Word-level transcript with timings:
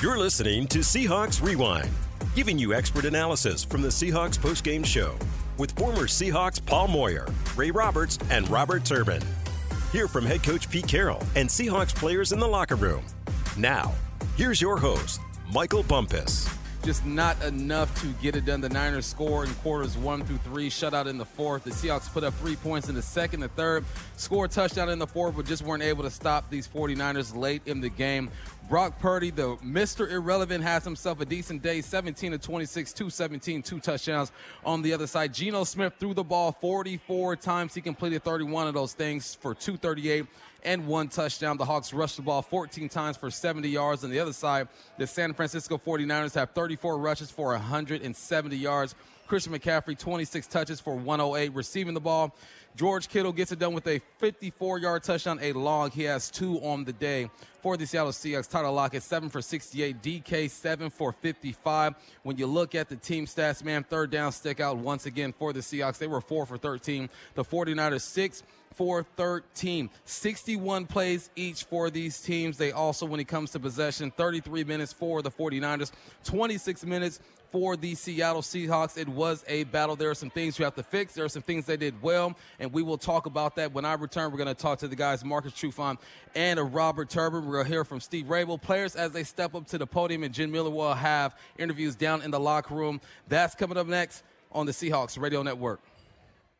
You're 0.00 0.16
listening 0.16 0.68
to 0.68 0.78
Seahawks 0.78 1.42
Rewind, 1.42 1.90
giving 2.36 2.56
you 2.56 2.72
expert 2.72 3.04
analysis 3.04 3.64
from 3.64 3.82
the 3.82 3.88
Seahawks 3.88 4.38
postgame 4.38 4.86
show 4.86 5.16
with 5.56 5.72
former 5.72 6.04
Seahawks 6.04 6.64
Paul 6.64 6.86
Moyer, 6.86 7.26
Ray 7.56 7.72
Roberts, 7.72 8.16
and 8.30 8.48
Robert 8.48 8.84
Turbin. 8.84 9.20
Hear 9.90 10.06
from 10.06 10.24
head 10.24 10.44
coach 10.44 10.70
Pete 10.70 10.86
Carroll 10.86 11.20
and 11.34 11.48
Seahawks 11.48 11.92
players 11.92 12.30
in 12.30 12.38
the 12.38 12.46
locker 12.46 12.76
room. 12.76 13.02
Now, 13.56 13.92
here's 14.36 14.60
your 14.60 14.78
host, 14.78 15.20
Michael 15.50 15.82
Bumpus 15.82 16.48
just 16.88 17.04
not 17.04 17.44
enough 17.44 18.00
to 18.00 18.06
get 18.22 18.34
it 18.34 18.46
done. 18.46 18.62
The 18.62 18.68
Niners 18.70 19.04
score 19.04 19.44
in 19.44 19.52
quarters 19.56 19.98
one 19.98 20.24
through 20.24 20.38
three, 20.38 20.70
shutout 20.70 21.04
in 21.04 21.18
the 21.18 21.24
fourth. 21.26 21.64
The 21.64 21.70
Seahawks 21.70 22.10
put 22.10 22.24
up 22.24 22.32
three 22.36 22.56
points 22.56 22.88
in 22.88 22.94
the 22.94 23.02
second, 23.02 23.40
the 23.40 23.48
third, 23.48 23.84
score 24.16 24.46
a 24.46 24.48
touchdown 24.48 24.88
in 24.88 24.98
the 24.98 25.06
fourth, 25.06 25.36
but 25.36 25.44
just 25.44 25.62
weren't 25.62 25.82
able 25.82 26.02
to 26.04 26.10
stop 26.10 26.48
these 26.48 26.66
49ers 26.66 27.36
late 27.36 27.60
in 27.66 27.82
the 27.82 27.90
game. 27.90 28.30
Brock 28.70 28.98
Purdy, 29.00 29.30
the 29.30 29.56
Mr. 29.56 30.10
Irrelevant, 30.10 30.64
has 30.64 30.82
himself 30.82 31.20
a 31.20 31.26
decent 31.26 31.60
day 31.60 31.82
17 31.82 32.32
to 32.32 32.38
26, 32.38 32.94
217, 32.94 33.62
two 33.62 33.80
touchdowns 33.80 34.32
on 34.64 34.80
the 34.80 34.94
other 34.94 35.06
side. 35.06 35.34
Geno 35.34 35.64
Smith 35.64 35.92
threw 36.00 36.14
the 36.14 36.24
ball 36.24 36.52
44 36.52 37.36
times. 37.36 37.74
He 37.74 37.82
completed 37.82 38.24
31 38.24 38.66
of 38.66 38.72
those 38.72 38.94
things 38.94 39.34
for 39.34 39.54
238 39.54 40.24
and 40.62 40.86
one 40.86 41.08
touchdown. 41.08 41.56
The 41.56 41.64
Hawks 41.64 41.92
rushed 41.92 42.16
the 42.16 42.22
ball 42.22 42.42
14 42.42 42.88
times 42.88 43.16
for 43.16 43.30
70 43.30 43.68
yards. 43.68 44.04
On 44.04 44.10
the 44.10 44.18
other 44.18 44.32
side, 44.32 44.68
the 44.96 45.06
San 45.06 45.32
Francisco 45.34 45.78
49ers 45.78 46.34
have 46.34 46.50
34 46.50 46.98
rushes 46.98 47.30
for 47.30 47.48
170 47.48 48.56
yards. 48.56 48.94
Christian 49.28 49.52
McCaffrey, 49.52 49.96
26 49.96 50.46
touches 50.46 50.80
for 50.80 50.94
108. 50.94 51.54
Receiving 51.54 51.92
the 51.92 52.00
ball, 52.00 52.34
George 52.76 53.08
Kittle 53.08 53.32
gets 53.32 53.52
it 53.52 53.58
done 53.58 53.74
with 53.74 53.86
a 53.86 54.00
54 54.18 54.78
yard 54.78 55.02
touchdown, 55.02 55.38
a 55.42 55.52
log. 55.52 55.92
He 55.92 56.04
has 56.04 56.30
two 56.30 56.58
on 56.60 56.84
the 56.84 56.94
day 56.94 57.30
for 57.60 57.76
the 57.76 57.86
Seattle 57.86 58.12
Seahawks. 58.12 58.48
Tyler 58.48 58.70
Lockett, 58.70 59.02
7 59.02 59.28
for 59.28 59.42
68. 59.42 60.02
DK, 60.02 60.48
7 60.48 60.88
for 60.88 61.12
55. 61.12 61.94
When 62.22 62.38
you 62.38 62.46
look 62.46 62.74
at 62.74 62.88
the 62.88 62.96
team 62.96 63.26
stats, 63.26 63.62
man, 63.62 63.84
third 63.84 64.10
down 64.10 64.32
stick 64.32 64.60
out 64.60 64.78
once 64.78 65.04
again 65.04 65.34
for 65.38 65.52
the 65.52 65.60
Seahawks. 65.60 65.98
They 65.98 66.06
were 66.06 66.22
4 66.22 66.46
for 66.46 66.56
13. 66.56 67.10
The 67.34 67.44
49ers, 67.44 68.00
6 68.00 68.42
for 68.74 69.04
13. 69.16 69.90
61 70.04 70.86
plays 70.86 71.30
each 71.36 71.64
for 71.64 71.90
these 71.90 72.20
teams. 72.20 72.58
They 72.58 72.72
also, 72.72 73.06
when 73.06 73.20
it 73.20 73.28
comes 73.28 73.50
to 73.52 73.60
possession, 73.60 74.10
33 74.10 74.64
minutes 74.64 74.92
for 74.92 75.22
the 75.22 75.30
49ers, 75.30 75.92
26 76.24 76.84
minutes 76.84 77.20
for 77.50 77.76
the 77.76 77.94
Seattle 77.94 78.42
Seahawks. 78.42 78.98
It 78.98 79.08
was 79.08 79.44
a 79.48 79.64
battle. 79.64 79.96
There 79.96 80.10
are 80.10 80.14
some 80.14 80.30
things 80.30 80.58
you 80.58 80.64
have 80.64 80.74
to 80.74 80.82
fix. 80.82 81.14
There 81.14 81.24
are 81.24 81.30
some 81.30 81.42
things 81.42 81.66
they 81.66 81.76
did 81.76 82.00
well, 82.02 82.36
and 82.58 82.72
we 82.72 82.82
will 82.82 82.98
talk 82.98 83.26
about 83.26 83.56
that 83.56 83.72
when 83.72 83.84
I 83.84 83.94
return. 83.94 84.30
We're 84.30 84.38
going 84.38 84.48
to 84.48 84.54
talk 84.54 84.78
to 84.80 84.88
the 84.88 84.96
guys 84.96 85.24
Marcus 85.24 85.52
Trufant 85.52 85.98
and 86.34 86.74
Robert 86.74 87.08
Turbin. 87.08 87.46
We're 87.46 87.54
going 87.54 87.64
to 87.64 87.70
hear 87.70 87.84
from 87.84 88.00
Steve 88.00 88.26
Raible. 88.26 88.60
Players 88.60 88.96
as 88.96 89.12
they 89.12 89.24
step 89.24 89.54
up 89.54 89.66
to 89.68 89.78
the 89.78 89.86
podium, 89.86 90.22
and 90.22 90.34
Jen 90.34 90.50
Miller 90.50 90.70
will 90.70 90.94
have 90.94 91.36
interviews 91.58 91.94
down 91.94 92.22
in 92.22 92.30
the 92.30 92.40
locker 92.40 92.74
room. 92.74 93.00
That's 93.28 93.54
coming 93.54 93.78
up 93.78 93.86
next 93.86 94.22
on 94.52 94.66
the 94.66 94.72
Seahawks 94.72 95.18
Radio 95.20 95.42
Network. 95.42 95.80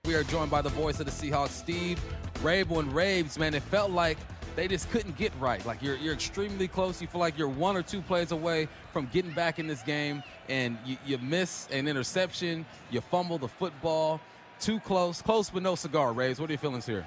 We 0.05 0.15
are 0.15 0.25
joined 0.25 0.51
by 0.51 0.63
the 0.63 0.71
voice 0.71 1.01
of 1.01 1.07
the 1.07 1.13
Seahawks, 1.13 1.51
Steve 1.51 2.01
Raible 2.43 2.79
and 2.79 2.91
Raves. 2.95 3.39
Man, 3.39 3.53
it 3.55 3.63
felt 3.65 3.91
like– 3.91 4.17
they 4.59 4.67
just 4.67 4.91
couldn't 4.91 5.17
get 5.17 5.31
right. 5.39 5.65
Like 5.65 5.81
you're, 5.83 5.95
you're 5.95 6.15
extremely 6.15 6.67
close. 6.67 7.01
You 7.01 7.07
feel 7.07 7.21
like 7.21 7.39
you're 7.39 7.47
one 7.47 7.77
or 7.77 7.83
two 7.83 8.03
plays 8.03 8.33
away 8.33 8.67
from 8.93 9.09
getting 9.13 9.31
back 9.31 9.61
in 9.61 9.69
this 9.69 9.83
game, 9.83 10.21
and 10.49 10.77
you, 10.85 10.97
you 11.07 11.17
miss 11.19 11.69
an 11.71 11.87
interception, 11.87 12.67
you 12.91 13.01
fumble 13.01 13.39
the 13.39 13.47
football. 13.47 14.21
Too 14.59 14.81
close, 14.81 15.23
close 15.23 15.49
but 15.49 15.63
no 15.63 15.77
cigar. 15.77 16.12
Raves. 16.12 16.41
what 16.41 16.51
are 16.51 16.55
your 16.55 16.59
feelings 16.59 16.85
here? 16.85 17.07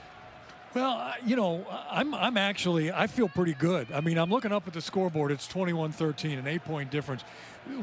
Well, 0.74 1.14
you 1.26 1.36
know, 1.36 1.66
I'm 1.90 2.14
I'm 2.14 2.38
actually 2.38 2.92
I 2.92 3.08
feel 3.08 3.28
pretty 3.28 3.54
good. 3.54 3.92
I 3.92 4.00
mean, 4.00 4.18
I'm 4.18 4.30
looking 4.30 4.52
up 4.52 4.68
at 4.68 4.74
the 4.74 4.82
scoreboard. 4.82 5.32
It's 5.32 5.48
21-13, 5.48 6.40
an 6.40 6.48
eight-point 6.48 6.92
difference 6.92 7.24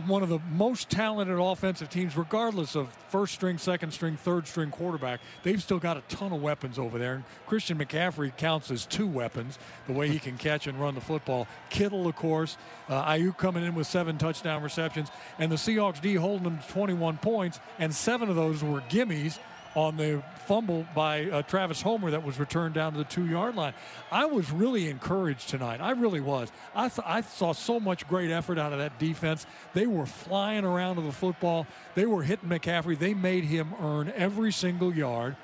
one 0.06 0.22
of 0.22 0.28
the 0.28 0.41
most 0.50 0.91
talented 0.91 1.39
offensive 1.39 1.89
teams, 1.89 2.16
regardless 2.16 2.75
of 2.75 2.89
first 3.11 3.34
string, 3.34 3.59
second 3.59 3.93
string, 3.93 4.16
third 4.16 4.49
string 4.49 4.71
quarterback. 4.71 5.21
They've 5.44 5.62
still 5.62 5.78
got 5.78 5.97
a 5.97 6.00
ton 6.09 6.32
of 6.32 6.43
weapons 6.43 6.78
over 6.78 6.99
there. 6.99 7.15
And 7.15 7.25
Christian 7.47 7.78
McCaffrey 7.78 8.37
counts 8.37 8.71
as 8.71 8.87
two 8.87 9.06
weapons, 9.06 9.59
the 9.87 9.93
way 9.93 10.09
he 10.09 10.19
can 10.19 10.37
catch 10.37 10.66
and 10.66 10.81
run 10.81 10.94
the 10.94 11.00
football. 11.00 11.47
Kittle, 11.70 12.09
of 12.09 12.16
course, 12.16 12.56
uh, 12.88 13.05
Aiyuk 13.05 13.37
coming 13.38 13.65
in 13.65 13.75
with 13.75 13.87
seven 13.87 14.19
touchdown 14.19 14.62
receptions, 14.62 15.10
and 15.38 15.50
the 15.50 15.56
Seahawks 15.56 16.00
D 16.00 16.15
holding 16.15 16.44
them 16.44 16.59
to 16.59 16.69
21 16.69 17.19
points, 17.19 17.60
and 17.78 17.94
seven 17.94 18.28
of 18.28 18.37
those 18.37 18.62
were 18.65 18.81
gimmies 18.82 19.38
on 19.78 19.97
the 19.97 20.21
fumble 20.47 20.84
by 20.93 21.27
uh, 21.31 21.43
Travis 21.43 21.81
Homer 21.81 22.11
that 22.11 22.25
was 22.25 22.41
returned 22.41 22.75
down 22.75 22.93
to 22.93 22.99
the 22.99 23.05
two 23.05 23.27
yard 23.27 23.55
line. 23.55 23.75
I 24.11 24.25
was 24.25 24.50
really 24.50 24.89
encouraged 24.89 25.49
tonight. 25.49 25.81
I 25.81 25.93
really 25.93 26.21
was. 26.21 26.50
I, 26.75 26.89
th- 26.89 27.06
I 27.06 27.21
saw 27.21 27.53
so 27.53 27.78
much 27.78 28.09
great 28.09 28.31
effort 28.31 28.59
out 28.59 28.72
of 28.72 28.81
that 28.81 28.99
defense. 28.99 29.47
They 29.75 29.87
were 29.87 30.06
flying 30.06 30.65
around 30.65 30.97
to 30.97 31.03
the 31.03 31.12
football, 31.12 31.67
they 31.94 32.06
were 32.06 32.25
hitting 32.25 32.49
McCaffrey. 32.49 32.99
They 32.99 33.15
made 33.15 33.44
him 33.44 33.72
earn 33.81 34.12
every 34.17 34.53
single 34.53 34.93
yard. 34.93 35.37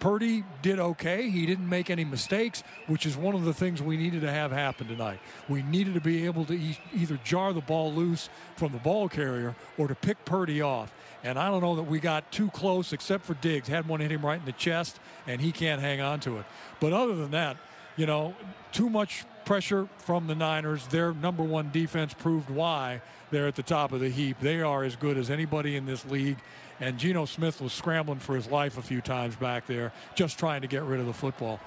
Purdy 0.00 0.44
did 0.62 0.78
okay. 0.78 1.30
He 1.30 1.46
didn't 1.46 1.68
make 1.68 1.90
any 1.90 2.04
mistakes, 2.04 2.62
which 2.86 3.06
is 3.06 3.16
one 3.16 3.34
of 3.34 3.44
the 3.44 3.54
things 3.54 3.82
we 3.82 3.96
needed 3.96 4.20
to 4.22 4.30
have 4.30 4.52
happen 4.52 4.86
tonight. 4.86 5.18
We 5.48 5.62
needed 5.62 5.94
to 5.94 6.00
be 6.00 6.26
able 6.26 6.44
to 6.46 6.54
e- 6.54 6.78
either 6.94 7.18
jar 7.24 7.52
the 7.52 7.60
ball 7.60 7.92
loose 7.92 8.28
from 8.56 8.72
the 8.72 8.78
ball 8.78 9.08
carrier 9.08 9.54
or 9.78 9.88
to 9.88 9.94
pick 9.94 10.24
Purdy 10.24 10.60
off. 10.60 10.92
And 11.24 11.38
I 11.38 11.48
don't 11.48 11.62
know 11.62 11.76
that 11.76 11.84
we 11.84 11.98
got 11.98 12.30
too 12.30 12.50
close, 12.50 12.92
except 12.92 13.24
for 13.24 13.34
Diggs. 13.34 13.68
Had 13.68 13.88
one 13.88 14.00
hit 14.00 14.12
him 14.12 14.24
right 14.24 14.38
in 14.38 14.44
the 14.46 14.52
chest, 14.52 15.00
and 15.26 15.40
he 15.40 15.50
can't 15.50 15.80
hang 15.80 16.00
on 16.00 16.20
to 16.20 16.38
it. 16.38 16.44
But 16.78 16.92
other 16.92 17.16
than 17.16 17.32
that, 17.32 17.56
you 17.96 18.06
know, 18.06 18.34
too 18.72 18.90
much 18.90 19.24
pressure 19.46 19.88
from 19.98 20.26
the 20.26 20.34
Niners. 20.34 20.86
Their 20.88 21.14
number 21.14 21.42
one 21.42 21.70
defense 21.72 22.12
proved 22.12 22.50
why 22.50 23.00
they're 23.30 23.46
at 23.46 23.54
the 23.54 23.62
top 23.62 23.92
of 23.92 24.00
the 24.00 24.10
heap. 24.10 24.38
They 24.40 24.60
are 24.60 24.84
as 24.84 24.96
good 24.96 25.16
as 25.16 25.30
anybody 25.30 25.76
in 25.76 25.86
this 25.86 26.04
league. 26.04 26.38
And 26.80 26.98
Geno 26.98 27.24
Smith 27.24 27.60
was 27.60 27.72
scrambling 27.72 28.18
for 28.18 28.34
his 28.34 28.48
life 28.48 28.76
a 28.76 28.82
few 28.82 29.00
times 29.00 29.36
back 29.36 29.66
there, 29.66 29.92
just 30.14 30.38
trying 30.38 30.60
to 30.62 30.66
get 30.68 30.82
rid 30.82 31.00
of 31.00 31.06
the 31.06 31.14
football. 31.14 31.60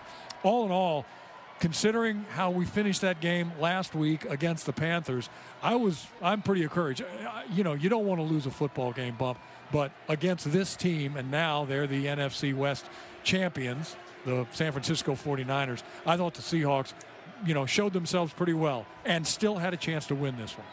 All 0.44 0.66
in 0.66 0.72
all, 0.72 1.06
considering 1.60 2.26
how 2.32 2.52
we 2.52 2.66
finished 2.66 3.02
that 3.02 3.20
game 3.20 3.52
last 3.60 3.96
week 3.96 4.26
against 4.26 4.66
the 4.66 4.74
Panthers, 4.74 5.30
I 5.62 5.76
was 5.76 6.08
I'm 6.22 6.42
pretty 6.42 6.64
encouraged. 6.64 7.04
You 7.54 7.64
know, 7.64 7.74
you 7.74 7.90
don't 7.90 8.06
want 8.06 8.20
to 8.20 8.24
lose 8.24 8.46
a 8.46 8.52
football 8.52 8.92
game, 8.92 9.16
bump, 9.16 9.40
but 9.72 9.92
against 10.08 10.52
this 10.52 10.76
team, 10.76 11.18
and 11.18 11.30
now 11.30 11.66
they're 11.66 11.88
the 11.88 12.06
NFC 12.06 12.56
West 12.56 12.86
champions, 13.24 13.96
the 14.26 14.46
San 14.52 14.72
Francisco 14.72 15.14
49ers. 15.14 15.84
I 16.06 16.18
thought 16.18 16.34
the 16.36 16.42
Seahawks, 16.42 16.94
you 17.46 17.54
know, 17.54 17.66
showed 17.66 17.94
themselves 17.94 18.34
pretty 18.34 18.54
well 18.54 18.86
and 19.06 19.26
still 19.26 19.58
had 19.58 19.74
a 19.74 19.78
chance 19.78 20.08
to 20.08 20.16
win 20.16 20.38
this 20.38 20.58
one. 20.58 20.68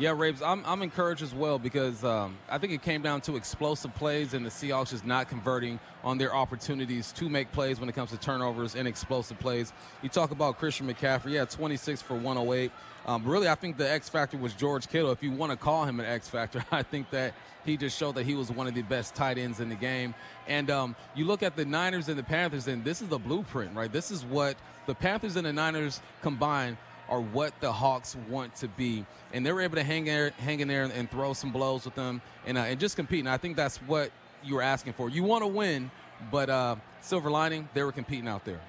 Yeah, 0.00 0.14
Raves, 0.16 0.42
I'm, 0.42 0.62
I'm 0.64 0.82
encouraged 0.82 1.22
as 1.22 1.34
well 1.34 1.58
because 1.58 2.04
um, 2.04 2.36
I 2.48 2.58
think 2.58 2.72
it 2.72 2.82
came 2.82 3.02
down 3.02 3.20
to 3.22 3.34
explosive 3.34 3.92
plays 3.96 4.32
and 4.32 4.46
the 4.46 4.50
Seahawks 4.50 4.90
just 4.90 5.04
not 5.04 5.28
converting 5.28 5.80
on 6.04 6.18
their 6.18 6.32
opportunities 6.32 7.10
to 7.14 7.28
make 7.28 7.50
plays 7.50 7.80
when 7.80 7.88
it 7.88 7.96
comes 7.96 8.10
to 8.10 8.16
turnovers 8.16 8.76
and 8.76 8.86
explosive 8.86 9.40
plays. 9.40 9.72
You 10.00 10.08
talk 10.08 10.30
about 10.30 10.56
Christian 10.56 10.86
McCaffrey, 10.86 11.32
yeah, 11.32 11.46
26 11.46 12.00
for 12.00 12.14
108. 12.14 12.70
Um, 13.06 13.24
really, 13.24 13.48
I 13.48 13.56
think 13.56 13.76
the 13.76 13.90
X 13.90 14.08
factor 14.08 14.36
was 14.36 14.54
George 14.54 14.86
Kittle. 14.86 15.10
If 15.10 15.20
you 15.20 15.32
want 15.32 15.50
to 15.50 15.58
call 15.58 15.84
him 15.84 15.98
an 15.98 16.06
X 16.06 16.28
factor, 16.28 16.64
I 16.70 16.84
think 16.84 17.10
that 17.10 17.34
he 17.64 17.76
just 17.76 17.98
showed 17.98 18.14
that 18.14 18.24
he 18.24 18.36
was 18.36 18.52
one 18.52 18.68
of 18.68 18.74
the 18.74 18.82
best 18.82 19.16
tight 19.16 19.36
ends 19.36 19.58
in 19.58 19.68
the 19.68 19.74
game. 19.74 20.14
And 20.46 20.70
um, 20.70 20.94
you 21.16 21.24
look 21.24 21.42
at 21.42 21.56
the 21.56 21.64
Niners 21.64 22.08
and 22.08 22.16
the 22.16 22.22
Panthers, 22.22 22.68
and 22.68 22.84
this 22.84 23.02
is 23.02 23.08
the 23.08 23.18
blueprint, 23.18 23.74
right? 23.74 23.92
This 23.92 24.12
is 24.12 24.24
what 24.24 24.56
the 24.86 24.94
Panthers 24.94 25.34
and 25.34 25.44
the 25.44 25.52
Niners 25.52 26.00
combined 26.22 26.76
are 27.08 27.20
what 27.20 27.58
the 27.60 27.72
Hawks 27.72 28.16
want 28.28 28.54
to 28.56 28.68
be, 28.68 29.04
and 29.32 29.44
they 29.44 29.52
were 29.52 29.60
able 29.60 29.76
to 29.76 29.82
hang 29.82 30.04
there, 30.04 30.30
hang 30.38 30.60
in 30.60 30.68
there, 30.68 30.84
and, 30.84 31.10
throw 31.10 31.32
some 31.32 31.50
blows 31.50 31.84
with 31.84 31.94
them, 31.94 32.20
and 32.46 32.58
uh, 32.58 32.62
and 32.62 32.78
just 32.78 32.96
compete. 32.96 33.20
And 33.20 33.28
I 33.28 33.38
think 33.38 33.56
that's 33.56 33.78
what 33.78 34.10
you 34.44 34.56
were 34.56 34.62
asking 34.62 34.92
for. 34.92 35.08
You 35.08 35.24
want 35.24 35.42
to 35.42 35.48
win, 35.48 35.90
but 36.30 36.50
uh, 36.50 36.76
silver 37.00 37.30
lining, 37.30 37.68
they 37.74 37.82
were 37.82 37.92
competing 37.92 38.28
out 38.28 38.44
there. 38.44 38.60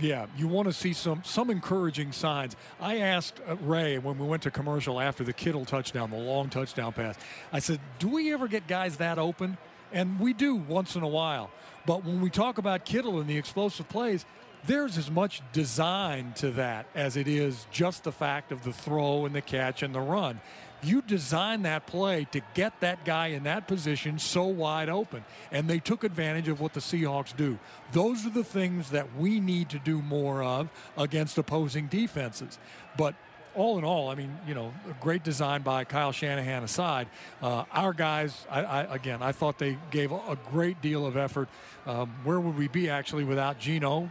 Yeah, 0.00 0.26
you 0.36 0.46
want 0.46 0.68
to 0.68 0.72
see 0.72 0.92
some 0.92 1.22
some 1.24 1.50
encouraging 1.50 2.12
signs. 2.12 2.56
I 2.80 2.98
asked 2.98 3.40
uh, 3.48 3.56
Ray 3.56 3.98
when 3.98 4.18
we 4.18 4.26
went 4.26 4.42
to 4.44 4.50
commercial 4.50 5.00
after 5.00 5.24
the 5.24 5.32
Kittle 5.32 5.64
touchdown, 5.64 6.10
the 6.10 6.16
long 6.16 6.50
touchdown 6.50 6.92
pass. 6.92 7.16
I 7.52 7.58
said, 7.58 7.80
"Do 7.98 8.08
we 8.08 8.32
ever 8.32 8.48
get 8.48 8.66
guys 8.68 8.98
that 8.98 9.18
open?" 9.18 9.56
And 9.92 10.20
we 10.20 10.34
do 10.34 10.54
once 10.54 10.96
in 10.96 11.02
a 11.02 11.08
while. 11.08 11.50
But 11.86 12.04
when 12.04 12.20
we 12.20 12.28
talk 12.28 12.58
about 12.58 12.84
Kittle 12.84 13.20
and 13.20 13.28
the 13.28 13.38
explosive 13.38 13.88
plays, 13.88 14.26
there's 14.66 14.98
as 14.98 15.10
much 15.10 15.42
design 15.52 16.32
to 16.36 16.50
that 16.52 16.86
as 16.94 17.16
it 17.16 17.28
is 17.28 17.66
just 17.70 18.04
the 18.04 18.12
fact 18.12 18.52
of 18.52 18.64
the 18.64 18.72
throw 18.72 19.24
and 19.24 19.34
the 19.34 19.40
catch 19.40 19.82
and 19.82 19.94
the 19.94 20.00
run. 20.00 20.40
You 20.80 21.02
design 21.02 21.62
that 21.62 21.86
play 21.86 22.26
to 22.30 22.40
get 22.54 22.80
that 22.80 23.04
guy 23.04 23.28
in 23.28 23.42
that 23.44 23.66
position 23.66 24.18
so 24.18 24.44
wide 24.44 24.88
open. 24.88 25.24
And 25.50 25.68
they 25.68 25.80
took 25.80 26.04
advantage 26.04 26.46
of 26.48 26.60
what 26.60 26.72
the 26.72 26.80
Seahawks 26.80 27.36
do. 27.36 27.58
Those 27.92 28.24
are 28.24 28.30
the 28.30 28.44
things 28.44 28.90
that 28.90 29.16
we 29.16 29.40
need 29.40 29.70
to 29.70 29.78
do 29.80 30.00
more 30.00 30.42
of 30.42 30.68
against 30.96 31.36
opposing 31.36 31.88
defenses. 31.88 32.58
But 32.96 33.16
all 33.56 33.76
in 33.76 33.84
all, 33.84 34.08
I 34.08 34.14
mean, 34.14 34.38
you 34.46 34.54
know, 34.54 34.72
great 35.00 35.24
design 35.24 35.62
by 35.62 35.82
Kyle 35.82 36.12
Shanahan 36.12 36.62
aside, 36.62 37.08
uh, 37.42 37.64
our 37.72 37.92
guys, 37.92 38.46
I, 38.48 38.62
I, 38.62 38.94
again, 38.94 39.20
I 39.20 39.32
thought 39.32 39.58
they 39.58 39.76
gave 39.90 40.12
a 40.12 40.38
great 40.50 40.80
deal 40.80 41.06
of 41.06 41.16
effort. 41.16 41.48
Um, 41.86 42.14
where 42.22 42.38
would 42.38 42.56
we 42.56 42.68
be 42.68 42.88
actually 42.88 43.24
without 43.24 43.58
Geno? 43.58 44.10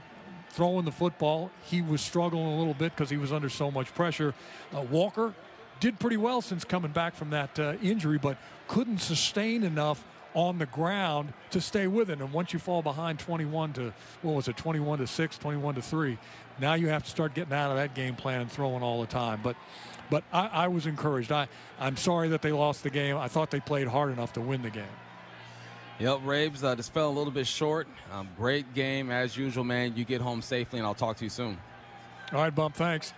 Throwing 0.57 0.86
the 0.86 0.92
football. 0.92 1.51
He 1.65 1.83
was 1.83 2.01
struggling 2.01 2.48
a 2.48 2.57
little 2.57 2.74
bit 2.74 2.92
because 2.95 3.12
he 3.12 3.18
was 3.18 3.31
under 3.31 3.48
so 3.48 3.69
much 3.69 3.94
pressure. 3.94 4.33
Uh, 4.75 4.81
Walker 4.81 5.36
did 5.80 6.00
pretty 6.00 6.18
well 6.18 6.42
since 6.42 6.65
coming 6.65 6.92
back 6.92 7.13
from 7.13 7.30
that 7.30 7.59
uh, 7.59 7.75
injury, 7.83 8.18
but 8.18 8.38
couldn't 8.68 8.98
sustain 8.98 9.63
enough 9.63 10.04
on 10.33 10.57
the 10.57 10.65
ground 10.65 11.31
to 11.51 11.62
stay 11.62 11.86
with 11.86 12.09
it. 12.09 12.19
And 12.19 12.33
once 12.33 12.54
you 12.54 12.59
fall 12.59 12.81
behind 12.81 13.19
21 13.19 13.74
to 13.74 13.94
what 14.24 14.33
was 14.33 14.48
it, 14.48 14.57
21 14.57 14.98
to 14.98 15.06
six, 15.06 15.38
21 15.38 15.75
to 15.75 15.81
three, 15.83 16.18
now 16.60 16.74
you 16.74 16.88
have 16.88 17.03
to 17.03 17.10
start 17.10 17.36
getting 17.36 17.53
out 17.53 17.69
of 17.69 17.77
that 17.77 17.94
game 17.94 18.15
plan 18.15 18.42
and 18.42 18.51
throwing 18.51 18.81
all 18.81 19.00
the 19.00 19.07
time. 19.07 19.42
But 19.44 19.56
but 20.10 20.24
I, 20.33 20.48
I 20.48 20.68
was 20.69 20.88
encouraged. 20.88 21.31
I 21.31 21.50
I'm 21.80 21.98
sorry 21.98 22.30
that 22.30 22.42
they 22.42 22.51
lost 22.51 22.81
the 22.81 22.89
game. 22.89 23.15
I 23.15 23.27
thought 23.27 23.51
they 23.51 23.60
played 23.60 23.88
hard 23.88 24.12
enough 24.12 24.33
to 24.33 24.42
win 24.42 24.63
the 24.63 24.71
game. 24.71 24.86
Yep, 26.00 26.20
Rabes, 26.26 26.64
uh, 26.64 26.76
just 26.76 26.94
fell 26.94 27.10
a 27.10 27.16
little 27.16 27.32
bit 27.32 27.48
short. 27.48 27.88
Um, 28.14 28.30
great 28.38 28.74
game 28.76 29.10
as 29.10 29.36
usual, 29.36 29.64
man. 29.64 29.96
You 29.96 30.06
get 30.06 30.22
home 30.22 30.44
safely, 30.44 30.78
and 30.78 30.86
I'll 30.86 30.94
talk 30.94 31.18
to 31.18 31.24
you 31.24 31.30
soon. 31.30 31.58
All 32.32 32.42
right, 32.42 32.54
Bump. 32.54 32.76
Thanks. 32.76 33.14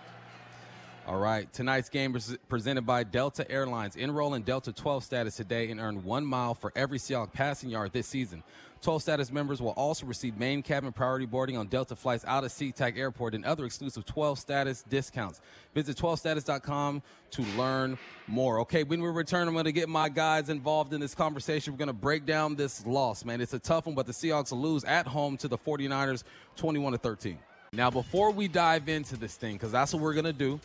All 1.10 1.18
right. 1.18 1.52
Tonight's 1.52 1.88
game 1.88 2.14
is 2.14 2.38
presented 2.48 2.82
by 2.82 3.02
Delta 3.02 3.50
Airlines. 3.50 3.96
Enroll 3.96 4.34
in 4.34 4.42
Delta 4.42 4.72
12 4.72 5.02
status 5.02 5.34
today 5.34 5.68
and 5.72 5.80
earn 5.80 6.04
one 6.04 6.24
mile 6.24 6.54
for 6.54 6.72
every 6.76 7.00
Seahawk 7.00 7.32
passing 7.32 7.68
yard 7.68 7.92
this 7.92 8.06
season. 8.06 8.44
12 8.82 9.02
status 9.02 9.32
members 9.32 9.60
will 9.60 9.72
also 9.72 10.06
receive 10.06 10.38
main 10.38 10.62
cabin 10.62 10.92
priority 10.92 11.26
boarding 11.26 11.56
on 11.56 11.66
Delta 11.66 11.96
flights 11.96 12.24
out 12.28 12.44
of 12.44 12.52
SeaTac 12.52 12.96
Airport 12.96 13.34
and 13.34 13.44
other 13.44 13.64
exclusive 13.64 14.06
12 14.06 14.38
status 14.38 14.84
discounts. 14.88 15.40
Visit 15.74 15.96
12status.com 15.96 17.02
to 17.32 17.42
learn 17.58 17.98
more. 18.28 18.60
Okay, 18.60 18.84
when 18.84 19.02
we 19.02 19.08
return, 19.08 19.48
I'm 19.48 19.54
going 19.54 19.64
to 19.64 19.72
get 19.72 19.88
my 19.88 20.08
guys 20.08 20.48
involved 20.48 20.92
in 20.92 21.00
this 21.00 21.16
conversation. 21.16 21.72
We're 21.72 21.78
going 21.78 21.88
to 21.88 21.92
break 21.92 22.24
down 22.24 22.54
this 22.54 22.86
loss, 22.86 23.24
man. 23.24 23.40
It's 23.40 23.52
a 23.52 23.58
tough 23.58 23.86
one, 23.86 23.96
but 23.96 24.06
the 24.06 24.12
Seahawks 24.12 24.52
lose 24.52 24.84
at 24.84 25.08
home 25.08 25.36
to 25.38 25.48
the 25.48 25.58
49ers 25.58 26.22
21 26.54 26.92
to 26.92 26.98
13. 26.98 27.36
Now, 27.72 27.88
before 27.88 28.32
we 28.32 28.48
dive 28.48 28.88
into 28.88 29.16
this 29.16 29.36
thing, 29.36 29.52
because 29.52 29.70
that's 29.70 29.94
what 29.94 30.02
we're 30.02 30.14
going 30.14 30.24
to 30.24 30.32
do, 30.32 30.58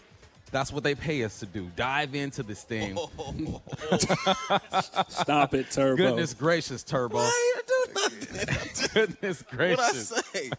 that's 0.52 0.72
what 0.72 0.84
they 0.84 0.96
pay 0.96 1.24
us 1.24 1.40
to 1.40 1.46
do. 1.46 1.70
Dive 1.76 2.16
into 2.16 2.44
this 2.44 2.64
thing. 2.64 2.98
Stop 5.10 5.54
it, 5.54 5.72
Turbo. 5.72 5.98
Goodness 5.98 6.34
gracious, 6.34 6.84
Turbo. 6.84 7.18
Why 7.18 7.54
you 7.56 7.62
do 7.68 7.94
nothing? 7.94 8.90
Goodness 8.94 9.42
gracious. 9.42 10.12
What 10.12 10.26
I 10.34 10.40
say? 10.40 10.52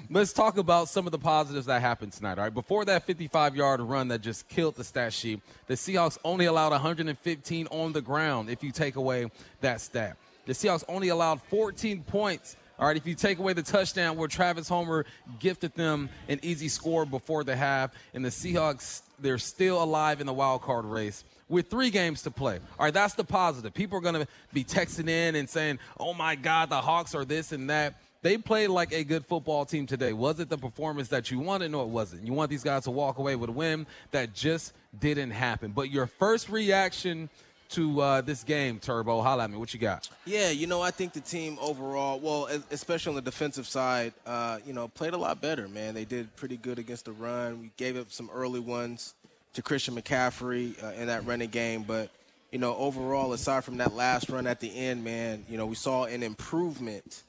Let's 0.10 0.32
talk 0.32 0.58
about 0.58 0.88
some 0.88 1.06
of 1.06 1.12
the 1.12 1.18
positives 1.18 1.66
that 1.66 1.80
happened 1.80 2.12
tonight. 2.12 2.38
All 2.38 2.44
right, 2.44 2.54
before 2.54 2.84
that 2.86 3.06
55-yard 3.06 3.80
run 3.80 4.08
that 4.08 4.20
just 4.20 4.48
killed 4.48 4.76
the 4.76 4.84
stat 4.84 5.12
sheet, 5.12 5.40
the 5.66 5.74
Seahawks 5.74 6.18
only 6.24 6.46
allowed 6.46 6.72
115 6.72 7.66
on 7.70 7.92
the 7.92 8.00
ground. 8.00 8.50
If 8.50 8.62
you 8.62 8.72
take 8.72 8.96
away 8.96 9.30
that 9.60 9.80
stat, 9.80 10.16
the 10.46 10.52
Seahawks 10.52 10.84
only 10.88 11.08
allowed 11.08 11.42
14 11.42 12.02
points. 12.04 12.56
All 12.80 12.86
right, 12.86 12.96
if 12.96 13.06
you 13.06 13.14
take 13.14 13.38
away 13.38 13.52
the 13.52 13.62
touchdown 13.62 14.16
where 14.16 14.26
Travis 14.26 14.66
Homer 14.66 15.04
gifted 15.38 15.74
them 15.74 16.08
an 16.28 16.40
easy 16.42 16.68
score 16.68 17.04
before 17.04 17.44
the 17.44 17.54
half, 17.54 17.90
and 18.14 18.24
the 18.24 18.30
Seahawks 18.30 19.02
they're 19.18 19.36
still 19.36 19.82
alive 19.82 20.22
in 20.22 20.26
the 20.26 20.32
wild 20.32 20.62
card 20.62 20.86
race 20.86 21.22
with 21.50 21.68
three 21.68 21.90
games 21.90 22.22
to 22.22 22.30
play. 22.30 22.58
All 22.78 22.86
right, 22.86 22.94
that's 22.94 23.12
the 23.12 23.24
positive. 23.24 23.74
People 23.74 23.98
are 23.98 24.00
going 24.00 24.14
to 24.14 24.26
be 24.54 24.64
texting 24.64 25.10
in 25.10 25.34
and 25.34 25.46
saying, 25.46 25.78
"Oh 25.98 26.14
my 26.14 26.36
God, 26.36 26.70
the 26.70 26.80
Hawks 26.80 27.14
are 27.14 27.26
this 27.26 27.52
and 27.52 27.68
that." 27.68 28.00
They 28.22 28.38
played 28.38 28.68
like 28.68 28.92
a 28.92 29.04
good 29.04 29.26
football 29.26 29.66
team 29.66 29.86
today. 29.86 30.14
Was 30.14 30.40
it 30.40 30.48
the 30.48 30.58
performance 30.58 31.08
that 31.08 31.30
you 31.30 31.38
wanted? 31.38 31.70
No, 31.72 31.82
it 31.82 31.88
wasn't. 31.88 32.26
You 32.26 32.32
want 32.32 32.50
these 32.50 32.64
guys 32.64 32.84
to 32.84 32.90
walk 32.90 33.18
away 33.18 33.36
with 33.36 33.50
a 33.50 33.52
win. 33.52 33.86
That 34.10 34.34
just 34.34 34.72
didn't 34.98 35.32
happen. 35.32 35.72
But 35.72 35.90
your 35.90 36.06
first 36.06 36.48
reaction 36.48 37.28
to 37.70 38.00
uh, 38.00 38.20
this 38.20 38.42
game, 38.44 38.78
Turbo, 38.78 39.22
holla 39.22 39.44
at 39.44 39.50
me. 39.50 39.56
What 39.56 39.72
you 39.72 39.80
got? 39.80 40.08
Yeah, 40.24 40.50
you 40.50 40.66
know, 40.66 40.82
I 40.82 40.90
think 40.90 41.12
the 41.12 41.20
team 41.20 41.58
overall, 41.60 42.18
well, 42.18 42.48
especially 42.70 43.10
on 43.10 43.16
the 43.16 43.22
defensive 43.22 43.66
side, 43.66 44.12
uh, 44.26 44.58
you 44.66 44.72
know, 44.72 44.88
played 44.88 45.14
a 45.14 45.18
lot 45.18 45.40
better, 45.40 45.68
man. 45.68 45.94
They 45.94 46.04
did 46.04 46.34
pretty 46.36 46.56
good 46.56 46.78
against 46.78 47.04
the 47.04 47.12
run. 47.12 47.60
We 47.60 47.70
gave 47.76 47.96
up 47.96 48.10
some 48.10 48.30
early 48.32 48.60
ones 48.60 49.14
to 49.54 49.62
Christian 49.62 49.94
McCaffrey 49.94 50.82
uh, 50.82 50.92
in 50.92 51.06
that 51.08 51.26
running 51.26 51.50
game, 51.50 51.82
but 51.82 52.10
you 52.50 52.58
know, 52.58 52.74
overall, 52.76 53.32
aside 53.32 53.64
from 53.64 53.76
that 53.76 53.94
last 53.94 54.28
run 54.28 54.46
at 54.46 54.60
the 54.60 54.76
end, 54.76 55.04
man, 55.04 55.44
you 55.48 55.56
know, 55.56 55.66
we 55.66 55.76
saw 55.76 56.04
an 56.04 56.22
improvement 56.22 57.22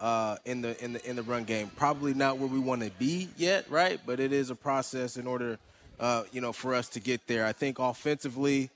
uh, 0.00 0.36
in 0.44 0.62
the 0.62 0.82
in 0.84 0.94
the 0.94 1.08
in 1.08 1.16
the 1.16 1.22
run 1.22 1.44
game. 1.44 1.70
Probably 1.76 2.12
not 2.12 2.38
where 2.38 2.48
we 2.48 2.58
want 2.58 2.82
to 2.82 2.90
be 2.90 3.28
yet, 3.36 3.70
right? 3.70 4.00
But 4.04 4.18
it 4.18 4.32
is 4.32 4.50
a 4.50 4.54
process 4.54 5.16
in 5.16 5.26
order, 5.26 5.58
uh, 6.00 6.24
you 6.32 6.40
know, 6.40 6.52
for 6.52 6.74
us 6.74 6.88
to 6.90 7.00
get 7.00 7.26
there. 7.26 7.46
I 7.46 7.52
think 7.52 7.78
offensively, 7.78 8.70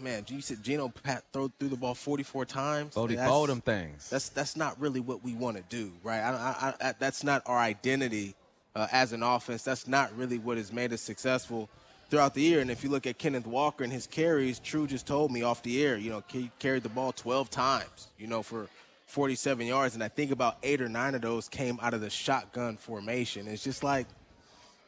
man, 0.00 0.24
you 0.28 0.40
said 0.40 0.62
Geno 0.62 0.88
Pat 0.88 1.24
throw 1.32 1.50
through 1.58 1.68
the 1.68 1.76
ball 1.76 1.94
44 1.94 2.44
times. 2.44 2.96
That's- 3.16 3.30
fold 3.30 3.48
them 3.48 3.60
things. 3.60 4.08
that's 4.10 4.28
that's 4.28 4.56
not 4.56 4.78
really 4.80 5.00
what 5.00 5.24
we 5.24 5.34
want 5.34 5.56
to 5.56 5.62
do, 5.68 5.92
right? 6.02 6.20
I, 6.20 6.74
I, 6.80 6.88
I, 6.88 6.94
that's 6.98 7.24
not 7.24 7.42
our 7.46 7.58
identity 7.58 8.34
uh, 8.76 8.88
as 8.92 9.12
an 9.12 9.22
offense. 9.22 9.62
That's 9.62 9.86
not 9.86 10.16
really 10.16 10.38
what 10.38 10.56
has 10.58 10.72
made 10.72 10.92
us 10.92 11.00
successful 11.00 11.68
throughout 12.10 12.34
the 12.34 12.42
year. 12.42 12.60
And 12.60 12.70
if 12.70 12.84
you 12.84 12.90
look 12.90 13.06
at 13.06 13.18
Kenneth 13.18 13.46
Walker 13.46 13.84
and 13.84 13.92
his 13.92 14.06
carries, 14.06 14.58
True 14.58 14.86
just 14.86 15.06
told 15.06 15.30
me 15.30 15.42
off 15.42 15.62
the 15.62 15.82
air, 15.82 15.96
you 15.96 16.10
know, 16.10 16.22
he 16.28 16.50
carried 16.58 16.82
the 16.82 16.88
ball 16.88 17.12
12 17.12 17.50
times, 17.50 18.08
you 18.18 18.26
know, 18.26 18.42
for 18.42 18.68
47 19.06 19.66
yards, 19.66 19.94
and 19.94 20.02
I 20.02 20.08
think 20.08 20.30
about 20.30 20.56
eight 20.62 20.80
or 20.80 20.88
nine 20.88 21.14
of 21.14 21.20
those 21.20 21.48
came 21.48 21.78
out 21.80 21.94
of 21.94 22.00
the 22.00 22.10
shotgun 22.10 22.76
formation. 22.76 23.46
It's 23.46 23.62
just 23.62 23.84
like 23.84 24.06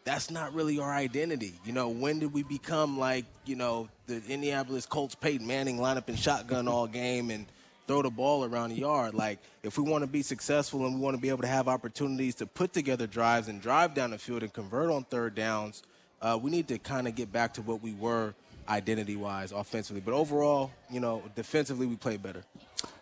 that's 0.05 0.31
not 0.31 0.55
really 0.55 0.79
our 0.79 0.93
identity. 0.93 1.55
You 1.64 1.72
know, 1.72 1.88
when 1.88 2.19
did 2.20 2.32
we 2.32 2.43
become 2.43 2.99
like, 2.99 3.25
you 3.44 3.56
know, 3.56 3.88
the 4.06 4.23
Indianapolis 4.29 4.87
Colts 4.87 5.14
Peyton 5.14 5.47
Manning 5.47 5.81
line 5.81 5.97
up 5.97 6.08
in 6.08 6.17
shotgun 6.17 6.69
all 6.69 6.87
game 6.87 7.31
and 7.31 7.47
throw 7.87 8.03
the 8.03 8.11
ball 8.11 8.44
around 8.44 8.70
the 8.70 8.76
yard? 8.76 9.14
Like, 9.14 9.38
if 9.62 9.79
we 9.79 9.85
want 9.85 10.03
to 10.03 10.08
be 10.08 10.23
successful 10.23 10.87
and 10.87 10.94
we 10.94 11.00
want 11.00 11.17
to 11.17 11.20
be 11.20 11.29
able 11.29 11.43
to 11.43 11.49
have 11.49 11.69
opportunities 11.69 12.35
to 12.37 12.47
put 12.47 12.73
together 12.73 13.06
drives 13.06 13.49
and 13.49 13.61
drive 13.61 13.94
down 13.94 14.11
the 14.11 14.19
field 14.19 14.43
and 14.43 14.53
convert 14.53 14.91
on 14.91 15.05
third 15.05 15.35
downs, 15.35 15.82
uh, 16.23 16.38
we 16.41 16.50
need 16.50 16.69
to 16.69 16.79
kind 16.79 17.06
of 17.06 17.14
get 17.14 17.32
back 17.32 17.55
to 17.55 17.62
what 17.62 17.82
we 17.82 17.93
were 17.93 18.35
identity 18.69 19.17
wise 19.17 19.53
offensively. 19.53 20.03
But 20.05 20.14
overall, 20.14 20.70
you 20.91 21.00
know, 21.00 21.23
defensively, 21.35 21.87
we 21.87 21.97
played 21.97 22.23
better. 22.23 22.43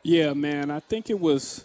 Yeah, 0.03 0.35
man. 0.35 0.71
I 0.71 0.81
think 0.81 1.11
it 1.11 1.19
was 1.19 1.65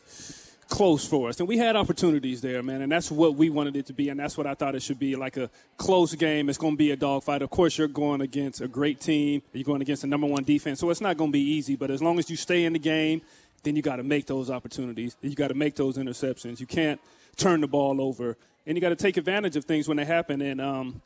close 0.69 1.05
for 1.05 1.29
us. 1.29 1.39
And 1.39 1.49
we 1.49 1.57
had 1.57 1.75
opportunities 1.75 2.41
there, 2.41 2.61
man. 2.61 2.81
And 2.81 2.91
that's 2.91 3.11
what 3.11 3.35
we 3.35 3.49
wanted 3.49 3.75
it 3.75 3.87
to 3.87 3.93
be. 3.93 4.09
And 4.09 4.19
that's 4.19 4.37
what 4.37 4.47
I 4.47 4.53
thought 4.53 4.75
it 4.75 4.81
should 4.81 4.99
be 4.99 5.15
like 5.15 5.35
a 5.35 5.49
close 5.77 6.13
game. 6.15 6.47
It's 6.47 6.59
going 6.59 6.73
to 6.73 6.77
be 6.77 6.91
a 6.91 6.95
dogfight. 6.95 7.41
Of 7.41 7.49
course, 7.49 7.77
you're 7.77 7.87
going 7.87 8.21
against 8.21 8.61
a 8.61 8.67
great 8.67 9.01
team. 9.01 9.41
You're 9.51 9.63
going 9.63 9.81
against 9.81 10.03
the 10.03 10.07
number 10.07 10.27
one 10.27 10.43
defense. 10.43 10.79
So 10.79 10.89
it's 10.91 11.01
not 11.01 11.17
going 11.17 11.31
to 11.31 11.33
be 11.33 11.41
easy. 11.41 11.75
But 11.75 11.91
as 11.91 12.01
long 12.01 12.19
as 12.19 12.29
you 12.29 12.37
stay 12.37 12.63
in 12.63 12.73
the 12.73 12.79
game, 12.79 13.21
then 13.63 13.75
you 13.75 13.81
got 13.81 13.97
to 13.97 14.03
make 14.03 14.27
those 14.27 14.49
opportunities. 14.49 15.17
You 15.21 15.35
got 15.35 15.49
to 15.49 15.55
make 15.55 15.75
those 15.75 15.97
interceptions. 15.97 16.59
You 16.59 16.67
can't 16.67 17.01
turn 17.35 17.61
the 17.61 17.67
ball 17.67 17.99
over. 17.99 18.37
And 18.67 18.77
you 18.77 18.81
got 18.81 18.89
to 18.89 18.95
take 18.95 19.17
advantage 19.17 19.55
of 19.55 19.65
things 19.65 19.87
when 19.87 19.97
they 19.97 20.05
happen. 20.05 20.41
And 20.41 20.61
um, 20.61 21.01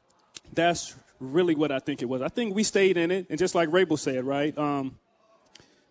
that's 0.54 0.94
really 1.20 1.56
what 1.56 1.72
I 1.72 1.80
think 1.80 2.02
it 2.02 2.06
was. 2.06 2.22
I 2.22 2.28
think 2.28 2.54
we 2.54 2.64
stayed 2.64 2.98
in 2.98 3.12
it. 3.12 3.28
And 3.30 3.40
just 3.40 3.56
like 3.56 3.70
Raible 3.70 3.98
said, 3.98 4.26
right? 4.26 4.56
Um, 4.58 5.00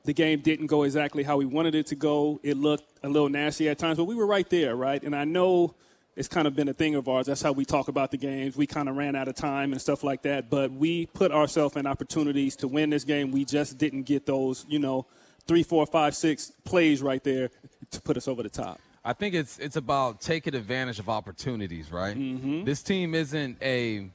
the 0.05 0.13
game 0.13 0.41
didn't 0.41 0.67
go 0.67 0.83
exactly 0.83 1.23
how 1.23 1.37
we 1.37 1.45
wanted 1.45 1.75
it 1.75 1.87
to 1.87 1.95
go. 1.95 2.41
It 2.43 2.57
looked 2.57 2.99
a 3.03 3.09
little 3.09 3.29
nasty 3.29 3.69
at 3.69 3.79
times, 3.79 3.99
but 3.99 4.05
we 4.05 4.15
were 4.15 4.27
right 4.27 4.49
there, 4.51 4.75
right? 4.75 5.03
And 5.03 5.15
I 5.15 5.25
know 5.25 5.75
it's 6.17 6.29
kind 6.29 6.47
of 6.47 6.55
been 6.55 6.69
a 6.69 6.75
thing 6.75 6.95
of 6.95 7.09
ours. 7.09 7.27
That's 7.27 7.43
how 7.43 7.53
we 7.53 7.65
talk 7.65 7.89
about 7.89 8.11
the 8.11 8.17
games. 8.17 8.57
We 8.57 8.67
kind 8.67 8.89
of 8.89 8.97
ran 8.97 9.17
out 9.17 9.29
of 9.29 9.35
time 9.35 9.73
and 9.73 9.81
stuff 9.81 10.05
like 10.05 10.23
that, 10.23 10.51
but 10.51 10.71
we 10.73 11.07
put 11.07 11.33
ourselves 11.33 11.77
in 11.77 11.87
opportunities 11.87 12.57
to 12.57 12.69
win 12.69 12.91
this 12.91 13.05
game. 13.05 13.31
We 13.31 13.45
just 13.45 13.79
didn't 13.79 14.03
get 14.03 14.27
those, 14.27 14.67
you 14.69 14.79
know, 14.79 15.07
three, 15.47 15.63
four, 15.63 15.87
five, 15.87 16.15
six 16.15 16.53
plays 16.65 17.01
right 17.03 17.23
there 17.23 17.51
to 17.91 18.01
put 18.01 18.17
us 18.17 18.29
over 18.29 18.43
the 18.43 18.51
top. 18.51 18.81
I 19.05 19.13
think 19.13 19.35
it's 19.35 19.59
it's 19.59 19.77
about 19.77 20.21
taking 20.21 20.55
advantage 20.55 21.01
of 21.01 21.09
opportunities, 21.09 21.91
right? 21.91 22.17
Mm-hmm. 22.17 22.65
This 22.65 22.83
team 22.83 23.15
isn't 23.15 23.61
a 23.61 24.09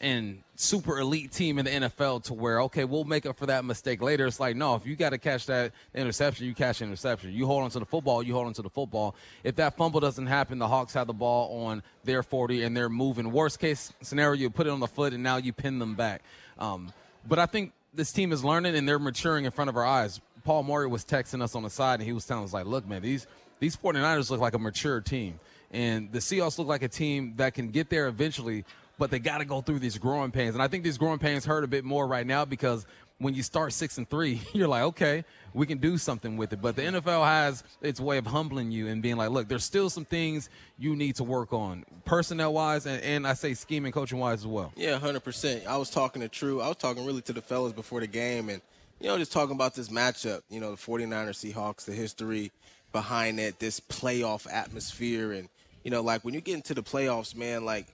an 0.00 0.42
super 0.60 0.98
elite 0.98 1.32
team 1.32 1.58
in 1.58 1.64
the 1.64 1.70
NFL 1.70 2.24
to 2.24 2.34
where 2.34 2.60
okay, 2.62 2.84
we'll 2.84 3.04
make 3.04 3.24
up 3.24 3.36
for 3.36 3.46
that 3.46 3.64
mistake 3.64 4.02
later. 4.02 4.26
It's 4.26 4.38
like 4.38 4.56
no, 4.56 4.74
if 4.74 4.86
you 4.86 4.96
got 4.96 5.10
to 5.10 5.18
catch 5.18 5.46
that 5.46 5.72
interception, 5.94 6.46
you 6.46 6.54
catch 6.54 6.82
interception. 6.82 7.32
You 7.32 7.46
hold 7.46 7.64
on 7.64 7.70
to 7.70 7.78
the 7.78 7.86
football, 7.86 8.22
you 8.22 8.34
hold 8.34 8.46
on 8.46 8.52
to 8.54 8.62
the 8.62 8.70
football. 8.70 9.14
If 9.42 9.56
that 9.56 9.76
fumble 9.76 10.00
doesn't 10.00 10.26
happen, 10.26 10.58
the 10.58 10.68
Hawks 10.68 10.92
have 10.94 11.06
the 11.06 11.14
ball 11.14 11.66
on 11.66 11.82
their 12.04 12.22
40 12.22 12.64
and 12.64 12.76
they're 12.76 12.88
moving. 12.88 13.32
Worst 13.32 13.58
case 13.58 13.92
scenario, 14.02 14.40
you 14.40 14.50
put 14.50 14.66
it 14.66 14.70
on 14.70 14.80
the 14.80 14.88
foot 14.88 15.12
and 15.12 15.22
now 15.22 15.38
you 15.38 15.52
pin 15.52 15.78
them 15.78 15.94
back. 15.94 16.22
Um, 16.58 16.92
but 17.26 17.38
I 17.38 17.46
think 17.46 17.72
this 17.94 18.12
team 18.12 18.32
is 18.32 18.44
learning 18.44 18.76
and 18.76 18.88
they're 18.88 18.98
maturing 18.98 19.46
in 19.46 19.50
front 19.50 19.70
of 19.70 19.76
our 19.76 19.84
eyes. 19.84 20.20
Paul 20.44 20.62
Moyer 20.62 20.88
was 20.88 21.04
texting 21.04 21.42
us 21.42 21.54
on 21.54 21.62
the 21.62 21.70
side 21.70 22.00
and 22.00 22.02
he 22.06 22.12
was 22.12 22.26
telling 22.26 22.44
us 22.44 22.52
like, 22.52 22.66
look, 22.66 22.86
man, 22.86 23.02
these 23.02 23.26
these 23.60 23.76
49ers 23.76 24.30
look 24.30 24.40
like 24.40 24.54
a 24.54 24.58
mature 24.58 25.00
team. 25.00 25.38
And 25.70 26.10
the 26.10 26.18
Seahawks 26.18 26.58
look 26.58 26.66
like 26.66 26.82
a 26.82 26.88
team 26.88 27.34
that 27.36 27.54
can 27.54 27.68
get 27.68 27.90
there 27.90 28.08
eventually, 28.08 28.64
but 29.00 29.10
they 29.10 29.18
got 29.18 29.38
to 29.38 29.46
go 29.46 29.62
through 29.62 29.78
these 29.78 29.96
growing 29.96 30.30
pains. 30.30 30.54
And 30.54 30.62
I 30.62 30.68
think 30.68 30.84
these 30.84 30.98
growing 30.98 31.18
pains 31.18 31.46
hurt 31.46 31.64
a 31.64 31.66
bit 31.66 31.84
more 31.84 32.06
right 32.06 32.26
now 32.26 32.44
because 32.44 32.86
when 33.16 33.34
you 33.34 33.42
start 33.42 33.72
six 33.72 33.96
and 33.96 34.08
three, 34.08 34.42
you're 34.52 34.68
like, 34.68 34.82
okay, 34.82 35.24
we 35.54 35.66
can 35.66 35.78
do 35.78 35.96
something 35.96 36.36
with 36.36 36.52
it. 36.52 36.60
But 36.60 36.76
the 36.76 36.82
NFL 36.82 37.24
has 37.24 37.64
its 37.80 37.98
way 37.98 38.18
of 38.18 38.26
humbling 38.26 38.70
you 38.70 38.88
and 38.88 39.00
being 39.00 39.16
like, 39.16 39.30
look, 39.30 39.48
there's 39.48 39.64
still 39.64 39.88
some 39.88 40.04
things 40.04 40.50
you 40.78 40.94
need 40.94 41.16
to 41.16 41.24
work 41.24 41.54
on, 41.54 41.86
personnel 42.04 42.52
wise, 42.52 42.84
and, 42.84 43.02
and 43.02 43.26
I 43.26 43.32
say 43.32 43.54
scheming, 43.54 43.90
coaching 43.90 44.18
wise 44.18 44.40
as 44.40 44.46
well. 44.46 44.70
Yeah, 44.76 44.98
hundred 44.98 45.24
percent. 45.24 45.66
I 45.66 45.78
was 45.78 45.88
talking 45.88 46.20
to 46.20 46.28
True. 46.28 46.60
I 46.60 46.68
was 46.68 46.76
talking 46.76 47.06
really 47.06 47.22
to 47.22 47.32
the 47.32 47.42
fellas 47.42 47.72
before 47.72 48.00
the 48.00 48.06
game, 48.06 48.50
and 48.50 48.60
you 49.00 49.08
know, 49.08 49.16
just 49.16 49.32
talking 49.32 49.54
about 49.54 49.74
this 49.74 49.88
matchup. 49.88 50.42
You 50.50 50.60
know, 50.60 50.72
the 50.72 50.76
49ers 50.76 51.52
Seahawks, 51.52 51.86
the 51.86 51.92
history 51.92 52.52
behind 52.92 53.40
it, 53.40 53.58
this 53.60 53.80
playoff 53.80 54.46
atmosphere, 54.52 55.32
and 55.32 55.48
you 55.84 55.90
know, 55.90 56.02
like 56.02 56.24
when 56.24 56.34
you 56.34 56.40
get 56.40 56.54
into 56.56 56.74
the 56.74 56.82
playoffs, 56.82 57.34
man, 57.34 57.64
like 57.64 57.86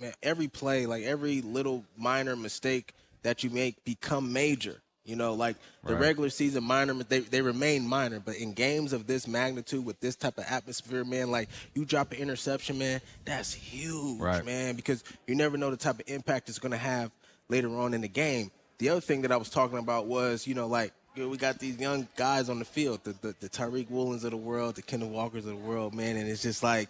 man, 0.00 0.12
every 0.22 0.48
play, 0.48 0.86
like 0.86 1.04
every 1.04 1.42
little 1.42 1.84
minor 1.96 2.36
mistake 2.36 2.94
that 3.22 3.42
you 3.44 3.50
make 3.50 3.84
become 3.84 4.32
major. 4.32 4.80
You 5.04 5.16
know, 5.16 5.34
like 5.34 5.56
the 5.84 5.92
Right. 5.92 6.00
regular 6.00 6.30
season 6.30 6.64
minor, 6.64 6.94
they, 6.94 7.18
they 7.20 7.42
remain 7.42 7.86
minor, 7.86 8.20
but 8.20 8.36
in 8.36 8.54
games 8.54 8.94
of 8.94 9.06
this 9.06 9.28
magnitude 9.28 9.84
with 9.84 10.00
this 10.00 10.16
type 10.16 10.38
of 10.38 10.44
atmosphere, 10.48 11.04
man, 11.04 11.30
like 11.30 11.50
you 11.74 11.84
drop 11.84 12.12
an 12.12 12.18
interception, 12.18 12.78
man, 12.78 13.02
that's 13.26 13.52
huge, 13.52 14.18
Right. 14.18 14.42
man, 14.46 14.76
because 14.76 15.04
you 15.26 15.34
never 15.34 15.58
know 15.58 15.70
the 15.70 15.76
type 15.76 15.96
of 16.00 16.08
impact 16.08 16.48
it's 16.48 16.58
going 16.58 16.72
to 16.72 16.78
have 16.78 17.10
later 17.50 17.68
on 17.78 17.92
in 17.92 18.00
the 18.00 18.08
game. 18.08 18.50
The 18.78 18.88
other 18.88 19.02
thing 19.02 19.20
that 19.22 19.30
I 19.32 19.36
was 19.36 19.50
talking 19.50 19.76
about 19.76 20.06
was, 20.06 20.46
you 20.46 20.54
know, 20.54 20.66
like 20.66 20.94
you 21.14 21.22
know, 21.22 21.28
we 21.28 21.36
got 21.36 21.58
these 21.60 21.78
young 21.78 22.08
guys 22.16 22.48
on 22.48 22.58
the 22.58 22.64
field, 22.64 23.04
the, 23.04 23.12
the, 23.20 23.34
the 23.40 23.48
Tariq 23.50 23.88
Woolens 23.90 24.24
of 24.24 24.30
the 24.30 24.36
world, 24.38 24.74
the 24.76 24.82
Kendall 24.82 25.10
Walkers 25.10 25.44
of 25.44 25.50
the 25.50 25.56
world, 25.56 25.94
man, 25.94 26.16
and 26.16 26.26
it's 26.28 26.42
just 26.42 26.62
like, 26.62 26.88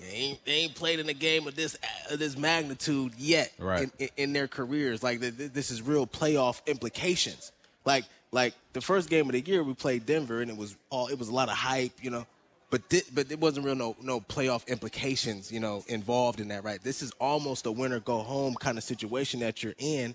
they 0.00 0.06
ain't, 0.08 0.44
they 0.44 0.52
ain't 0.52 0.74
played 0.74 0.98
in 1.00 1.08
a 1.08 1.14
game 1.14 1.46
of 1.46 1.54
this 1.54 1.76
of 2.10 2.18
this 2.18 2.36
magnitude 2.36 3.12
yet 3.18 3.52
Right. 3.58 3.82
in, 3.84 3.90
in, 3.98 4.08
in 4.16 4.32
their 4.32 4.48
careers. 4.48 5.02
Like 5.02 5.20
th- 5.20 5.36
th- 5.36 5.52
this 5.52 5.70
is 5.70 5.82
real 5.82 6.06
playoff 6.06 6.64
implications. 6.66 7.52
Like 7.84 8.04
like 8.30 8.54
the 8.72 8.80
first 8.80 9.10
game 9.10 9.26
of 9.26 9.32
the 9.32 9.40
year 9.40 9.62
we 9.62 9.74
played 9.74 10.06
Denver 10.06 10.40
and 10.40 10.50
it 10.50 10.56
was 10.56 10.76
all 10.90 11.08
it 11.08 11.18
was 11.18 11.28
a 11.28 11.34
lot 11.34 11.48
of 11.48 11.54
hype, 11.56 11.92
you 12.02 12.10
know. 12.10 12.26
But 12.70 12.88
thi- 12.88 13.02
but 13.12 13.30
it 13.30 13.38
wasn't 13.38 13.66
real 13.66 13.74
no 13.74 13.94
no 14.00 14.20
playoff 14.20 14.66
implications, 14.66 15.52
you 15.52 15.60
know, 15.60 15.84
involved 15.88 16.40
in 16.40 16.48
that, 16.48 16.64
right? 16.64 16.82
This 16.82 17.02
is 17.02 17.12
almost 17.20 17.66
a 17.66 17.72
winner 17.72 18.00
go 18.00 18.20
home 18.20 18.54
kind 18.54 18.78
of 18.78 18.84
situation 18.84 19.40
that 19.40 19.62
you're 19.62 19.74
in. 19.78 20.14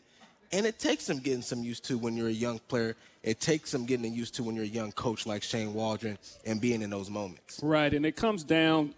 And 0.53 0.65
it 0.65 0.79
takes 0.79 1.03
some 1.03 1.19
getting 1.19 1.41
some 1.41 1.61
used 1.63 1.83
to 1.85 1.97
when 1.97 2.15
you're 2.17 2.29
a 2.29 2.31
young 2.31 2.59
player. 2.67 2.95
It 3.21 3.39
takes 3.41 3.69
some 3.69 3.85
getting 3.85 4.13
used 4.13 4.33
to 4.35 4.43
when 4.43 4.55
you're 4.55 4.63
a 4.63 4.67
young 4.67 4.93
coach 4.93 5.25
like 5.27 5.43
Shane 5.43 5.73
Waldron 5.73 6.17
and 6.45 6.61
being 6.61 6.81
in 6.81 6.89
those 6.89 7.09
moments. 7.09 7.59
Right, 7.61 7.93
and 7.93 8.05
it 8.05 8.15
comes 8.15 8.45
down 8.45 8.93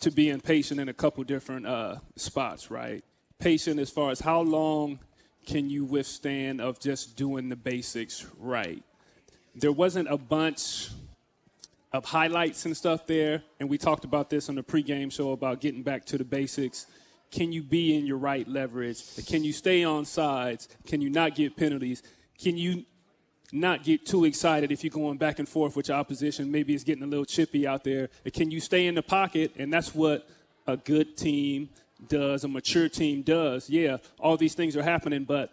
to 0.00 0.10
being 0.10 0.40
patient 0.40 0.80
in 0.80 0.88
a 0.88 0.94
couple 0.94 1.22
different 1.24 1.66
uh, 1.66 1.96
spots, 2.16 2.70
right? 2.70 3.04
Patient 3.38 3.80
as 3.80 3.90
far 3.90 4.10
as 4.10 4.20
how 4.20 4.40
long 4.40 4.98
can 5.46 5.70
you 5.70 5.84
withstand 5.84 6.60
of 6.60 6.80
just 6.80 7.16
doing 7.16 7.48
the 7.48 7.56
basics 7.56 8.26
right. 8.38 8.82
There 9.54 9.72
wasn't 9.72 10.08
a 10.10 10.18
bunch 10.18 10.90
of 11.92 12.04
highlights 12.04 12.66
and 12.66 12.76
stuff 12.76 13.06
there, 13.06 13.42
and 13.60 13.70
we 13.70 13.78
talked 13.78 14.04
about 14.04 14.28
this 14.28 14.48
on 14.48 14.56
the 14.56 14.62
pregame 14.62 15.10
show 15.10 15.30
about 15.30 15.60
getting 15.60 15.82
back 15.82 16.04
to 16.06 16.18
the 16.18 16.24
basics. 16.24 16.86
Can 17.30 17.52
you 17.52 17.62
be 17.62 17.96
in 17.96 18.06
your 18.06 18.18
right 18.18 18.46
leverage? 18.46 19.02
Can 19.26 19.44
you 19.44 19.52
stay 19.52 19.84
on 19.84 20.04
sides? 20.04 20.68
Can 20.86 21.00
you 21.00 21.10
not 21.10 21.34
get 21.34 21.56
penalties? 21.56 22.02
Can 22.38 22.56
you 22.56 22.84
not 23.52 23.84
get 23.84 24.06
too 24.06 24.24
excited 24.24 24.72
if 24.72 24.82
you're 24.82 24.90
going 24.90 25.18
back 25.18 25.38
and 25.38 25.48
forth 25.48 25.76
with 25.76 25.88
your 25.88 25.96
opposition. 25.96 26.50
Maybe 26.50 26.74
it's 26.74 26.84
getting 26.84 27.04
a 27.04 27.06
little 27.06 27.24
chippy 27.24 27.66
out 27.66 27.84
there. 27.84 28.08
Can 28.32 28.50
you 28.50 28.60
stay 28.60 28.86
in 28.86 28.94
the 28.94 29.02
pocket? 29.02 29.52
And 29.56 29.72
that's 29.72 29.94
what 29.94 30.28
a 30.66 30.76
good 30.76 31.16
team 31.16 31.68
does, 32.08 32.44
a 32.44 32.48
mature 32.48 32.88
team 32.88 33.22
does. 33.22 33.70
Yeah, 33.70 33.98
all 34.18 34.36
these 34.36 34.54
things 34.54 34.76
are 34.76 34.82
happening, 34.82 35.24
but 35.24 35.52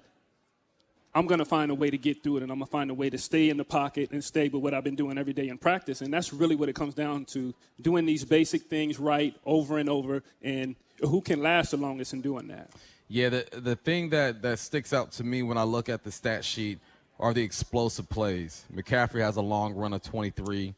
I'm 1.16 1.28
going 1.28 1.40
to 1.40 1.46
find 1.46 1.70
a 1.70 1.76
way 1.76 1.90
to 1.92 1.98
get 1.98 2.24
through 2.24 2.38
it, 2.38 2.44
and 2.44 2.52
I'm 2.52 2.58
going 2.58 2.68
to 2.68 2.72
find 2.72 2.90
a 2.90 2.94
way 2.94 3.10
to 3.10 3.18
stay 3.18 3.50
in 3.50 3.58
the 3.58 3.64
pocket 3.64 4.12
and 4.12 4.24
stay 4.24 4.50
with 4.50 4.64
what 4.64 4.74
I've 4.74 4.84
been 4.84 4.96
doing 4.96 5.18
every 5.18 5.34
day 5.34 5.50
in 5.50 5.58
practice. 5.60 6.02
And 6.02 6.12
that's 6.12 6.34
really 6.34 6.56
what 6.56 6.70
it 6.70 6.74
comes 6.74 6.96
down 6.96 7.26
to 7.26 7.54
doing 7.80 8.06
these 8.06 8.26
basic 8.26 8.64
things 8.64 9.00
right 9.00 9.36
over 9.46 9.78
and 9.78 9.90
over, 9.90 10.24
and 10.42 10.76
who 11.02 11.22
can 11.22 11.42
last 11.42 11.72
the 11.72 11.78
longest 11.78 12.14
in 12.14 12.22
doing 12.22 12.48
that. 12.48 12.72
Yeah, 13.10 13.30
the 13.30 13.46
the 13.52 13.76
thing 13.76 14.10
that 14.10 14.42
that 14.42 14.58
sticks 14.58 14.92
out 14.92 15.12
to 15.14 15.24
me 15.24 15.44
when 15.44 15.58
I 15.58 15.64
look 15.64 15.88
at 15.88 16.04
the 16.04 16.12
stat 16.12 16.44
sheet 16.44 16.80
are 17.20 17.34
the 17.34 17.43
explosive 17.43 18.10
plays. 18.10 18.65
McCaffrey 18.74 19.22
has 19.22 19.36
a 19.38 19.41
long 19.41 19.74
run 19.74 19.93
of 19.93 20.01
23. 20.01 20.74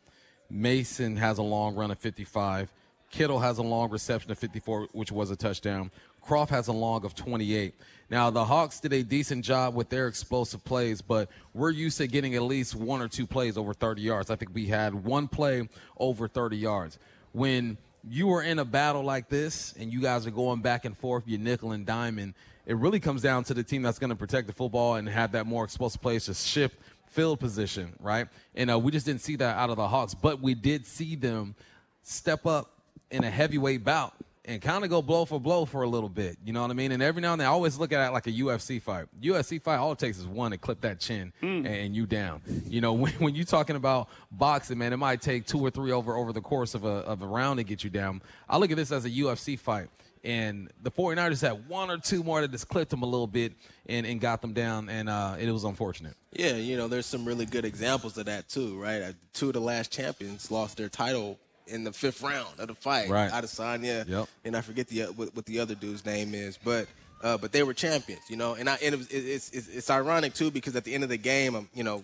Mason 0.49 1.15
has 1.17 1.37
a 1.37 1.43
long 1.43 1.75
run 1.75 1.91
of 1.91 1.99
55. 1.99 2.71
Kittle 3.11 3.39
has 3.39 3.57
a 3.57 3.63
long 3.63 3.89
reception 3.89 4.31
of 4.31 4.37
54, 4.37 4.89
which 4.91 5.11
was 5.11 5.31
a 5.31 5.35
touchdown. 5.35 5.91
Croft 6.21 6.51
has 6.51 6.67
a 6.67 6.73
long 6.73 7.05
of 7.05 7.15
28. 7.15 7.73
Now, 8.09 8.29
the 8.29 8.45
Hawks 8.45 8.79
did 8.79 8.93
a 8.93 9.03
decent 9.03 9.45
job 9.45 9.75
with 9.75 9.89
their 9.89 10.07
explosive 10.07 10.63
plays, 10.63 11.01
but 11.01 11.29
we're 11.53 11.71
used 11.71 11.97
to 11.97 12.07
getting 12.07 12.35
at 12.35 12.41
least 12.43 12.75
one 12.75 13.01
or 13.01 13.07
two 13.07 13.25
plays 13.25 13.57
over 13.57 13.73
30 13.73 14.01
yards. 14.01 14.29
I 14.29 14.35
think 14.35 14.51
we 14.53 14.65
had 14.67 14.93
one 14.93 15.27
play 15.27 15.67
over 15.97 16.27
30 16.27 16.57
yards. 16.57 16.99
When 17.31 17.77
you 18.07 18.31
are 18.33 18.43
in 18.43 18.59
a 18.59 18.65
battle 18.65 19.03
like 19.03 19.29
this 19.29 19.73
and 19.79 19.91
you 19.91 20.01
guys 20.01 20.27
are 20.27 20.31
going 20.31 20.61
back 20.61 20.85
and 20.85 20.97
forth, 20.97 21.23
you're 21.25 21.39
nickel 21.39 21.71
and 21.71 21.85
diamond, 21.85 22.33
it 22.65 22.77
really 22.77 22.99
comes 22.99 23.21
down 23.21 23.43
to 23.45 23.53
the 23.53 23.63
team 23.63 23.81
that's 23.81 23.99
going 23.99 24.09
to 24.09 24.15
protect 24.15 24.47
the 24.47 24.53
football 24.53 24.95
and 24.95 25.07
have 25.07 25.33
that 25.33 25.45
more 25.45 25.63
explosive 25.63 26.01
plays 26.01 26.25
to 26.25 26.33
shift 26.33 26.77
field 27.07 27.39
position, 27.39 27.93
right? 27.99 28.27
And 28.55 28.69
uh, 28.69 28.79
we 28.79 28.91
just 28.91 29.05
didn't 29.05 29.21
see 29.21 29.35
that 29.37 29.57
out 29.57 29.69
of 29.69 29.77
the 29.77 29.87
Hawks, 29.87 30.13
but 30.13 30.41
we 30.41 30.53
did 30.53 30.85
see 30.85 31.15
them 31.15 31.55
step 32.01 32.45
up 32.45 32.71
in 33.11 33.23
a 33.23 33.29
heavyweight 33.29 33.83
bout 33.83 34.13
and 34.47 34.61
kind 34.61 34.83
of 34.83 34.89
go 34.89 35.01
blow 35.01 35.25
for 35.25 35.39
blow 35.39 35.65
for 35.65 35.81
a 35.81 35.87
little 35.87 36.09
bit. 36.09 36.37
You 36.45 36.53
know 36.53 36.61
what 36.61 36.69
I 36.69 36.73
mean? 36.73 36.91
And 36.91 37.01
every 37.01 37.21
now 37.21 37.33
and 37.33 37.41
then, 37.41 37.47
I 37.47 37.51
always 37.51 37.79
look 37.79 37.91
at 37.91 38.07
it 38.07 38.11
like 38.11 38.27
a 38.27 38.31
UFC 38.31 38.81
fight. 38.81 39.07
UFC 39.19 39.61
fight, 39.61 39.77
all 39.77 39.91
it 39.91 39.99
takes 39.99 40.19
is 40.19 40.27
one 40.27 40.51
to 40.51 40.57
clip 40.57 40.81
that 40.81 40.99
chin 40.99 41.33
and 41.65 41.95
you 41.95 42.05
down. 42.05 42.41
You 42.67 42.81
know, 42.81 42.93
when, 43.01 43.11
when 43.13 43.35
you're 43.35 43.45
talking 43.45 43.75
about 43.75 44.09
boxing, 44.31 44.77
man, 44.77 44.93
it 44.93 44.97
might 44.97 45.21
take 45.21 45.45
two 45.45 45.59
or 45.59 45.71
three 45.71 45.91
over 45.91 46.15
over 46.15 46.31
the 46.31 46.41
course 46.41 46.75
of 46.75 46.85
a, 46.85 46.87
of 46.87 47.21
a 47.21 47.27
round 47.27 47.57
to 47.57 47.63
get 47.63 47.83
you 47.83 47.89
down. 47.89 48.21
I 48.47 48.57
look 48.57 48.69
at 48.71 48.77
this 48.77 48.91
as 48.91 49.05
a 49.05 49.09
UFC 49.09 49.57
fight. 49.57 49.89
And 50.25 50.71
the 50.81 50.89
49ers 50.89 51.41
had 51.41 51.69
one 51.69 51.91
or 51.91 51.99
two 51.99 52.23
more 52.23 52.41
that 52.41 52.51
just 52.51 52.67
clipped 52.67 52.89
them 52.89 53.03
a 53.03 53.05
little 53.05 53.27
bit 53.27 53.53
and, 53.85 54.07
and 54.07 54.19
got 54.19 54.41
them 54.41 54.53
down, 54.53 54.89
and 54.89 55.07
uh, 55.07 55.35
it 55.39 55.51
was 55.51 55.63
unfortunate. 55.63 56.15
Yeah, 56.31 56.55
you 56.55 56.75
know, 56.77 56.87
there's 56.87 57.05
some 57.05 57.25
really 57.25 57.45
good 57.45 57.63
examples 57.63 58.17
of 58.17 58.25
that 58.25 58.49
too, 58.49 58.81
right? 58.81 59.01
Uh, 59.03 59.11
Two 59.33 59.47
of 59.49 59.53
the 59.53 59.61
last 59.61 59.91
champions 59.91 60.49
lost 60.49 60.77
their 60.77 60.89
title 60.89 61.37
in 61.67 61.83
the 61.83 61.91
fifth 61.91 62.23
round 62.23 62.59
of 62.59 62.67
the 62.67 62.73
fight. 62.75 63.07
Right. 63.09 63.31
Adesanya, 63.31 64.07
Yep. 64.07 64.27
and 64.45 64.57
I 64.57 64.61
forget 64.61 64.87
the 64.87 65.03
uh, 65.03 65.07
what, 65.11 65.35
what 65.35 65.45
the 65.45 65.59
other 65.59 65.75
dude's 65.75 66.03
name 66.05 66.33
is, 66.33 66.57
but 66.63 66.87
uh, 67.21 67.37
but 67.37 67.51
they 67.51 67.61
were 67.61 67.75
champions, 67.75 68.21
you 68.27 68.35
know. 68.35 68.55
And 68.55 68.67
I 68.67 68.77
and 68.83 68.95
it 68.95 69.07
it's, 69.11 69.51
it's 69.51 69.67
it's 69.67 69.89
ironic 69.91 70.33
too 70.33 70.49
because 70.49 70.75
at 70.75 70.83
the 70.85 70.95
end 70.95 71.03
of 71.03 71.09
the 71.09 71.17
game, 71.17 71.55
um, 71.55 71.69
you 71.73 71.83
know, 71.83 72.01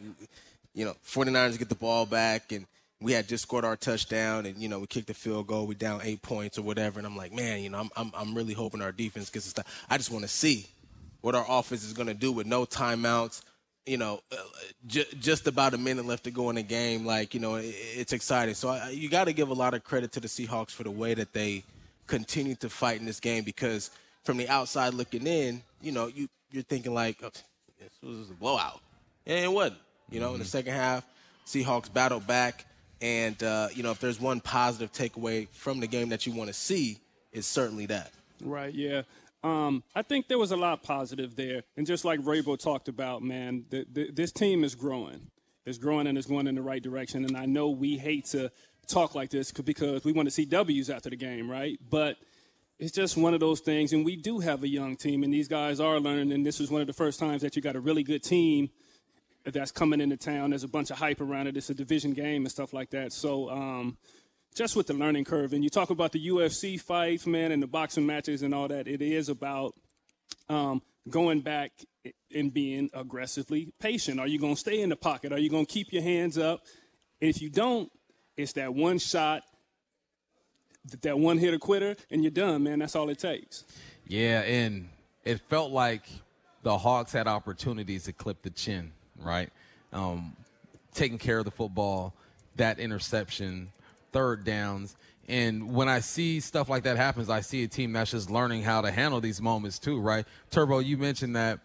you 0.76 0.86
know, 0.86 0.94
49ers 1.08 1.58
get 1.58 1.70
the 1.70 1.76
ball 1.76 2.06
back 2.06 2.52
and. 2.52 2.68
We 3.02 3.14
had 3.14 3.28
just 3.28 3.44
scored 3.44 3.66
our 3.66 3.76
touchdown, 3.76 4.46
and 4.46 4.58
you 4.58 4.70
know 4.70 4.80
we 4.80 4.88
kicked 4.88 5.08
the 5.08 5.14
field 5.14 5.48
goal. 5.48 5.66
We 5.66 5.76
down 5.76 6.02
eight 6.04 6.22
points 6.22 6.58
or 6.58 6.62
whatever, 6.62 7.00
and 7.00 7.08
I'm 7.08 7.18
like, 7.18 7.34
man, 7.34 7.62
you 7.62 7.70
know, 7.70 7.80
I'm 7.80 7.90
I'm, 7.96 8.12
I'm 8.16 8.36
really 8.36 8.54
hoping 8.54 8.82
our 8.82 8.92
defense 8.92 9.30
gets 9.30 9.48
a 9.48 9.50
stop. 9.50 9.68
I 9.90 9.98
just 9.98 10.12
want 10.12 10.24
to 10.24 10.30
see 10.30 10.68
what 11.22 11.36
our 11.36 11.46
offense 11.48 11.84
is 11.84 11.94
going 11.94 12.08
to 12.08 12.14
do 12.14 12.32
with 12.32 12.46
no 12.46 12.66
timeouts. 12.66 13.42
You 13.86 13.98
know, 13.98 14.22
uh, 14.32 14.36
j- 14.86 15.08
just 15.20 15.48
about 15.48 15.74
a 15.74 15.78
minute 15.78 16.06
left 16.06 16.26
to 16.26 16.32
go 16.32 16.52
in 16.52 16.56
the 16.56 16.64
game. 16.64 17.04
Like, 17.06 17.34
you 17.34 17.40
know, 17.40 17.56
it, 17.56 17.74
it's 17.96 18.14
exciting. 18.14 18.54
So 18.54 18.70
I, 18.70 18.90
you 18.90 19.10
got 19.10 19.26
to 19.26 19.34
give 19.34 19.50
a 19.50 19.54
lot 19.54 19.74
of 19.74 19.84
credit 19.84 20.12
to 20.14 20.20
the 20.20 20.28
Seahawks 20.28 20.70
for 20.70 20.84
the 20.84 20.92
way 20.92 21.16
that 21.16 21.34
they 21.34 21.64
continue 22.06 22.54
to 22.56 22.70
fight 22.70 23.00
in 23.00 23.08
this 23.08 23.20
game 23.20 23.44
because 23.44 23.90
from 24.24 24.38
the 24.38 24.48
outside 24.50 24.94
looking 24.94 25.26
in, 25.26 25.64
you 25.82 25.92
know, 25.92 26.06
you, 26.08 26.28
you're 26.52 26.62
thinking 26.62 26.94
like, 26.94 27.18
oh, 27.24 27.32
this 27.80 27.92
was 28.04 28.30
a 28.30 28.34
blowout. 28.34 28.82
And 29.26 29.44
it 29.44 29.52
wasn't. 29.52 29.80
You 30.12 30.20
know, 30.20 30.34
in 30.34 30.40
the 30.40 30.46
second 30.46 30.74
half, 30.74 31.06
Seahawks 31.48 31.92
battled 31.92 32.28
back. 32.28 32.66
And, 33.02 33.42
uh, 33.42 33.70
you 33.74 33.82
know, 33.84 33.92
if 33.92 34.00
there's 34.00 34.22
one 34.22 34.40
positive 34.40 34.92
takeaway 34.94 35.48
from 35.50 35.80
the 35.80 35.88
game 35.88 36.10
that 36.10 36.26
you 36.28 36.34
want 36.34 36.50
to 36.50 36.54
see, 36.54 37.00
it's 37.32 37.48
certainly 37.48 37.88
that. 37.88 38.12
Right, 38.44 38.74
yeah. 38.74 39.02
Um, 39.44 39.84
I 39.96 40.04
think 40.04 40.28
there 40.28 40.38
was 40.38 40.52
a 40.52 40.58
lot 40.58 40.84
positive 40.84 41.36
there. 41.36 41.64
And 41.76 41.88
just 41.88 42.06
like 42.06 42.20
Raybo 42.20 42.60
talked 42.60 42.88
about, 42.88 43.24
man, 43.24 43.66
th 43.72 43.88
th 43.94 44.14
this 44.14 44.32
team 44.32 44.64
is 44.64 44.76
growing. 44.76 45.32
It's 45.66 45.78
growing 45.78 46.08
and 46.08 46.18
it's 46.18 46.28
going 46.28 46.48
in 46.48 46.56
the 46.56 46.62
right 46.62 46.82
direction. 46.82 47.26
And 47.26 47.36
I 47.36 47.46
know 47.46 47.70
we 47.70 47.98
hate 47.98 48.26
to 48.26 48.52
talk 48.88 49.16
like 49.16 49.30
this 49.30 49.52
because 49.52 50.04
we 50.04 50.12
want 50.12 50.28
to 50.28 50.32
see 50.32 50.46
W's 50.46 50.90
after 50.90 51.10
the 51.10 51.16
game, 51.16 51.50
right? 51.50 51.80
But 51.90 52.18
it's 52.78 52.92
just 52.92 53.18
one 53.18 53.34
of 53.34 53.40
those 53.40 53.62
things. 53.62 53.94
And 53.94 54.06
we 54.06 54.16
do 54.16 54.40
have 54.40 54.64
a 54.64 54.68
young 54.68 54.96
team, 54.96 55.24
and 55.24 55.34
these 55.34 55.48
guys 55.48 55.80
are 55.80 56.00
learning. 56.00 56.32
And 56.32 56.46
this 56.46 56.60
is 56.60 56.70
one 56.70 56.82
of 56.82 56.88
the 56.88 56.94
first 56.94 57.20
times 57.20 57.42
that 57.42 57.56
you 57.56 57.62
got 57.62 57.76
a 57.76 57.80
really 57.80 58.04
good 58.04 58.24
team 58.24 58.70
that's 59.46 59.72
coming 59.72 60.02
into 60.02 60.18
town. 60.18 60.52
There's 60.52 60.64
a 60.64 60.68
bunch 60.68 60.92
of 60.92 60.98
hype 60.98 61.22
around 61.22 61.48
it. 61.48 61.58
It's 61.58 61.70
a 61.70 61.74
division 61.74 62.14
game 62.14 62.44
and 62.44 62.52
stuff 62.52 62.74
like 62.74 62.92
that. 62.92 63.14
So, 63.14 63.50
um, 63.50 63.98
just 64.56 64.76
with 64.76 64.88
the 64.88 64.94
learning 64.94 65.26
curve, 65.26 65.54
and 65.54 65.64
you 65.64 65.70
talk 65.70 65.90
about 65.90 66.12
the 66.12 66.28
UFC 66.28 66.80
fights, 66.80 67.26
man, 67.26 67.52
and 67.52 67.64
the 67.64 67.68
boxing 67.68 68.06
matches 68.06 68.42
and 68.42 68.54
all 68.54 68.68
that. 68.68 68.88
It 68.88 69.02
is 69.02 69.30
about 69.30 69.74
um, 70.50 70.82
going 71.10 71.42
back 71.42 71.72
and 72.34 72.54
being 72.54 72.90
aggressively 72.94 73.72
patient. 73.80 74.20
Are 74.20 74.28
you 74.28 74.40
going 74.40 74.56
to 74.56 74.60
stay 74.60 74.82
in 74.82 74.90
the 74.90 74.96
pocket? 74.96 75.32
Are 75.32 75.40
you 75.40 75.50
going 75.50 75.66
to 75.66 75.72
keep 75.72 75.94
your 75.94 76.04
hands 76.04 76.38
up? 76.38 76.64
If 77.20 77.42
you 77.42 77.50
don't, 77.50 77.90
it's 78.36 78.54
that 78.54 78.74
one 78.74 78.98
shot, 78.98 79.44
that 81.02 81.18
one 81.18 81.38
hitter 81.38 81.60
quitter, 81.60 81.96
and 82.10 82.24
you're 82.24 82.32
done, 82.32 82.64
man. 82.64 82.80
That's 82.80 82.96
all 82.96 83.10
it 83.10 83.20
takes. 83.20 83.64
Yeah, 84.08 84.42
and 84.42 84.90
it 85.24 85.40
felt 85.50 85.72
like 85.72 86.04
the 86.64 86.78
Hawks 86.78 87.12
had 87.12 87.28
opportunities 87.28 88.04
to 88.04 88.14
clip 88.14 88.42
the 88.42 88.50
chin, 88.50 88.92
right? 89.24 89.50
Um, 89.94 90.36
taking 90.94 91.18
care 91.18 91.40
of 91.40 91.46
the 91.46 91.52
football, 91.52 92.14
that 92.56 92.80
interception, 92.80 93.72
third 94.12 94.44
downs. 94.44 94.96
And 95.28 95.74
when 95.74 95.88
I 95.88 96.00
see 96.00 96.40
stuff 96.40 96.70
like 96.70 96.84
that 96.84 96.98
happens, 96.98 97.30
I 97.30 97.42
see 97.42 97.64
a 97.64 97.68
team 97.68 97.94
that's 97.94 98.12
just 98.12 98.30
learning 98.30 98.64
how 98.64 98.82
to 98.82 98.92
handle 98.92 99.22
these 99.22 99.42
moments 99.42 99.80
too, 99.80 100.00
right? 100.00 100.26
Turbo, 100.50 100.80
you 100.80 100.98
mentioned 100.98 101.36
that. 101.36 101.60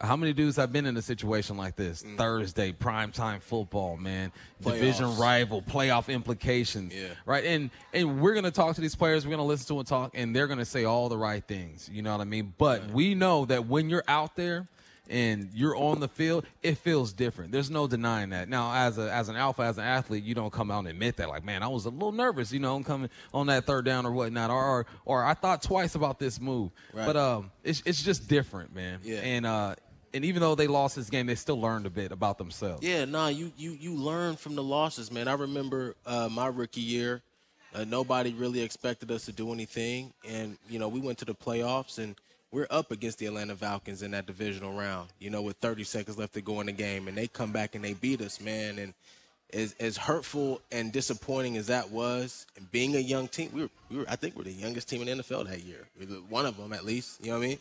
How 0.00 0.14
many 0.14 0.32
dudes 0.32 0.54
have 0.58 0.72
been 0.72 0.86
in 0.86 0.96
a 0.96 1.02
situation 1.02 1.56
like 1.56 1.74
this? 1.74 2.04
Thursday, 2.16 2.70
primetime 2.70 3.42
football, 3.42 3.96
man. 3.96 4.30
Division 4.62 5.16
rival, 5.16 5.60
playoff 5.60 6.08
implications. 6.08 6.94
Yeah. 6.94 7.08
Right. 7.26 7.44
And 7.44 7.70
and 7.92 8.20
we're 8.20 8.34
gonna 8.34 8.52
talk 8.52 8.76
to 8.76 8.80
these 8.80 8.94
players, 8.94 9.26
we're 9.26 9.32
gonna 9.32 9.44
listen 9.44 9.66
to 9.66 9.74
them 9.74 9.84
talk, 9.84 10.12
and 10.14 10.36
they're 10.36 10.46
gonna 10.46 10.64
say 10.64 10.84
all 10.84 11.08
the 11.08 11.18
right 11.18 11.42
things. 11.42 11.90
You 11.92 12.02
know 12.02 12.12
what 12.12 12.20
I 12.20 12.24
mean? 12.26 12.54
But 12.58 12.92
we 12.92 13.16
know 13.16 13.44
that 13.46 13.66
when 13.66 13.90
you're 13.90 14.04
out 14.06 14.36
there 14.36 14.68
and 15.08 15.50
you're 15.54 15.76
on 15.76 16.00
the 16.00 16.08
field, 16.08 16.46
it 16.62 16.78
feels 16.78 17.12
different. 17.12 17.52
There's 17.52 17.70
no 17.70 17.86
denying 17.86 18.30
that. 18.30 18.48
Now, 18.48 18.72
as 18.74 18.98
a 18.98 19.12
as 19.12 19.28
an 19.28 19.36
alpha, 19.36 19.62
as 19.62 19.78
an 19.78 19.84
athlete, 19.84 20.24
you 20.24 20.34
don't 20.34 20.52
come 20.52 20.70
out 20.70 20.80
and 20.80 20.88
admit 20.88 21.16
that, 21.16 21.28
like, 21.28 21.44
man, 21.44 21.62
I 21.62 21.68
was 21.68 21.86
a 21.86 21.90
little 21.90 22.12
nervous, 22.12 22.52
you 22.52 22.60
know, 22.60 22.76
I'm 22.76 22.84
coming 22.84 23.10
on 23.32 23.46
that 23.46 23.64
third 23.64 23.84
down 23.84 24.06
or 24.06 24.12
whatnot, 24.12 24.50
or 24.50 24.64
or, 24.64 24.86
or 25.04 25.24
I 25.24 25.34
thought 25.34 25.62
twice 25.62 25.94
about 25.94 26.18
this 26.18 26.40
move. 26.40 26.70
Right. 26.92 27.06
But 27.06 27.16
um, 27.16 27.50
it's 27.64 27.82
it's 27.84 28.02
just 28.02 28.28
different, 28.28 28.74
man. 28.74 29.00
Yeah. 29.02 29.18
And 29.18 29.46
uh, 29.46 29.74
and 30.14 30.24
even 30.24 30.40
though 30.40 30.54
they 30.54 30.66
lost 30.66 30.96
this 30.96 31.10
game, 31.10 31.26
they 31.26 31.34
still 31.34 31.60
learned 31.60 31.86
a 31.86 31.90
bit 31.90 32.12
about 32.12 32.38
themselves. 32.38 32.82
Yeah, 32.82 33.04
nah, 33.04 33.28
you 33.28 33.52
you 33.56 33.72
you 33.72 33.94
learn 33.94 34.36
from 34.36 34.54
the 34.54 34.62
losses, 34.62 35.10
man. 35.10 35.28
I 35.28 35.34
remember 35.34 35.96
uh, 36.06 36.28
my 36.30 36.46
rookie 36.46 36.80
year. 36.80 37.22
Uh, 37.74 37.84
nobody 37.84 38.32
really 38.32 38.62
expected 38.62 39.10
us 39.10 39.26
to 39.26 39.32
do 39.32 39.52
anything, 39.52 40.12
and 40.26 40.56
you 40.68 40.78
know 40.78 40.88
we 40.88 41.00
went 41.00 41.18
to 41.18 41.24
the 41.24 41.34
playoffs, 41.34 41.98
and 41.98 42.16
we're 42.50 42.66
up 42.70 42.90
against 42.90 43.18
the 43.18 43.26
Atlanta 43.26 43.54
Falcons 43.54 44.02
in 44.02 44.12
that 44.12 44.26
divisional 44.26 44.72
round. 44.72 45.08
You 45.18 45.30
know, 45.30 45.42
with 45.42 45.56
30 45.58 45.84
seconds 45.84 46.18
left 46.18 46.34
to 46.34 46.40
go 46.40 46.60
in 46.60 46.66
the 46.66 46.72
game, 46.72 47.08
and 47.08 47.16
they 47.16 47.26
come 47.26 47.52
back 47.52 47.74
and 47.74 47.84
they 47.84 47.94
beat 47.94 48.20
us, 48.20 48.40
man. 48.40 48.78
And 48.78 48.94
as 49.52 49.74
as 49.80 49.96
hurtful 49.96 50.60
and 50.70 50.92
disappointing 50.92 51.56
as 51.56 51.66
that 51.68 51.90
was, 51.90 52.46
and 52.56 52.70
being 52.70 52.96
a 52.96 53.00
young 53.00 53.28
team, 53.28 53.50
we 53.52 53.62
were, 53.62 53.70
we 53.90 53.96
were 53.98 54.04
I 54.08 54.16
think 54.16 54.36
we're 54.36 54.44
the 54.44 54.52
youngest 54.52 54.88
team 54.88 55.06
in 55.06 55.18
the 55.18 55.22
NFL 55.22 55.48
that 55.48 55.62
year, 55.62 55.86
one 56.28 56.46
of 56.46 56.56
them 56.56 56.72
at 56.72 56.84
least. 56.84 57.22
You 57.22 57.32
know 57.32 57.38
what 57.38 57.44
I 57.44 57.48
mean? 57.48 57.58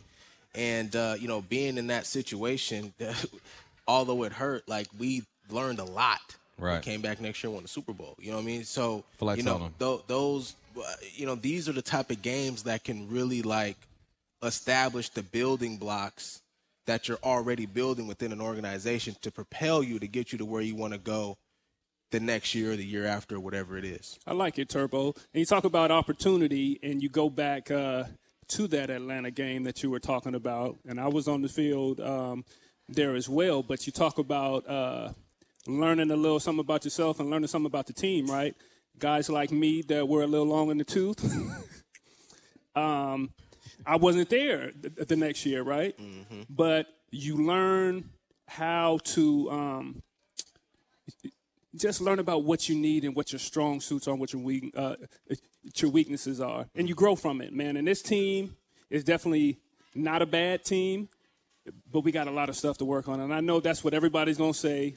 And 0.55 0.95
uh, 0.95 1.15
you 1.19 1.27
know, 1.27 1.41
being 1.41 1.77
in 1.77 1.87
that 1.87 2.05
situation, 2.05 2.93
although 3.87 4.23
it 4.23 4.31
hurt, 4.31 4.67
like 4.67 4.87
we 4.97 5.23
learned 5.49 5.79
a 5.79 5.85
lot. 5.85 6.35
Right. 6.59 6.77
We 6.77 6.91
came 6.91 7.01
back 7.01 7.21
next 7.21 7.43
year 7.43 7.49
and 7.49 7.55
won 7.55 7.63
the 7.63 7.69
Super 7.69 7.93
Bowl. 7.93 8.15
You 8.19 8.31
know 8.31 8.37
what 8.37 8.43
I 8.43 8.47
mean? 8.47 8.63
So 8.63 9.03
Flex 9.19 9.37
you 9.37 9.43
know 9.43 9.69
tho- 9.77 10.01
those, 10.07 10.55
uh, 10.75 10.91
you 11.13 11.27
know, 11.27 11.35
these 11.35 11.69
are 11.69 11.71
the 11.71 11.83
type 11.83 12.09
of 12.09 12.23
games 12.23 12.63
that 12.63 12.83
can 12.83 13.07
really 13.09 13.43
like 13.43 13.77
establish 14.43 15.09
the 15.09 15.23
building 15.23 15.77
blocks 15.77 16.41
that 16.85 17.07
you're 17.07 17.19
already 17.23 17.65
building 17.65 18.07
within 18.07 18.31
an 18.31 18.41
organization 18.41 19.15
to 19.21 19.31
propel 19.31 19.83
you 19.83 19.99
to 19.99 20.07
get 20.07 20.31
you 20.31 20.37
to 20.37 20.45
where 20.45 20.61
you 20.61 20.75
want 20.75 20.93
to 20.93 20.99
go 20.99 21.37
the 22.11 22.19
next 22.19 22.55
year 22.55 22.71
or 22.71 22.75
the 22.75 22.85
year 22.85 23.05
after, 23.05 23.39
whatever 23.39 23.77
it 23.77 23.83
is. 23.83 24.17
I 24.25 24.33
like 24.33 24.57
it, 24.57 24.69
Turbo. 24.69 25.07
And 25.07 25.39
you 25.41 25.45
talk 25.45 25.65
about 25.65 25.91
opportunity, 25.91 26.79
and 26.81 27.03
you 27.03 27.09
go 27.09 27.29
back 27.29 27.69
uh, 27.69 28.05
to 28.49 28.67
that 28.69 28.89
Atlanta 28.89 29.31
game 29.31 29.63
that 29.63 29.83
you 29.83 29.91
were 29.91 29.99
talking 29.99 30.33
about, 30.33 30.77
and 30.87 30.99
I 30.99 31.07
was 31.07 31.27
on 31.27 31.41
the 31.41 31.49
field 31.49 31.99
um, 31.99 32.45
there 32.87 33.15
as 33.15 33.27
well. 33.27 33.61
But 33.61 33.85
you 33.85 33.91
talk 33.91 34.17
about 34.17 34.67
uh, 34.69 35.11
learning 35.67 36.11
a 36.11 36.15
little 36.15 36.39
something 36.39 36.61
about 36.61 36.85
yourself 36.85 37.19
and 37.19 37.29
learning 37.29 37.47
something 37.47 37.67
about 37.67 37.87
the 37.87 37.93
team, 37.93 38.27
right? 38.27 38.55
Guys 38.97 39.29
like 39.29 39.51
me 39.51 39.81
that 39.83 40.07
were 40.07 40.23
a 40.23 40.27
little 40.27 40.47
long 40.47 40.71
in 40.71 40.77
the 40.77 40.85
tooth. 40.85 41.21
um, 42.75 43.31
I 43.85 43.95
wasn't 43.95 44.29
there 44.29 44.71
the, 44.79 45.05
the 45.05 45.15
next 45.15 45.45
year, 45.45 45.63
right? 45.63 45.95
But 46.49 46.87
you 47.11 47.37
learn 47.37 48.09
how 48.47 48.99
to 49.03 49.51
um, 49.51 50.01
just 51.75 52.01
learn 52.01 52.19
about 52.19 52.43
what 52.43 52.67
you 52.67 52.75
need 52.75 53.03
and 53.03 53.15
what 53.15 53.31
your 53.31 53.39
strong 53.39 53.79
suits 53.81 54.07
are, 54.07 54.11
and 54.11 54.19
what 54.19 54.33
your 54.33 54.41
weak, 54.41 54.73
uh, 54.75 54.95
your 55.75 55.91
weaknesses 55.91 56.41
are, 56.41 56.65
and 56.75 56.89
you 56.89 56.95
grow 56.95 57.15
from 57.15 57.41
it, 57.41 57.53
man. 57.53 57.77
And 57.77 57.87
this 57.87 58.01
team 58.01 58.55
is 58.89 59.03
definitely 59.03 59.59
not 59.95 60.21
a 60.21 60.25
bad 60.25 60.63
team, 60.63 61.09
but 61.91 62.01
we 62.01 62.11
got 62.11 62.27
a 62.27 62.31
lot 62.31 62.49
of 62.49 62.55
stuff 62.55 62.77
to 62.77 62.85
work 62.85 63.07
on. 63.07 63.19
And 63.19 63.33
I 63.33 63.41
know 63.41 63.59
that's 63.59 63.83
what 63.83 63.93
everybody's 63.93 64.37
gonna 64.37 64.53
say. 64.53 64.95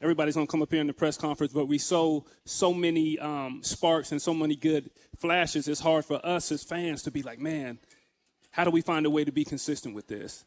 Everybody's 0.00 0.34
gonna 0.34 0.46
come 0.46 0.62
up 0.62 0.70
here 0.70 0.80
in 0.80 0.86
the 0.86 0.92
press 0.92 1.16
conference, 1.16 1.52
but 1.52 1.66
we 1.66 1.78
saw 1.78 2.20
so 2.44 2.74
many 2.74 3.18
um, 3.18 3.60
sparks 3.62 4.12
and 4.12 4.20
so 4.20 4.34
many 4.34 4.56
good 4.56 4.90
flashes. 5.16 5.68
It's 5.68 5.80
hard 5.80 6.04
for 6.04 6.24
us 6.26 6.50
as 6.52 6.62
fans 6.62 7.02
to 7.04 7.10
be 7.10 7.22
like, 7.22 7.38
man, 7.38 7.78
how 8.52 8.64
do 8.64 8.70
we 8.70 8.80
find 8.80 9.04
a 9.06 9.10
way 9.10 9.24
to 9.24 9.32
be 9.32 9.44
consistent 9.44 9.94
with 9.94 10.06
this? 10.06 10.44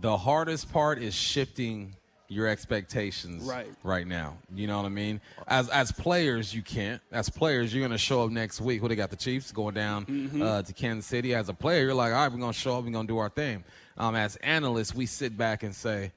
the 0.00 0.16
hardest 0.16 0.72
part 0.72 0.98
is 1.02 1.14
shifting 1.14 1.94
your 2.28 2.46
expectations 2.48 3.44
Right. 3.44 3.66
right 3.82 4.06
now. 4.06 4.38
You 4.54 4.66
know 4.66 4.78
what 4.78 4.86
I 4.86 4.88
mean? 4.88 5.20
As 5.46 5.68
as 5.68 5.92
players, 5.92 6.54
you 6.54 6.62
can't. 6.62 6.98
As 7.12 7.28
players, 7.28 7.74
you're 7.74 7.86
gonna 7.86 7.98
show 7.98 8.24
up 8.24 8.30
next 8.30 8.58
week. 8.62 8.80
Who 8.80 8.88
they 8.88 8.96
got 8.96 9.10
the 9.10 9.16
Chiefs 9.16 9.52
going 9.52 9.74
down 9.74 10.06
Mm-hmm. 10.06 10.40
uh, 10.40 10.62
to 10.62 10.72
Kansas 10.72 11.04
City. 11.04 11.34
As 11.34 11.50
a 11.50 11.52
player, 11.54 11.82
you're 11.84 11.94
like, 11.94 12.14
all 12.14 12.20
right, 12.22 12.32
we're 12.32 12.38
gonna 12.38 12.54
show 12.54 12.78
up. 12.78 12.84
We're 12.84 12.90
gonna 12.90 13.06
do 13.06 13.18
our 13.18 13.28
thing. 13.28 13.64
Um, 13.98 14.14
as 14.14 14.36
analysts, 14.36 14.94
we 14.94 15.04
sit 15.04 15.36
back 15.36 15.62
and 15.62 15.74
say, 15.74 16.10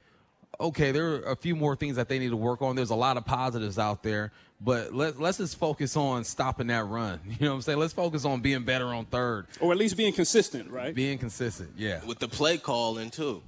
okay, 0.60 0.92
there 0.92 1.16
are 1.16 1.32
a 1.32 1.36
few 1.36 1.56
more 1.56 1.76
things 1.76 1.96
that 1.96 2.10
they 2.10 2.20
need 2.20 2.30
to 2.30 2.38
work 2.38 2.62
on. 2.62 2.76
There's 2.76 2.90
a 2.90 2.96
lot 2.96 3.18
of 3.18 3.26
positives 3.26 3.78
out 3.80 4.04
there, 4.04 4.32
but 4.62 4.94
let, 4.94 5.20
let's 5.20 5.38
just 5.38 5.58
focus 5.58 5.96
on 5.98 6.24
stopping 6.24 6.68
that 6.68 6.86
run. 6.86 7.20
You 7.26 7.36
know 7.46 7.52
what 7.52 7.56
I'm 7.56 7.62
saying? 7.62 7.80
Let's 7.80 7.94
focus 7.94 8.26
on 8.26 8.42
being 8.42 8.64
better 8.64 8.88
on 8.88 9.06
third, 9.06 9.48
Or 9.60 9.72
at 9.72 9.78
least 9.78 9.98
being 9.98 10.14
consistent, 10.14 10.70
right? 10.72 10.94
being 10.96 11.18
consistent. 11.18 11.72
Yeah. 11.78 12.04
with 12.06 12.20
the 12.20 12.28
play 12.28 12.58
calling 12.58 13.10
too. 13.10 13.42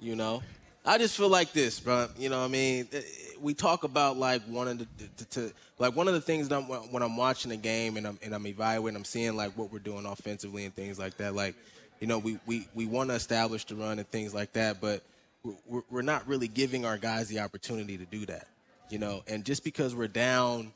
You 0.00 0.16
know, 0.16 0.42
I 0.84 0.98
just 0.98 1.16
feel 1.16 1.28
like 1.30 1.52
this, 1.52 1.80
bro. 1.80 2.08
You 2.18 2.28
know, 2.28 2.40
what 2.40 2.46
I 2.46 2.48
mean, 2.48 2.88
Eh, 2.92 3.00
we 3.40 3.54
talk 3.54 3.84
about 3.84 4.16
like 4.16 4.42
one 4.42 4.68
of 4.68 4.78
the 4.78 4.86
to, 5.16 5.24
to 5.30 5.52
like 5.78 5.96
one 5.96 6.08
of 6.08 6.14
the 6.14 6.20
things 6.20 6.48
that 6.48 6.56
I'm, 6.56 6.64
when 6.64 7.02
I'm 7.02 7.16
watching 7.16 7.52
a 7.52 7.56
game 7.56 7.96
and 7.96 8.06
I'm 8.06 8.18
and 8.22 8.34
I'm 8.34 8.46
evaluating, 8.46 8.96
I'm 8.96 9.04
seeing 9.04 9.34
like 9.36 9.52
what 9.56 9.72
we're 9.72 9.78
doing 9.78 10.04
offensively 10.06 10.64
and 10.64 10.74
things 10.74 10.98
like 10.98 11.16
that. 11.18 11.34
Like, 11.34 11.54
you 12.00 12.06
know, 12.06 12.18
we 12.18 12.38
we 12.46 12.68
we 12.74 12.86
want 12.86 13.10
to 13.10 13.16
establish 13.16 13.64
the 13.64 13.76
run 13.76 13.98
and 13.98 14.08
things 14.10 14.34
like 14.34 14.52
that, 14.54 14.80
but 14.80 15.02
we're- 15.44 16.04
not 16.04 16.26
really 16.26 16.48
giving 16.48 16.84
our 16.84 16.96
guys 16.98 17.28
the 17.28 17.40
opportunity 17.40 17.96
to 17.98 18.04
do 18.06 18.26
that. 18.26 18.48
You 18.90 18.98
know, 18.98 19.22
and 19.26 19.44
just 19.44 19.64
because 19.64 19.94
we're 19.94 20.08
down 20.08 20.72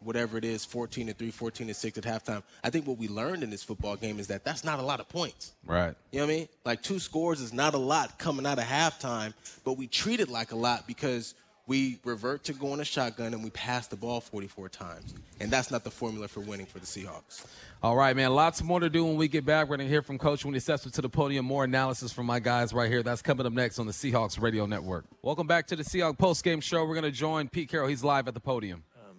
whatever 0.00 0.36
it 0.36 0.44
is 0.44 0.64
14 0.64 1.06
to 1.06 1.12
3 1.14 1.30
14 1.30 1.68
to 1.68 1.74
6 1.74 1.96
at 1.96 2.02
halftime 2.02 2.42
i 2.64 2.70
think 2.70 2.88
what 2.88 2.98
we 2.98 3.06
learned 3.06 3.44
in 3.44 3.50
this 3.50 3.62
football 3.62 3.94
game 3.94 4.18
is 4.18 4.26
that 4.26 4.42
that's 4.44 4.64
not 4.64 4.80
a 4.80 4.82
lot 4.82 4.98
of 4.98 5.08
points 5.08 5.52
Right. 5.64 5.94
you 6.10 6.18
know 6.18 6.26
what 6.26 6.32
I 6.32 6.36
mean? 6.38 6.48
Like 6.64 6.82
two 6.82 6.98
scores 6.98 7.40
is 7.40 7.52
not 7.52 7.74
a 7.74 7.78
lot 7.78 8.18
coming 8.18 8.44
out 8.44 8.58
of 8.58 8.64
halftime, 8.64 9.32
but 9.62 9.74
we 9.74 9.86
treat 9.86 10.18
it 10.18 10.28
like 10.28 10.50
a 10.50 10.56
lot 10.56 10.88
because 10.88 11.34
we 11.72 11.98
revert 12.04 12.44
to 12.44 12.52
going 12.52 12.80
a 12.80 12.84
shotgun 12.84 13.32
and 13.32 13.42
we 13.42 13.48
pass 13.48 13.86
the 13.86 13.96
ball 13.96 14.20
44 14.20 14.68
times. 14.68 15.14
And 15.40 15.50
that's 15.50 15.70
not 15.70 15.84
the 15.84 15.90
formula 15.90 16.28
for 16.28 16.40
winning 16.40 16.66
for 16.66 16.78
the 16.78 16.84
Seahawks. 16.84 17.46
All 17.82 17.96
right, 17.96 18.14
man. 18.14 18.34
Lots 18.34 18.62
more 18.62 18.78
to 18.78 18.90
do 18.90 19.06
when 19.06 19.16
we 19.16 19.26
get 19.26 19.46
back. 19.46 19.70
We're 19.70 19.78
going 19.78 19.88
to 19.88 19.90
hear 19.90 20.02
from 20.02 20.18
Coach 20.18 20.44
when 20.44 20.52
he 20.52 20.60
steps 20.60 20.86
up 20.86 20.92
to 20.92 21.00
the 21.00 21.08
podium. 21.08 21.46
More 21.46 21.64
analysis 21.64 22.12
from 22.12 22.26
my 22.26 22.40
guys 22.40 22.74
right 22.74 22.90
here. 22.90 23.02
That's 23.02 23.22
coming 23.22 23.46
up 23.46 23.54
next 23.54 23.78
on 23.78 23.86
the 23.86 23.92
Seahawks 23.92 24.38
Radio 24.38 24.66
Network. 24.66 25.06
Welcome 25.22 25.46
back 25.46 25.66
to 25.68 25.76
the 25.76 25.82
Seahawks 25.82 26.18
postgame 26.18 26.62
show. 26.62 26.84
We're 26.84 26.92
going 26.92 27.04
to 27.04 27.10
join 27.10 27.48
Pete 27.48 27.70
Carroll. 27.70 27.88
He's 27.88 28.04
live 28.04 28.28
at 28.28 28.34
the 28.34 28.40
podium. 28.40 28.84
Um, 29.08 29.16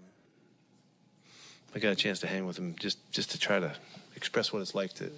I 1.73 1.79
got 1.79 1.91
a 1.91 1.95
chance 1.95 2.19
to 2.19 2.27
hang 2.27 2.45
with 2.45 2.59
him 2.59 2.75
just 2.79 2.99
just 3.11 3.31
to 3.31 3.39
try 3.39 3.59
to 3.59 3.75
express 4.23 4.53
what 4.53 4.61
it's 4.61 4.73
like 4.73 4.93
to 4.93 5.11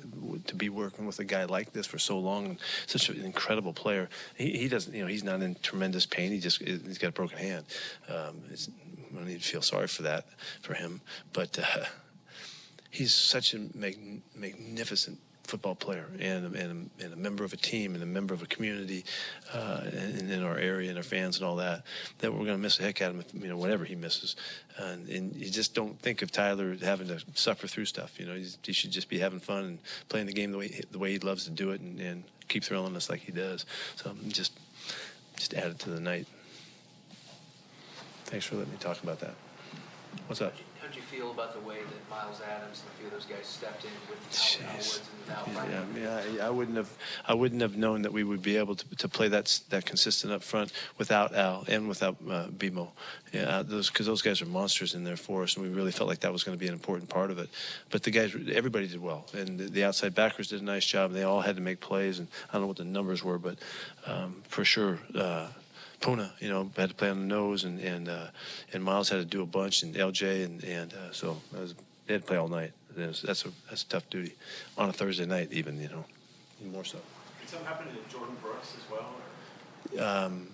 to 0.48 0.56
be 0.56 0.70
working 0.70 1.06
with 1.06 1.20
a 1.20 1.24
guy 1.24 1.44
like 1.46 1.72
this 1.74 1.86
for 1.86 2.00
so 2.00 2.18
long 2.18 2.46
and 2.46 2.58
such 2.88 3.08
an 3.10 3.24
incredible 3.24 3.72
player. 3.72 4.10
He, 4.36 4.58
he 4.58 4.68
doesn't, 4.68 4.96
you 4.96 5.04
know, 5.04 5.08
he's 5.08 5.24
not 5.24 5.44
in 5.44 5.56
tremendous 5.62 6.08
pain. 6.08 6.32
He 6.32 6.39
just 6.39 6.60
he's 6.60 6.98
got 6.98 7.10
a 7.10 7.12
broken 7.12 7.38
hand. 7.38 7.65
Um, 8.10 8.41
I 8.50 9.15
don't 9.15 9.28
need 9.28 9.41
to 9.41 9.48
feel 9.48 9.62
sorry 9.62 9.88
for 9.88 10.02
that 10.02 10.26
for 10.62 10.74
him, 10.74 11.02
but 11.34 11.60
uh, 11.60 11.86
he's 12.89 13.13
such 13.13 13.54
a 13.54 13.60
mag- 13.76 14.24
magnificent 14.36 15.20
football 15.46 15.76
player 15.76 16.08
and, 16.20 16.56
and, 16.56 16.90
and 17.00 17.14
a 17.14 17.16
member 17.16 17.44
of 17.44 17.54
a 17.54 17.58
team 17.58 17.94
and 17.94 18.04
a 18.04 18.08
member 18.08 18.34
of 18.34 18.42
a 18.42 18.46
community 18.46 19.06
uh, 19.54 19.82
in, 19.92 20.30
in 20.32 20.44
our 20.44 20.58
area 20.58 20.90
and 20.90 20.98
our 20.98 21.04
fans 21.04 21.38
and 21.38 21.46
all 21.46 21.56
that 21.56 21.84
that 22.20 22.32
we're 22.32 22.40
going 22.40 22.58
to 22.58 22.58
miss 22.58 22.78
the 22.78 22.84
heck 22.84 23.02
out 23.02 23.12
of 23.12 23.16
him 23.16 23.26
if, 23.28 23.44
you 23.44 23.50
know 23.50 23.58
whatever 23.58 23.86
he 23.86 23.96
misses. 23.96 24.36
And, 24.78 25.08
and 25.08 25.36
you 25.36 25.50
just 25.50 25.74
don't 25.74 26.00
think 26.02 26.22
of 26.22 26.32
Tyler 26.32 26.76
having 26.82 27.08
to 27.08 27.22
suffer 27.34 27.68
through 27.68 27.86
stuff 27.86 28.20
you 28.20 28.26
know? 28.26 28.36
He 28.64 28.74
should 28.74 28.92
just 28.92 29.10
be 29.10 29.20
having 29.20 29.40
fun 29.40 29.64
and 29.64 29.80
playing 30.10 30.28
the 30.28 30.34
game 30.34 30.52
the 30.52 30.58
way 30.58 30.82
the 30.92 31.00
way 31.00 31.12
he 31.12 31.20
loves 31.20 31.46
to 31.46 31.52
do 31.52 31.72
it 31.72 31.82
and, 31.82 32.00
and 32.00 32.24
keep 32.48 32.64
thrilling 32.64 32.96
us 32.96 33.10
like 33.10 33.22
he 33.22 33.32
does. 33.32 33.66
So 33.96 34.16
just 34.28 34.54
just 35.38 35.54
add 35.54 35.72
it 35.72 35.80
to 35.80 35.90
the 35.90 36.00
night. 36.00 36.28
Thanks 38.26 38.46
for 38.46 38.56
letting 38.56 38.72
me 38.72 38.78
talk 38.80 39.02
about 39.04 39.20
that. 39.20 39.36
What's 40.28 40.42
up 40.42 40.56
feel 41.15 41.32
about 41.32 41.54
the 41.54 41.67
way 41.67 41.78
that 41.78 42.10
Myles 42.10 42.41
Adams 42.41 42.82
and 42.82 42.89
a 42.89 42.97
few 42.97 43.08
of 43.08 43.13
those 43.13 43.25
guys 43.25 43.45
stepped 43.45 43.86
in 43.86 43.91
with 44.10 44.19
Jeez. 44.32 44.75
Woods 44.75 45.01
and 45.28 45.56
without 45.56 45.95
Yeah, 45.95 46.23
yeah, 46.36 46.43
I, 46.43 46.47
I 46.47 46.49
wouldn't 46.49 46.78
have, 46.78 46.89
I 47.25 47.34
wouldn't 47.34 47.62
have 47.62 47.78
known 47.78 48.01
that 48.01 48.12
we 48.12 48.23
would 48.23 48.41
be 48.41 48.58
able 48.58 48.75
to, 48.75 48.95
to 48.97 49.08
play 49.08 49.28
that 49.30 49.60
that 49.69 49.86
consistent 49.86 50.34
up 50.34 50.43
front 50.43 50.73
without 50.97 51.34
Al 51.34 51.63
and 51.67 51.88
without 51.88 52.17
uh, 52.30 52.47
BMO. 52.47 52.89
Yeah, 53.32 53.63
those 53.63 53.89
because 53.89 54.06
those 54.06 54.21
guys 54.21 54.41
are 54.41 54.45
monsters 54.45 54.93
in 54.93 55.04
there 55.04 55.17
for 55.17 55.43
us, 55.43 55.56
and 55.56 55.65
we 55.65 55.73
really 55.73 55.91
felt 55.91 56.10
like 56.10 56.19
that 56.21 56.34
was 56.34 56.43
going 56.43 56.58
to 56.58 56.60
be 56.60 56.67
an 56.67 56.73
important 56.73 57.10
part 57.10 57.32
of 57.32 57.39
it. 57.39 57.49
But 57.89 58.04
the 58.04 58.12
guys, 58.12 58.36
everybody 58.54 58.88
did 58.88 59.01
well, 59.01 59.25
and 59.34 59.58
the, 59.58 59.65
the 59.65 59.84
outside 59.84 60.15
backers 60.15 60.49
did 60.49 60.62
a 60.62 60.65
nice 60.65 60.86
job. 60.86 61.13
They 61.13 61.23
all 61.23 61.41
had 61.41 61.56
to 61.56 61.62
make 61.62 61.80
plays, 61.80 62.19
and 62.19 62.28
I 62.49 62.54
don't 62.54 62.63
know 62.63 62.67
what 62.67 62.78
the 62.78 62.86
numbers 62.86 63.23
were, 63.23 63.38
but 63.38 63.58
um, 64.06 64.41
for 64.47 64.65
sure. 64.65 64.99
Uh, 65.13 65.47
Puna, 66.00 66.34
you 66.40 66.50
know, 66.50 66.70
had 66.76 66.90
to 66.90 66.96
play 66.96 67.10
on 67.10 67.20
the 67.20 67.26
nose, 67.26 67.64
and 67.64 67.80
and 67.80 68.10
uh, 68.10 68.28
and 68.74 68.84
Myles 68.84 69.10
had 69.10 69.18
to 69.18 69.26
do 69.26 69.42
a 69.42 69.46
bunch, 69.46 69.84
and 69.84 69.96
LJ, 69.96 70.46
and 70.46 70.64
and 70.64 70.94
uh, 70.94 71.12
so 71.12 71.38
that 71.52 71.62
was, 71.62 71.76
they 72.06 72.14
had 72.14 72.22
to 72.22 72.28
play 72.28 72.38
all 72.38 72.48
night. 72.48 72.72
Was- 72.96 73.22
that's 73.22 73.46
a 73.46 73.50
that's 73.70 73.84
a 73.84 73.88
tough 73.88 74.10
duty 74.10 74.34
on 74.78 74.90
a 74.90 74.94
Thursday 74.94 75.26
night, 75.26 75.52
even 75.52 75.80
you 75.80 75.90
know, 75.90 76.06
even 76.60 76.72
more 76.72 76.86
so. 76.86 77.00
Did 77.42 77.50
something 77.50 77.68
happen 77.68 77.88
to 77.88 78.16
Jordyn 78.16 78.40
Brooks 78.42 78.74
as 78.78 78.92
well? 78.92 79.06
Or? 79.96 80.04
Um, 80.04 80.48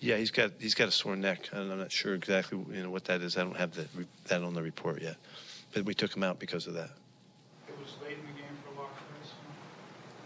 yeah, 0.00 0.16
he's 0.16 0.30
got 0.30 0.52
he's 0.58 0.74
got 0.74 0.88
a 0.88 0.92
sore 0.92 1.16
neck. 1.16 1.48
and 1.52 1.72
I'm 1.72 1.78
not 1.78 1.92
sure 1.92 2.14
exactly 2.14 2.58
you 2.72 2.82
know 2.82 2.90
what 2.90 3.04
that 3.06 3.20
is. 3.22 3.36
I 3.36 3.42
don't 3.42 3.56
have 3.56 3.74
that 3.74 3.88
that 4.26 4.42
on 4.42 4.54
the 4.54 4.62
report 4.62 5.02
yet, 5.02 5.16
but 5.72 5.84
we 5.84 5.94
took 5.94 6.14
him 6.14 6.22
out 6.22 6.38
because 6.38 6.66
of 6.66 6.74
that. 6.74 6.90
It 7.68 7.76
was 7.78 7.94
late 8.02 8.18
in 8.18 8.26
the 8.26 8.40
game 8.40 8.56
for 8.64 8.80
Lockett. 8.80 8.94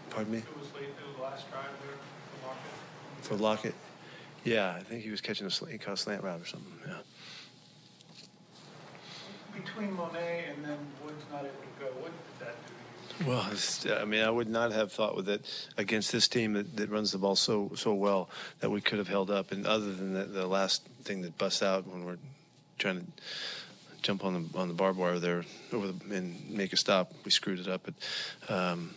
Pardon 0.09 0.31
me. 0.31 0.37
It 0.39 0.57
was 0.57 0.67
late. 0.75 0.83
It 0.83 1.07
was 1.07 1.15
the 1.17 1.23
last 1.23 1.49
drive 1.51 1.65
there 1.85 1.97
for 2.39 2.47
Lockett. 2.47 3.21
For 3.21 3.35
Lockett, 3.35 3.75
yeah, 4.43 4.75
I 4.77 4.83
think 4.83 5.03
he 5.03 5.09
was 5.09 5.21
catching 5.21 5.47
a 5.47 5.49
slant, 5.49 5.71
he 5.71 5.77
caught 5.77 5.93
a 5.93 5.97
slant 5.97 6.23
route 6.23 6.41
or 6.41 6.45
something. 6.45 6.73
Yeah. 6.87 6.97
Between 9.55 9.93
Mone 9.93 10.15
and 10.15 10.65
then 10.65 10.77
Woods 11.03 11.23
not 11.31 11.41
able 11.41 11.49
to 11.49 11.79
go, 11.79 11.85
what 12.01 12.11
did 12.39 12.47
that 12.47 12.55
do? 12.67 12.73
Well, 13.27 13.47
it's, 13.51 13.85
I 13.85 14.05
mean, 14.05 14.23
I 14.23 14.29
would 14.29 14.49
not 14.49 14.71
have 14.71 14.91
thought 14.91 15.15
with 15.15 15.29
it 15.29 15.45
against 15.77 16.11
this 16.11 16.27
team 16.27 16.53
that, 16.53 16.75
that 16.77 16.89
runs 16.89 17.11
the 17.11 17.19
ball 17.19 17.35
so 17.35 17.71
so 17.75 17.93
well 17.93 18.29
that 18.59 18.71
we 18.71 18.81
could 18.81 18.97
have 18.97 19.07
held 19.07 19.29
up. 19.29 19.51
And 19.51 19.67
other 19.67 19.93
than 19.93 20.13
the, 20.13 20.23
the 20.23 20.47
last 20.47 20.83
thing 21.03 21.21
that 21.21 21.37
busts 21.37 21.61
out 21.61 21.85
when 21.87 22.05
we're 22.05 22.17
trying 22.79 23.01
to 23.01 23.05
jump 24.01 24.25
on 24.25 24.33
the 24.33 24.59
on 24.59 24.67
the 24.67 24.73
barbed 24.73 24.97
wire 24.97 25.19
there 25.19 25.43
over 25.71 25.91
the, 25.91 26.15
and 26.15 26.49
make 26.49 26.73
a 26.73 26.77
stop, 26.77 27.13
we 27.23 27.29
screwed 27.29 27.59
it 27.59 27.67
up. 27.67 27.83
But 27.85 28.53
um, 28.53 28.95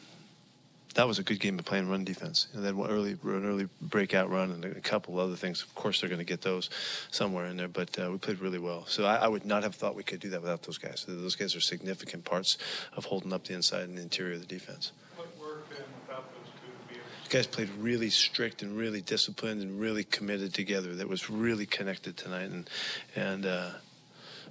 that 0.97 1.07
was 1.07 1.19
a 1.19 1.23
good 1.23 1.39
game 1.39 1.59
of 1.59 1.65
playing 1.65 1.89
run 1.91 2.05
defense. 2.05 2.49
And 2.55 2.65
then 2.65 2.81
early 2.81 3.13
an 3.13 3.47
early 3.47 3.69
breakout 3.83 4.31
run 4.31 4.51
and 4.51 4.65
a 4.65 4.81
couple 4.81 5.21
other 5.21 5.37
things. 5.37 5.63
Of 5.63 5.75
course, 5.75 6.01
they're 6.01 6.09
going 6.09 6.21
to 6.21 6.25
get 6.25 6.41
those 6.41 6.71
somewhere 7.11 7.47
in 7.47 7.59
there, 7.59 7.69
but 7.69 7.99
uh, 7.99 8.11
we 8.11 8.17
played 8.17 8.41
really 8.41 8.59
well. 8.59 8.87
So 8.87 9.05
I, 9.05 9.17
I, 9.17 9.29
would 9.29 9.45
not 9.45 9.63
have 9.63 9.75
thought 9.75 9.95
we 9.95 10.03
could 10.03 10.21
do 10.21 10.31
that 10.31 10.41
without 10.41 10.63
those 10.63 10.79
guys. 10.79 11.05
Those 11.07 11.37
guys 11.37 11.55
are 11.55 11.61
significant 11.61 12.25
parts 12.25 12.57
of 12.97 13.05
holding 13.05 13.33
up 13.35 13.45
the 13.45 13.55
inside 13.55 13.83
and 13.83 13.99
the 13.99 14.03
interior 14.03 14.35
of 14.35 14.41
the 14.41 14.47
defense. 14.47 14.93
What 15.17 15.29
work 15.39 15.69
been 15.69 15.85
without 16.07 16.25
those 16.33 16.53
two 16.55 16.73
to 16.73 16.89
be 16.89 16.95
able 16.95 17.25
to 17.25 17.31
guys 17.31 17.47
played 17.47 17.69
really 17.79 18.09
strict 18.09 18.63
and 18.63 18.75
really 18.75 19.03
disciplined 19.03 19.61
and 19.61 19.79
really 19.79 20.05
committed 20.05 20.55
together. 20.55 20.95
That 20.95 21.09
was 21.09 21.29
really 21.29 21.67
connected 21.67 22.17
tonight, 22.17 22.51
and 22.51 22.71
and 23.15 23.45
uh, 23.45 23.71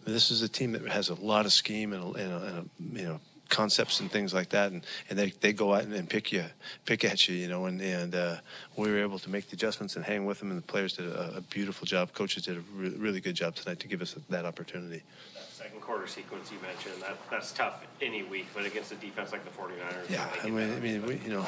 this 0.05 0.29
is 0.29 0.43
a 0.43 0.47
team 0.47 0.73
that 0.73 0.88
has 0.88 1.10
a 1.10 1.15
lot 1.15 1.47
of 1.47 1.53
scheme 1.53 1.91
and 1.91 2.03
a, 2.03 2.19
and 2.19 2.31
a, 2.31 2.38
and 2.38 2.58
a 2.60 2.99
you 2.99 3.08
know 3.08 3.19
concepts 3.49 3.99
and 3.99 4.12
things 4.12 4.34
like 4.34 4.49
that, 4.49 4.71
and, 4.71 4.86
and 5.10 5.17
they, 5.17 5.29
they 5.41 5.53
go 5.53 5.73
out 5.73 5.84
and, 5.84 5.93
and 5.93 6.10
pick 6.10 6.31
you, 6.31 6.45
pick 6.86 7.03
at 7.05 7.27
you, 7.27 7.36
you 7.36 7.47
know, 7.47 7.65
and, 7.65 7.81
and 7.81 8.15
uh, 8.15 8.38
we 8.75 8.89
were 8.89 8.99
able 8.99 9.19
to 9.19 9.29
make 9.29 9.49
the 9.49 9.55
adjustments 9.55 9.95
and 9.95 10.05
hang 10.05 10.25
with 10.25 10.39
them, 10.39 10.49
and 10.51 10.58
the 10.58 10.65
players 10.65 10.93
did 10.93 11.08
a, 11.08 11.38
a 11.38 11.41
beautiful 11.41 11.86
job. 11.86 12.13
Coaches 12.13 12.43
did 12.43 12.58
a 12.58 12.62
re- 12.75 12.89
really 12.89 13.21
good 13.21 13.36
job 13.36 13.55
tonight 13.55 13.79
to 13.79 13.88
give 13.88 14.01
us 14.01 14.15
that 14.29 14.45
opportunity. 14.45 15.01
That 15.34 15.51
second 15.51 15.81
quarter 15.81 16.08
sequence 16.08 16.51
you 16.51 16.58
mentioned, 16.62 17.01
that, 17.01 17.17
that's 17.29 17.51
tough 17.51 17.86
any 18.01 18.23
week, 18.23 18.47
but 18.53 18.65
against 18.65 18.91
a 18.91 18.95
defense 18.95 19.31
like 19.31 19.43
the 19.43 19.51
49ers. 19.51 20.10
Yeah, 20.10 20.27
I 20.43 20.49
mean, 20.49 20.73
I 20.73 20.79
mean, 20.79 21.05
we, 21.05 21.15
you 21.17 21.29
know, 21.29 21.45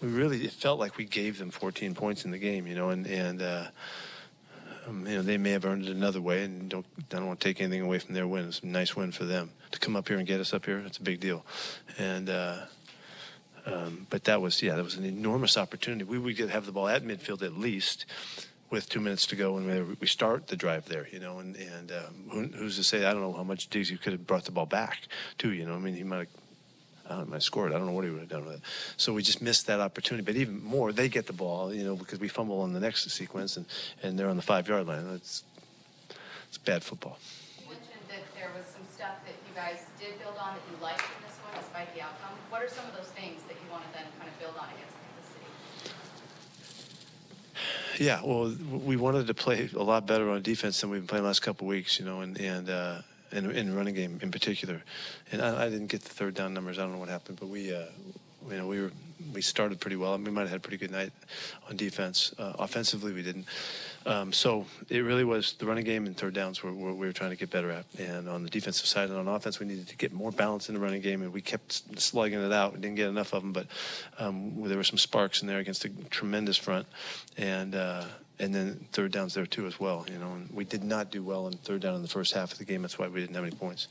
we 0.00 0.08
really, 0.08 0.44
it 0.44 0.52
felt 0.52 0.78
like 0.78 0.96
we 0.96 1.04
gave 1.04 1.38
them 1.38 1.50
14 1.50 1.94
points 1.94 2.24
in 2.24 2.30
the 2.30 2.38
game, 2.38 2.66
you 2.66 2.74
know, 2.74 2.90
and, 2.90 3.06
and, 3.06 3.42
uh, 3.42 3.66
um, 4.88 5.06
you 5.06 5.16
know, 5.16 5.22
they 5.22 5.36
may 5.36 5.50
have 5.50 5.66
earned 5.66 5.84
it 5.84 5.90
another 5.90 6.22
way, 6.22 6.42
and 6.42 6.70
don't 6.70 6.86
I 6.98 7.16
don't 7.16 7.26
want 7.26 7.38
to 7.38 7.48
take 7.48 7.60
anything 7.60 7.82
away 7.82 7.98
from 7.98 8.14
their 8.14 8.26
win. 8.26 8.48
It's 8.48 8.60
a 8.60 8.66
nice 8.66 8.96
win 8.96 9.12
for 9.12 9.24
them 9.24 9.50
to 9.70 9.78
come 9.78 9.96
up 9.96 10.08
here 10.08 10.18
and 10.18 10.26
get 10.26 10.40
us 10.40 10.52
up 10.52 10.64
here. 10.66 10.78
It's 10.86 10.98
a 10.98 11.02
big 11.02 11.20
deal, 11.20 11.44
and. 11.98 12.28
Uh, 12.28 12.56
um, 13.66 14.06
but 14.08 14.24
that 14.24 14.40
was 14.40 14.62
yeah, 14.62 14.74
that 14.74 14.82
was 14.82 14.96
an 14.96 15.04
enormous 15.04 15.58
opportunity. 15.58 16.02
We 16.04 16.18
would 16.18 16.38
have 16.38 16.64
the 16.64 16.72
ball 16.72 16.88
at 16.88 17.04
midfield 17.04 17.42
at 17.42 17.58
least, 17.58 18.06
with 18.70 18.88
two 18.88 19.00
minutes 19.00 19.26
to 19.26 19.36
go, 19.36 19.58
and 19.58 19.98
we 20.00 20.06
start 20.06 20.46
the 20.46 20.56
drive 20.56 20.86
there, 20.86 21.06
you 21.12 21.18
know. 21.18 21.40
And 21.40 21.56
and 21.56 21.92
um, 21.92 22.14
who, 22.30 22.42
who's 22.56 22.76
to 22.76 22.84
say? 22.84 23.04
I 23.04 23.12
don't 23.12 23.20
know 23.20 23.32
how 23.32 23.42
much 23.42 23.68
Diggs 23.68 23.90
could 23.90 24.12
have 24.12 24.26
brought 24.26 24.44
the 24.44 24.50
ball 24.50 24.66
back, 24.66 25.08
too. 25.38 25.52
You 25.52 25.66
know, 25.66 25.74
I 25.74 25.78
mean, 25.78 25.94
he 25.94 26.04
might 26.04 26.28
have 27.08 27.32
I 27.32 27.38
scored. 27.38 27.72
I 27.72 27.78
don't 27.78 27.86
know 27.86 27.92
what 27.92 28.04
he 28.04 28.10
would 28.10 28.20
have 28.20 28.28
done 28.28 28.46
with 28.46 28.56
it. 28.56 28.62
So 28.96 29.12
we 29.12 29.22
just 29.22 29.42
missed 29.42 29.66
that 29.66 29.80
opportunity. 29.80 30.24
But 30.24 30.36
even 30.36 30.62
more, 30.62 30.92
they 30.92 31.08
get 31.08 31.26
the 31.26 31.32
ball, 31.32 31.74
you 31.74 31.84
know, 31.84 31.96
because 31.96 32.20
we 32.20 32.28
fumble 32.28 32.60
on 32.60 32.72
the 32.72 32.80
next 32.80 33.10
sequence, 33.10 33.56
and, 33.56 33.66
and 34.02 34.18
they're 34.18 34.28
on 34.28 34.36
the 34.36 34.42
five 34.42 34.68
yard 34.68 34.86
line. 34.86 35.04
It's 35.14 35.42
it's 36.48 36.58
bad 36.58 36.82
football. 36.82 37.18
You 37.58 37.66
mentioned 37.66 38.06
that 38.08 38.22
there 38.34 38.50
was 38.56 38.66
some 38.66 38.82
stuff 38.92 39.16
that 39.24 39.34
you 39.48 39.54
guys 39.54 39.86
did 40.10 40.18
build 40.20 40.36
on 40.38 40.54
that 40.54 40.62
you 40.70 40.76
liked 40.82 41.00
in 41.00 41.22
this 41.26 41.38
one, 41.44 41.54
despite 41.54 41.94
the 41.94 42.02
outcome. 42.02 42.34
What 42.50 42.62
are 42.62 42.68
some 42.68 42.84
of 42.86 42.96
those 42.96 43.08
things 43.14 43.42
that 43.46 43.54
you 43.54 43.70
want 43.70 43.84
to 43.84 43.92
then 43.92 44.04
kind 44.18 44.28
of 44.28 44.38
build 44.40 44.56
on 44.58 44.66
against 44.74 44.94
Kansas 44.98 45.30
City? 47.94 48.04
Yeah, 48.04 48.20
well, 48.24 48.52
we 48.84 48.96
wanted 48.96 49.26
to 49.28 49.34
play 49.34 49.70
a 49.74 49.82
lot 49.82 50.06
better 50.06 50.30
on 50.30 50.42
defense 50.42 50.80
than 50.80 50.90
we've 50.90 51.02
been 51.02 51.06
playing 51.06 51.22
the 51.22 51.28
last 51.28 51.42
couple 51.42 51.66
weeks, 51.66 51.98
you 51.98 52.04
know, 52.04 52.22
and 52.22 52.38
and 52.40 52.68
uh, 52.68 53.02
in, 53.30 53.50
in 53.50 53.76
running 53.76 53.94
game 53.94 54.18
in 54.22 54.30
particular. 54.30 54.82
And 55.30 55.40
I, 55.40 55.66
I, 55.66 55.68
didn't 55.70 55.86
get 55.86 56.02
the 56.02 56.08
third 56.08 56.34
down 56.34 56.52
numbers. 56.54 56.78
I 56.78 56.82
don't 56.82 56.92
know 56.92 56.98
what 56.98 57.08
happened, 57.08 57.38
but 57.38 57.48
we, 57.48 57.72
uh, 57.72 57.84
you 58.50 58.56
know, 58.56 58.66
we 58.66 58.80
were 58.80 58.90
we 59.32 59.42
started 59.42 59.80
pretty 59.80 59.96
well. 59.96 60.16
We 60.18 60.30
might 60.30 60.42
have 60.42 60.50
had 60.50 60.56
a 60.58 60.60
pretty 60.60 60.76
good 60.76 60.90
night 60.90 61.12
on 61.68 61.76
defense. 61.76 62.34
Uh, 62.38 62.52
offensively, 62.58 63.12
we 63.12 63.22
didn't. 63.22 63.46
Um, 64.06 64.32
so 64.32 64.66
it 64.88 65.00
really 65.00 65.24
was 65.24 65.52
the 65.54 65.66
running 65.66 65.84
game 65.84 66.06
and 66.06 66.16
third 66.16 66.34
downs 66.34 66.62
were, 66.62 66.72
were, 66.72 66.94
we 66.94 67.06
were 67.06 67.12
trying 67.12 67.30
to 67.30 67.36
get 67.36 67.50
better 67.50 67.70
at. 67.70 67.84
And 67.98 68.28
on 68.28 68.42
the 68.42 68.50
defensive 68.50 68.86
side 68.86 69.10
and 69.10 69.18
on 69.18 69.28
offense, 69.28 69.60
we 69.60 69.66
needed 69.66 69.88
to 69.88 69.96
get 69.96 70.12
more 70.12 70.32
balance 70.32 70.68
in 70.68 70.74
the 70.74 70.80
running 70.80 71.02
game, 71.02 71.22
and 71.22 71.32
we 71.32 71.42
kept 71.42 72.00
slugging 72.00 72.40
it 72.40 72.52
out. 72.52 72.72
We 72.72 72.80
didn't 72.80 72.96
get 72.96 73.08
enough 73.08 73.34
of 73.34 73.42
them, 73.42 73.52
but 73.52 73.66
um, 74.18 74.54
there 74.62 74.76
were 74.76 74.84
some 74.84 74.98
sparks 74.98 75.42
in 75.42 75.48
there 75.48 75.58
against 75.58 75.84
a 75.84 75.88
tremendous 76.10 76.56
front, 76.56 76.86
and. 77.36 77.74
Uh, 77.74 78.04
and 78.40 78.54
then 78.54 78.86
third 78.92 79.12
downs 79.12 79.34
there 79.34 79.44
too 79.44 79.66
as 79.66 79.78
well. 79.78 80.06
You 80.10 80.18
know, 80.18 80.32
and 80.32 80.48
we 80.50 80.64
did 80.64 80.82
not 80.82 81.10
do 81.10 81.22
well 81.22 81.46
in 81.46 81.52
third 81.58 81.82
down 81.82 81.94
in 81.94 82.00
the 82.00 82.08
first 82.08 82.32
half 82.32 82.52
of 82.52 82.58
the 82.58 82.64
game. 82.64 82.80
That's 82.80 82.98
why 82.98 83.06
we 83.06 83.20
didn't 83.20 83.34
have 83.34 83.44
any 83.44 83.54
points. 83.54 83.86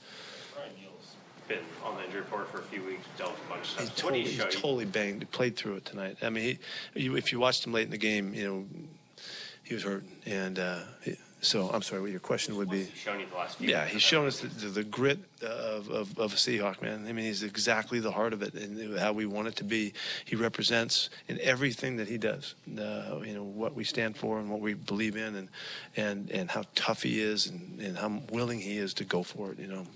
Been 1.49 1.57
on 1.83 1.95
the 1.95 2.05
injury 2.05 2.21
report 2.21 2.47
for 2.49 2.59
a 2.59 2.61
few 2.61 2.83
weeks, 2.83 3.07
dealt 3.17 3.31
with 3.31 3.45
a 3.47 3.49
bunch 3.49 3.61
of 3.61 3.67
stuff. 3.67 3.83
He's 3.83 3.95
totally, 3.95 4.21
he 4.21 4.29
he's 4.29 4.55
totally 4.55 4.85
banged. 4.85 5.23
He 5.23 5.25
played 5.25 5.55
through 5.55 5.77
it 5.77 5.85
tonight. 5.85 6.17
I 6.21 6.29
mean, 6.29 6.59
he, 6.93 7.01
you, 7.01 7.15
if 7.15 7.31
you 7.31 7.39
watched 7.39 7.65
him 7.65 7.73
late 7.73 7.85
in 7.85 7.89
the 7.89 7.97
game, 7.97 8.35
you 8.35 8.47
know, 8.47 8.65
he 9.63 9.73
was 9.73 9.83
hurt, 9.83 10.03
and 10.27 10.59
uh, 10.59 10.81
he, 11.03 11.17
so 11.41 11.69
I'm 11.69 11.81
sorry. 11.81 12.01
What 12.01 12.11
your 12.11 12.19
question 12.19 12.55
would 12.57 12.69
be? 12.69 12.83
He's 12.83 12.97
shown 12.97 13.19
you 13.19 13.25
the 13.25 13.35
last 13.35 13.57
few. 13.57 13.69
Yeah, 13.69 13.85
he's 13.85 14.01
shown 14.01 14.27
us 14.27 14.41
the, 14.41 14.47
the, 14.47 14.67
the 14.67 14.83
grit 14.83 15.19
of, 15.41 15.89
of, 15.89 16.17
of, 16.19 16.33
a 16.33 16.35
Seahawk 16.35 16.81
man. 16.81 17.05
I 17.07 17.13
mean, 17.13 17.25
he's 17.25 17.43
exactly 17.43 17.99
the 17.99 18.11
heart 18.11 18.33
of 18.33 18.41
it 18.41 18.53
and 18.55 18.99
how 18.99 19.13
we 19.13 19.25
want 19.25 19.47
it 19.47 19.55
to 19.57 19.63
be. 19.63 19.93
He 20.25 20.35
represents 20.35 21.09
in 21.29 21.39
everything 21.41 21.95
that 21.97 22.07
he 22.07 22.17
does. 22.17 22.55
Uh, 22.67 23.21
you 23.23 23.33
know 23.33 23.43
what 23.43 23.73
we 23.73 23.85
stand 23.85 24.17
for 24.17 24.39
and 24.39 24.49
what 24.49 24.59
we 24.59 24.73
believe 24.73 25.15
in, 25.15 25.35
and 25.35 25.49
and 25.95 26.29
and 26.31 26.51
how 26.51 26.63
tough 26.75 27.03
he 27.03 27.21
is 27.21 27.47
and, 27.47 27.79
and 27.79 27.97
how 27.97 28.21
willing 28.31 28.59
he 28.59 28.77
is 28.77 28.93
to 28.95 29.05
go 29.05 29.23
for 29.23 29.51
it. 29.51 29.59
You 29.59 29.67
know, 29.67 29.87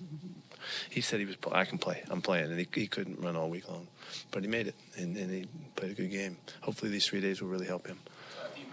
he 0.89 1.02
said 1.02 1.19
he 1.19 1.26
was. 1.26 1.38
I 1.52 1.65
can 1.65 1.78
play. 1.78 2.04
I'm 2.10 2.21
playing, 2.21 2.52
and 2.52 2.60
he, 2.60 2.67
he 2.73 2.88
couldn't 2.88 3.19
run 3.19 3.36
all 3.36 3.49
week 3.49 3.69
long, 3.69 3.88
but 4.32 4.43
he 4.43 4.49
made 4.49 4.67
it, 4.67 4.76
and, 4.97 5.15
and 5.17 5.32
he 5.32 5.47
played 5.76 5.91
a 5.91 5.95
good 5.95 6.12
game. 6.12 6.38
Hopefully, 6.62 6.91
these 6.91 7.06
three 7.08 7.21
days 7.21 7.41
will 7.41 7.49
really 7.49 7.67
help 7.67 7.88
him 7.88 7.99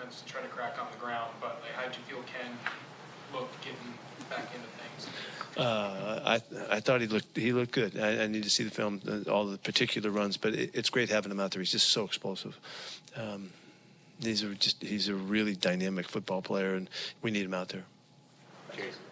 defense 0.00 0.22
to 0.22 0.32
try 0.32 0.42
to 0.42 0.48
crack 0.48 0.78
on 0.80 0.86
the 0.90 0.98
ground, 0.98 1.32
but 1.40 1.60
like, 1.62 1.72
how 1.72 1.88
did 1.88 1.96
you 1.96 2.02
feel 2.14 2.22
Ken 2.22 2.52
looked 3.32 3.60
getting 3.62 3.78
back 4.28 4.48
into 4.54 4.66
things? 4.78 5.08
Uh, 5.56 6.20
I 6.24 6.76
I 6.76 6.80
thought 6.80 7.00
he 7.00 7.06
looked 7.06 7.36
he 7.36 7.52
looked 7.52 7.72
good. 7.72 7.98
I, 7.98 8.24
I 8.24 8.26
need 8.26 8.44
to 8.44 8.50
see 8.50 8.64
the 8.64 8.70
film, 8.70 9.00
uh, 9.06 9.30
all 9.30 9.46
the 9.46 9.58
particular 9.58 10.10
runs, 10.10 10.36
but 10.36 10.54
it, 10.54 10.70
it's 10.74 10.90
great 10.90 11.10
having 11.10 11.32
him 11.32 11.40
out 11.40 11.50
there. 11.50 11.60
He's 11.60 11.72
just 11.72 11.88
so 11.88 12.04
explosive. 12.04 12.58
Um, 13.16 13.50
he's 14.22 14.42
a 14.42 14.54
just 14.54 14.82
he's 14.82 15.08
a 15.08 15.14
really 15.14 15.56
dynamic 15.56 16.08
football 16.08 16.42
player, 16.42 16.74
and 16.74 16.88
we 17.22 17.30
need 17.30 17.44
him 17.44 17.54
out 17.54 17.68
there. 17.68 17.84
Jason. 18.76 19.09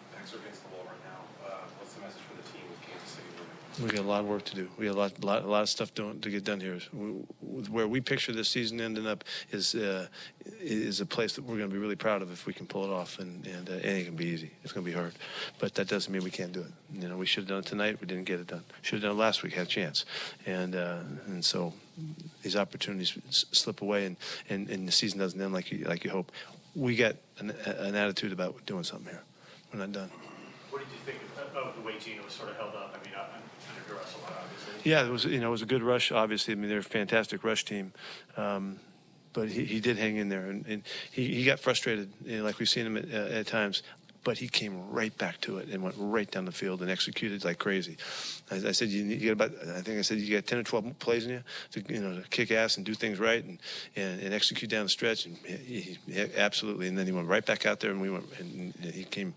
We 3.81 3.89
got 3.89 3.99
a 3.99 4.07
lot 4.07 4.21
of 4.21 4.27
work 4.27 4.43
to 4.45 4.55
do. 4.55 4.67
We 4.77 4.87
got 4.87 4.95
a 4.95 4.99
lot, 4.99 5.23
lot, 5.23 5.43
a 5.43 5.47
lot 5.47 5.61
of 5.61 5.69
stuff 5.69 5.93
to, 5.93 6.13
to 6.13 6.29
get 6.29 6.43
done 6.43 6.59
here. 6.59 6.79
We, 6.91 7.07
where 7.69 7.87
we 7.87 8.01
picture 8.01 8.33
this 8.33 8.49
season 8.49 8.81
ending 8.81 9.07
up 9.07 9.23
is 9.51 9.73
uh, 9.73 10.07
is 10.59 10.99
a 10.99 11.05
place 11.05 11.35
that 11.35 11.43
we're 11.43 11.57
going 11.57 11.69
to 11.69 11.73
be 11.73 11.79
really 11.79 11.95
proud 11.95 12.21
of 12.21 12.31
if 12.31 12.45
we 12.45 12.53
can 12.53 12.65
pull 12.65 12.83
it 12.83 12.89
off. 12.89 13.19
And 13.19 13.45
and 13.47 13.69
uh, 13.69 13.73
it 13.73 13.85
ain't 13.85 14.05
going 14.05 14.17
to 14.17 14.23
be 14.23 14.25
easy. 14.25 14.51
It's 14.63 14.73
going 14.73 14.85
to 14.85 14.91
be 14.91 14.95
hard, 14.95 15.13
but 15.59 15.75
that 15.75 15.87
doesn't 15.87 16.11
mean 16.11 16.23
we 16.23 16.31
can't 16.31 16.51
do 16.51 16.61
it. 16.61 16.71
You 16.91 17.07
know, 17.07 17.17
we 17.17 17.25
should 17.25 17.43
have 17.43 17.49
done 17.49 17.59
it 17.59 17.65
tonight. 17.65 18.01
We 18.01 18.07
didn't 18.07 18.25
get 18.25 18.39
it 18.39 18.47
done. 18.47 18.63
Should 18.81 18.95
have 18.95 19.03
done 19.03 19.11
it 19.11 19.19
last 19.19 19.43
week. 19.43 19.53
Had 19.53 19.67
a 19.67 19.69
chance, 19.69 20.05
and 20.45 20.75
uh, 20.75 20.99
and 21.27 21.43
so 21.43 21.73
these 22.43 22.55
opportunities 22.55 23.17
slip 23.29 23.81
away, 23.81 24.05
and, 24.05 24.17
and, 24.49 24.69
and 24.69 24.87
the 24.87 24.91
season 24.91 25.19
doesn't 25.19 25.39
end 25.39 25.53
like 25.53 25.71
you 25.71 25.85
like 25.85 26.03
you 26.03 26.09
hope. 26.09 26.31
We 26.75 26.95
got 26.95 27.15
an, 27.39 27.51
an 27.65 27.95
attitude 27.95 28.33
about 28.33 28.65
doing 28.65 28.83
something 28.83 29.07
here. 29.09 29.23
We're 29.73 29.79
not 29.79 29.91
done. 29.91 30.11
What 30.69 30.79
did 30.79 30.89
you 30.91 30.99
think 31.05 31.19
of 31.55 31.75
the 31.75 31.81
way 31.81 31.97
Geno 31.99 32.23
was 32.23 32.33
sort 32.33 32.49
of 32.49 32.57
held 32.57 32.75
up? 32.75 32.95
I 32.95 33.05
mean, 33.05 33.15
yeah, 34.83 35.05
it 35.05 35.09
was 35.09 35.25
you 35.25 35.39
know 35.39 35.49
it 35.49 35.51
was 35.51 35.61
a 35.61 35.67
good 35.67 35.83
rush. 35.83 36.11
Obviously, 36.11 36.53
I 36.53 36.55
mean 36.55 36.69
they're 36.69 36.79
a 36.79 36.83
fantastic 36.83 37.43
rush 37.43 37.65
team. 37.65 37.91
Um, 38.37 38.79
but 39.31 39.47
he, 39.47 39.63
he 39.63 39.79
did 39.79 39.95
hang 39.97 40.17
in 40.17 40.27
there, 40.27 40.47
and, 40.47 40.65
and 40.65 40.83
he, 41.11 41.35
he 41.35 41.45
got 41.45 41.59
frustrated, 41.59 42.11
you 42.25 42.39
know, 42.39 42.43
like 42.43 42.57
we've 42.57 42.67
seen 42.67 42.87
him 42.87 42.97
at, 42.97 43.05
uh, 43.13 43.35
at 43.35 43.45
times 43.45 43.83
but 44.23 44.37
he 44.37 44.47
came 44.47 44.89
right 44.91 45.17
back 45.17 45.39
to 45.41 45.57
it 45.57 45.69
and 45.69 45.81
went 45.81 45.95
right 45.97 46.29
down 46.29 46.45
the 46.45 46.51
field 46.51 46.81
and 46.81 46.91
executed 46.91 47.43
like 47.45 47.57
crazy. 47.57 47.97
I, 48.51 48.55
I 48.55 48.71
said, 48.71 48.89
you, 48.89 49.03
you 49.03 49.17
get 49.17 49.31
about, 49.31 49.51
I 49.75 49.81
think 49.81 49.97
I 49.97 50.01
said 50.01 50.17
you 50.17 50.35
got 50.35 50.45
10 50.45 50.59
or 50.59 50.63
12 50.63 50.99
plays 50.99 51.25
in 51.25 51.31
you 51.31 51.43
to, 51.71 51.93
you 51.93 52.01
know, 52.01 52.21
to 52.21 52.27
kick 52.29 52.51
ass 52.51 52.77
and 52.77 52.85
do 52.85 52.93
things 52.93 53.19
right 53.19 53.43
and, 53.43 53.59
and, 53.95 54.21
and 54.21 54.33
execute 54.33 54.69
down 54.69 54.83
the 54.83 54.89
stretch. 54.89 55.25
And 55.25 55.37
he, 55.37 55.97
he, 56.07 56.19
absolutely. 56.37 56.87
And 56.87 56.97
then 56.97 57.05
he 57.05 57.11
went 57.11 57.27
right 57.27 57.45
back 57.45 57.65
out 57.65 57.79
there 57.79 57.91
and 57.91 58.01
we 58.01 58.09
went, 58.09 58.25
and 58.39 58.73
he 58.93 59.03
came 59.03 59.33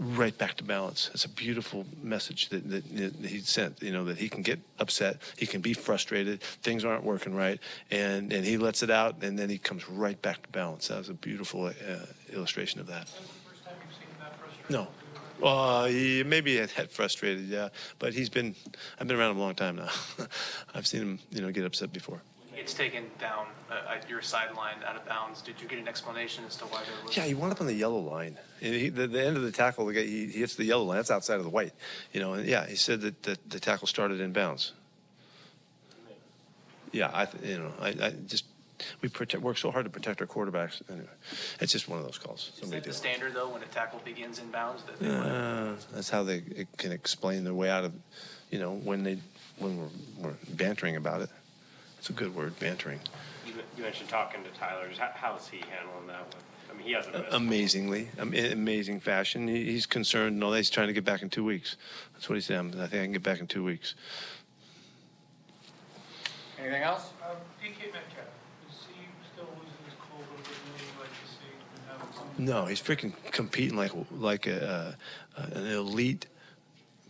right 0.00 0.36
back 0.36 0.56
to 0.56 0.64
balance. 0.64 1.10
It's 1.12 1.26
a 1.26 1.28
beautiful 1.28 1.84
message 2.02 2.48
that, 2.48 2.68
that, 2.70 2.96
that, 2.96 3.28
he 3.28 3.40
sent, 3.40 3.82
you 3.82 3.92
know, 3.92 4.04
that 4.04 4.16
he 4.16 4.30
can 4.30 4.42
get 4.42 4.58
upset, 4.78 5.18
he 5.36 5.46
can 5.46 5.60
be 5.60 5.74
frustrated, 5.74 6.40
things 6.40 6.84
aren't 6.84 7.04
working 7.04 7.34
right, 7.34 7.60
and, 7.90 8.32
and 8.32 8.44
he 8.44 8.56
lets 8.56 8.82
it 8.82 8.90
out, 8.90 9.22
and 9.22 9.38
then 9.38 9.50
he 9.50 9.58
comes 9.58 9.88
right 9.88 10.20
back 10.22 10.42
to 10.42 10.48
balance. 10.48 10.88
That 10.88 10.98
was 10.98 11.10
a 11.10 11.14
beautiful 11.14 11.66
uh, 11.66 11.72
illustration 12.32 12.80
of 12.80 12.86
that. 12.86 13.10
No. 14.70 14.88
Uh, 15.42 15.86
he 15.86 16.22
maybe 16.24 16.56
had, 16.56 16.70
had 16.70 16.90
frustrated, 16.90 17.46
yeah. 17.48 17.68
But 17.98 18.14
he's 18.14 18.30
been, 18.30 18.54
I've 18.98 19.06
been 19.06 19.18
around 19.18 19.32
him 19.32 19.38
a 19.38 19.40
long 19.40 19.54
time 19.54 19.76
now. 19.76 19.90
I've 20.74 20.86
seen 20.86 21.02
him, 21.02 21.18
you 21.30 21.42
know, 21.42 21.50
get 21.52 21.64
upset 21.64 21.92
before. 21.92 22.22
Gets 22.60 22.74
taken 22.74 23.04
down 23.18 23.46
uh, 23.70 23.94
at 23.94 24.08
your 24.08 24.20
sideline 24.20 24.76
out 24.86 24.94
of 24.94 25.06
bounds. 25.06 25.40
Did 25.40 25.60
you 25.60 25.66
get 25.66 25.78
an 25.78 25.88
explanation 25.88 26.44
as 26.46 26.56
to 26.56 26.64
why 26.66 26.82
there 26.84 26.92
was? 27.04 27.16
Yeah, 27.16 27.24
he 27.24 27.32
wound 27.32 27.52
up 27.52 27.60
on 27.60 27.66
the 27.66 27.74
yellow 27.74 27.98
line. 27.98 28.38
And 28.60 28.74
he, 28.74 28.90
the, 28.90 29.06
the 29.06 29.24
end 29.24 29.38
of 29.38 29.42
the 29.42 29.52
tackle, 29.52 29.86
the 29.86 29.94
guy, 29.94 30.02
he, 30.02 30.26
he 30.26 30.40
hits 30.40 30.56
the 30.56 30.64
yellow 30.64 30.84
line. 30.84 30.96
That's 30.96 31.10
outside 31.10 31.38
of 31.38 31.44
the 31.44 31.50
white. 31.50 31.72
You 32.12 32.20
know, 32.20 32.34
and 32.34 32.46
yeah, 32.46 32.66
he 32.66 32.76
said 32.76 33.00
that, 33.00 33.22
that 33.22 33.48
the 33.48 33.60
tackle 33.60 33.86
started 33.86 34.20
in 34.20 34.32
bounds. 34.32 34.72
Yeah, 36.92 37.08
I, 37.08 37.28
you 37.42 37.58
know, 37.58 37.72
I, 37.80 37.88
I 37.88 38.10
just 38.26 38.44
we 39.00 39.08
protect, 39.08 39.42
work 39.42 39.56
so 39.56 39.70
hard 39.70 39.84
to 39.84 39.90
protect 39.90 40.20
our 40.20 40.26
quarterbacks. 40.26 40.82
Anyway, 40.90 41.06
it's 41.60 41.72
just 41.72 41.88
one 41.88 41.98
of 41.98 42.04
those 42.04 42.18
calls. 42.18 42.52
Is 42.60 42.68
that 42.68 42.84
the 42.84 42.92
standard 42.92 43.32
though 43.34 43.48
when 43.48 43.62
a 43.62 43.66
tackle 43.66 44.00
begins 44.04 44.38
in 44.38 44.50
bounds? 44.50 44.82
That 44.82 44.98
they 44.98 45.08
Uh, 45.08 45.76
that's 45.94 46.10
how 46.10 46.24
they 46.24 46.66
can 46.76 46.92
explain 46.92 47.44
their 47.44 47.54
way 47.54 47.70
out 47.70 47.84
of, 47.84 47.92
you 48.50 48.58
know, 48.58 48.72
when 48.72 49.02
they 49.02 49.18
when 49.58 49.78
we're, 49.78 49.88
we're 50.18 50.36
bantering 50.54 50.96
about 50.96 51.22
it. 51.22 51.30
It's 52.00 52.08
a 52.08 52.14
good 52.14 52.34
word, 52.34 52.58
bantering. 52.58 52.98
You, 53.46 53.52
you 53.76 53.82
mentioned 53.82 54.08
talking 54.08 54.42
to 54.42 54.48
Tyler. 54.58 54.88
How, 54.98 55.10
how 55.14 55.36
is 55.36 55.46
he 55.48 55.58
handling 55.58 56.06
that? 56.06 56.22
one? 56.22 56.42
I 56.70 56.74
mean, 56.74 56.86
he 56.86 56.92
hasn't 56.94 57.14
missed. 57.14 57.28
amazingly, 57.30 58.08
am- 58.18 58.32
in 58.32 58.50
amazing 58.52 59.00
fashion. 59.00 59.46
He, 59.46 59.66
he's 59.66 59.84
concerned. 59.84 60.40
No, 60.40 60.50
he's 60.54 60.70
trying 60.70 60.86
to 60.86 60.94
get 60.94 61.04
back 61.04 61.20
in 61.20 61.28
two 61.28 61.44
weeks. 61.44 61.76
That's 62.14 62.26
what 62.26 62.36
he 62.36 62.40
said. 62.40 62.56
I'm- 62.56 62.72
think 62.72 62.94
I 62.94 63.02
can 63.04 63.12
get 63.12 63.22
back 63.22 63.40
in 63.40 63.46
two 63.46 63.62
weeks. 63.62 63.96
Anything 66.58 66.82
else? 66.82 67.10
Um, 67.22 67.36
DK 67.62 67.92
Metcalf, 67.92 68.28
is 68.70 68.86
he 68.88 69.04
still 69.34 69.44
losing 69.44 69.84
his 69.84 69.94
cool 70.00 70.20
a 70.20 70.24
little 70.24 70.36
bit 70.38 70.56
more 70.70 70.78
than 70.78 70.86
you'd 70.86 71.00
like 71.00 71.10
to 71.10 71.28
see? 71.28 71.52
and 71.76 72.00
having 72.00 72.14
some- 72.38 72.44
No, 72.46 72.64
he's 72.64 72.80
freaking 72.80 73.12
competing 73.30 73.76
like 73.76 73.92
like 74.10 74.46
a, 74.46 74.96
uh, 75.36 75.46
an 75.52 75.66
elite 75.66 76.28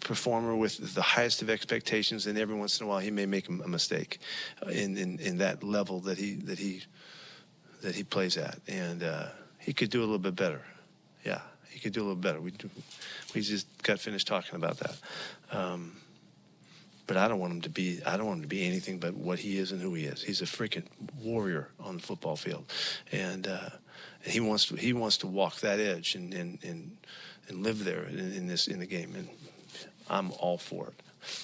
performer 0.01 0.57
with 0.57 0.95
the 0.95 1.03
highest 1.03 1.43
of 1.43 1.51
expectations, 1.51 2.27
and 2.27 2.39
every 2.39 2.55
once 2.55 2.81
in 2.81 2.87
a 2.87 2.89
while 2.89 2.99
he 2.99 3.11
may 3.11 3.27
make 3.27 3.49
a 3.49 3.53
mistake 3.69 4.19
uh, 4.67 4.71
in, 4.71 4.97
in, 4.97 5.19
in 5.21 5.39
that 5.39 5.63
level 5.63 6.01
that 6.01 6.19
he 6.19 6.35
that 6.35 6.59
he 6.59 6.83
that 7.83 7.95
he 7.95 8.03
plays 8.03 8.37
at, 8.37 8.59
and 8.69 9.03
uh, 9.03 9.27
he 9.59 9.73
could 9.73 9.91
do 9.91 10.01
a 10.01 10.07
little 10.07 10.19
bit 10.19 10.37
better. 10.37 10.63
Yeah, 11.25 11.41
he 11.69 11.79
could 11.79 11.93
do 11.93 12.01
a 12.01 12.05
little 12.05 12.17
better. 12.17 12.41
We 12.41 12.51
do, 12.51 12.69
we 13.35 13.41
just 13.41 13.67
got 13.83 13.99
finished 14.01 14.27
talking 14.27 14.57
about 14.57 14.79
that. 14.79 14.97
Um, 15.53 15.97
but 17.11 17.17
I 17.17 17.27
don't 17.27 17.41
want 17.41 17.53
him 17.53 17.61
to 17.63 17.69
be. 17.69 18.01
I 18.07 18.17
don't 18.17 18.27
want 18.27 18.37
him 18.39 18.43
to 18.43 18.49
be 18.49 18.65
anything 18.65 18.99
but 18.99 19.15
what 19.15 19.41
he 19.41 19.59
is 19.59 19.73
and 19.73 19.83
who 19.83 19.95
he 19.95 20.05
is. 20.05 20.23
He's 20.23 20.43
a 20.43 20.45
freaking 20.45 20.85
warrior 21.21 21.69
on 21.81 21.97
the 21.97 22.03
football 22.03 22.37
field, 22.37 22.73
and 23.11 23.49
uh, 23.49 23.71
he 24.23 24.39
wants 24.39 24.67
to. 24.67 24.77
He 24.77 24.93
wants 24.93 25.17
to 25.19 25.27
walk 25.27 25.57
that 25.57 25.81
edge 25.81 26.15
and 26.15 26.33
and 26.33 26.63
and, 26.63 26.97
and 27.49 27.65
live 27.65 27.85
there 27.85 28.05
in, 28.05 28.33
in 28.33 28.47
this 28.47 28.69
in 28.69 28.79
the 28.79 28.87
game. 28.87 29.17
And 29.17 29.29
I'm 30.11 30.33
all 30.33 30.59
for 30.59 30.89
it. 30.89 31.03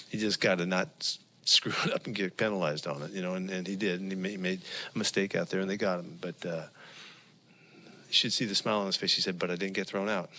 He 0.09 0.17
just 0.17 0.41
got 0.41 0.57
to 0.59 0.65
not 0.65 1.17
screw 1.45 1.71
it 1.85 1.93
up 1.93 2.05
and 2.05 2.13
get 2.13 2.37
penalized 2.37 2.85
on 2.85 3.01
it, 3.01 3.11
you 3.11 3.21
know. 3.21 3.33
And, 3.33 3.49
and 3.49 3.65
he 3.65 3.75
did, 3.75 4.01
and 4.01 4.11
he 4.11 4.17
made, 4.17 4.39
made 4.39 4.61
a 4.93 4.97
mistake 4.97 5.35
out 5.35 5.49
there, 5.49 5.61
and 5.61 5.69
they 5.69 5.77
got 5.77 5.99
him. 5.99 6.17
But 6.21 6.45
uh, 6.45 6.65
you 8.07 8.13
should 8.13 8.33
see 8.33 8.45
the 8.45 8.55
smile 8.55 8.79
on 8.79 8.85
his 8.85 8.97
face. 8.97 9.15
He 9.15 9.21
said, 9.21 9.39
"But 9.39 9.49
I 9.49 9.55
didn't 9.55 9.73
get 9.73 9.87
thrown 9.87 10.09
out." 10.09 10.29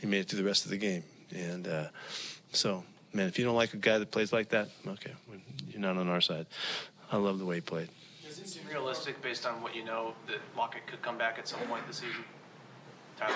He 0.00 0.06
made 0.06 0.20
it 0.20 0.28
through 0.28 0.40
the 0.40 0.46
rest 0.46 0.64
of 0.64 0.70
the 0.70 0.78
game, 0.78 1.04
and 1.34 1.68
uh, 1.68 1.88
so 2.52 2.82
man, 3.12 3.28
if 3.28 3.38
you 3.38 3.44
don't 3.44 3.56
like 3.56 3.74
a 3.74 3.78
guy 3.78 3.98
that 3.98 4.10
plays 4.10 4.32
like 4.32 4.48
that, 4.50 4.68
okay, 4.86 5.12
you're 5.70 5.80
not 5.80 5.96
on 5.96 6.08
our 6.08 6.20
side. 6.20 6.46
I 7.12 7.16
love 7.16 7.38
the 7.38 7.44
way 7.44 7.56
he 7.56 7.60
played. 7.60 7.88
Does 8.26 8.38
it 8.38 8.48
seem 8.48 8.62
realistic 8.68 9.20
based 9.22 9.46
on 9.46 9.62
what 9.62 9.74
you 9.74 9.84
know 9.84 10.14
that 10.26 10.38
Lockett 10.56 10.86
could 10.86 11.02
come 11.02 11.18
back 11.18 11.38
at 11.38 11.48
some 11.48 11.60
point 11.60 11.86
this 11.86 11.98
season? 11.98 12.24
Tyler? 13.18 13.34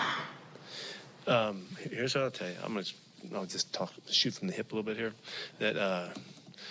Um, 1.26 1.66
here's 1.90 2.14
what 2.14 2.24
I'll 2.24 2.30
tell 2.30 2.48
you. 2.48 2.56
I'm 2.62 2.74
gonna 2.74 2.84
I'll 3.34 3.46
just 3.46 3.72
talk 3.72 3.92
shoot 4.10 4.34
from 4.34 4.48
the 4.48 4.54
hip 4.54 4.72
a 4.72 4.74
little 4.74 4.82
bit 4.82 4.96
here. 4.96 5.12
That 5.58 5.76
uh, 5.76 6.08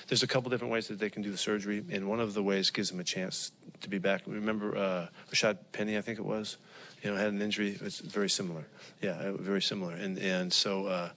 there's 0.08 0.24
a 0.24 0.28
couple 0.28 0.50
different 0.50 0.72
ways 0.72 0.88
that 0.88 1.00
they 1.00 1.10
can 1.10 1.22
do 1.22 1.32
the 1.32 1.38
surgery, 1.38 1.84
and 1.92 2.08
one 2.08 2.20
of 2.20 2.34
the 2.34 2.44
ways 2.44 2.70
gives 2.70 2.90
them 2.90 3.00
a 3.00 3.04
chance 3.04 3.52
to 3.82 3.90
be 3.90 3.98
back. 3.98 4.22
Remember 4.28 4.76
uh, 4.76 5.08
Rashad 5.32 5.58
Penny, 5.72 5.98
I 5.98 6.02
think 6.02 6.20
it 6.20 6.26
was, 6.26 6.58
you 7.04 7.12
know, 7.12 7.18
had 7.18 7.34
an 7.34 7.42
injury. 7.42 7.78
It's 7.82 8.00
very 8.00 8.30
similar. 8.30 8.66
Yeah, 9.02 9.32
very 9.40 9.62
similar. 9.62 9.94
And 9.94 10.18
and 10.20 10.52
so 10.52 10.86
uh, 10.88 11.10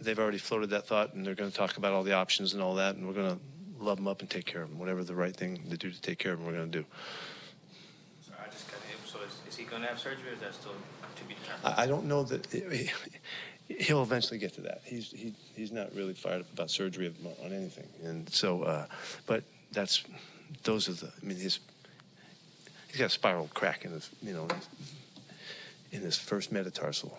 they've 0.00 0.18
already 0.18 0.38
floated 0.38 0.70
that 0.70 0.86
thought, 0.86 1.14
and 1.14 1.26
they're 1.26 1.34
going 1.34 1.50
to 1.50 1.56
talk 1.56 1.76
about 1.76 1.92
all 1.92 2.02
the 2.02 2.12
options 2.12 2.54
and 2.54 2.62
all 2.62 2.74
that, 2.76 2.96
and 2.96 3.06
we're 3.06 3.14
going 3.14 3.32
to 3.32 3.38
love 3.78 3.96
them 3.96 4.08
up 4.08 4.20
and 4.20 4.30
take 4.30 4.46
care 4.46 4.62
of 4.62 4.70
them. 4.70 4.78
Whatever 4.78 5.04
the 5.04 5.14
right 5.14 5.34
thing 5.34 5.62
to 5.70 5.76
do 5.76 5.90
to 5.90 6.00
take 6.00 6.18
care 6.18 6.32
of 6.32 6.38
them, 6.38 6.46
we're 6.46 6.54
going 6.54 6.70
to 6.70 6.78
do. 6.78 6.84
Sorry, 8.26 8.38
I 8.46 8.50
just 8.50 8.70
got 8.70 8.80
him. 8.82 8.98
So 9.04 9.18
is, 9.20 9.40
is 9.48 9.56
he 9.56 9.64
going 9.64 9.82
to 9.82 9.88
have 9.88 9.98
surgery 9.98 10.30
or 10.30 10.34
is 10.34 10.40
that 10.40 10.54
still 10.54 10.72
to 10.72 11.24
be 11.24 11.34
determined? 11.34 11.64
I, 11.64 11.82
I 11.84 11.86
don't 11.86 12.06
know 12.06 12.22
that 12.24 12.46
he, 12.46 12.90
he'll 13.68 14.02
eventually 14.02 14.38
get 14.38 14.54
to 14.54 14.60
that. 14.62 14.82
He's 14.84 15.10
he, 15.10 15.34
he's 15.54 15.72
not 15.72 15.94
really 15.94 16.14
fired 16.14 16.42
up 16.42 16.52
about 16.52 16.70
surgery 16.70 17.12
on 17.42 17.52
anything, 17.52 17.88
and 18.04 18.28
so 18.28 18.62
uh, 18.62 18.86
but 19.26 19.44
that's 19.72 20.04
those 20.62 20.88
are 20.88 20.92
the. 20.92 21.06
I 21.06 21.26
mean, 21.26 21.36
his 21.36 21.58
he's 22.88 22.98
got 22.98 23.06
a 23.06 23.10
spiral 23.10 23.50
crack 23.54 23.84
in 23.84 23.92
his 23.92 24.10
you 24.22 24.32
know 24.32 24.48
in 25.92 26.00
his 26.00 26.16
first 26.16 26.52
metatarsal. 26.52 27.18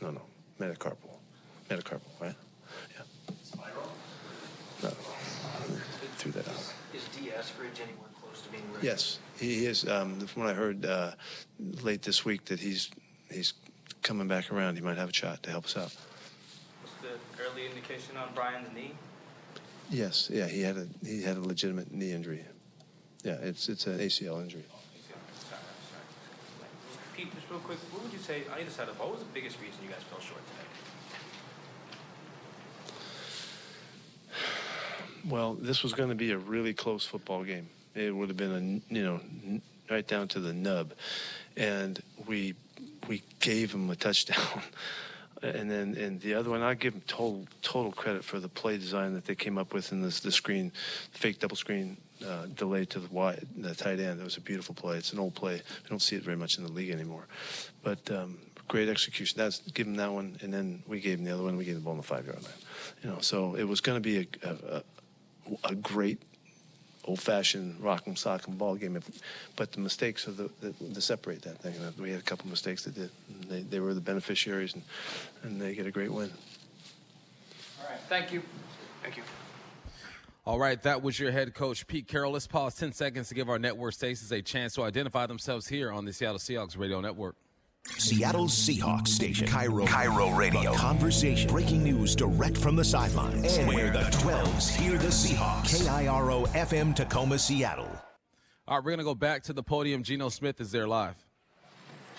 No, 0.00 0.10
no, 0.10 0.22
metacarpal, 0.60 1.10
metacarpal, 1.68 2.00
right? 2.20 2.34
Yeah. 2.96 3.34
Spiral? 3.42 3.92
No, 4.82 4.90
threw 6.16 6.32
that 6.32 6.48
out. 6.48 6.74
Is 6.94 7.04
Dee 7.16 7.30
Eskridge 7.30 7.80
anywhere 7.82 8.08
close 8.20 8.42
to 8.42 8.50
being 8.50 8.62
ready? 8.72 8.86
Yes, 8.86 9.18
he 9.38 9.66
is. 9.66 9.88
Um, 9.88 10.20
from 10.20 10.42
what 10.42 10.50
I 10.50 10.54
heard 10.54 10.84
uh, 10.84 11.12
late 11.82 12.02
this 12.02 12.24
week, 12.24 12.44
that 12.46 12.60
he's 12.60 12.90
he's 13.30 13.54
coming 14.08 14.26
back 14.26 14.50
around. 14.50 14.74
He 14.74 14.80
might 14.80 14.96
have 14.96 15.10
a 15.10 15.12
shot 15.12 15.42
to 15.42 15.50
help 15.50 15.66
us 15.66 15.76
out. 15.76 15.94
What's 16.80 16.94
the 17.02 17.44
early 17.44 17.66
indication 17.66 18.16
on 18.16 18.30
Brian's 18.34 18.74
knee? 18.74 18.92
Yes, 19.90 20.30
yeah, 20.32 20.46
he 20.46 20.62
had 20.62 20.78
a 20.78 20.86
he 21.04 21.22
had 21.22 21.36
a 21.36 21.40
legitimate 21.40 21.92
knee 21.92 22.12
injury. 22.12 22.42
Yeah, 23.22 23.34
it's 23.42 23.68
it's 23.68 23.86
an 23.86 23.98
ACL 23.98 24.40
injury. 24.40 24.64
Pete, 27.14 27.34
just 27.34 27.50
real 27.50 27.58
quick, 27.60 27.78
what 27.92 28.02
would 28.02 28.12
you 28.12 28.18
say 28.18 28.44
on 28.50 28.60
either 28.60 28.70
side 28.70 28.88
of 28.88 28.98
what 28.98 29.10
was 29.10 29.20
the 29.20 29.26
biggest 29.34 29.60
reason 29.60 29.76
you 29.82 29.90
guys 29.90 30.02
fell 30.08 30.20
short 30.20 30.40
today? 30.46 30.64
Well, 35.28 35.54
this 35.54 35.82
was 35.82 35.92
going 35.92 36.08
to 36.08 36.14
be 36.14 36.30
a 36.30 36.38
really 36.38 36.72
close 36.72 37.04
football 37.04 37.44
game. 37.44 37.68
It 37.94 38.14
would 38.14 38.28
have 38.28 38.38
been 38.38 38.82
a 38.90 38.94
you 38.94 39.04
know 39.04 39.20
right 39.90 40.06
down 40.06 40.28
to 40.28 40.40
the 40.40 40.54
nub, 40.54 40.94
and 41.56 42.00
we 42.26 42.54
we 43.08 43.22
gave 43.40 43.72
him 43.72 43.90
a 43.90 43.96
touchdown. 43.96 44.62
And 45.40 45.70
then, 45.70 45.94
and 45.94 46.20
the 46.20 46.34
other 46.34 46.50
one, 46.50 46.62
I 46.62 46.74
give 46.74 46.94
them 46.94 47.02
total 47.06 47.46
total 47.62 47.92
credit 47.92 48.24
for 48.24 48.40
the 48.40 48.48
play 48.48 48.76
design 48.76 49.14
that 49.14 49.24
they 49.24 49.36
came 49.36 49.56
up 49.56 49.72
with 49.72 49.92
in 49.92 50.02
this 50.02 50.18
the 50.18 50.32
screen, 50.32 50.72
fake 51.12 51.38
double 51.38 51.54
screen 51.54 51.96
uh, 52.26 52.46
delay 52.46 52.84
to 52.86 52.98
the 52.98 53.06
wide, 53.14 53.46
the 53.56 53.72
tight 53.72 54.00
end. 54.00 54.20
It 54.20 54.24
was 54.24 54.36
a 54.36 54.40
beautiful 54.40 54.74
play. 54.74 54.96
It's 54.96 55.12
an 55.12 55.20
old 55.20 55.36
play. 55.36 55.54
I 55.54 55.88
don't 55.88 56.02
see 56.02 56.16
it 56.16 56.24
very 56.24 56.36
much 56.36 56.58
in 56.58 56.64
the 56.64 56.72
league 56.72 56.90
anymore, 56.90 57.28
but 57.84 58.10
um, 58.10 58.38
great 58.66 58.88
execution. 58.88 59.38
That's 59.38 59.60
give 59.60 59.86
him 59.86 59.94
that 59.96 60.12
one, 60.12 60.36
and 60.42 60.52
then 60.52 60.82
we 60.88 60.98
gave 60.98 61.20
him 61.20 61.24
the 61.24 61.34
other 61.34 61.44
one. 61.44 61.56
We 61.56 61.64
gave 61.64 61.76
the 61.76 61.82
ball 61.82 61.92
on 61.92 61.98
the 61.98 62.02
five 62.02 62.26
yard 62.26 62.42
line. 62.42 62.52
You 63.04 63.10
know, 63.10 63.18
so 63.20 63.54
it 63.54 63.64
was 63.64 63.80
going 63.80 63.96
to 63.96 64.00
be 64.00 64.18
a, 64.18 64.48
a, 64.48 64.52
a, 64.52 64.82
a 65.70 65.74
great 65.76 66.20
old-fashioned 67.08 67.80
rock'em 67.80 68.14
sock'em 68.14 68.56
ball 68.58 68.76
game. 68.76 69.00
But 69.56 69.72
the 69.72 69.80
mistakes 69.80 70.26
of 70.26 70.36
the, 70.36 70.50
the, 70.60 70.74
the 70.92 71.00
separate 71.00 71.42
that 71.42 71.58
thing. 71.58 71.74
Uh, 71.82 71.90
We 71.98 72.10
had 72.10 72.20
a 72.20 72.22
couple 72.22 72.48
mistakes 72.48 72.84
that 72.84 72.94
did. 72.94 73.10
And 73.32 73.50
They, 73.50 73.62
they 73.62 73.80
were 73.80 73.94
the 73.94 74.00
beneficiaries, 74.00 74.74
and, 74.74 74.82
and 75.42 75.60
they 75.60 75.74
get 75.74 75.86
a 75.86 75.90
great 75.90 76.12
win. 76.12 76.30
All 77.80 77.88
right, 77.90 78.00
thank 78.08 78.32
you. 78.32 78.42
Thank 79.02 79.16
you. 79.16 79.22
All 80.44 80.58
right, 80.58 80.82
that 80.82 81.02
was 81.02 81.18
your 81.18 81.30
head 81.30 81.54
coach, 81.54 81.86
Pete 81.86 82.06
Carroll. 82.06 82.32
Let's 82.32 82.46
pause 82.46 82.74
10 82.74 82.92
seconds 82.92 83.28
to 83.28 83.34
give 83.34 83.48
our 83.48 83.58
network 83.58 83.94
stations 83.94 84.30
a 84.32 84.40
chance 84.40 84.74
to 84.74 84.82
identify 84.82 85.26
themselves 85.26 85.66
here 85.66 85.92
on 85.92 86.04
the 86.04 86.12
Seattle 86.12 86.38
Seahawks 86.38 86.78
Radio 86.78 87.00
Network. 87.00 87.36
Seattle's 87.96 88.54
Seahawks 88.54 89.08
station, 89.08 89.46
KIRO, 89.46 89.86
KIRO 89.86 90.36
Radio. 90.36 90.72
The 90.72 90.78
conversation, 90.78 91.50
breaking 91.50 91.82
news 91.82 92.14
direct 92.14 92.56
from 92.56 92.76
the 92.76 92.84
sidelines, 92.84 93.56
and 93.56 93.68
where 93.68 93.90
the 93.90 94.00
12s 94.00 94.68
hear 94.70 94.98
the 94.98 95.08
Seahawks. 95.08 95.86
KIRO 95.86 96.46
FM 96.48 96.94
Tacoma, 96.94 97.38
Seattle. 97.38 97.90
All 98.66 98.76
right, 98.76 98.84
we're 98.84 98.90
going 98.90 98.98
to 98.98 99.04
go 99.04 99.14
back 99.14 99.42
to 99.44 99.52
the 99.52 99.62
podium. 99.62 100.02
Geno 100.02 100.28
Smith 100.28 100.60
is 100.60 100.70
there 100.70 100.86
live. 100.86 101.16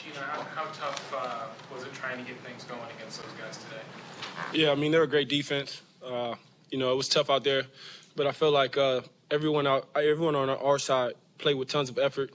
Geno, 0.03 0.19
how, 0.21 0.41
how 0.55 0.63
tough 0.71 1.13
uh, 1.15 1.73
was 1.73 1.83
it 1.83 1.93
trying 1.93 2.17
to 2.17 2.23
get 2.23 2.39
things 2.41 2.63
going 2.63 2.81
against 2.97 3.21
those 3.21 3.31
guys 3.39 3.57
today? 3.57 3.81
Yeah, 4.53 4.71
I 4.71 4.75
mean 4.75 4.91
they're 4.91 5.03
a 5.03 5.07
great 5.07 5.29
defense. 5.29 5.81
Uh, 6.03 6.35
you 6.71 6.77
know, 6.77 6.91
it 6.91 6.95
was 6.95 7.09
tough 7.09 7.29
out 7.29 7.43
there, 7.43 7.63
but 8.15 8.25
I 8.25 8.31
feel 8.31 8.51
like 8.51 8.77
uh, 8.77 9.01
everyone 9.29 9.67
out, 9.67 9.89
everyone 9.95 10.35
on 10.35 10.49
our 10.49 10.79
side 10.79 11.13
played 11.37 11.55
with 11.55 11.67
tons 11.67 11.89
of 11.89 11.97
effort. 11.97 12.31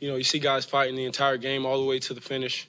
You 0.00 0.08
know, 0.08 0.16
you 0.16 0.24
see 0.24 0.38
guys 0.38 0.64
fighting 0.64 0.96
the 0.96 1.04
entire 1.04 1.36
game 1.36 1.66
all 1.66 1.80
the 1.80 1.86
way 1.86 1.98
to 1.98 2.14
the 2.14 2.20
finish. 2.20 2.68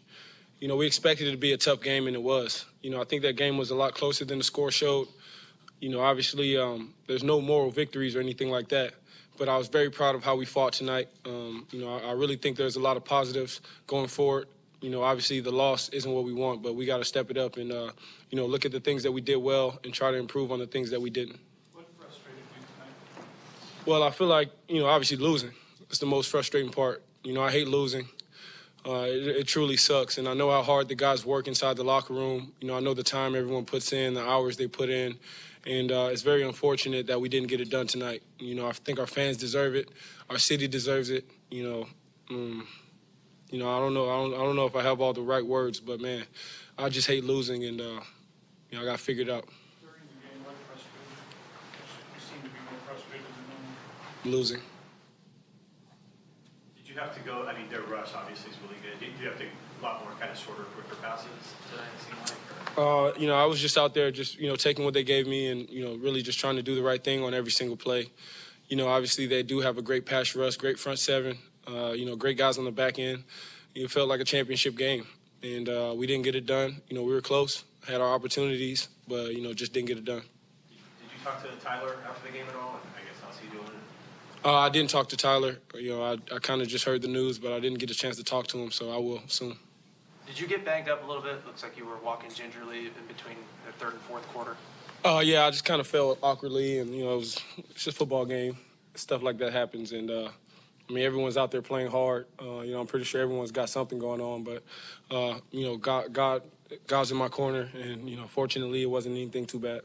You 0.60 0.68
know, 0.68 0.76
we 0.76 0.88
expected 0.88 1.28
it 1.28 1.32
to 1.32 1.38
be 1.38 1.54
a 1.54 1.58
tough 1.58 1.82
game, 1.82 2.08
and 2.08 2.16
it 2.16 2.22
was. 2.22 2.66
You 2.82 2.90
know, 2.90 3.02
I 3.02 3.06
think 3.06 3.22
that 3.22 3.38
game 3.38 3.58
was 3.58 3.72
a 3.72 3.76
lot 3.76 3.94
closer 3.94 4.26
than 4.26 4.40
the 4.40 4.44
score 4.44 4.72
showed. 4.72 5.08
You 5.80 5.90
know, 5.90 6.02
obviously, 6.02 6.58
um, 6.58 6.94
there's 7.08 7.24
no 7.24 7.40
moral 7.40 7.72
victories 7.72 8.16
or 8.16 8.20
anything 8.20 8.50
like 8.50 8.70
that. 8.70 8.94
But 9.38 9.48
I 9.48 9.58
was 9.58 9.70
very 9.70 9.90
proud 9.90 10.16
of 10.16 10.24
how 10.24 10.36
we 10.36 10.46
fought 10.46 10.74
tonight. 10.74 11.08
Um, 11.26 11.66
you 11.72 11.80
know, 11.80 11.96
I, 11.96 12.10
I 12.10 12.12
really 12.12 12.36
think 12.36 12.58
there's 12.58 12.76
a 12.76 12.82
lot 12.82 12.98
of 12.98 13.06
positives 13.06 13.62
going 13.88 14.08
forward. 14.08 14.48
You 14.82 14.90
know, 14.90 15.02
obviously 15.02 15.40
the 15.40 15.52
loss 15.52 15.88
isn't 15.90 16.12
what 16.12 16.26
we 16.26 16.34
want, 16.34 16.62
but 16.62 16.76
we 16.76 16.86
got 16.86 16.98
to 16.98 17.06
step 17.06 17.32
it 17.32 17.38
up 17.38 17.58
and, 17.58 17.72
uh, 17.72 17.92
you 18.30 18.38
know, 18.38 18.46
look 18.46 18.66
at 18.66 18.72
the 18.72 18.80
things 18.80 19.04
that 19.04 19.12
we 19.12 19.22
did 19.22 19.38
well 19.38 19.80
and 19.84 19.94
try 19.94 20.12
to 20.12 20.18
improve 20.18 20.52
on 20.52 20.60
the 20.60 20.68
things 20.68 20.90
that 20.92 21.02
we 21.02 21.10
didn't. 21.10 21.40
What 21.74 21.86
frustrated 21.98 22.40
you 22.56 22.66
tonight? 22.76 23.86
Well, 23.86 24.04
I 24.04 24.12
feel 24.12 24.28
like 24.28 24.52
you 24.68 24.80
know, 24.80 24.88
obviously 24.88 25.18
losing. 25.18 25.52
is 25.90 26.00
the 26.00 26.06
most 26.06 26.30
frustrating 26.30 26.72
part. 26.72 27.04
You 27.24 27.34
know, 27.34 27.44
I 27.44 27.52
hate 27.52 27.68
losing. 27.68 28.08
Uh, 28.86 29.02
it, 29.02 29.28
it, 29.28 29.48
truly 29.48 29.76
sucks, 29.76 30.18
and 30.18 30.28
I 30.28 30.34
know 30.34 30.50
how 30.50 30.64
hard 30.64 30.88
the 30.88 30.96
guys 30.96 31.26
work 31.26 31.50
inside 31.50 31.76
the 31.76 31.84
locker 31.84 32.14
room. 32.14 32.54
You 32.62 32.70
know, 32.70 32.78
I 32.78 32.80
know 32.80 32.94
the 32.94 33.04
time 33.04 33.36
everyone 33.36 33.66
puts 33.66 33.92
in, 33.92 34.14
the 34.14 34.26
hours 34.26 34.56
they 34.56 34.68
put 34.68 34.90
in, 34.90 35.18
and 35.68 35.92
uh, 35.92 36.08
it's 36.12 36.22
very 36.22 36.44
unfortunate 36.44 37.08
that 37.08 37.20
we 37.20 37.28
didn't 37.28 37.50
get 37.50 37.60
it 37.60 37.70
done 37.70 37.88
tonight. 37.88 38.24
You 38.40 38.56
know, 38.56 38.68
I 38.68 38.72
think 38.72 38.98
our 38.98 39.06
fans 39.06 39.36
deserve 39.36 39.76
it, 39.76 39.90
our 40.30 40.38
city 40.38 40.66
deserves 40.66 41.10
it. 41.10 41.30
You 41.52 41.64
know, 41.64 41.88
um, 42.30 42.68
you 43.52 43.60
know, 43.60 43.70
I 43.70 43.80
don't 43.80 43.94
know, 43.94 44.10
I 44.10 44.16
don't, 44.16 44.34
I 44.34 44.38
don't 44.38 44.56
know 44.56 44.66
if 44.66 44.78
I 44.78 44.82
have 44.82 45.02
all 45.02 45.12
the 45.12 45.22
right 45.22 45.46
words, 45.46 45.82
but 45.82 46.00
man, 46.00 46.24
I 46.78 46.88
just 46.88 47.08
hate 47.08 47.26
losing, 47.26 47.66
and 47.66 47.82
uh, 47.82 48.00
you 48.72 48.78
know, 48.78 48.82
I 48.82 48.86
got 48.86 49.00
figured 49.02 49.30
out. 49.30 49.46
Losing 54.24 54.62
have 57.00 57.16
to 57.16 57.22
go? 57.22 57.48
I 57.48 57.54
obviously 58.16 58.52
is 58.52 58.58
really 58.64 58.80
good. 58.82 59.00
Did 59.00 59.20
you 59.20 59.30
have 59.30 59.38
to 59.40 59.46
a 59.46 59.84
lot 59.84 60.04
more 60.04 60.14
kind 60.20 60.32
of 60.32 60.38
shorter, 60.38 60.64
quicker 60.64 60.96
passes 61.02 61.28
tonight? 61.72 61.88
It 61.96 62.02
seemed 62.06 62.20
like. 62.20 62.78
Uh, 62.78 63.12
you 63.20 63.28
know, 63.28 63.36
I 63.36 63.46
was 63.46 63.60
just 63.60 63.78
out 63.78 63.94
there, 63.94 64.12
just 64.12 64.40
you 64.40 64.48
know, 64.48 64.56
taking 64.56 64.86
what 64.86 64.94
they 64.94 65.04
gave 65.04 65.28
me, 65.28 65.48
and 65.48 65.70
you 65.70 65.84
know, 65.84 65.96
really 65.96 66.22
just 66.22 66.40
trying 66.40 66.56
to 66.56 66.64
do 66.64 66.76
the 66.76 66.84
right 66.84 67.04
thing 67.04 67.24
on 67.24 67.34
every 67.34 67.52
single 67.52 67.78
play. 67.78 68.12
You 68.68 68.78
know, 68.78 68.88
obviously 68.88 69.26
they 69.26 69.44
do 69.44 69.60
have 69.62 69.78
a 69.78 69.82
great 69.82 70.06
pass 70.06 70.36
rush, 70.36 70.56
great 70.58 70.80
front 70.80 71.00
seven. 71.00 71.38
Uh, 71.68 71.92
you 71.92 72.06
know, 72.06 72.16
great 72.16 72.38
guys 72.38 72.58
on 72.58 72.66
the 72.66 72.72
back 72.72 73.00
end. 73.00 73.24
It 73.76 73.90
felt 73.92 74.10
like 74.10 74.22
a 74.22 74.26
championship 74.26 74.76
game, 74.78 75.06
and 75.44 75.68
uh, 75.68 75.94
we 75.96 76.08
didn't 76.08 76.24
get 76.24 76.36
it 76.36 76.46
done. 76.46 76.82
You 76.90 76.96
know, 76.96 77.04
we 77.04 77.14
were 77.14 77.22
close, 77.22 77.64
had 77.88 78.02
our 78.02 78.14
opportunities, 78.14 78.88
but 79.08 79.34
you 79.36 79.42
know, 79.42 79.54
just 79.54 79.74
didn't 79.74 79.88
get 79.88 79.98
it 79.98 80.06
done. 80.06 80.22
Did 80.22 80.78
you 81.18 81.24
talk 81.24 81.42
to 81.44 81.50
Tyler 81.64 81.98
after 82.08 82.28
the 82.28 82.34
game 82.34 82.46
at 82.48 82.56
all? 82.56 82.80
Uh, 84.44 84.56
I 84.56 84.70
didn't 84.70 84.90
talk 84.90 85.10
to 85.10 85.18
Tyler. 85.18 85.58
You 85.76 85.90
know, 85.90 86.04
I, 86.04 86.14
I 86.34 86.40
kind 86.40 86.62
of 86.62 86.68
just 86.68 86.86
heard 86.86 87.02
the 87.02 87.08
news, 87.08 87.40
but 87.40 87.52
I 87.52 87.60
didn't 87.60 87.80
get 87.80 87.92
a 87.92 87.96
chance 87.96 88.16
to 88.18 88.24
talk 88.24 88.48
to 88.48 88.58
him, 88.58 88.72
so 88.72 88.92
I 88.92 88.98
will 88.98 89.22
soon. 89.28 89.58
Did 90.26 90.40
you 90.40 90.48
get 90.48 90.64
banged 90.64 90.90
up 90.90 91.04
a 91.04 91.08
little 91.08 91.24
bit? 91.24 91.46
Looks 91.46 91.64
like 91.64 91.78
you 91.78 91.86
were 91.86 91.98
walking 91.98 92.32
gingerly 92.32 92.88
in 92.88 93.08
between 93.08 93.38
the 93.66 93.74
third 93.74 93.94
and 93.94 94.02
fourth 94.04 94.26
quarter. 94.30 94.56
Uh, 95.04 95.22
yeah, 95.24 95.46
I 95.46 95.52
just 95.52 95.66
kind 95.66 95.82
of 95.82 95.88
fell 95.88 96.18
awkwardly, 96.22 96.80
and 96.80 96.96
you 96.96 97.04
know, 97.04 97.14
it 97.14 97.18
was 97.18 97.40
it's 97.58 97.86
just 97.86 97.88
a 97.88 97.92
football 97.92 98.26
game. 98.26 98.58
Stuff 98.96 99.24
like 99.24 99.38
that 99.40 99.52
happens, 99.52 99.92
and 99.92 100.10
uh, 100.10 100.30
I 100.90 100.94
mean, 100.94 101.04
everyone's 101.04 101.38
out 101.38 101.52
there 101.52 101.62
playing 101.62 101.90
hard. 101.90 102.28
Uh, 102.42 102.62
you 102.62 102.74
know, 102.74 102.80
I'm 102.80 102.88
pretty 102.88 103.06
sure 103.06 103.22
everyone's 103.22 103.52
got 103.52 103.70
something 103.70 104.00
going 104.00 104.22
on, 104.22 104.44
but 104.44 104.64
uh, 105.12 105.40
you 105.52 105.66
know, 105.66 105.78
God, 105.78 106.14
God, 106.14 106.44
God's 106.88 107.12
in 107.12 107.18
my 107.18 107.28
corner, 107.28 107.70
and 107.74 108.10
you 108.10 108.16
know, 108.16 108.28
fortunately, 108.28 108.84
it 108.84 108.90
wasn't 108.90 109.16
anything 109.16 109.46
too 109.46 109.60
bad. 109.60 109.82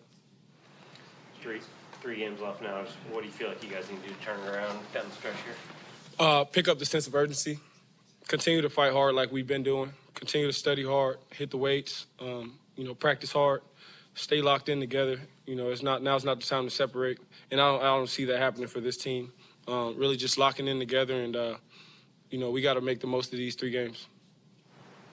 Three 1.40 1.61
three 2.05 2.17
games 2.17 2.38
left 2.43 2.61
now. 2.61 2.85
What 3.11 3.21
do 3.21 3.27
you 3.27 3.33
feel 3.33 3.49
like 3.49 3.62
you 3.64 3.71
guys 3.71 3.88
need 3.90 4.03
to 4.03 4.09
do 4.09 4.14
to 4.14 4.21
turn 4.21 4.38
around 4.40 4.79
down 4.93 5.07
the 5.09 5.14
stretch 5.14 5.37
here? 5.43 5.55
Uh, 6.19 6.45
pick 6.45 6.69
up 6.69 6.79
the 6.79 6.85
sense 6.85 7.07
of 7.07 7.14
urgency. 7.14 7.59
Continue 8.29 8.61
to 8.61 8.69
fight 8.69 8.93
hard 8.93 9.14
like 9.14 9.33
we've 9.33 9.47
been 9.47 9.62
doing. 9.62 9.90
Continue 10.12 10.47
to 10.47 10.53
study 10.53 10.85
hard, 10.85 11.17
hit 11.31 11.51
the 11.51 11.57
weights. 11.57 12.05
Um, 12.21 12.59
you 12.77 12.85
know, 12.85 12.95
practice 12.95 13.33
hard. 13.33 13.62
Stay 14.12 14.43
locked 14.43 14.69
in 14.69 14.81
together. 14.81 15.19
You 15.47 15.57
know, 15.57 15.71
it's 15.71 15.83
not 15.83 16.03
now's 16.03 16.27
not 16.27 16.40
the 16.40 16.47
time 16.47 16.64
to 16.64 16.71
separate, 16.71 17.19
and 17.51 17.59
I 17.59 17.73
don't, 17.73 17.81
I 17.81 17.87
don't 17.87 18.09
see 18.09 18.27
that 18.27 18.38
happening 18.38 18.69
for 18.69 18.81
this 18.81 18.99
team. 18.99 19.33
Um, 19.67 19.97
really, 19.97 20.17
just 20.17 20.37
locking 20.37 20.69
in 20.69 20.79
together, 20.79 21.23
and 21.23 21.35
uh, 21.35 21.55
you 22.31 22.38
know, 22.38 22.51
we 22.51 22.61
got 22.61 22.75
to 22.75 22.83
make 22.83 23.01
the 23.01 23.07
most 23.07 23.33
of 23.33 23.38
these 23.38 23.55
three 23.55 23.71
games. 23.71 24.09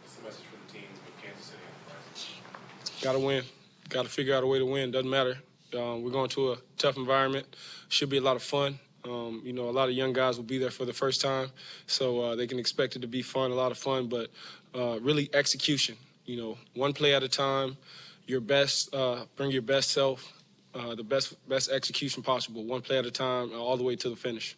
What's 0.02 0.16
the 0.16 0.24
message 0.24 0.44
for 0.44 0.68
the 0.68 0.74
team 0.74 0.90
of 1.08 1.24
Kansas 1.24 1.46
City? 1.46 3.02
Got 3.02 3.14
to 3.14 3.20
win. 3.20 3.44
Got 3.88 4.04
to 4.04 4.10
figure 4.10 4.36
out 4.36 4.44
a 4.44 4.48
way 4.48 4.60
to 4.60 4.66
win. 4.66 4.92
Doesn't 4.92 5.10
matter 5.10 5.38
um, 5.76 6.04
we're 6.04 6.12
going 6.12 6.30
to 6.30 6.54
a 6.54 6.58
tough 6.78 6.98
environment. 6.98 7.56
Should 7.90 8.10
be 8.10 8.18
a 8.18 8.22
lot 8.22 8.36
of 8.36 8.44
fun. 8.44 8.80
Um, 9.04 9.42
you 9.44 9.54
know, 9.54 9.70
a 9.70 9.72
lot 9.72 9.90
of 9.90 9.96
young 9.96 10.14
guys 10.14 10.38
will 10.38 10.44
be 10.44 10.60
there 10.60 10.70
for 10.70 10.86
the 10.86 10.94
first 10.94 11.22
time, 11.22 11.50
so 11.88 12.22
uh, 12.22 12.36
they 12.36 12.46
can 12.46 12.60
expect 12.60 12.96
it 12.96 13.00
to 13.00 13.08
be 13.08 13.24
fun, 13.24 13.50
a 13.50 13.56
lot 13.56 13.72
of 13.72 13.78
fun, 13.78 14.08
but 14.08 14.30
uh, 14.76 15.00
really 15.00 15.30
execution. 15.34 15.96
You 16.26 16.38
know, 16.38 16.58
one 16.76 16.94
play 16.94 17.16
at 17.16 17.24
a 17.24 17.28
time, 17.28 17.78
your 18.28 18.42
best, 18.42 18.94
uh, 18.94 19.26
bring 19.36 19.50
your 19.50 19.64
best 19.64 19.90
self, 19.90 20.32
uh, 20.76 20.94
the 20.94 21.04
best 21.04 21.36
best 21.50 21.72
execution 21.72 22.22
possible, 22.22 22.64
one 22.64 22.82
play 22.82 23.00
at 23.00 23.06
a 23.06 23.12
time, 23.12 23.52
all 23.54 23.76
the 23.76 23.84
way 23.84 23.96
to 23.96 24.10
the 24.10 24.16
finish. 24.16 24.56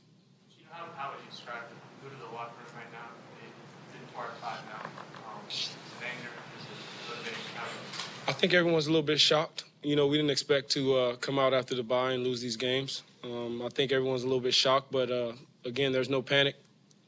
How, 0.69 0.83
how 0.97 1.11
would 1.11 1.23
you 1.23 1.31
describe 1.31 1.63
it? 1.63 2.03
Go 2.03 2.09
to 2.09 2.17
the 2.17 2.35
locker 2.35 2.51
room 2.57 2.75
right 2.75 2.91
now. 2.91 3.15
It's 3.47 4.01
in 4.01 4.13
part 4.13 4.31
five 4.41 4.59
now. 4.67 4.83
Um, 4.83 5.39
is 5.49 5.69
it 5.69 6.03
anger? 6.03 6.29
Is 6.59 6.65
it 6.65 7.15
motivation? 7.15 8.27
I 8.27 8.33
think 8.33 8.53
everyone's 8.53 8.87
a 8.87 8.89
little 8.89 9.03
bit 9.03 9.21
shocked 9.21 9.63
you 9.83 9.95
know, 9.95 10.07
we 10.07 10.17
didn't 10.17 10.31
expect 10.31 10.69
to 10.71 10.95
uh, 10.95 11.15
come 11.17 11.37
out 11.37 11.53
after 11.53 11.75
the 11.75 11.83
bye 11.83 12.13
and 12.13 12.23
lose 12.23 12.41
these 12.41 12.55
games. 12.55 13.03
Um, 13.23 13.61
I 13.61 13.69
think 13.69 13.91
everyone's 13.91 14.23
a 14.23 14.27
little 14.27 14.41
bit 14.41 14.53
shocked, 14.53 14.91
but 14.91 15.11
uh, 15.11 15.33
again, 15.65 15.91
there's 15.91 16.09
no 16.09 16.21
panic. 16.21 16.55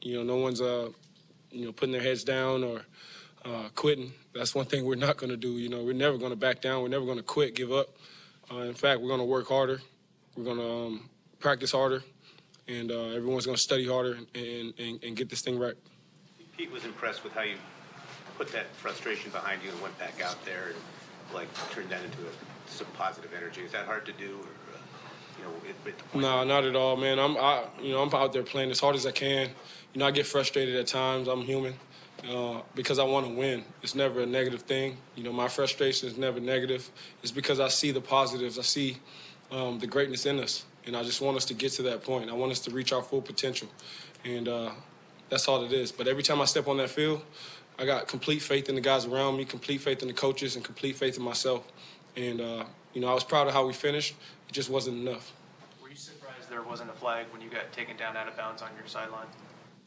You 0.02 0.16
know, 0.16 0.22
no 0.22 0.36
one's, 0.36 0.60
uh, 0.60 0.90
you 1.50 1.64
know, 1.64 1.72
putting 1.72 1.92
their 1.92 2.02
heads 2.02 2.22
down 2.24 2.62
or 2.62 2.82
uh, 3.44 3.68
quitting. 3.74 4.12
That's 4.34 4.54
one 4.54 4.66
thing 4.66 4.84
we're 4.84 4.94
not 4.96 5.16
going 5.16 5.30
to 5.30 5.36
do. 5.36 5.52
You 5.52 5.68
know, 5.68 5.82
we're 5.82 5.94
never 5.94 6.18
going 6.18 6.30
to 6.30 6.36
back 6.36 6.60
down. 6.60 6.82
We're 6.82 6.88
never 6.88 7.04
going 7.04 7.16
to 7.16 7.22
quit, 7.22 7.54
give 7.54 7.72
up. 7.72 7.88
Uh, 8.50 8.58
in 8.58 8.74
fact, 8.74 9.00
we're 9.00 9.08
going 9.08 9.20
to 9.20 9.26
work 9.26 9.48
harder. 9.48 9.80
We're 10.36 10.44
going 10.44 10.58
to 10.58 10.70
um, 10.70 11.10
practice 11.40 11.72
harder, 11.72 12.02
and 12.68 12.90
uh, 12.90 13.08
everyone's 13.08 13.46
going 13.46 13.56
to 13.56 13.62
study 13.62 13.88
harder 13.88 14.18
and, 14.34 14.74
and, 14.78 15.02
and 15.02 15.16
get 15.16 15.30
this 15.30 15.40
thing 15.40 15.58
right. 15.58 15.74
Pete 16.56 16.70
was 16.70 16.84
impressed 16.84 17.24
with 17.24 17.32
how 17.32 17.42
you 17.42 17.56
put 18.36 18.52
that 18.52 18.66
frustration 18.74 19.30
behind 19.30 19.62
you 19.62 19.70
and 19.70 19.80
went 19.80 19.98
back 19.98 20.20
out 20.22 20.42
there 20.44 20.68
and 20.68 20.76
like 21.34 21.48
turned 21.70 21.88
that 21.90 22.04
into 22.04 22.18
a 22.18 22.55
some 22.66 22.86
positive 22.94 23.30
energy. 23.36 23.62
Is 23.62 23.72
that 23.72 23.86
hard 23.86 24.06
to 24.06 24.12
do? 24.12 24.36
Or, 24.40 24.74
uh, 24.74 24.78
you 25.38 25.44
know, 25.44 26.20
no, 26.20 26.44
not 26.44 26.64
at 26.64 26.76
all, 26.76 26.96
man. 26.96 27.18
I'm, 27.18 27.36
I, 27.36 27.64
you 27.80 27.92
know, 27.92 28.02
I'm 28.02 28.14
out 28.14 28.32
there 28.32 28.42
playing 28.42 28.70
as 28.70 28.80
hard 28.80 28.96
as 28.96 29.06
I 29.06 29.12
can. 29.12 29.50
You 29.92 30.00
know, 30.00 30.06
I 30.06 30.10
get 30.10 30.26
frustrated 30.26 30.76
at 30.76 30.86
times. 30.86 31.28
I'm 31.28 31.42
human. 31.42 31.74
Uh, 32.26 32.62
because 32.74 32.98
I 32.98 33.04
want 33.04 33.26
to 33.26 33.32
win. 33.32 33.62
It's 33.82 33.94
never 33.94 34.22
a 34.22 34.26
negative 34.26 34.62
thing. 34.62 34.96
You 35.16 35.22
know, 35.22 35.32
my 35.32 35.48
frustration 35.48 36.08
is 36.08 36.16
never 36.16 36.40
negative. 36.40 36.90
It's 37.22 37.30
because 37.30 37.60
I 37.60 37.68
see 37.68 37.92
the 37.92 38.00
positives. 38.00 38.58
I 38.58 38.62
see 38.62 38.96
um, 39.52 39.78
the 39.78 39.86
greatness 39.86 40.26
in 40.26 40.40
us, 40.40 40.64
and 40.86 40.96
I 40.96 41.02
just 41.02 41.20
want 41.20 41.36
us 41.36 41.44
to 41.44 41.54
get 41.54 41.72
to 41.72 41.82
that 41.82 42.02
point. 42.02 42.30
I 42.30 42.32
want 42.32 42.52
us 42.52 42.60
to 42.60 42.70
reach 42.70 42.92
our 42.92 43.02
full 43.02 43.20
potential, 43.20 43.68
and 44.24 44.48
uh, 44.48 44.70
that's 45.28 45.46
all 45.46 45.62
it 45.64 45.72
is. 45.72 45.92
But 45.92 46.08
every 46.08 46.22
time 46.22 46.40
I 46.40 46.46
step 46.46 46.66
on 46.68 46.78
that 46.78 46.90
field, 46.90 47.22
I 47.78 47.84
got 47.84 48.08
complete 48.08 48.40
faith 48.40 48.68
in 48.68 48.74
the 48.74 48.80
guys 48.80 49.04
around 49.04 49.36
me, 49.36 49.44
complete 49.44 49.82
faith 49.82 50.00
in 50.00 50.08
the 50.08 50.14
coaches, 50.14 50.56
and 50.56 50.64
complete 50.64 50.96
faith 50.96 51.18
in 51.18 51.22
myself. 51.22 51.70
And, 52.16 52.40
uh, 52.40 52.64
you 52.94 53.00
know, 53.00 53.08
I 53.08 53.14
was 53.14 53.24
proud 53.24 53.46
of 53.46 53.52
how 53.52 53.66
we 53.66 53.72
finished. 53.72 54.14
It 54.48 54.52
just 54.52 54.70
wasn't 54.70 55.06
enough. 55.06 55.32
Were 55.82 55.90
you 55.90 55.96
surprised 55.96 56.48
there 56.50 56.62
wasn't 56.62 56.90
a 56.90 56.94
flag 56.94 57.26
when 57.30 57.42
you 57.42 57.50
got 57.50 57.72
taken 57.72 57.96
down 57.96 58.16
out 58.16 58.26
of 58.26 58.36
bounds 58.36 58.62
on 58.62 58.70
your 58.78 58.86
sideline? 58.86 59.26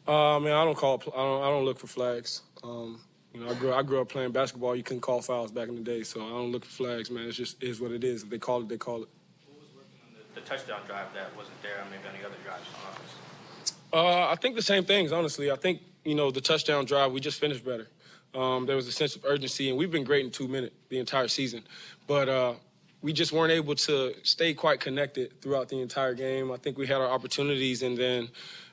Uh, 0.07 0.37
I 0.37 0.39
mean, 0.39 0.53
I 0.53 0.63
don't 0.63 0.77
call. 0.77 1.01
I 1.13 1.17
don't. 1.17 1.43
I 1.43 1.49
don't 1.49 1.65
look 1.65 1.77
for 1.77 1.87
flags. 1.87 2.41
Um, 2.63 2.99
you 3.33 3.41
know, 3.41 3.49
I 3.49 3.53
grew. 3.53 3.73
I 3.73 3.83
grew 3.83 4.01
up 4.01 4.09
playing 4.09 4.31
basketball. 4.31 4.75
You 4.75 4.83
couldn't 4.83 5.01
call 5.01 5.21
fouls 5.21 5.51
back 5.51 5.69
in 5.69 5.75
the 5.75 5.81
day, 5.81 6.03
so 6.03 6.21
I 6.21 6.29
don't 6.29 6.51
look 6.51 6.65
for 6.65 6.71
flags, 6.71 7.11
man. 7.11 7.27
It's 7.27 7.37
just 7.37 7.61
is 7.61 7.79
what 7.79 7.91
it 7.91 8.03
is. 8.03 8.23
If 8.23 8.29
they 8.29 8.39
call 8.39 8.61
it, 8.61 8.69
they 8.69 8.77
call 8.77 9.03
it. 9.03 9.09
Who 9.45 9.59
was 9.59 9.67
working 9.75 9.99
on 10.07 10.13
the, 10.33 10.41
the 10.41 10.47
touchdown 10.47 10.81
drive 10.87 11.13
that 11.13 11.35
wasn't 11.37 11.61
there, 11.61 11.83
maybe 11.91 12.07
on 12.07 12.19
the 12.19 12.27
other 12.27 12.37
drives 12.43 12.63
on 12.73 12.91
offense? 12.91 13.73
Uh, 13.93 14.29
I 14.31 14.35
think 14.35 14.55
the 14.55 14.61
same 14.61 14.83
things. 14.83 15.11
Honestly, 15.11 15.51
I 15.51 15.55
think 15.55 15.81
you 16.03 16.15
know 16.15 16.31
the 16.31 16.41
touchdown 16.41 16.85
drive. 16.85 17.11
We 17.11 17.19
just 17.19 17.39
finished 17.39 17.63
better. 17.63 17.87
Um, 18.35 18.65
there 18.65 18.75
was 18.75 18.87
a 18.87 18.91
sense 18.91 19.15
of 19.15 19.25
urgency, 19.25 19.69
and 19.69 19.77
we've 19.77 19.91
been 19.91 20.03
great 20.03 20.23
in 20.23 20.31
two 20.31 20.47
minutes 20.47 20.75
the 20.89 20.99
entire 20.99 21.27
season. 21.27 21.63
But 22.07 22.29
uh, 22.29 22.53
we 23.01 23.13
just 23.13 23.31
weren't 23.31 23.51
able 23.51 23.75
to 23.75 24.13
stay 24.23 24.53
quite 24.53 24.79
connected 24.79 25.41
throughout 25.41 25.69
the 25.69 25.81
entire 25.81 26.13
game. 26.13 26.51
I 26.51 26.57
think 26.57 26.77
we 26.77 26.85
had 26.85 26.97
our 26.97 27.09
opportunities, 27.09 27.81
and 27.81 27.97
then, 27.97 28.29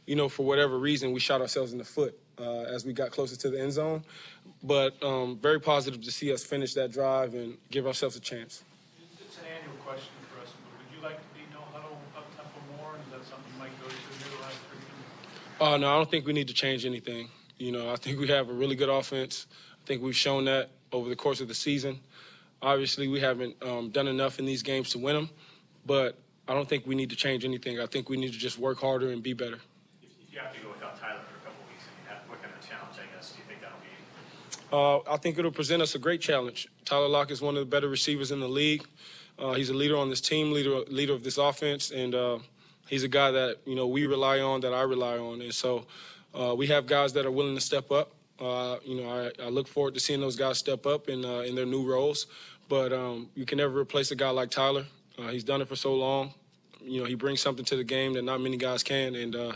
you 0.07 0.17
know, 0.17 0.29
for 0.29 0.45
whatever 0.45 0.79
reason, 0.79 1.13
we 1.13 1.21
shot 1.21 1.41
ourselves 1.41 1.73
in 1.73 1.79
the 1.79 1.85
foot 1.85 2.19
uh, 2.39 2.63
as 2.63 2.85
we 2.85 2.93
got 2.93 3.11
closer 3.11 3.37
to 3.37 3.51
the 3.51 3.61
end 3.61 3.73
zone. 3.73 4.05
But 4.63 5.03
um, 5.03 5.39
very 5.39 5.61
positive 5.61 6.03
to 6.03 6.11
see 6.11 6.33
us 6.33 6.45
finish 6.45 6.75
that 6.75 6.93
drive 6.93 7.35
and 7.35 7.57
give 7.71 7.87
ourselves 7.87 8.17
a 8.17 8.21
chance. 8.21 8.63
It's 9.21 9.39
an 9.39 9.45
annual 9.59 9.77
question 9.85 10.13
for 10.33 10.43
us, 10.43 10.49
but 10.65 10.79
would 10.79 10.97
you 10.97 11.03
like 11.03 11.17
to 11.17 11.35
be 11.35 11.45
no 11.53 11.61
huddle 11.73 11.99
up 12.17 12.27
tempo 12.37 12.77
more? 12.77 12.95
Is 12.97 13.13
that 13.13 13.31
something 13.31 13.53
you 13.53 13.59
might 13.59 13.81
go 13.81 13.89
to 13.89 14.37
the 14.37 14.43
last 14.43 14.57
three 14.69 15.67
Uh, 15.67 15.77
no, 15.77 15.89
I 15.89 15.97
don't 15.97 16.11
think 16.11 16.27
we 16.27 16.33
need 16.33 16.49
to 16.49 16.55
change 16.55 16.85
anything. 16.85 17.29
You 17.59 17.73
know, 17.73 17.91
I 17.91 17.97
think 17.97 18.19
we 18.21 18.29
have 18.29 18.51
a 18.51 18.53
really 18.53 18.77
good 18.77 18.91
offense. 18.91 19.47
I 19.83 19.87
think 19.87 20.03
we've 20.03 20.17
shown 20.17 20.45
that 20.45 20.71
over 20.93 21.09
the 21.09 21.17
course 21.17 21.41
of 21.41 21.49
the 21.49 21.55
season. 21.55 22.01
Obviously, 22.61 23.09
we 23.09 23.21
haven't 23.21 23.57
um, 23.63 23.91
done 23.91 24.09
enough 24.09 24.39
in 24.39 24.45
these 24.45 24.63
games 24.63 24.91
to 24.91 24.99
win 24.99 25.15
them, 25.15 25.31
but 25.87 26.19
I 26.49 26.55
don't 26.55 26.69
think 26.69 26.87
we 26.87 26.95
need 26.95 27.11
to 27.11 27.17
change 27.17 27.45
anything. 27.45 27.81
I 27.81 27.87
think 27.87 28.09
we 28.09 28.17
need 28.17 28.33
to 28.33 28.39
just 28.39 28.59
work 28.59 28.81
harder 28.81 29.11
and 29.11 29.23
be 29.23 29.33
better. 29.33 29.59
If 30.03 30.33
you 30.33 30.39
have 30.39 30.55
to 30.55 30.61
go 30.61 30.71
without 30.71 31.01
Tyler 31.01 31.21
for 31.21 31.37
a 31.37 31.51
couple 31.51 31.65
weeks, 31.71 31.85
and 31.87 32.09
have, 32.09 32.29
what 32.29 32.43
kind 32.43 32.55
of 32.55 32.69
challenge, 32.69 32.97
I 32.97 33.15
guess, 33.17 33.33
do 33.33 33.39
you 33.39 33.45
think 33.49 33.61
that'll 33.63 35.01
be? 35.01 35.09
Uh, 35.09 35.13
I 35.13 35.17
think 35.17 35.39
it'll 35.39 35.51
present 35.51 35.83
us 35.83 35.95
a 35.95 35.99
great 35.99 36.21
challenge. 36.21 36.69
Tyler 36.85 37.09
Lockett 37.09 37.33
is 37.33 37.43
one 37.43 37.57
of 37.57 37.61
the 37.61 37.67
better 37.67 37.89
receivers 37.89 38.33
in 38.33 38.41
the 38.41 38.49
league. 38.49 38.87
Uh, 39.39 39.53
he's 39.53 39.71
a 39.71 39.75
leader 39.75 39.97
on 39.97 40.11
this 40.11 40.21
team, 40.21 40.53
leader 40.53 40.81
leader 40.89 41.13
of 41.13 41.23
this 41.23 41.39
offense, 41.39 41.91
and 41.91 42.15
uh, 42.15 42.39
he's 42.89 43.03
a 43.03 43.09
guy 43.09 43.31
that 43.31 43.59
you 43.67 43.75
know 43.75 43.87
we 43.87 44.07
rely 44.07 44.41
on, 44.41 44.61
that 44.61 44.73
I 44.73 44.83
rely 44.83 45.19
on, 45.19 45.41
and 45.41 45.55
so 45.55 45.87
uh, 46.37 46.55
we 46.55 46.67
have 46.67 46.87
guys 46.87 47.13
that 47.15 47.25
are 47.25 47.31
willing 47.31 47.55
to 47.55 47.61
step 47.61 47.91
up. 47.91 48.13
Uh, 48.39 48.77
you 48.85 49.01
know, 49.01 49.09
I, 49.09 49.45
I, 49.45 49.49
look 49.49 49.67
forward 49.67 49.95
to 49.95 50.01
seeing 50.01 50.21
those 50.21 50.37
guys 50.37 50.59
step 50.59 50.85
up 50.85 51.09
in 51.09 51.25
uh, 51.25 51.41
in 51.41 51.55
their 51.55 51.65
new 51.65 51.91
roles. 51.91 52.27
But 52.69 52.93
um, 52.93 53.31
you 53.35 53.47
can 53.47 53.59
never 53.59 53.79
replace 53.79 54.11
a 54.11 54.17
guy 54.17 54.29
like 54.29 54.51
Tyler. 54.51 54.85
Uh, 55.19 55.29
he's 55.29 55.45
done 55.45 55.63
it 55.63 55.69
for 55.69 55.77
so 55.77 55.95
long. 55.95 56.35
you 56.83 57.01
know, 57.01 57.07
he 57.07 57.15
brings 57.15 57.41
something 57.41 57.65
to 57.65 57.77
the 57.77 57.85
game 57.85 58.13
that 58.15 58.25
not 58.25 58.41
many 58.41 58.59
guys 58.59 58.83
can, 58.83 59.15
and 59.15 59.35
uh, 59.35 59.53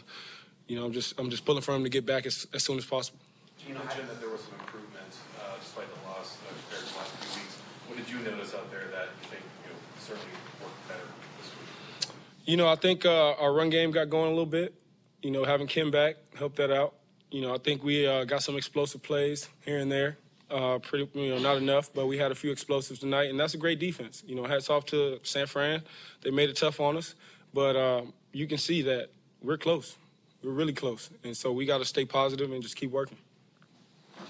you 0.66 0.76
know, 0.76 0.86
I'm 0.86 0.92
just 0.92 1.18
I'm 1.20 1.28
just 1.28 1.44
pulling 1.44 1.62
for 1.62 1.74
him 1.74 1.84
to 1.84 1.90
get 1.90 2.06
back 2.06 2.24
as, 2.24 2.46
as 2.54 2.62
soon 2.62 2.78
as 2.78 2.86
possible. 2.86 3.18
You 3.66 3.74
mentioned 3.74 4.08
that 4.08 4.20
there 4.20 4.30
was 4.30 4.40
some 4.40 4.54
improvement 4.60 5.12
uh, 5.38 5.58
despite 5.60 5.86
the 5.92 6.08
loss 6.08 6.38
uh, 6.48 6.48
compared 6.48 6.86
to 6.86 6.92
the 6.92 6.98
last 6.98 7.10
few 7.16 7.42
weeks. 7.42 7.56
What 7.88 7.98
did 7.98 8.08
you 8.08 8.18
notice 8.20 8.54
out 8.54 8.70
there 8.70 8.88
that 8.92 9.08
you 9.20 9.28
think 9.28 9.42
you 9.64 9.70
know, 9.70 9.78
certainly 10.00 10.32
worked 10.62 10.88
better 10.88 11.04
this 11.38 11.50
week? 11.58 12.14
You 12.46 12.56
know, 12.56 12.68
I 12.68 12.76
think 12.76 13.04
uh, 13.04 13.32
our 13.32 13.52
run 13.52 13.68
game 13.68 13.90
got 13.90 14.08
going 14.08 14.28
a 14.28 14.30
little 14.30 14.46
bit. 14.46 14.79
You 15.22 15.30
know, 15.30 15.44
having 15.44 15.66
Ken 15.66 15.90
back 15.90 16.16
helped 16.34 16.56
that 16.56 16.70
out. 16.70 16.94
You 17.30 17.42
know, 17.42 17.54
I 17.54 17.58
think 17.58 17.84
we 17.84 18.06
uh, 18.06 18.24
got 18.24 18.42
some 18.42 18.56
explosive 18.56 19.02
plays 19.02 19.48
here 19.64 19.78
and 19.78 19.90
there. 19.90 20.16
Uh, 20.50 20.78
pretty, 20.78 21.08
you 21.14 21.28
know, 21.28 21.38
not 21.38 21.58
enough, 21.58 21.92
but 21.94 22.06
we 22.06 22.18
had 22.18 22.32
a 22.32 22.34
few 22.34 22.50
explosives 22.50 22.98
tonight, 22.98 23.30
and 23.30 23.38
that's 23.38 23.54
a 23.54 23.58
great 23.58 23.78
defense. 23.78 24.24
You 24.26 24.34
know, 24.34 24.44
hats 24.44 24.68
off 24.68 24.84
to 24.86 25.20
San 25.22 25.46
Fran. 25.46 25.82
They 26.22 26.30
made 26.30 26.50
it 26.50 26.56
tough 26.56 26.80
on 26.80 26.96
us, 26.96 27.14
but 27.54 27.76
uh, 27.76 28.02
you 28.32 28.48
can 28.48 28.58
see 28.58 28.82
that 28.82 29.10
we're 29.42 29.58
close. 29.58 29.96
We're 30.42 30.50
really 30.50 30.72
close, 30.72 31.10
and 31.22 31.36
so 31.36 31.52
we 31.52 31.66
got 31.66 31.78
to 31.78 31.84
stay 31.84 32.04
positive 32.04 32.50
and 32.50 32.62
just 32.62 32.74
keep 32.74 32.90
working. 32.90 33.18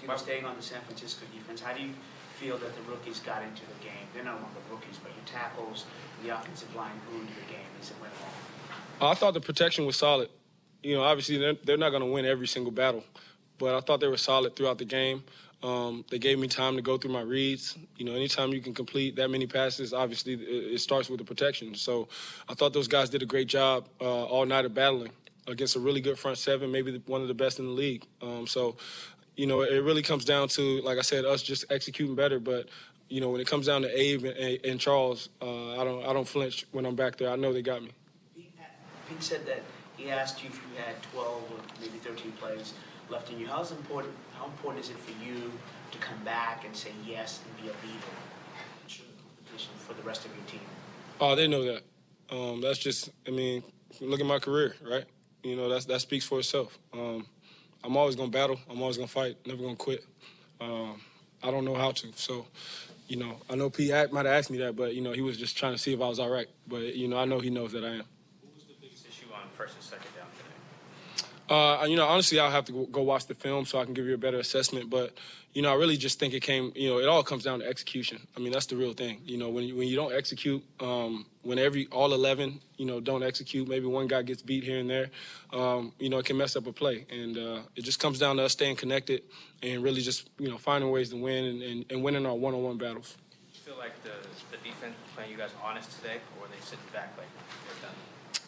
By 0.05 0.15
staying 0.17 0.45
on 0.45 0.55
the 0.57 0.61
San 0.61 0.81
Francisco 0.81 1.25
defense, 1.33 1.61
how 1.61 1.73
do 1.73 1.81
you 1.81 1.89
feel 2.35 2.57
that 2.57 2.75
the 2.75 2.91
rookies 2.91 3.19
got 3.19 3.41
into 3.43 3.61
the 3.61 3.83
game? 3.83 4.05
They're 4.13 4.23
not 4.23 4.37
among 4.37 4.51
the 4.53 4.75
rookies, 4.75 4.99
but 5.01 5.11
your 5.15 5.25
tackles, 5.25 5.85
the 6.23 6.29
offensive 6.29 6.73
line 6.75 6.91
grew 7.09 7.21
into 7.21 7.33
the 7.33 7.51
game 7.51 7.69
as 7.79 7.89
it 7.91 7.95
went 8.01 8.13
along. 8.19 9.11
I 9.11 9.15
thought 9.15 9.33
the 9.33 9.41
protection 9.41 9.85
was 9.85 9.95
solid. 9.95 10.29
You 10.83 10.95
know, 10.95 11.03
obviously 11.03 11.37
they're, 11.37 11.55
they're 11.63 11.77
not 11.77 11.89
going 11.89 12.01
to 12.01 12.09
win 12.09 12.25
every 12.25 12.47
single 12.47 12.71
battle, 12.71 13.03
but 13.57 13.75
I 13.75 13.81
thought 13.81 13.99
they 13.99 14.07
were 14.07 14.17
solid 14.17 14.55
throughout 14.55 14.77
the 14.77 14.85
game. 14.85 15.23
Um, 15.63 16.03
they 16.09 16.17
gave 16.17 16.39
me 16.39 16.47
time 16.47 16.75
to 16.75 16.81
go 16.81 16.97
through 16.97 17.11
my 17.11 17.21
reads. 17.21 17.77
You 17.95 18.05
know, 18.05 18.13
anytime 18.13 18.49
you 18.51 18.61
can 18.61 18.73
complete 18.73 19.15
that 19.17 19.29
many 19.29 19.45
passes, 19.45 19.93
obviously 19.93 20.33
it, 20.33 20.73
it 20.73 20.81
starts 20.81 21.07
with 21.07 21.19
the 21.19 21.25
protection. 21.25 21.75
So 21.75 22.07
I 22.49 22.55
thought 22.55 22.73
those 22.73 22.87
guys 22.87 23.09
did 23.09 23.21
a 23.21 23.27
great 23.27 23.47
job 23.47 23.87
uh, 23.99 24.23
all 24.25 24.45
night 24.45 24.65
of 24.65 24.73
battling 24.73 25.11
against 25.47 25.75
a 25.75 25.79
really 25.79 26.01
good 26.01 26.17
front 26.17 26.37
seven, 26.37 26.71
maybe 26.71 26.91
the, 26.91 27.01
one 27.05 27.21
of 27.21 27.27
the 27.27 27.33
best 27.33 27.59
in 27.59 27.65
the 27.65 27.71
league. 27.71 28.05
Um, 28.21 28.47
so, 28.47 28.75
you 29.35 29.45
know, 29.45 29.61
it 29.61 29.83
really 29.83 30.01
comes 30.01 30.25
down 30.25 30.47
to, 30.49 30.81
like 30.81 30.97
I 30.97 31.01
said, 31.01 31.25
us 31.25 31.43
just 31.43 31.65
executing 31.69 32.15
better. 32.15 32.39
But 32.39 32.67
you 33.09 33.19
know, 33.19 33.29
when 33.29 33.41
it 33.41 33.47
comes 33.47 33.67
down 33.67 33.81
to 33.81 33.99
Abe 33.99 34.23
and, 34.23 34.59
and 34.63 34.79
Charles, 34.79 35.29
uh, 35.41 35.79
I 35.79 35.83
don't 35.83 36.05
I 36.05 36.13
don't 36.13 36.27
flinch 36.27 36.65
when 36.71 36.85
I'm 36.85 36.95
back 36.95 37.17
there. 37.17 37.29
I 37.29 37.35
know 37.35 37.51
they 37.53 37.61
got 37.61 37.83
me. 37.83 37.91
Pete 39.09 39.21
said 39.21 39.45
that 39.45 39.61
he 40.01 40.09
asked 40.09 40.43
you 40.43 40.49
if 40.49 40.55
you 40.55 40.83
had 40.83 41.01
12 41.13 41.27
or 41.27 41.59
maybe 41.79 41.97
13 41.99 42.31
plays 42.33 42.73
left 43.09 43.31
in 43.31 43.39
you. 43.39 43.47
How 43.47 43.61
important 43.61 44.13
how 44.37 44.45
important 44.45 44.83
is 44.83 44.89
it 44.89 44.97
for 44.97 45.11
you 45.23 45.51
to 45.91 45.97
come 45.99 46.17
back 46.23 46.65
and 46.65 46.75
say 46.75 46.91
yes 47.05 47.41
and 47.45 47.63
be 47.63 47.69
a 47.69 47.75
leader 47.87 48.07
for 49.91 49.93
the 49.93 50.07
rest 50.07 50.25
of 50.25 50.31
your 50.35 50.45
team? 50.45 50.61
Oh, 51.19 51.35
they 51.35 51.47
know 51.47 51.63
that. 51.65 51.83
Um, 52.31 52.61
that's 52.61 52.79
just, 52.79 53.09
I 53.27 53.31
mean, 53.31 53.63
look 53.99 54.19
at 54.19 54.25
my 54.25 54.39
career, 54.39 54.75
right? 54.89 55.05
You 55.43 55.55
know, 55.55 55.69
that's 55.69 55.85
that 55.85 56.01
speaks 56.01 56.25
for 56.25 56.39
itself. 56.39 56.77
Um, 56.93 57.25
I'm 57.83 57.97
always 57.97 58.15
gonna 58.15 58.31
battle. 58.31 58.59
I'm 58.69 58.81
always 58.81 58.97
gonna 58.97 59.07
fight. 59.07 59.37
Never 59.45 59.61
gonna 59.61 59.75
quit. 59.75 60.05
Um, 60.59 61.01
I 61.43 61.51
don't 61.51 61.65
know 61.65 61.75
how 61.75 61.91
to. 61.91 62.07
So, 62.15 62.45
you 63.07 63.17
know, 63.17 63.37
I 63.49 63.55
know 63.55 63.69
Pete 63.69 63.91
might 64.11 64.25
have 64.25 64.35
asked 64.35 64.51
me 64.51 64.59
that, 64.59 64.75
but 64.75 64.95
you 64.95 65.01
know, 65.01 65.11
he 65.11 65.21
was 65.21 65.37
just 65.37 65.57
trying 65.57 65.73
to 65.73 65.77
see 65.77 65.93
if 65.93 66.01
I 66.01 66.07
was 66.07 66.19
all 66.19 66.29
right. 66.29 66.47
But 66.67 66.95
you 66.95 67.07
know, 67.07 67.17
I 67.17 67.25
know 67.25 67.39
he 67.39 67.49
knows 67.49 67.71
that 67.73 67.83
I 67.83 67.89
am. 67.89 68.05
What 68.41 68.55
was 68.55 68.63
the 68.65 68.75
biggest 68.79 69.05
issue 69.07 69.25
on 69.33 69.49
first 69.61 69.75
and 69.75 69.83
second 69.83 70.11
down 70.17 70.27
today? 70.37 70.47
Uh, 71.49 71.85
you 71.85 71.95
know, 71.97 72.07
honestly, 72.07 72.39
I'll 72.39 72.49
have 72.49 72.65
to 72.65 72.87
go 72.91 73.01
watch 73.01 73.27
the 73.27 73.35
film 73.35 73.65
so 73.65 73.77
I 73.77 73.83
can 73.83 73.93
give 73.93 74.05
you 74.05 74.13
a 74.13 74.17
better 74.17 74.39
assessment. 74.39 74.89
But 74.89 75.13
you 75.53 75.61
know, 75.61 75.69
I 75.69 75.75
really 75.75 75.97
just 75.97 76.17
think 76.17 76.33
it 76.33 76.39
came. 76.39 76.71
You 76.75 76.89
know, 76.89 76.99
it 76.99 77.07
all 77.07 77.23
comes 77.23 77.43
down 77.43 77.59
to 77.59 77.65
execution. 77.67 78.25
I 78.35 78.39
mean, 78.39 78.53
that's 78.53 78.67
the 78.67 78.77
real 78.77 78.93
thing. 78.93 79.21
You 79.25 79.37
know, 79.37 79.49
when 79.49 79.65
you, 79.65 79.75
when 79.75 79.87
you 79.87 79.97
don't 79.97 80.13
execute, 80.13 80.63
um, 80.79 81.25
when 81.43 81.59
every 81.59 81.87
all 81.91 82.13
eleven, 82.13 82.61
you 82.77 82.85
know, 82.85 83.01
don't 83.01 83.21
execute, 83.21 83.67
maybe 83.67 83.85
one 83.85 84.07
guy 84.07 84.21
gets 84.21 84.41
beat 84.41 84.63
here 84.63 84.79
and 84.79 84.89
there. 84.89 85.11
Um, 85.51 85.91
you 85.99 86.09
know, 86.09 86.19
it 86.19 86.25
can 86.25 86.37
mess 86.37 86.55
up 86.55 86.65
a 86.67 86.71
play, 86.71 87.05
and 87.11 87.37
uh, 87.37 87.59
it 87.75 87.83
just 87.83 87.99
comes 87.99 88.17
down 88.17 88.37
to 88.37 88.43
us 88.45 88.53
staying 88.53 88.77
connected 88.77 89.21
and 89.61 89.83
really 89.83 90.01
just 90.01 90.29
you 90.39 90.49
know 90.49 90.57
finding 90.57 90.89
ways 90.89 91.09
to 91.09 91.17
win 91.17 91.45
and, 91.45 91.61
and, 91.61 91.85
and 91.91 92.03
winning 92.03 92.25
our 92.25 92.35
one-on-one 92.35 92.77
battles. 92.77 93.17
Do 93.51 93.59
you 93.59 93.59
feel 93.59 93.77
like 93.77 94.01
the 94.03 94.15
the 94.51 94.57
defense 94.63 94.95
was 95.03 95.11
playing 95.15 95.31
you 95.31 95.37
guys 95.37 95.51
honest 95.61 95.91
today, 95.97 96.17
or 96.37 96.43
were 96.43 96.47
they 96.47 96.61
sitting 96.61 96.85
back 96.93 97.13
like 97.17 97.27
they're 97.67 97.89
done? 97.89 97.97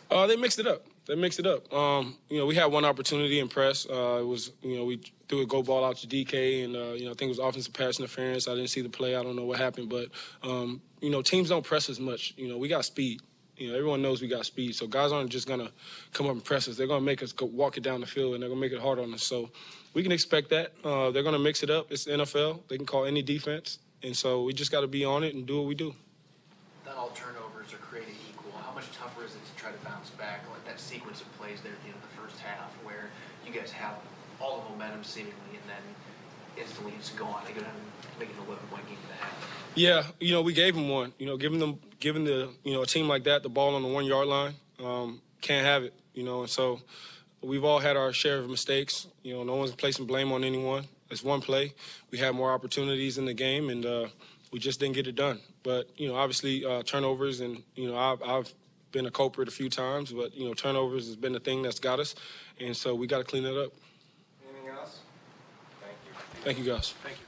Uh, 0.10 0.28
they 0.28 0.38
mixed 0.38 0.60
it 0.60 0.68
up. 0.68 0.86
They 1.06 1.16
mix 1.16 1.38
it 1.38 1.46
up. 1.46 1.72
Um, 1.74 2.18
you 2.30 2.38
know, 2.38 2.46
we 2.46 2.56
had 2.56 2.66
one 2.66 2.86
opportunity 2.86 3.40
in 3.40 3.50
press. 3.50 3.86
Uh, 3.86 4.20
it 4.22 4.26
was, 4.26 4.52
you 4.62 4.78
know, 4.78 4.86
we 4.86 5.02
threw 5.28 5.42
a 5.42 5.46
go 5.46 5.62
ball 5.62 5.84
out 5.84 5.98
to 5.98 6.08
DK, 6.08 6.64
and 6.64 6.76
uh, 6.76 6.94
you 6.94 7.06
know, 7.06 7.12
I 7.12 7.14
think 7.14 7.24
it 7.24 7.28
was 7.28 7.40
offensive 7.40 7.74
pass 7.74 8.00
interference. 8.00 8.48
I 8.48 8.56
didn't 8.56 8.70
see 8.70 8.82
the 8.82 8.90
play. 8.90 9.16
I 9.16 9.24
don't 9.24 9.36
know 9.36 9.44
what 9.44 9.60
happened, 9.60 9.90
but 9.90 10.08
um, 10.44 10.82
you 11.02 11.10
know, 11.10 11.22
teams 11.22 11.50
don't 11.50 11.66
press 11.66 11.90
as 11.90 12.00
much. 12.00 12.34
You 12.38 12.48
know, 12.48 12.58
we 12.58 12.70
got 12.70 12.86
speed. 12.86 13.22
You 13.58 13.70
know, 13.70 13.78
everyone 13.78 14.02
knows 14.02 14.22
we 14.22 14.28
got 14.28 14.46
speed, 14.46 14.76
so 14.76 14.88
guys 14.88 15.12
aren't 15.12 15.30
just 15.30 15.48
gonna 15.48 15.72
come 16.14 16.26
up 16.26 16.32
and 16.32 16.44
press 16.44 16.68
us. 16.68 16.78
They're 16.78 16.88
gonna 16.88 17.02
make 17.02 17.22
us 17.22 17.34
go 17.34 17.46
walk 17.46 17.78
it 17.78 17.84
down 17.84 18.00
the 18.00 18.08
field, 18.08 18.34
and 18.34 18.42
they're 18.42 18.50
gonna 18.50 18.62
make 18.62 18.72
it 18.72 18.80
hard 18.80 18.98
on 18.98 19.14
us. 19.14 19.24
So 19.24 19.52
we 19.94 20.04
can 20.04 20.12
expect 20.12 20.50
that. 20.52 20.72
Uh, 20.84 21.12
they're 21.12 21.24
gonna 21.24 21.38
mix 21.38 21.64
it 21.64 21.70
up. 21.70 21.92
It's 21.92 22.06
the 22.06 22.14
NFL. 22.14 22.62
They 22.70 22.78
can 22.78 22.86
call 22.86 23.06
any 23.06 23.22
defense, 23.22 23.80
and 24.04 24.16
so 24.16 24.44
we 24.44 24.54
just 24.54 24.72
got 24.72 24.82
to 24.82 24.88
be 24.88 25.04
on 25.04 25.24
it 25.24 25.36
and 25.36 25.46
do 25.46 25.58
what 25.58 25.68
we 25.68 25.76
do. 25.76 25.94
Not 26.86 26.96
all 26.96 27.10
turnovers 27.10 27.74
are 27.74 27.78
created 27.78 28.16
equal. 28.30 28.54
How 28.66 28.74
much 28.74 28.90
tougher 28.92 29.26
is 29.26 29.32
it 29.36 29.46
to 29.46 29.62
try 29.62 29.72
to 29.72 29.86
bounce 29.86 30.10
back? 30.12 30.46
Sequence 30.94 31.22
of 31.22 31.40
plays 31.40 31.60
there 31.62 31.72
at 31.72 31.82
the 31.82 31.88
end 31.88 31.96
of 31.96 32.04
the 32.04 32.22
first 32.22 32.40
half, 32.40 32.70
where 32.84 33.10
you 33.48 33.52
guys 33.52 33.72
have 33.72 33.96
all 34.40 34.62
the 34.62 34.70
momentum 34.70 35.04
seemingly, 35.04 35.34
and 35.50 35.68
then 35.68 35.82
instantly 36.56 36.94
it's 37.00 37.10
gone. 37.10 37.42
They 37.48 37.54
go 37.54 37.62
down 37.62 37.72
it 38.20 38.28
an 38.30 38.36
11 38.46 38.68
point 38.68 38.88
game 38.88 38.98
the 39.08 39.16
half. 39.16 39.72
Yeah, 39.74 40.04
you 40.20 40.34
know, 40.34 40.44
we 40.44 40.54
gave 40.54 40.76
them 40.76 40.90
one. 40.90 41.12
You 41.18 41.26
know, 41.26 41.36
giving 41.36 41.58
them, 41.58 41.80
giving 42.00 42.26
the, 42.26 42.50
you 42.64 42.74
know, 42.74 42.84
a 42.84 42.86
team 42.86 43.08
like 43.08 43.24
that 43.24 43.42
the 43.42 43.50
ball 43.50 43.74
on 43.74 43.82
the 43.82 43.88
one 43.88 44.06
yard 44.06 44.28
line, 44.28 44.54
um, 44.84 45.20
can't 45.42 45.66
have 45.66 45.84
it. 45.84 45.96
You 46.14 46.24
know, 46.24 46.42
and 46.42 46.50
so 46.50 46.80
we've 47.42 47.64
all 47.64 47.80
had 47.80 47.98
our 47.98 48.14
share 48.14 48.38
of 48.38 48.48
mistakes. 48.48 49.08
You 49.24 49.34
know, 49.34 49.44
no 49.44 49.56
one's 49.56 49.74
placing 49.74 50.06
blame 50.06 50.32
on 50.32 50.44
anyone. 50.44 50.86
It's 51.10 51.24
one 51.24 51.42
play. 51.42 51.74
We 52.12 52.20
had 52.20 52.36
more 52.36 52.52
opportunities 52.52 53.18
in 53.18 53.26
the 53.26 53.34
game, 53.34 53.72
and 53.72 53.84
uh, 53.84 54.08
we 54.52 54.60
just 54.60 54.80
didn't 54.80 54.94
get 54.94 55.08
it 55.08 55.16
done. 55.16 55.40
But 55.64 55.90
you 55.98 56.08
know, 56.08 56.16
obviously 56.16 56.64
uh, 56.64 56.84
turnovers, 56.84 57.40
and 57.40 57.64
you 57.76 57.90
know, 57.90 57.98
I've, 57.98 58.22
I've 58.22 58.54
been 58.94 59.06
a 59.06 59.12
culprit 59.12 59.50
a 59.50 59.52
few 59.52 59.70
times, 59.70 60.14
but 60.14 60.34
you 60.34 60.48
know, 60.48 60.54
turnovers 60.54 61.08
has 61.08 61.18
been 61.18 61.34
the 61.34 61.40
thing 61.42 61.62
that's 61.62 61.80
got 61.80 62.00
us, 62.00 62.16
and 62.62 62.78
so 62.78 62.96
we 62.96 63.08
got 63.08 63.18
to 63.18 63.24
clean 63.26 63.44
it 63.44 63.58
up. 63.58 63.74
Anything 64.48 64.70
else? 64.70 65.00
Thank 65.82 65.98
you. 66.06 66.44
Thank 66.44 66.58
you, 66.60 66.64
guys. 66.64 66.94
Thank 67.04 67.18
you. 67.20 67.23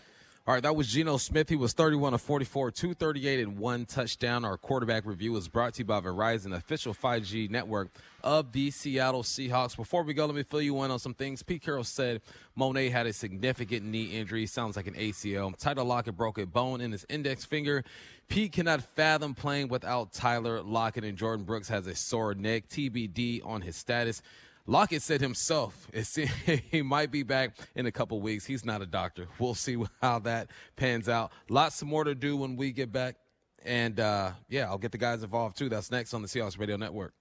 All 0.47 0.53
right, 0.53 0.61
that 0.61 0.75
was 0.75 0.89
Geno 0.89 1.17
Smith. 1.17 1.49
He 1.49 1.55
was 1.55 1.73
31 1.73 2.13
of 2.13 2.21
44, 2.21 2.69
238 2.69 3.39
and 3.39 3.57
one 3.57 3.85
touchdown. 3.85 4.45
Our 4.45 4.57
quarterback 4.57 5.03
review 5.03 5.31
was 5.31 5.47
brought 5.47 5.73
to 5.73 5.79
you 5.79 5.85
by 5.85 6.01
Verizon, 6.01 6.55
official 6.55 6.93
5G 6.93 7.49
network 7.49 7.89
of 8.23 8.51
the 8.51 8.69
Seattle 8.69 9.23
Seahawks. 9.23 9.75
Before 9.75 10.03
we 10.03 10.13
go, 10.13 10.27
let 10.27 10.35
me 10.35 10.43
fill 10.43 10.61
you 10.61 10.83
in 10.83 10.91
on 10.91 10.99
some 10.99 11.15
things. 11.15 11.41
Pete 11.41 11.63
Carroll 11.63 11.83
said 11.83 12.21
Mone 12.55 12.75
had 12.91 13.07
a 13.07 13.13
significant 13.13 13.85
knee 13.85 14.03
injury. 14.03 14.45
Sounds 14.45 14.75
like 14.75 14.85
an 14.85 14.93
ACL. 14.93 15.57
Tyler 15.57 15.83
Lockett 15.83 16.15
broke 16.15 16.37
a 16.37 16.45
bone 16.45 16.79
in 16.79 16.91
his 16.91 17.07
index 17.09 17.43
finger. 17.43 17.83
Pete 18.27 18.51
cannot 18.51 18.83
fathom 18.95 19.33
playing 19.33 19.69
without 19.69 20.13
Tyler 20.13 20.61
Lockett, 20.61 21.05
and 21.05 21.17
Jordyn 21.17 21.43
Brooks 21.43 21.69
has 21.69 21.87
a 21.87 21.95
sore 21.95 22.35
neck. 22.35 22.69
TBD 22.69 23.43
on 23.43 23.61
his 23.61 23.75
status. 23.75 24.21
Lockett 24.68 25.03
said 25.03 25.22
himself 25.22 25.88
he 26.72 26.82
might 26.82 27.11
be 27.11 27.24
back 27.24 27.55
in 27.76 27.86
a 27.86 27.91
couple 27.91 28.20
weeks. 28.20 28.45
He's 28.45 28.66
not 28.66 28.82
a 28.82 28.86
doctor. 28.86 29.28
We'll 29.39 29.53
see 29.53 29.78
how 30.01 30.20
that 30.20 30.49
pans 30.76 31.07
out. 31.07 31.32
Lots 31.49 31.84
more 31.84 32.03
to 32.03 32.16
do 32.16 32.36
when 32.36 32.55
we 32.55 32.72
get 32.72 32.91
back. 32.91 33.16
And 33.63 33.99
uh, 33.99 34.32
yeah, 34.49 34.68
I'll 34.70 34.78
get 34.78 34.91
the 34.91 34.97
guys 34.97 35.24
involved 35.24 35.57
too. 35.57 35.70
That's 35.70 35.91
next 35.91 36.13
on 36.13 36.22
the 36.22 36.28
Seahawks 36.28 36.57
Radio 36.57 36.78
Network. 36.78 37.13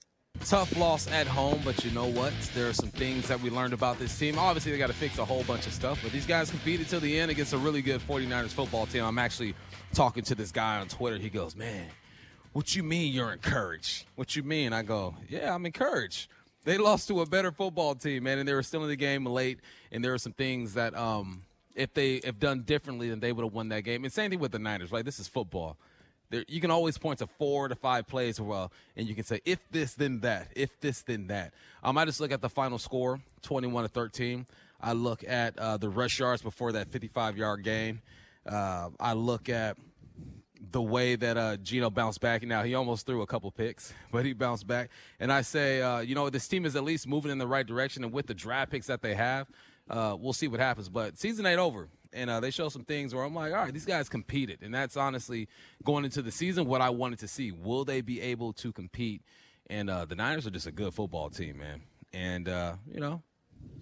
Tough 0.44 0.76
loss 0.76 1.06
at 1.10 1.26
home, 1.26 1.60
but 1.64 1.84
you 1.84 1.90
know 1.90 2.06
what? 2.06 2.32
There 2.54 2.68
are 2.68 2.72
some 2.72 2.88
things 2.88 3.28
that 3.28 3.40
we 3.40 3.50
learned 3.50 3.72
about 3.72 3.98
this 3.98 4.18
team. 4.18 4.38
Obviously, 4.38 4.72
they 4.72 4.78
got 4.78 4.88
to 4.88 4.92
fix 4.92 5.18
a 5.18 5.24
whole 5.24 5.44
bunch 5.44 5.66
of 5.66 5.72
stuff, 5.72 6.00
but 6.02 6.12
these 6.12 6.26
guys 6.26 6.50
competed 6.50 6.88
till 6.88 7.00
the 7.00 7.18
end 7.18 7.30
against 7.30 7.52
a 7.52 7.58
really 7.58 7.82
good 7.82 8.00
49ers 8.00 8.48
football 8.48 8.86
team. 8.86 9.04
I'm 9.04 9.18
actually 9.18 9.54
talking 9.92 10.24
to 10.24 10.34
this 10.34 10.50
guy 10.50 10.80
on 10.80 10.88
Twitter. 10.88 11.18
He 11.18 11.30
goes, 11.30 11.54
Man, 11.54 11.86
what 12.52 12.74
you 12.74 12.82
mean 12.82 13.12
you're 13.12 13.32
encouraged? 13.32 14.06
What 14.16 14.34
you 14.34 14.42
mean? 14.42 14.72
I 14.72 14.82
go, 14.82 15.14
Yeah, 15.28 15.54
I'm 15.54 15.66
encouraged 15.66 16.28
they 16.64 16.78
lost 16.78 17.08
to 17.08 17.20
a 17.20 17.26
better 17.26 17.52
football 17.52 17.94
team, 17.94 18.24
man, 18.24 18.38
and 18.38 18.48
they 18.48 18.54
were 18.54 18.62
still 18.62 18.82
in 18.82 18.88
the 18.88 18.96
game 18.96 19.24
late. 19.26 19.60
And 19.92 20.04
there 20.04 20.12
are 20.14 20.18
some 20.18 20.32
things 20.32 20.74
that, 20.74 20.96
um, 20.96 21.42
if 21.74 21.92
they 21.94 22.20
have 22.24 22.38
done 22.38 22.62
differently, 22.62 23.10
then 23.10 23.20
they 23.20 23.32
would 23.32 23.44
have 23.44 23.52
won 23.52 23.68
that 23.68 23.82
game. 23.82 24.04
And 24.04 24.12
same 24.12 24.30
thing 24.30 24.40
with 24.40 24.52
the 24.52 24.58
Niners, 24.58 24.90
right? 24.92 25.04
This 25.04 25.20
is 25.20 25.28
football. 25.28 25.76
There, 26.30 26.44
you 26.48 26.60
can 26.60 26.70
always 26.70 26.96
point 26.96 27.18
to 27.18 27.26
four 27.26 27.68
to 27.68 27.74
five 27.74 28.06
plays, 28.06 28.40
well, 28.40 28.72
and 28.96 29.06
you 29.06 29.14
can 29.14 29.24
say 29.24 29.40
if 29.44 29.58
this, 29.70 29.94
then 29.94 30.20
that. 30.20 30.48
If 30.56 30.80
this, 30.80 31.02
then 31.02 31.26
that. 31.26 31.52
Um, 31.82 31.98
I 31.98 32.04
just 32.06 32.18
look 32.20 32.32
at 32.32 32.40
the 32.40 32.48
final 32.48 32.78
score, 32.78 33.20
twenty-one 33.42 33.84
to 33.84 33.88
thirteen. 33.88 34.46
I 34.80 34.94
look 34.94 35.22
at 35.26 35.58
uh, 35.58 35.76
the 35.76 35.88
rush 35.88 36.18
yards 36.18 36.42
before 36.42 36.72
that 36.72 36.88
fifty-five 36.88 37.36
yard 37.36 37.62
gain. 37.62 38.00
Uh, 38.46 38.88
I 38.98 39.12
look 39.12 39.48
at 39.48 39.76
the 40.70 40.82
way 40.82 41.16
that 41.16 41.36
uh, 41.36 41.56
Geno 41.58 41.90
bounced 41.90 42.20
back. 42.20 42.42
Now 42.42 42.62
he 42.62 42.74
almost 42.74 43.06
threw 43.06 43.22
a 43.22 43.26
couple 43.26 43.50
picks, 43.50 43.92
but 44.12 44.24
he 44.24 44.32
bounced 44.32 44.66
back. 44.66 44.90
And 45.20 45.32
I 45.32 45.42
say, 45.42 45.82
uh, 45.82 46.00
you 46.00 46.14
know, 46.14 46.30
this 46.30 46.48
team 46.48 46.66
is 46.66 46.76
at 46.76 46.84
least 46.84 47.06
moving 47.06 47.30
in 47.30 47.38
the 47.38 47.46
right 47.46 47.66
direction. 47.66 48.04
And 48.04 48.12
with 48.12 48.26
the 48.26 48.34
draft 48.34 48.70
picks 48.70 48.86
that 48.86 49.02
they 49.02 49.14
have, 49.14 49.48
uh, 49.88 50.16
we'll 50.18 50.32
see 50.32 50.48
what 50.48 50.60
happens. 50.60 50.88
But 50.88 51.18
season 51.18 51.46
ain't 51.46 51.60
over, 51.60 51.88
and 52.12 52.30
uh, 52.30 52.40
they 52.40 52.50
show 52.50 52.68
some 52.68 52.84
things 52.84 53.14
where 53.14 53.24
I'm 53.24 53.34
like, 53.34 53.52
all 53.52 53.58
right, 53.58 53.72
these 53.72 53.84
guys 53.84 54.08
competed, 54.08 54.60
and 54.62 54.74
that's 54.74 54.96
honestly 54.96 55.48
going 55.84 56.04
into 56.04 56.22
the 56.22 56.32
season 56.32 56.66
what 56.66 56.80
I 56.80 56.90
wanted 56.90 57.18
to 57.20 57.28
see. 57.28 57.52
Will 57.52 57.84
they 57.84 58.00
be 58.00 58.20
able 58.20 58.52
to 58.54 58.72
compete? 58.72 59.22
And 59.68 59.88
uh, 59.90 60.04
the 60.04 60.14
Niners 60.14 60.46
are 60.46 60.50
just 60.50 60.66
a 60.66 60.72
good 60.72 60.94
football 60.94 61.30
team, 61.30 61.58
man. 61.58 61.82
And 62.12 62.48
uh, 62.48 62.74
you 62.90 63.00
know, 63.00 63.22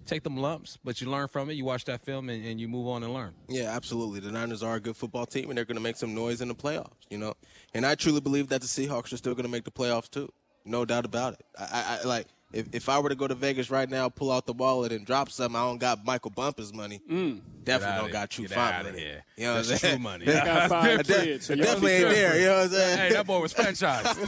take 0.05 0.23
them 0.23 0.37
lumps, 0.37 0.77
but 0.83 1.01
you 1.01 1.09
learn 1.09 1.27
from 1.27 1.49
it. 1.49 1.53
You 1.53 1.65
watch 1.65 1.85
that 1.85 2.03
film 2.03 2.29
and, 2.29 2.45
and 2.45 2.59
you 2.59 2.67
move 2.67 2.87
on 2.87 3.03
and 3.03 3.13
learn. 3.13 3.33
Yeah, 3.47 3.75
absolutely. 3.75 4.19
The 4.19 4.31
Niners 4.31 4.63
are 4.63 4.75
a 4.75 4.79
good 4.79 4.95
football 4.95 5.25
team, 5.25 5.49
and 5.49 5.57
they're 5.57 5.65
going 5.65 5.77
to 5.77 5.81
make 5.81 5.95
some 5.95 6.13
noise 6.13 6.41
in 6.41 6.47
the 6.47 6.55
playoffs. 6.55 6.91
You 7.09 7.17
know, 7.17 7.33
and 7.73 7.85
I 7.85 7.95
truly 7.95 8.21
believe 8.21 8.49
that 8.49 8.61
the 8.61 8.67
Seahawks 8.67 9.13
are 9.13 9.17
still 9.17 9.33
going 9.33 9.45
to 9.45 9.51
make 9.51 9.63
the 9.63 9.71
playoffs 9.71 10.09
too. 10.09 10.29
No 10.65 10.85
doubt 10.85 11.05
about 11.05 11.33
it. 11.33 11.45
I, 11.59 11.63
I, 11.63 11.99
I 12.01 12.07
like 12.07 12.27
if, 12.53 12.67
if 12.71 12.87
I 12.89 12.99
were 12.99 13.09
to 13.09 13.15
go 13.15 13.27
to 13.27 13.35
Vegas 13.35 13.69
right 13.69 13.89
now, 13.89 14.07
pull 14.09 14.31
out 14.31 14.45
the 14.45 14.53
wallet 14.53 14.91
and 14.91 15.05
drop 15.05 15.29
something, 15.29 15.55
I 15.59 15.65
don't 15.65 15.79
got 15.79 16.05
Michael 16.05 16.31
Bumpus 16.31 16.73
money. 16.73 17.01
Mm. 17.09 17.41
Definitely 17.63 18.01
don't 18.01 18.11
got 18.11 18.29
true 18.29 18.45
Get 18.47 18.55
five 18.55 18.75
outta 18.75 18.83
money. 18.91 18.99
here. 18.99 19.23
You 19.37 19.43
know 19.45 19.53
what 19.53 19.59
I'm 19.63 19.67
That's 19.67 19.81
saying? 19.81 19.95
true 19.95 20.03
money. 20.03 20.27
I 20.29 20.45
got 20.45 20.69
five 20.69 21.03
de- 21.03 21.13
kids, 21.13 21.45
so 21.47 21.55
definitely 21.55 21.91
ain't 21.93 22.09
there. 22.09 22.39
You 22.39 22.45
know 22.47 22.55
what 22.55 22.63
I'm 22.63 22.69
saying? 22.69 22.97
Hey, 22.97 23.13
that 23.13 23.25
boy 23.27 23.41
was 23.41 23.53
franchised. 23.53 24.27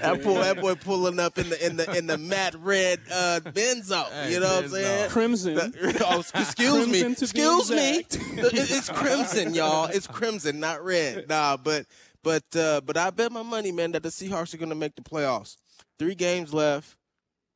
that, 0.00 0.20
boy, 0.22 0.34
that 0.42 0.60
boy 0.60 0.74
pulling 0.74 1.18
up 1.20 1.38
in 1.38 1.48
the 1.50 1.66
in 1.66 1.76
the 1.76 1.96
in 1.96 2.06
the 2.06 2.18
matte 2.18 2.54
red 2.58 3.00
uh, 3.12 3.40
Benzo. 3.44 4.04
Hey, 4.10 4.32
you 4.32 4.40
know 4.40 4.54
what 4.54 4.64
I'm 4.64 4.70
saying? 4.70 5.10
Crimson. 5.10 5.54
The- 5.54 6.06
oh, 6.08 6.20
excuse 6.40 6.88
me. 6.88 7.00
Crimson 7.02 7.26
to 7.28 7.34
be 7.34 7.40
Excuse 7.42 7.70
me. 7.70 7.98
It- 7.98 8.70
it's 8.70 8.88
crimson, 8.88 9.54
y'all. 9.54 9.86
It's 9.86 10.06
crimson, 10.06 10.58
not 10.60 10.84
red. 10.84 11.28
Nah, 11.28 11.56
but 11.56 11.86
but 12.22 12.44
uh, 12.56 12.80
but 12.84 12.96
I 12.96 13.10
bet 13.10 13.30
my 13.32 13.42
money, 13.42 13.72
man, 13.72 13.92
that 13.92 14.02
the 14.02 14.08
Seahawks 14.08 14.54
are 14.54 14.58
going 14.58 14.68
to 14.70 14.74
make 14.74 14.94
the 14.94 15.02
playoffs. 15.02 15.56
Three 15.98 16.14
games 16.14 16.52
left. 16.52 16.96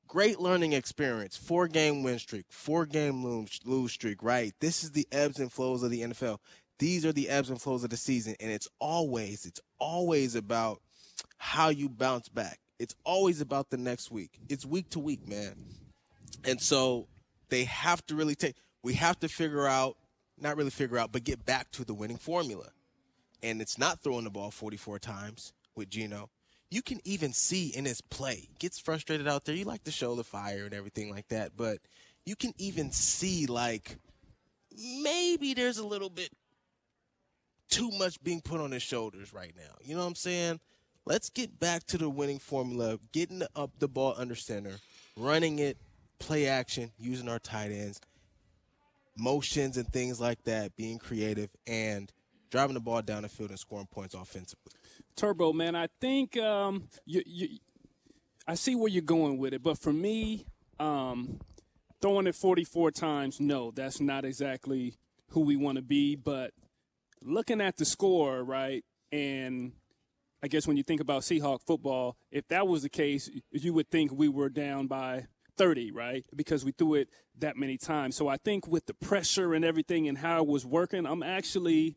Great 0.09 0.39
learning 0.39 0.73
experience. 0.73 1.37
Four 1.37 1.67
game 1.67 2.03
win 2.03 2.19
streak. 2.19 2.47
Four 2.49 2.87
game 2.87 3.25
lose, 3.25 3.93
streak. 3.93 4.23
Right. 4.23 4.55
This 4.61 4.85
is 4.85 4.93
the 4.93 5.07
ebbs 5.11 5.41
and 5.41 5.53
flows 5.53 5.83
of 5.83 5.91
the 5.91 6.03
NFL. 6.03 6.39
These 6.79 7.05
are 7.05 7.13
the 7.13 7.29
ebbs 7.29 7.51
and 7.51 7.61
flows 7.61 7.83
of 7.83 7.91
the 7.91 7.97
season, 7.97 8.37
and 8.39 8.53
it's 8.53 8.69
always 8.79 9.47
it's 9.47 9.61
always 9.79 10.35
about 10.35 10.81
how 11.39 11.71
you 11.71 11.89
bounce 11.89 12.29
back. 12.29 12.61
It's 12.79 12.95
always 13.05 13.41
about 13.41 13.71
the 13.71 13.79
next 13.79 14.11
week. 14.11 14.39
It's 14.49 14.67
week 14.67 14.91
to 14.91 14.99
week, 14.99 15.27
man. 15.27 15.55
And 16.45 16.61
so 16.61 17.09
they 17.49 17.65
have 17.65 18.05
to 18.07 18.15
really 18.15 18.35
take, 18.35 18.57
we 18.83 18.95
have 18.95 19.19
to 19.21 19.29
figure 19.29 19.67
out, 19.67 19.97
not 20.39 20.57
really 20.57 20.71
figure 20.71 20.99
out, 20.99 21.13
but 21.13 21.25
get 21.25 21.45
back 21.47 21.71
to 21.73 21.85
the 21.85 21.95
winning 21.95 22.19
formula. 22.19 22.69
And 23.43 23.61
it's 23.63 23.79
not 23.79 24.01
throwing 24.01 24.25
the 24.25 24.31
ball 24.31 24.51
44 24.51 24.99
times 24.99 25.53
with 25.75 25.89
Geno. 25.89 26.31
You 26.71 26.83
can 26.83 27.01
even 27.05 27.33
see 27.33 27.69
in 27.69 27.85
his 27.85 28.01
play, 28.01 28.49
gets 28.59 28.79
frustrated 28.79 29.29
out 29.29 29.45
there. 29.45 29.55
You 29.55 29.65
like 29.65 29.85
to 29.85 29.93
show 29.93 30.15
the 30.15 30.25
fire 30.25 30.65
and 30.65 30.75
everything 30.75 31.11
like 31.11 31.29
that, 31.29 31.53
but 31.57 31.79
you 32.25 32.35
can 32.35 32.53
even 32.59 32.91
see 32.91 33.47
like 33.47 33.97
maybe 35.03 35.55
there's 35.55 35.79
a 35.79 35.87
little 35.87 36.11
bit 36.11 36.31
too 37.69 37.91
much 37.93 38.23
being 38.23 38.41
put 38.41 38.61
on 38.61 38.71
his 38.73 38.83
shoulders 38.83 39.33
right 39.33 39.53
now. 39.57 39.75
You 39.83 39.95
know 39.95 40.01
what 40.01 40.09
I'm 40.09 40.15
saying? 40.15 40.61
Let's 41.05 41.31
get 41.31 41.59
back 41.61 41.85
to 41.87 41.99
the 41.99 42.11
winning 42.11 42.41
formula, 42.41 42.99
getting 43.13 43.43
up 43.55 43.71
the 43.79 43.89
ball 43.89 44.15
under 44.17 44.35
center, 44.35 44.75
running 45.17 45.61
it, 45.61 45.77
play 46.19 46.47
action, 46.47 46.91
using 46.99 47.29
our 47.29 47.39
tight 47.39 47.71
ends, 47.71 48.01
motions 49.17 49.77
and 49.77 49.87
things 49.93 50.21
like 50.21 50.43
that, 50.45 50.77
being 50.77 50.99
creative, 50.99 51.51
and 51.67 52.13
driving 52.51 52.75
the 52.75 52.81
ball 52.81 53.03
down 53.03 53.23
the 53.23 53.29
field 53.29 53.51
and 53.51 53.59
scoring 53.59 53.87
points 53.87 54.15
offensively. 54.15 54.73
Turbo, 55.17 55.53
man, 55.53 55.75
I 55.75 55.89
think 56.01 56.37
um, 56.37 56.89
you, 57.05 57.23
you, 57.27 57.49
I 58.47 58.55
see 58.55 58.75
where 58.75 58.89
you're 58.89 59.03
going 59.03 59.39
with 59.39 59.55
it, 59.55 59.63
but 59.63 59.79
for 59.79 59.93
me, 59.93 60.47
um, 60.79 61.41
throwing 62.01 62.27
it 62.27 62.35
44 62.35 62.91
times, 62.91 63.41
no, 63.41 63.71
that's 63.71 64.01
not 64.01 64.25
exactly 64.25 64.99
who 65.31 65.41
we 65.41 65.57
want 65.57 65.77
to 65.77 65.83
be. 65.83 66.17
But 66.17 66.53
looking 67.23 67.61
at 67.61 67.77
the 67.77 67.85
score, 67.85 68.43
right, 68.43 68.85
and 69.11 69.73
I 70.43 70.49
guess 70.49 70.67
when 70.67 70.77
you 70.77 70.83
think 70.83 71.01
about 71.01 71.23
Seahawk 71.23 71.63
football, 71.67 72.17
if 72.31 72.47
that 72.49 72.69
was 72.69 72.83
the 72.83 72.89
case, 72.89 73.31
you 73.51 73.73
would 73.73 73.91
think 73.91 74.13
we 74.13 74.29
were 74.29 74.49
down 74.49 74.87
by 74.87 75.27
30, 75.57 75.91
right? 75.91 76.25
Because 76.35 76.65
we 76.65 76.73
threw 76.73 76.95
it 76.95 77.09
that 77.39 77.57
many 77.57 77.79
times. 77.79 78.17
So 78.17 78.29
I 78.29 78.37
think 78.37 78.69
with 78.69 78.87
the 78.87 78.95
pressure 78.95 79.55
and 79.55 79.65
everything 79.65 80.07
and 80.07 80.19
how 80.19 80.43
it 80.43 80.47
was 80.47 80.67
working, 80.67 81.07
I'm 81.07 81.23
actually 81.23 81.97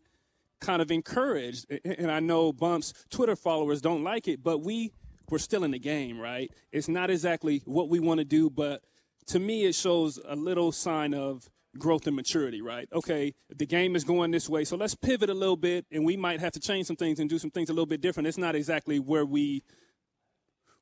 kind 0.60 0.82
of 0.82 0.91
encouraged. 0.91 1.66
And 1.86 2.12
I 2.12 2.20
know 2.20 2.51
Bump's 2.51 2.93
Twitter 3.10 3.36
followers 3.36 3.82
don't 3.82 4.03
like 4.03 4.28
it, 4.28 4.43
but 4.43 4.60
we 4.60 4.91
we're 5.30 5.38
still 5.38 5.64
in 5.64 5.72
the 5.72 5.80
game, 5.80 6.20
right? 6.20 6.51
It's 6.72 6.88
not 6.88 7.10
exactly 7.10 7.62
what 7.66 7.89
we 7.89 7.99
want 7.99 8.20
to 8.20 8.26
do, 8.26 8.49
but 8.49 8.82
to 9.28 9.39
me, 9.39 9.66
it 9.66 9.76
shows 9.76 10.20
a 10.28 10.36
little 10.36 10.72
sign 10.72 11.14
of 11.14 11.47
growth 11.78 12.07
and 12.07 12.16
maturity, 12.16 12.62
right? 12.62 12.89
Okay, 12.91 13.36
the 13.55 13.66
game 13.66 13.95
is 13.95 14.03
going 14.03 14.32
this 14.32 14.49
way, 14.49 14.64
so 14.66 14.76
let's 14.76 14.95
pivot 14.95 15.30
a 15.30 15.34
little 15.34 15.55
bit, 15.55 15.86
and 15.91 16.03
we 16.03 16.18
might 16.18 16.39
have 16.39 16.53
to 16.53 16.60
change 16.60 16.88
some 16.88 16.95
things 16.95 17.20
and 17.20 17.30
do 17.30 17.38
some 17.38 17.51
things 17.51 17.70
a 17.70 17.74
little 17.74 17.86
bit 17.86 18.01
different. 18.01 18.28
It's 18.28 18.38
not 18.38 18.55
exactly 18.55 18.99
where 18.99 19.26
we 19.26 19.64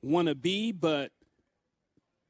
want 0.02 0.30
to 0.30 0.36
be, 0.36 0.72
but 0.72 1.12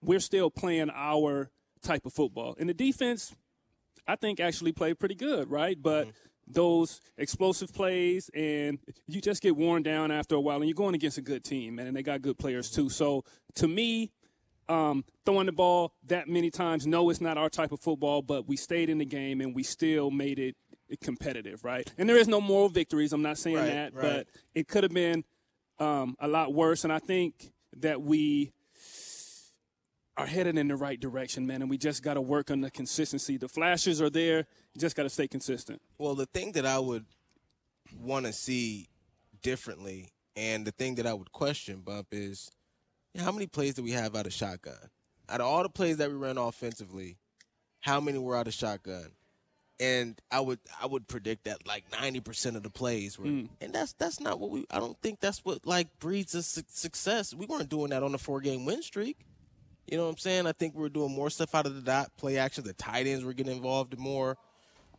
we're 0.01 0.19
still 0.19 0.49
playing 0.49 0.89
our 0.93 1.51
type 1.83 2.05
of 2.05 2.13
football. 2.13 2.55
And 2.59 2.67
the 2.67 2.73
defense, 2.73 3.35
I 4.07 4.15
think, 4.15 4.39
actually 4.39 4.71
played 4.71 4.99
pretty 4.99 5.15
good, 5.15 5.51
right? 5.51 5.77
But 5.79 6.07
mm-hmm. 6.07 6.26
Those 6.47 7.01
explosive 7.17 7.73
plays, 7.73 8.29
and 8.33 8.79
you 9.07 9.19
just 9.21 9.41
get 9.41 9.55
worn 9.55 9.83
down 9.83 10.11
after 10.11 10.35
a 10.35 10.39
while, 10.39 10.57
and 10.57 10.65
you're 10.65 10.73
going 10.75 10.95
against 10.95 11.17
a 11.17 11.21
good 11.21 11.43
team, 11.43 11.75
man, 11.75 11.87
and 11.87 11.95
they 11.95 12.03
got 12.03 12.21
good 12.21 12.37
players 12.37 12.69
too. 12.71 12.89
So 12.89 13.23
to 13.55 13.67
me, 13.67 14.11
um, 14.69 15.05
throwing 15.25 15.45
the 15.45 15.51
ball 15.53 15.93
that 16.07 16.27
many 16.27 16.49
times, 16.51 16.85
no, 16.85 17.09
it's 17.09 17.21
not 17.21 17.37
our 17.37 17.49
type 17.49 17.71
of 17.71 17.79
football, 17.79 18.21
but 18.21 18.47
we 18.47 18.57
stayed 18.57 18.89
in 18.89 18.97
the 18.97 19.05
game 19.05 19.39
and 19.41 19.55
we 19.55 19.63
still 19.63 20.11
made 20.11 20.39
it 20.39 20.55
competitive, 21.01 21.63
right? 21.63 21.91
And 21.97 22.09
there 22.09 22.17
is 22.17 22.27
no 22.27 22.41
moral 22.41 22.69
victories. 22.69 23.13
I'm 23.13 23.21
not 23.21 23.37
saying 23.37 23.55
Right, 23.55 23.65
that, 23.67 23.93
right. 23.93 24.01
but 24.01 24.27
it 24.55 24.67
could 24.67 24.83
have 24.83 24.93
been 24.93 25.23
um, 25.79 26.15
a 26.19 26.27
lot 26.27 26.53
worse. 26.53 26.83
And 26.83 26.91
I 26.91 26.99
think 26.99 27.51
that 27.77 28.01
we 28.01 28.51
are 30.17 30.25
headed 30.25 30.57
in 30.57 30.67
the 30.67 30.75
right 30.75 30.99
direction, 30.99 31.45
man. 31.45 31.61
And 31.61 31.69
we 31.69 31.77
just 31.77 32.01
got 32.03 32.15
to 32.15 32.21
work 32.21 32.49
on 32.51 32.61
the 32.61 32.71
consistency. 32.71 33.37
The 33.37 33.47
flashes 33.47 34.01
are 34.01 34.09
there. 34.09 34.39
You 34.73 34.79
just 34.81 34.95
got 34.95 35.03
to 35.03 35.09
stay 35.09 35.27
consistent. 35.27 35.81
Well, 35.99 36.15
the 36.15 36.25
thing 36.25 36.53
that 36.53 36.65
I 36.65 36.79
would 36.79 37.05
want 37.99 38.25
to 38.25 38.33
see 38.33 38.87
differently, 39.41 40.09
and 40.35 40.65
the 40.65 40.71
thing 40.71 40.95
that 40.95 41.05
I 41.07 41.13
would 41.13 41.31
question, 41.31 41.81
Bump, 41.81 42.07
is 42.11 42.49
how 43.17 43.31
many 43.31 43.47
plays 43.47 43.75
do 43.75 43.83
we 43.83 43.91
have 43.91 44.15
out 44.15 44.25
of 44.25 44.33
shotgun? 44.33 44.75
Out 45.29 45.41
of 45.41 45.47
all 45.47 45.63
the 45.63 45.69
plays 45.69 45.97
that 45.97 46.09
we 46.09 46.15
ran 46.15 46.37
offensively, 46.37 47.17
how 47.81 47.99
many 47.99 48.17
were 48.17 48.35
out 48.35 48.47
of 48.47 48.53
shotgun? 48.53 49.11
And 49.79 50.19
I 50.31 50.39
would 50.39 50.57
I 50.81 50.87
would 50.87 51.07
predict 51.07 51.43
that 51.43 51.67
like 51.67 51.83
ninety 51.91 52.19
percent 52.19 52.55
of 52.57 52.63
the 52.63 52.69
plays 52.71 53.19
were, 53.19 53.25
Mm. 53.25 53.49
and 53.61 53.73
that's 53.73 53.93
that's 53.93 54.19
not 54.19 54.39
what 54.39 54.49
we. 54.49 54.65
I 54.71 54.79
don't 54.79 54.99
think 55.03 55.19
that's 55.19 55.45
what 55.45 55.67
like 55.67 55.99
breeds 55.99 56.33
us 56.33 56.47
su- 56.47 56.63
success. 56.67 57.35
We 57.35 57.45
weren't 57.45 57.69
doing 57.69 57.91
that 57.91 58.01
on 58.01 58.15
a 58.15 58.17
four 58.17 58.41
game 58.41 58.65
win 58.65 58.81
streak. 58.81 59.17
You 59.87 59.97
know 59.97 60.03
what 60.03 60.11
I'm 60.11 60.17
saying? 60.17 60.47
I 60.47 60.51
think 60.51 60.75
we 60.75 60.81
were 60.81 60.89
doing 60.89 61.13
more 61.13 61.29
stuff 61.29 61.55
out 61.55 61.65
of 61.65 61.75
the 61.75 61.81
dot 61.81 62.11
play 62.17 62.37
action. 62.37 62.63
The 62.63 62.73
tight 62.73 63.07
ends 63.07 63.23
were 63.23 63.33
getting 63.33 63.55
involved 63.55 63.97
more. 63.97 64.37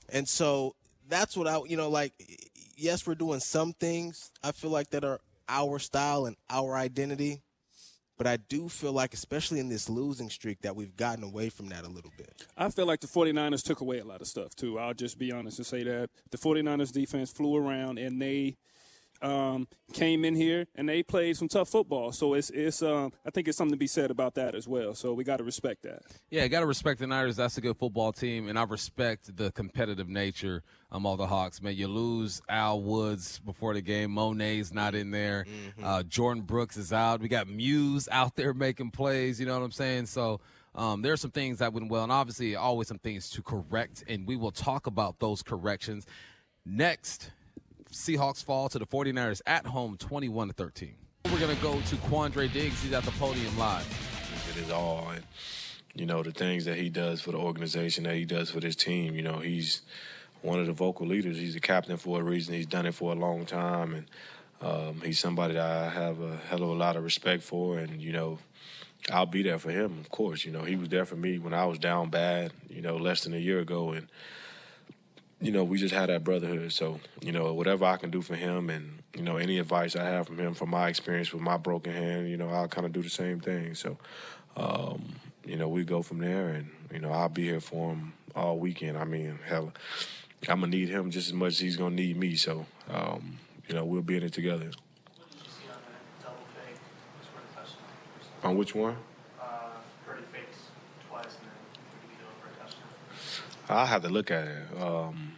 And 0.09 0.27
so 0.27 0.75
that's 1.09 1.37
what 1.37 1.47
I, 1.47 1.61
you 1.67 1.77
know, 1.77 1.91
like, 1.91 2.15
yes, 2.77 3.07
we're 3.07 3.15
doing 3.15 3.41
some 3.41 3.75
things 3.75 4.31
I 4.43 4.53
feel 4.53 4.71
like 4.71 4.91
that 4.91 5.05
are 5.05 5.21
our 5.49 5.79
style 5.79 6.27
and 6.27 6.37
our 6.49 6.75
identity. 6.75 7.43
But 8.17 8.27
I 8.27 8.37
do 8.37 8.69
feel 8.69 8.93
like, 8.93 9.15
especially 9.15 9.61
in 9.61 9.69
this 9.69 9.89
losing 9.89 10.29
streak, 10.29 10.63
that 10.63 10.75
we've 10.75 10.97
gotten 10.97 11.23
away 11.23 11.51
from 11.51 11.69
that 11.69 11.85
a 11.85 11.89
little 11.89 12.11
bit. 12.17 12.47
I 12.57 12.69
feel 12.69 12.87
like 12.87 13.01
the 13.01 13.07
49ers 13.07 13.63
took 13.63 13.81
away 13.81 14.01
a 14.01 14.05
lot 14.05 14.21
of 14.21 14.27
stuff, 14.27 14.57
too. 14.57 14.77
I'll 14.77 14.93
just 14.93 15.19
be 15.19 15.31
honest 15.31 15.59
and 15.59 15.67
say 15.67 15.85
that. 15.85 16.11
The 16.31 16.39
49ers 16.39 16.93
defense 16.93 17.31
flew 17.31 17.57
around 17.57 17.99
and 17.99 18.21
they 18.21 18.57
um, 19.23 19.69
came 19.93 20.25
in 20.25 20.35
here 20.35 20.67
and 20.75 20.89
they 20.89 21.03
played 21.03 21.37
some 21.37 21.49
tough 21.49 21.69
football. 21.69 22.13
So 22.13 22.35
it's, 22.35 22.51
it's 22.51 22.83
um, 22.83 23.13
I 23.27 23.31
think 23.31 23.49
it's 23.49 23.57
something 23.57 23.73
to 23.73 23.79
be 23.79 23.87
said 23.87 24.11
about 24.11 24.35
that 24.35 24.55
as 24.55 24.69
well. 24.69 24.95
So 24.95 25.13
we 25.13 25.25
got 25.25 25.39
to 25.39 25.45
respect 25.45 25.83
that. 25.83 26.03
Yeah, 26.31 26.45
you 26.45 26.49
got 26.49 26.61
to 26.61 26.67
respect 26.67 27.01
the 27.01 27.07
Niners. 27.07 27.37
That's 27.37 27.57
a 27.59 27.61
good 27.61 27.77
football 27.77 28.13
team, 28.13 28.49
and 28.49 28.59
I 28.59 28.65
respect 28.65 29.37
the 29.37 29.51
competitive 29.53 30.09
nature 30.09 30.63
um, 30.91 31.05
all 31.05 31.17
the 31.17 31.27
Hawks. 31.27 31.61
Man, 31.61 31.75
you 31.75 31.89
lose 31.89 32.41
Al 32.49 32.81
Woods 32.81 33.41
before 33.41 33.75
the 33.75 33.83
game. 33.83 34.11
Mone's 34.11 34.73
not 34.73 34.95
in 34.95 35.11
there. 35.11 35.47
Uh, 35.83 36.03
Jordyn 36.03 36.47
Brooks 36.47 36.77
is 36.77 36.93
out. 36.93 37.21
We 37.21 37.29
got 37.29 37.49
Muse 37.49 38.09
out 38.11 38.37
there 38.37 38.55
making 38.55 38.91
plays. 38.91 39.39
You 39.39 39.47
know 39.47 39.59
what 39.59 39.65
I'm 39.65 39.73
saying? 39.73 40.07
So. 40.07 40.41
Um, 40.75 41.03
there 41.03 41.13
are 41.13 41.17
some 41.17 41.33
things 41.33 41.59
that 41.59 41.73
went 41.73 41.91
well, 41.91 42.05
and 42.05 42.13
obviously, 42.13 42.55
always 42.55 42.87
some 42.87 43.01
things 43.01 43.31
to 43.31 43.43
correct, 43.43 44.05
and 44.07 44.29
we 44.29 44.37
will 44.37 44.53
talk 44.53 44.87
about 44.87 45.19
those 45.19 45.43
corrections 45.43 46.07
next. 46.65 47.33
Seahawks 47.93 48.45
fall 48.45 48.69
to 48.69 48.79
the 48.79 48.87
49ers 48.87 49.41
at 49.47 49.67
home 49.67 49.97
21 49.97 50.49
to 50.49 50.55
13. 50.55 50.95
We're 51.25 51.39
going 51.39 51.57
to 51.57 51.63
go 51.63 51.81
to 51.81 51.97
Quandre 51.97 52.53
Diggs. 52.53 52.83
He's 52.83 52.93
at 52.93 53.03
the 53.03 53.11
podium 53.13 53.57
live. 53.59 53.87
It 54.51 54.63
is 54.63 54.71
all, 54.71 55.09
and 55.09 55.25
you 55.95 56.05
know 56.05 56.23
the 56.23 56.31
things 56.31 56.67
that 56.67 56.77
he 56.77 56.91
does 56.91 57.21
for 57.21 57.33
the 57.33 57.39
organization, 57.39 58.05
that 58.05 58.15
he 58.15 58.25
does 58.25 58.51
for 58.51 58.61
this 58.61 58.77
team. 58.77 59.15
You 59.15 59.23
know, 59.23 59.39
he's 59.39 59.83
one 60.43 60.61
of 60.61 60.67
the 60.67 60.73
vocal 60.73 61.07
leaders. 61.07 61.39
He's 61.39 61.57
a 61.57 61.61
captain 61.61 61.97
for 61.97 62.21
a 62.21 62.23
reason. 62.23 62.55
He's 62.55 62.67
done 62.67 62.87
it 62.87 62.95
for 62.95 63.13
a 63.13 63.17
long 63.17 63.47
time, 63.47 63.95
and 63.95 64.07
um, 64.61 65.01
he's 65.03 65.19
somebody 65.19 65.55
that 65.55 65.63
I 65.63 65.89
have 65.89 66.21
a 66.21 66.37
hell 66.37 66.63
of 66.63 66.69
a 66.69 66.75
lot 66.75 66.97
of 66.97 67.05
respect 67.05 67.43
for. 67.43 67.79
And 67.79 68.03
you 68.03 68.13
know, 68.13 68.39
I'll 69.11 69.27
be 69.27 69.43
there 69.43 69.59
for 69.59 69.71
him, 69.71 69.99
of 70.01 70.11
course. 70.11 70.45
You 70.45 70.53
know, 70.53 70.63
he 70.63 70.77
was 70.77 70.89
there 70.91 71.07
for 71.07 71.17
me 71.17 71.39
when 71.39 71.55
I 71.55 71.65
was 71.65 71.79
down 71.79 72.11
bad. 72.11 72.53
You 72.69 72.83
know, 72.83 72.97
less 72.97 73.25
than 73.25 73.33
a 73.33 73.39
year 73.39 73.61
ago, 73.61 73.93
and 73.93 74.09
you 75.41 75.53
know, 75.53 75.63
we 75.65 75.79
just 75.79 75.95
had 75.95 76.09
that 76.09 76.25
brotherhood. 76.25 76.73
So, 76.73 77.01
you 77.21 77.33
know, 77.33 77.53
whatever 77.55 77.85
I 77.85 77.97
can 77.97 78.11
do 78.11 78.23
for 78.23 78.35
him 78.35 78.71
and, 78.71 78.99
you 79.15 79.23
know, 79.23 79.37
any 79.37 79.59
advice 79.59 79.95
I 79.95 80.05
have 80.05 80.27
from 80.27 80.39
him 80.39 80.55
from 80.55 80.71
my 80.71 80.89
experience 80.89 81.33
with 81.33 81.43
my 81.43 81.57
broken 81.57 81.93
hand, 81.93 82.29
you 82.29 82.37
know, 82.37 82.49
I'll 82.49 82.69
kind 82.69 82.87
of 82.87 82.93
do 82.93 83.03
the 83.03 83.11
same 83.11 83.41
thing. 83.41 83.75
So, 83.75 83.97
um, 84.57 85.15
you 85.45 85.57
know, 85.57 85.69
we 85.69 85.85
go 85.85 86.03
from 86.03 86.19
there 86.19 86.49
and, 86.49 86.71
you 86.93 86.99
know, 86.99 87.13
I'll 87.13 87.29
be 87.29 87.45
here 87.45 87.61
for 87.61 87.93
him 87.93 88.13
all 88.35 88.59
weekend. 88.59 88.99
I 88.99 89.05
mean, 89.05 89.39
hell, 89.47 89.73
I'm 90.49 90.61
going 90.61 90.71
to 90.73 90.77
need 90.77 90.89
him 90.89 91.11
just 91.11 91.29
as 91.29 91.35
much 91.35 91.53
as 91.53 91.59
he's 91.61 91.77
going 91.77 91.97
to 91.97 92.03
need 92.03 92.17
me. 92.17 92.35
So, 92.37 92.67
um, 92.91 93.39
you 93.69 93.75
know, 93.75 93.85
we'll 93.85 94.03
be 94.03 94.17
in 94.17 94.25
it 94.25 94.33
together. 94.33 94.67
What 94.67 95.31
did 95.31 95.41
you 95.45 95.51
see 95.51 95.69
on 95.69 95.79
that 95.87 96.25
double 96.25 96.47
fake 96.55 96.81
for 97.33 97.41
the 97.41 97.61
touchdown? 97.61 98.51
On 98.51 98.57
which 98.57 98.75
one? 98.75 98.97
Uh, 99.41 99.45
Purdy 100.05 100.23
fakes 100.33 100.59
twice 101.09 101.25
and 101.25 101.47
then 101.47 101.59
Purdy 101.93 102.15
kill 102.19 102.33
for 102.43 102.49
a 102.49 102.55
touchdown. 102.61 102.89
I'll 103.69 103.87
have 103.87 104.03
to 104.03 104.09
look 104.09 104.31
at 104.31 104.47
it. 104.47 104.81
Um, 104.81 105.33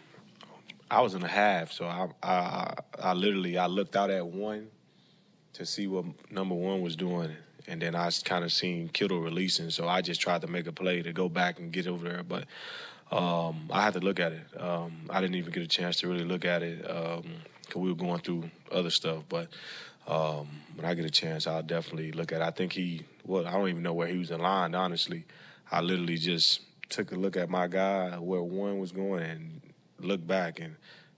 I 0.91 1.01
was 1.01 1.14
in 1.14 1.22
a 1.22 1.28
half, 1.28 1.72
so 1.72 1.87
I, 1.87 2.09
I 2.22 2.74
I 3.01 3.12
literally 3.12 3.59
I 3.59 3.66
looked 3.66 3.97
out 3.97 4.11
at 4.11 4.26
one 4.26 4.68
to 5.53 5.66
see 5.66 5.87
what 5.87 6.05
number 6.31 6.55
one 6.55 6.81
was 6.81 6.97
doing, 6.97 7.31
and 7.66 7.83
then 7.83 7.95
I 7.95 8.11
kind 8.24 8.45
of 8.45 8.53
seen 8.53 8.89
Kittle 8.89 9.20
releasing, 9.20 9.70
so 9.70 9.89
I 9.89 10.01
just 10.01 10.20
tried 10.20 10.43
to 10.43 10.47
make 10.49 10.66
a 10.66 10.72
play 10.72 11.03
to 11.03 11.12
go 11.12 11.28
back 11.28 11.59
and 11.59 11.72
get 11.72 11.87
over 11.87 12.09
there, 12.09 12.22
but 12.22 12.45
um, 13.11 13.68
I 13.72 13.83
had 13.83 13.95
to 13.95 14.01
look 14.01 14.20
at 14.20 14.33
it. 14.33 14.43
Um, 14.61 15.09
I 15.11 15.20
didn't 15.20 15.37
even 15.37 15.53
get 15.53 15.62
a 15.62 15.68
chance 15.68 15.99
to 15.99 16.09
really 16.09 16.24
look 16.24 16.45
at 16.45 16.62
it 16.62 16.83
because 16.83 17.76
we 17.76 17.89
were 17.89 17.97
going 17.97 18.20
through 18.20 18.51
other 18.70 18.91
stuff, 18.91 19.24
but. 19.28 19.49
Um, 20.07 20.49
when 20.74 20.87
I 20.87 20.95
get 20.95 21.05
a 21.05 21.11
chance, 21.11 21.47
I'll 21.47 21.62
definitely 21.62 22.11
look 22.11 22.33
at 22.33 22.41
it. 22.41 22.45
I 22.45 22.51
think 22.51 22.72
he, 22.72 23.05
well, 23.24 23.47
I 23.47 23.53
don't 23.53 23.68
even 23.68 23.83
know 23.83 23.93
where 23.93 24.09
he 24.09 24.16
was 24.16 24.33
in 24.33 24.41
line, 24.41 24.74
honestly. 24.74 25.24
I 25.70 25.83
literally 25.83 26.16
just 26.16 26.62
took 26.91 27.12
a 27.12 27.14
look 27.14 27.36
at 27.36 27.49
my 27.49 27.68
guy, 27.68 28.11
where 28.18 28.43
one 28.43 28.78
was 28.78 28.93
going, 28.93 29.22
and 29.22 29.61
looked 29.99 30.26
back, 30.26 30.61
and 30.61 30.76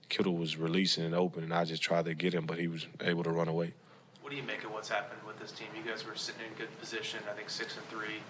Kittle 0.08 0.36
was 0.36 0.56
releasing 0.56 1.04
and 1.04 1.14
open, 1.14 1.42
and 1.42 1.54
I 1.54 1.64
just 1.64 1.82
tried 1.82 2.04
to 2.04 2.14
get 2.14 2.34
him, 2.34 2.46
but 2.46 2.58
he 2.58 2.68
was 2.68 2.86
able 3.00 3.24
to 3.24 3.30
run 3.30 3.48
away. 3.48 3.72
What 4.20 4.30
do 4.30 4.36
you 4.36 4.42
make 4.42 4.64
of 4.64 4.72
what's 4.72 4.88
happened 4.88 5.20
with 5.26 5.38
this 5.38 5.52
team? 5.52 5.68
You 5.74 5.90
guys 5.90 6.06
were 6.06 6.14
sitting 6.14 6.42
in 6.46 6.54
good 6.56 6.78
position. 6.78 7.20
I 7.28 7.34
think 7.34 7.50
six 7.50 7.76
and 7.76 7.86
three, 7.86 8.20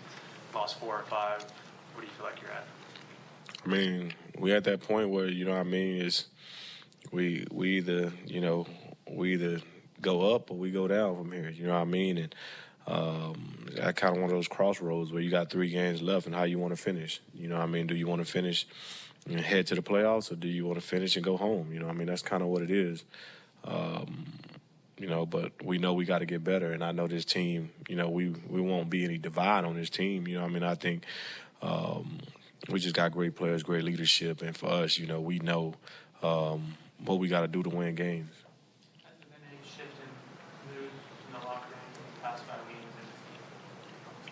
lost 0.55 0.79
four 0.79 0.99
or 0.99 1.05
five. 1.05 1.45
What 1.95 2.01
do 2.01 2.07
you 2.07 2.13
feel 2.13 2.27
like 2.27 2.41
you're 2.41 2.51
at? 2.51 2.67
I 3.65 3.69
mean, 3.69 4.15
we 4.39 4.53
at 4.53 4.65
that 4.65 4.81
point 4.81 5.11
where 5.11 5.29
you 5.29 5.45
know 5.45 5.53
what 5.53 5.61
I 5.61 5.65
mean 5.65 6.01
is 6.01 6.27
we 7.13 7.47
we 7.53 7.79
either 7.79 8.13
you 8.27 8.41
know 8.41 8.67
we 9.09 9.35
either 9.35 9.61
go 10.01 10.35
up 10.35 10.51
or 10.51 10.57
we 10.57 10.71
go 10.71 10.89
down 10.89 11.17
from 11.17 11.33
here. 11.33 11.51
You 11.51 11.67
know 11.67 11.75
what 11.75 11.83
I 11.83 11.85
mean? 11.85 12.19
And 12.19 12.35
um, 12.87 13.67
that 13.77 13.97
kind 13.97 14.17
of 14.17 14.23
one 14.23 14.31
of 14.31 14.37
those 14.37 14.49
crossroads 14.49 15.13
where 15.13 15.23
you 15.23 15.31
got 15.31 15.51
three 15.51 15.71
games 15.71 16.03
left 16.03 16.27
and 16.27 16.35
how 16.35 16.45
you 16.45 16.59
want 16.59 16.75
to 16.75 16.81
finish. 16.81 17.21
You 17.35 17.49
know 17.49 17.59
I 17.59 17.67
mean? 17.67 17.87
Do 17.87 17.95
you 17.95 18.07
want 18.07 18.25
to 18.25 18.31
finish 18.31 18.67
and 19.29 19.41
head 19.41 19.67
to 19.69 19.75
the 19.75 19.83
playoffs 19.83 20.33
or 20.33 20.37
do 20.37 20.49
you 20.49 20.67
want 20.67 20.81
to 20.81 20.87
finish 20.87 21.17
and 21.17 21.25
go 21.25 21.37
home? 21.37 21.73
You 21.73 21.81
know, 21.81 21.89
I 21.89 21.93
mean 21.93 22.07
that's 22.07 22.23
kind 22.23 22.43
of 22.43 22.49
what 22.49 22.63
it 22.63 22.71
is. 22.71 23.05
Um, 23.65 24.27
you 24.99 25.09
know, 25.09 25.27
but 25.27 25.53
we 25.65 25.79
know 25.79 25.95
we 25.95 26.05
got 26.05 26.21
to 26.21 26.27
get 26.27 26.45
better, 26.45 26.73
and 26.73 26.85
I 26.85 26.93
know 26.93 27.09
this 27.09 27.25
team. 27.25 27.71
You 27.89 27.97
know, 27.97 28.09
we 28.09 28.29
we 28.49 28.61
won't 28.61 28.89
be 28.89 29.05
any 29.05 29.19
divide 29.19 29.65
on 29.65 29.75
this 29.75 29.91
team. 29.91 30.29
You 30.29 30.39
know, 30.39 30.45
I 30.45 30.49
mean, 30.49 30.63
I 30.63 30.77
think 30.77 31.05
um, 31.61 32.19
we 32.69 32.79
just 32.79 32.95
got 32.95 33.11
great 33.11 33.35
players, 33.35 33.65
great 33.65 33.83
leadership, 33.83 34.43
and 34.43 34.57
for 34.57 34.67
us, 34.69 34.99
you 34.99 35.07
know, 35.07 35.21
we 35.21 35.41
know 35.41 35.75
um, 36.23 36.77
what 37.05 37.19
we 37.19 37.27
got 37.27 37.41
to 37.41 37.49
do 37.49 37.65
to 37.65 37.69
win 37.69 37.97
games. 37.97 38.31
Has 39.03 39.13
there 39.19 39.27
been 39.27 39.43
any 39.51 39.59
shift 39.67 39.99
in 39.99 40.11
mood 40.71 40.91
in 41.27 41.33
the 41.33 41.39
locker 41.39 41.67
room 41.67 41.83
in 41.99 42.15
the 42.15 42.21
past 42.23 42.45
five 42.45 42.63
games? 42.71 42.95
And 42.95 43.09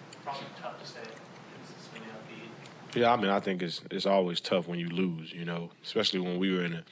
it's 0.07 0.23
probably 0.23 0.47
tough 0.63 0.79
to 0.81 0.87
stay 0.87 1.03
consistently 1.03 2.11
upbeat. 2.15 2.55
Yeah, 2.95 3.13
I 3.13 3.17
mean, 3.17 3.31
I 3.31 3.41
think 3.41 3.63
it's 3.63 3.81
it's 3.91 4.07
always 4.07 4.41
tough 4.41 4.67
when 4.67 4.79
you 4.79 4.89
lose, 4.89 5.33
you 5.33 5.45
know, 5.45 5.71
especially 5.85 6.21
when 6.21 6.39
we 6.39 6.55
were 6.55 6.65
in 6.65 6.75
a 6.75 6.85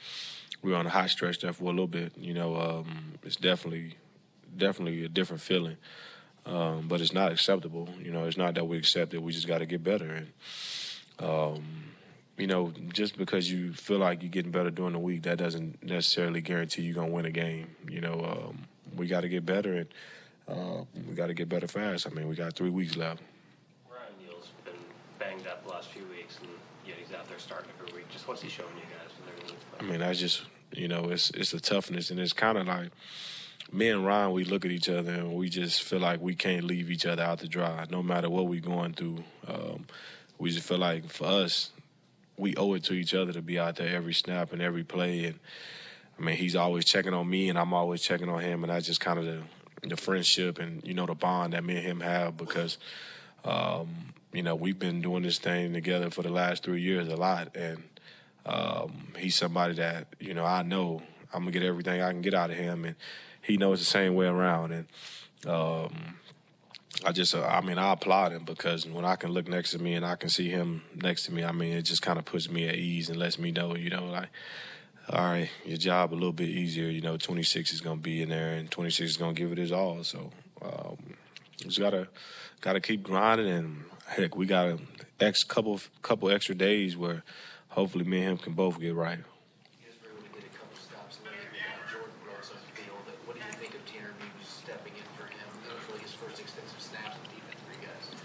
we 0.61 0.71
were 0.71 0.77
on 0.77 0.85
a 0.85 0.89
hot 0.89 1.09
stretch 1.09 1.39
there 1.39 1.53
for 1.53 1.65
a 1.65 1.67
little 1.67 1.87
bit. 1.87 2.13
You 2.17 2.33
know, 2.33 2.55
um, 2.55 3.13
it's 3.23 3.35
definitely 3.35 3.95
definitely 4.55 5.03
a 5.05 5.09
different 5.09 5.41
feeling, 5.41 5.77
um, 6.45 6.87
but 6.87 7.01
it's 7.01 7.13
not 7.13 7.31
acceptable. 7.31 7.89
You 8.01 8.11
know, 8.11 8.25
it's 8.25 8.37
not 8.37 8.55
that 8.55 8.65
we 8.65 8.77
accept 8.77 9.13
it. 9.13 9.21
We 9.21 9.31
just 9.31 9.47
got 9.47 9.59
to 9.59 9.65
get 9.65 9.83
better, 9.83 10.09
and 10.09 10.27
um, 11.19 11.63
you 12.37 12.47
know, 12.47 12.73
just 12.93 13.17
because 13.17 13.51
you 13.51 13.73
feel 13.73 13.97
like 13.99 14.21
you're 14.21 14.31
getting 14.31 14.51
better 14.51 14.71
during 14.71 14.93
the 14.93 14.99
week, 14.99 15.23
that 15.23 15.37
doesn't 15.37 15.83
necessarily 15.83 16.41
guarantee 16.41 16.83
you're 16.83 16.95
gonna 16.95 17.11
win 17.11 17.25
a 17.25 17.31
game. 17.31 17.67
You 17.89 18.01
know, 18.01 18.47
um, 18.49 18.59
we 18.95 19.07
got 19.07 19.21
to 19.21 19.29
get 19.29 19.45
better, 19.45 19.73
and 19.75 19.87
uh, 20.47 20.83
we 21.07 21.13
got 21.13 21.27
to 21.27 21.33
get 21.33 21.49
better 21.49 21.67
fast. 21.67 22.07
I 22.07 22.09
mean, 22.11 22.27
we 22.27 22.35
got 22.35 22.53
three 22.53 22.69
weeks 22.69 22.95
left. 22.95 23.21
Ryan 23.89 24.03
Neal's 24.21 24.51
been 24.65 24.73
banged 25.19 25.47
up 25.47 25.65
the 25.65 25.68
last 25.79 25.91
few 25.91 26.03
weeks, 26.07 26.37
and 26.41 26.49
yet 26.85 26.97
he's 26.97 27.15
out 27.15 27.25
there 27.29 27.39
starting 27.39 27.69
every 27.79 27.99
week. 27.99 28.09
Just 28.09 28.27
what's 28.27 28.41
he 28.41 28.49
showing 28.49 28.75
you 28.75 28.81
guys 28.81 29.15
when 29.17 29.33
they're 29.33 29.47
going 29.47 29.59
I 29.79 29.83
mean, 29.83 29.99
that's 30.01 30.19
just 30.19 30.41
you 30.73 30.89
know, 30.89 31.05
it's 31.05 31.29
it's 31.29 31.51
the 31.51 31.61
toughness, 31.61 32.11
and 32.11 32.19
it's 32.19 32.33
kind 32.33 32.57
of 32.57 32.67
like 32.67 32.89
me 33.71 33.87
and 33.87 34.05
Ryan. 34.05 34.33
We 34.33 34.43
look 34.43 34.65
at 34.65 34.71
each 34.71 34.89
other 34.89 35.09
and 35.09 35.35
we 35.35 35.47
just 35.47 35.81
feel 35.81 35.99
like 35.99 36.19
we 36.19 36.35
can't 36.35 36.65
leave 36.65 36.91
each 36.91 37.05
other 37.05 37.23
out 37.23 37.39
to 37.39 37.47
dry, 37.47 37.85
no 37.89 38.03
matter 38.03 38.29
what 38.29 38.47
we're 38.47 38.59
going 38.59 38.91
through. 38.91 39.23
Um, 39.47 39.85
we 40.37 40.51
just 40.51 40.67
feel 40.67 40.79
like 40.79 41.09
for 41.09 41.27
us, 41.27 41.71
we 42.35 42.57
owe 42.57 42.73
it 42.73 42.83
to 42.85 42.93
each 42.93 43.13
other 43.13 43.31
to 43.31 43.41
be 43.41 43.57
out 43.57 43.77
there 43.77 43.95
every 43.95 44.13
snap 44.13 44.51
and 44.51 44.61
every 44.61 44.83
play. 44.83 45.23
And 45.23 45.39
I 46.19 46.23
mean, 46.23 46.35
he's 46.35 46.57
always 46.57 46.83
checking 46.83 47.13
on 47.13 47.29
me, 47.29 47.47
and 47.47 47.57
I'm 47.57 47.73
always 47.73 48.01
checking 48.01 48.27
on 48.27 48.41
him, 48.41 48.65
and 48.65 48.71
that's 48.71 48.85
just 48.85 48.99
kind 48.99 49.17
of 49.17 49.23
the 49.23 49.43
the 49.87 49.95
friendship 49.95 50.59
and 50.59 50.85
you 50.85 50.93
know 50.93 51.05
the 51.05 51.15
bond 51.15 51.53
that 51.53 51.63
me 51.63 51.77
and 51.77 51.85
him 51.85 51.99
have 52.01 52.35
because. 52.35 52.77
Um, 53.45 54.13
you 54.33 54.43
know, 54.43 54.55
we've 54.55 54.77
been 54.77 55.01
doing 55.01 55.23
this 55.23 55.39
thing 55.39 55.73
together 55.73 56.09
for 56.09 56.21
the 56.21 56.29
last 56.29 56.63
three 56.63 56.81
years 56.81 57.07
a 57.07 57.15
lot, 57.15 57.55
and 57.55 57.83
um, 58.45 59.07
he's 59.17 59.35
somebody 59.35 59.75
that 59.75 60.07
you 60.19 60.33
know 60.33 60.45
I 60.45 60.63
know 60.63 61.01
I'm 61.33 61.41
gonna 61.41 61.51
get 61.51 61.63
everything 61.63 62.01
I 62.01 62.11
can 62.11 62.21
get 62.21 62.33
out 62.33 62.51
of 62.51 62.57
him, 62.57 62.85
and 62.85 62.95
he 63.41 63.57
knows 63.57 63.79
the 63.79 63.85
same 63.85 64.15
way 64.15 64.27
around. 64.27 64.71
And 64.71 64.87
um, 65.47 66.15
I 67.05 67.11
just, 67.11 67.33
uh, 67.33 67.45
I 67.45 67.61
mean, 67.61 67.77
I 67.77 67.93
applaud 67.93 68.31
him 68.31 68.43
because 68.43 68.85
when 68.85 69.05
I 69.05 69.15
can 69.15 69.31
look 69.31 69.47
next 69.47 69.71
to 69.71 69.79
me 69.79 69.93
and 69.93 70.05
I 70.05 70.15
can 70.15 70.29
see 70.29 70.49
him 70.49 70.83
next 70.95 71.23
to 71.23 71.33
me, 71.33 71.43
I 71.43 71.51
mean, 71.51 71.73
it 71.73 71.83
just 71.83 72.01
kind 72.01 72.19
of 72.19 72.25
puts 72.25 72.49
me 72.49 72.67
at 72.67 72.75
ease 72.75 73.09
and 73.09 73.17
lets 73.17 73.39
me 73.39 73.51
know, 73.51 73.75
you 73.75 73.89
know, 73.89 74.05
like, 74.05 74.29
all 75.09 75.23
right, 75.23 75.49
your 75.65 75.77
job 75.77 76.13
a 76.13 76.15
little 76.15 76.33
bit 76.33 76.49
easier. 76.49 76.89
You 76.89 77.01
know, 77.01 77.17
26 77.17 77.73
is 77.73 77.81
gonna 77.81 77.97
be 77.97 78.21
in 78.21 78.29
there, 78.29 78.53
and 78.53 78.69
26 78.69 79.11
is 79.11 79.17
gonna 79.17 79.33
give 79.33 79.51
it 79.51 79.57
his 79.57 79.71
all. 79.71 80.03
So 80.03 80.31
um, 80.61 80.97
just 81.57 81.79
gotta 81.79 82.07
gotta 82.61 82.79
keep 82.79 83.01
grinding, 83.01 83.47
and 83.47 83.83
heck, 84.09 84.35
we 84.35 84.45
got 84.45 84.67
a 84.67 84.79
ex 85.19 85.43
couple 85.43 85.79
couple 86.01 86.29
extra 86.29 86.55
days 86.55 86.97
where 86.97 87.23
hopefully 87.69 88.05
me 88.05 88.19
and 88.19 88.31
him 88.31 88.37
can 88.37 88.53
both 88.53 88.79
get 88.79 88.95
right. 88.95 89.19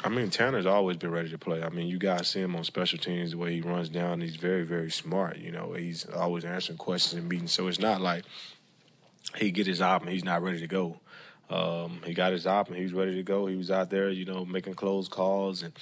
I 0.05 0.11
mean, 0.11 0.29
Tanner's 0.29 0.67
always 0.67 0.99
been 0.99 1.11
ready 1.11 1.31
to 1.31 1.39
play. 1.39 1.63
I 1.63 1.71
mean, 1.71 1.87
you 1.87 1.99
guys 1.99 2.29
see 2.29 2.41
him 2.41 2.55
on 2.55 2.65
special 2.65 2.99
teams, 2.99 3.31
the 3.31 3.39
way 3.39 3.55
he 3.55 3.63
runs 3.63 3.89
down. 3.89 4.21
He's 4.21 4.37
very, 4.37 4.63
very 4.63 4.91
smart. 4.91 5.39
You 5.39 5.51
know, 5.51 5.73
he's 5.73 6.05
always 6.05 6.45
answering 6.45 6.77
questions 6.77 7.19
in 7.19 7.27
meetings. 7.27 7.53
So 7.53 7.69
it's 7.69 7.79
not 7.79 8.03
like 8.03 8.25
he 9.37 9.51
get 9.51 9.67
his 9.67 9.81
op 9.81 10.03
and 10.03 10.11
he's 10.11 10.23
not 10.23 10.43
ready 10.43 10.61
to 10.61 10.67
go. 10.67 11.01
Um, 11.55 12.01
he 12.05 12.15
got 12.15 12.33
his 12.33 12.47
op 12.47 12.69
and 12.69 12.77
he 12.77 12.83
was 12.83 12.93
ready 12.93 13.15
to 13.15 13.23
go. 13.23 13.47
He 13.47 13.55
was 13.55 13.71
out 13.71 13.89
there, 13.89 14.11
you 14.11 14.25
know, 14.25 14.45
making 14.45 14.75
close 14.75 15.07
calls 15.07 15.63
and, 15.63 15.73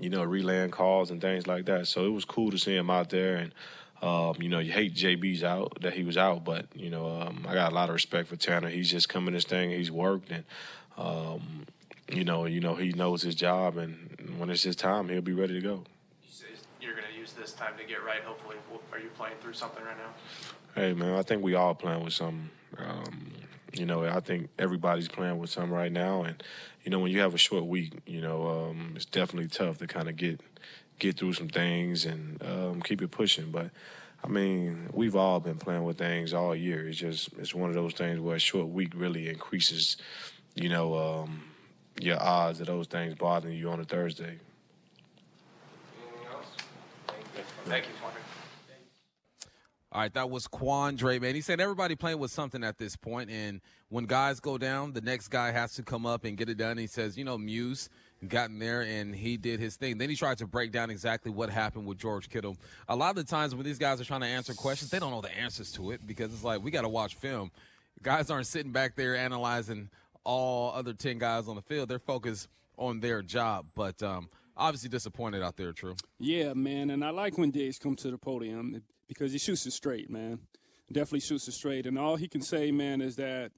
you 0.00 0.08
know, 0.08 0.24
relaying 0.24 0.70
calls 0.70 1.10
and 1.10 1.20
things 1.20 1.46
like 1.46 1.66
that. 1.66 1.86
So 1.86 2.06
it 2.06 2.10
was 2.10 2.24
cool 2.24 2.50
to 2.50 2.58
see 2.58 2.74
him 2.74 2.88
out 2.88 3.10
there. 3.10 3.36
And, 3.36 3.52
um, 4.00 4.40
you 4.40 4.48
know, 4.48 4.58
you 4.58 4.72
hate 4.72 4.94
JB's 4.94 5.44
out 5.44 5.82
that 5.82 5.92
he 5.92 6.04
was 6.04 6.16
out, 6.16 6.44
but 6.44 6.66
you 6.74 6.88
know, 6.88 7.20
um, 7.20 7.44
I 7.46 7.52
got 7.52 7.72
a 7.72 7.74
lot 7.74 7.90
of 7.90 7.94
respect 7.94 8.28
for 8.28 8.36
Tanner. 8.36 8.70
He's 8.70 8.90
just 8.90 9.08
coming 9.08 9.34
this 9.34 9.44
thing. 9.44 9.70
He's 9.70 9.90
worked 9.90 10.30
and, 10.30 10.44
um, 10.96 11.66
you 12.10 12.24
know, 12.24 12.46
you 12.46 12.60
know, 12.60 12.74
he 12.74 12.92
knows 12.92 13.22
his 13.22 13.34
job, 13.34 13.76
and 13.76 14.34
when 14.38 14.48
it's 14.50 14.62
his 14.62 14.76
time, 14.76 15.08
he'll 15.08 15.20
be 15.20 15.32
ready 15.32 15.54
to 15.54 15.60
go. 15.60 15.84
You're 16.80 16.94
going 16.94 17.04
to 17.12 17.18
use 17.18 17.32
this 17.32 17.52
time 17.52 17.74
to 17.78 17.84
get 17.84 18.02
right. 18.02 18.22
Hopefully, 18.22 18.56
are 18.92 18.98
you 18.98 19.08
playing 19.10 19.34
through 19.40 19.52
something 19.52 19.84
right 19.84 19.96
now? 19.98 20.14
Hey 20.74 20.94
man, 20.94 21.18
I 21.18 21.22
think 21.22 21.42
we 21.42 21.54
all 21.54 21.74
playing 21.74 22.04
with 22.04 22.14
something. 22.14 22.48
Um, 22.78 23.32
you 23.78 23.86
know, 23.86 24.04
I 24.04 24.20
think 24.20 24.48
everybody's 24.58 25.08
playing 25.08 25.38
with 25.38 25.50
something 25.50 25.72
right 25.72 25.92
now, 25.92 26.22
and 26.22 26.42
you 26.84 26.90
know, 26.90 26.98
when 27.00 27.12
you 27.12 27.20
have 27.20 27.34
a 27.34 27.38
short 27.38 27.66
week, 27.66 27.92
you 28.06 28.20
know, 28.20 28.48
um, 28.48 28.92
it's 28.96 29.04
definitely 29.04 29.48
tough 29.48 29.78
to 29.78 29.86
kind 29.86 30.08
of 30.08 30.16
get 30.16 30.40
get 30.98 31.16
through 31.16 31.34
some 31.34 31.48
things 31.48 32.04
and 32.04 32.42
um, 32.42 32.82
keep 32.82 33.02
it 33.02 33.10
pushing. 33.10 33.50
But 33.50 33.70
I 34.22 34.28
mean, 34.28 34.88
we've 34.92 35.16
all 35.16 35.40
been 35.40 35.58
playing 35.58 35.84
with 35.84 35.98
things 35.98 36.32
all 36.34 36.54
year. 36.54 36.88
It's 36.88 36.98
just 36.98 37.30
it's 37.38 37.54
one 37.54 37.68
of 37.70 37.74
those 37.74 37.94
things 37.94 38.20
where 38.20 38.36
a 38.36 38.40
short 38.40 38.68
week 38.68 38.92
really 38.94 39.28
increases, 39.28 39.96
you 40.54 40.68
know, 40.68 40.96
um, 40.96 41.44
your 42.00 42.20
odds 42.22 42.60
of 42.60 42.66
those 42.66 42.86
things 42.86 43.14
bothering 43.14 43.56
you 43.56 43.70
on 43.70 43.80
a 43.80 43.84
Thursday. 43.84 44.38
Thank 47.64 47.84
you, 47.84 47.92
Mark. 48.00 48.07
All 49.90 50.02
right, 50.02 50.12
that 50.12 50.28
was 50.28 50.46
Quandre, 50.46 51.20
man. 51.20 51.34
He 51.34 51.40
said 51.40 51.60
everybody 51.60 51.96
playing 51.96 52.18
with 52.18 52.30
something 52.30 52.62
at 52.62 52.76
this 52.76 52.94
point, 52.94 53.30
and 53.30 53.62
when 53.88 54.04
guys 54.04 54.38
go 54.38 54.58
down, 54.58 54.92
the 54.92 55.00
next 55.00 55.28
guy 55.28 55.50
has 55.50 55.74
to 55.74 55.82
come 55.82 56.04
up 56.04 56.24
and 56.24 56.36
get 56.36 56.50
it 56.50 56.58
done. 56.58 56.76
He 56.76 56.86
says, 56.86 57.16
you 57.16 57.24
know, 57.24 57.38
Muse 57.38 57.88
got 58.26 58.50
in 58.50 58.58
there 58.58 58.82
and 58.82 59.14
he 59.14 59.36
did 59.36 59.60
his 59.60 59.76
thing. 59.76 59.96
Then 59.96 60.10
he 60.10 60.16
tried 60.16 60.38
to 60.38 60.46
break 60.46 60.72
down 60.72 60.90
exactly 60.90 61.30
what 61.30 61.48
happened 61.50 61.86
with 61.86 61.98
George 61.98 62.28
Kittle. 62.28 62.56
A 62.88 62.96
lot 62.96 63.10
of 63.10 63.16
the 63.16 63.24
times 63.24 63.54
when 63.54 63.64
these 63.64 63.78
guys 63.78 64.00
are 64.00 64.04
trying 64.04 64.22
to 64.22 64.26
answer 64.26 64.52
questions, 64.52 64.90
they 64.90 64.98
don't 64.98 65.10
know 65.10 65.20
the 65.20 65.34
answers 65.38 65.72
to 65.72 65.92
it 65.92 66.06
because 66.06 66.32
it's 66.34 66.44
like 66.44 66.62
we 66.62 66.70
got 66.70 66.82
to 66.82 66.88
watch 66.88 67.14
film. 67.14 67.50
Guys 68.02 68.30
aren't 68.30 68.46
sitting 68.46 68.72
back 68.72 68.94
there 68.96 69.16
analyzing 69.16 69.88
all 70.24 70.72
other 70.74 70.92
10 70.92 71.18
guys 71.18 71.48
on 71.48 71.56
the 71.56 71.62
field. 71.62 71.88
They're 71.88 71.98
focused 71.98 72.48
on 72.76 73.00
their 73.00 73.22
job. 73.22 73.66
But 73.74 74.02
um, 74.02 74.28
obviously 74.56 74.88
disappointed 74.88 75.42
out 75.42 75.56
there, 75.56 75.72
True. 75.72 75.94
Yeah, 76.18 76.52
man. 76.54 76.90
And 76.90 77.04
I 77.04 77.10
like 77.10 77.38
when 77.38 77.50
Days 77.50 77.78
come 77.78 77.96
to 77.96 78.10
the 78.10 78.18
podium 78.18 78.82
because 79.08 79.32
he 79.32 79.38
shoots 79.38 79.66
it 79.66 79.72
straight, 79.72 80.10
man. 80.10 80.40
Definitely 80.92 81.20
shoots 81.20 81.48
it 81.48 81.52
straight. 81.52 81.86
And 81.86 81.98
all 81.98 82.16
he 82.16 82.28
can 82.28 82.40
say, 82.40 82.70
man, 82.70 83.00
is 83.00 83.16
that 83.16 83.52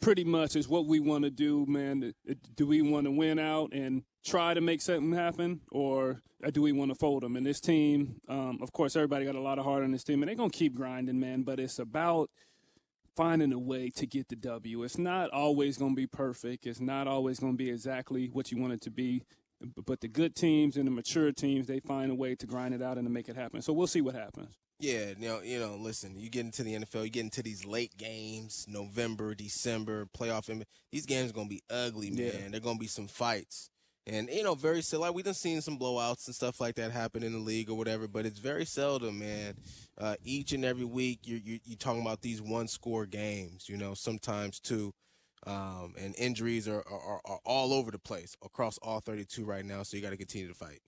pretty 0.00 0.24
much 0.24 0.56
is 0.56 0.68
what 0.68 0.86
we 0.86 1.00
want 1.00 1.24
to 1.24 1.30
do, 1.30 1.66
man. 1.66 2.12
Do 2.54 2.66
we 2.66 2.82
want 2.82 3.06
to 3.06 3.10
win 3.10 3.38
out 3.38 3.72
and 3.72 4.02
try 4.24 4.54
to 4.54 4.60
make 4.60 4.80
something 4.80 5.12
happen, 5.12 5.60
or 5.70 6.22
do 6.52 6.62
we 6.62 6.72
want 6.72 6.90
to 6.90 6.94
fold 6.94 7.22
them? 7.22 7.36
And 7.36 7.44
this 7.44 7.60
team, 7.60 8.20
um, 8.28 8.58
of 8.62 8.72
course, 8.72 8.96
everybody 8.96 9.24
got 9.24 9.34
a 9.34 9.40
lot 9.40 9.58
of 9.58 9.64
heart 9.64 9.82
on 9.82 9.92
this 9.92 10.04
team, 10.04 10.22
and 10.22 10.28
they're 10.28 10.36
going 10.36 10.50
to 10.50 10.58
keep 10.58 10.74
grinding, 10.74 11.18
man. 11.18 11.42
But 11.42 11.58
it's 11.58 11.78
about 11.78 12.30
finding 13.16 13.52
a 13.52 13.58
way 13.58 13.90
to 13.96 14.06
get 14.06 14.28
the 14.28 14.36
W. 14.36 14.82
It's 14.82 14.98
not 14.98 15.30
always 15.30 15.76
going 15.76 15.92
to 15.92 15.96
be 15.96 16.06
perfect. 16.06 16.66
It's 16.66 16.80
not 16.80 17.06
always 17.06 17.40
going 17.40 17.54
to 17.54 17.58
be 17.58 17.70
exactly 17.70 18.28
what 18.32 18.52
you 18.52 18.58
want 18.58 18.72
it 18.74 18.80
to 18.82 18.90
be. 18.90 19.24
But 19.86 20.00
the 20.00 20.08
good 20.08 20.34
teams 20.34 20.76
and 20.76 20.86
the 20.86 20.90
mature 20.90 21.32
teams, 21.32 21.66
they 21.66 21.80
find 21.80 22.10
a 22.10 22.14
way 22.14 22.34
to 22.34 22.46
grind 22.46 22.74
it 22.74 22.82
out 22.82 22.96
and 22.96 23.06
to 23.06 23.12
make 23.12 23.28
it 23.28 23.36
happen. 23.36 23.62
So 23.62 23.72
we'll 23.72 23.86
see 23.86 24.00
what 24.00 24.14
happens. 24.14 24.56
Yeah, 24.78 25.12
you 25.18 25.28
know, 25.28 25.40
you 25.42 25.58
know, 25.58 25.76
listen, 25.76 26.16
you 26.16 26.30
get 26.30 26.46
into 26.46 26.62
the 26.62 26.74
NFL, 26.74 27.04
you 27.04 27.10
get 27.10 27.24
into 27.24 27.42
these 27.42 27.66
late 27.66 27.96
games, 27.98 28.64
November, 28.66 29.34
December, 29.34 30.06
playoff. 30.18 30.64
These 30.90 31.04
games 31.04 31.30
are 31.30 31.34
going 31.34 31.48
to 31.48 31.54
be 31.54 31.62
ugly, 31.68 32.10
man. 32.10 32.18
Yeah. 32.18 32.48
They're 32.50 32.60
going 32.60 32.76
to 32.76 32.80
be 32.80 32.86
some 32.86 33.06
fights. 33.06 33.68
And, 34.06 34.30
you 34.30 34.42
know, 34.42 34.54
very 34.54 34.80
still, 34.80 35.00
like, 35.00 35.14
we 35.14 35.22
done 35.22 35.34
seen 35.34 35.60
some 35.60 35.78
blowouts 35.78 36.26
and 36.26 36.34
stuff 36.34 36.60
like 36.60 36.76
that 36.76 36.90
happen 36.90 37.22
in 37.22 37.32
the 37.32 37.38
league 37.38 37.68
or 37.68 37.76
whatever, 37.76 38.08
but 38.08 38.24
it's 38.24 38.38
very 38.38 38.64
seldom, 38.64 39.18
man. 39.18 39.54
Uh, 39.98 40.16
each 40.24 40.52
and 40.52 40.64
every 40.64 40.86
week, 40.86 41.20
you're, 41.24 41.40
you're, 41.44 41.58
you're 41.64 41.76
talking 41.76 42.00
about 42.00 42.22
these 42.22 42.40
one 42.40 42.66
score 42.66 43.04
games, 43.04 43.68
you 43.68 43.76
know, 43.76 43.92
sometimes 43.92 44.58
two. 44.58 44.92
Um, 45.46 45.94
and 45.98 46.14
injuries 46.18 46.68
are, 46.68 46.84
are, 46.86 47.20
are 47.24 47.40
all 47.44 47.72
over 47.72 47.90
the 47.90 47.98
place 47.98 48.36
across 48.44 48.78
all 48.78 49.00
32 49.00 49.44
right 49.44 49.64
now, 49.64 49.82
so 49.82 49.96
you 49.96 50.02
got 50.02 50.10
to 50.10 50.18
continue 50.18 50.48
to 50.48 50.54
fight. 50.54 50.80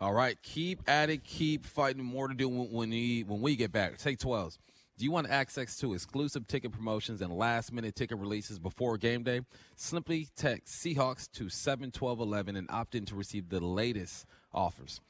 All 0.00 0.12
right, 0.12 0.36
keep 0.42 0.82
at 0.88 1.10
it, 1.10 1.24
keep 1.24 1.66
fighting. 1.66 2.04
More 2.04 2.28
to 2.28 2.34
do 2.34 2.48
when 2.48 2.90
we 2.90 3.24
when 3.26 3.40
we 3.40 3.56
get 3.56 3.72
back. 3.72 3.98
Take 3.98 4.18
12s. 4.18 4.58
Do 4.98 5.04
you 5.04 5.10
want 5.10 5.30
access 5.30 5.76
to 5.78 5.94
exclusive 5.94 6.46
ticket 6.46 6.70
promotions 6.70 7.22
and 7.22 7.32
last 7.32 7.72
minute 7.72 7.96
ticket 7.96 8.18
releases 8.18 8.58
before 8.58 8.98
game 8.98 9.22
day? 9.22 9.40
Simply 9.74 10.28
text 10.36 10.74
Seahawks 10.74 11.30
to 11.32 11.48
71211 11.48 12.56
and 12.56 12.70
opt 12.70 12.94
in 12.94 13.06
to 13.06 13.14
receive 13.14 13.48
the 13.48 13.60
latest 13.60 14.26
offers. 14.52 15.00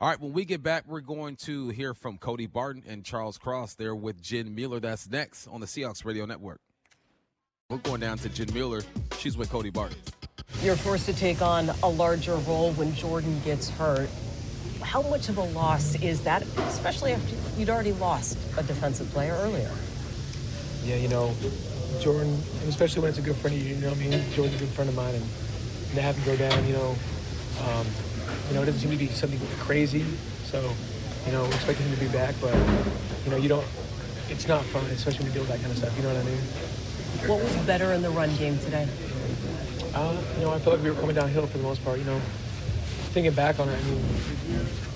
All 0.00 0.08
right, 0.08 0.20
when 0.20 0.32
we 0.32 0.44
get 0.44 0.62
back, 0.62 0.84
we're 0.86 1.00
going 1.00 1.36
to 1.36 1.68
hear 1.68 1.92
from 1.92 2.18
Cody 2.18 2.46
Barton 2.46 2.82
and 2.86 3.04
Charles 3.04 3.38
Cross 3.38 3.74
there 3.74 3.94
with 3.94 4.22
Jen 4.22 4.54
Mueller. 4.54 4.80
That's 4.80 5.08
next 5.08 5.46
on 5.48 5.60
the 5.60 5.66
Seahawks 5.66 6.04
Radio 6.04 6.24
Network. 6.24 6.60
We're 7.72 7.78
going 7.78 8.00
down 8.02 8.18
to 8.18 8.28
Jen 8.28 8.52
Mueller. 8.52 8.82
She's 9.18 9.38
with 9.38 9.48
Cody 9.48 9.70
Barton. 9.70 9.96
You're 10.62 10.76
forced 10.76 11.06
to 11.06 11.14
take 11.14 11.40
on 11.40 11.70
a 11.82 11.88
larger 11.88 12.34
role 12.34 12.72
when 12.72 12.92
Jordyn 12.92 13.42
gets 13.46 13.70
hurt. 13.70 14.10
How 14.82 15.00
much 15.00 15.30
of 15.30 15.38
a 15.38 15.42
loss 15.42 15.94
is 16.02 16.20
that, 16.24 16.42
especially 16.68 17.14
after 17.14 17.34
you'd 17.58 17.70
already 17.70 17.92
lost 17.92 18.36
a 18.58 18.62
defensive 18.62 19.08
player 19.08 19.32
earlier? 19.40 19.70
Yeah, 20.84 20.96
you 20.96 21.08
know, 21.08 21.28
Jordyn, 22.02 22.36
especially 22.68 23.00
when 23.00 23.08
it's 23.08 23.18
a 23.18 23.22
good 23.22 23.36
friend 23.36 23.56
of 23.56 23.62
you, 23.62 23.74
you 23.74 23.80
know 23.80 23.88
what 23.88 23.96
I 23.96 24.00
mean? 24.00 24.20
Jordyn's 24.34 24.56
a 24.56 24.58
good 24.58 24.68
friend 24.68 24.90
of 24.90 24.96
mine, 24.96 25.14
and 25.14 25.24
to 25.94 26.02
have 26.02 26.14
him 26.14 26.24
go 26.26 26.36
down, 26.36 26.66
you 26.66 26.74
know, 26.74 26.94
um, 27.70 27.86
you 28.48 28.54
know, 28.54 28.62
it 28.64 28.66
doesn't 28.66 28.82
seem 28.82 28.90
to 28.90 28.98
be 28.98 29.06
something 29.06 29.40
crazy. 29.60 30.04
So, 30.44 30.74
you 31.24 31.32
know, 31.32 31.46
expecting 31.46 31.86
him 31.86 31.94
to 31.94 32.00
be 32.04 32.12
back, 32.12 32.34
but, 32.38 32.54
you 33.24 33.30
know, 33.30 33.38
you 33.38 33.48
don't, 33.48 33.66
it's 34.28 34.46
not 34.46 34.62
fun, 34.66 34.84
especially 34.90 35.24
when 35.24 35.28
you 35.28 35.32
deal 35.32 35.42
with 35.44 35.52
that 35.52 35.60
kind 35.60 35.72
of 35.72 35.78
stuff, 35.78 35.96
you 35.96 36.02
know 36.02 36.12
what 36.12 36.20
I 36.20 36.28
mean? 36.28 36.81
What 37.26 37.42
was 37.42 37.54
better 37.66 37.92
in 37.92 38.02
the 38.02 38.10
run 38.10 38.34
game 38.36 38.58
today? 38.58 38.88
Uh, 39.94 40.16
you 40.36 40.44
know, 40.44 40.52
I 40.52 40.58
felt 40.58 40.76
like 40.76 40.84
we 40.84 40.90
were 40.90 41.00
coming 41.00 41.14
downhill 41.14 41.46
for 41.46 41.58
the 41.58 41.64
most 41.64 41.84
part. 41.84 41.98
You 41.98 42.04
know, 42.04 42.18
thinking 43.12 43.32
back 43.32 43.60
on 43.60 43.68
it, 43.68 43.78
I 43.78 43.82
mean, 43.88 44.04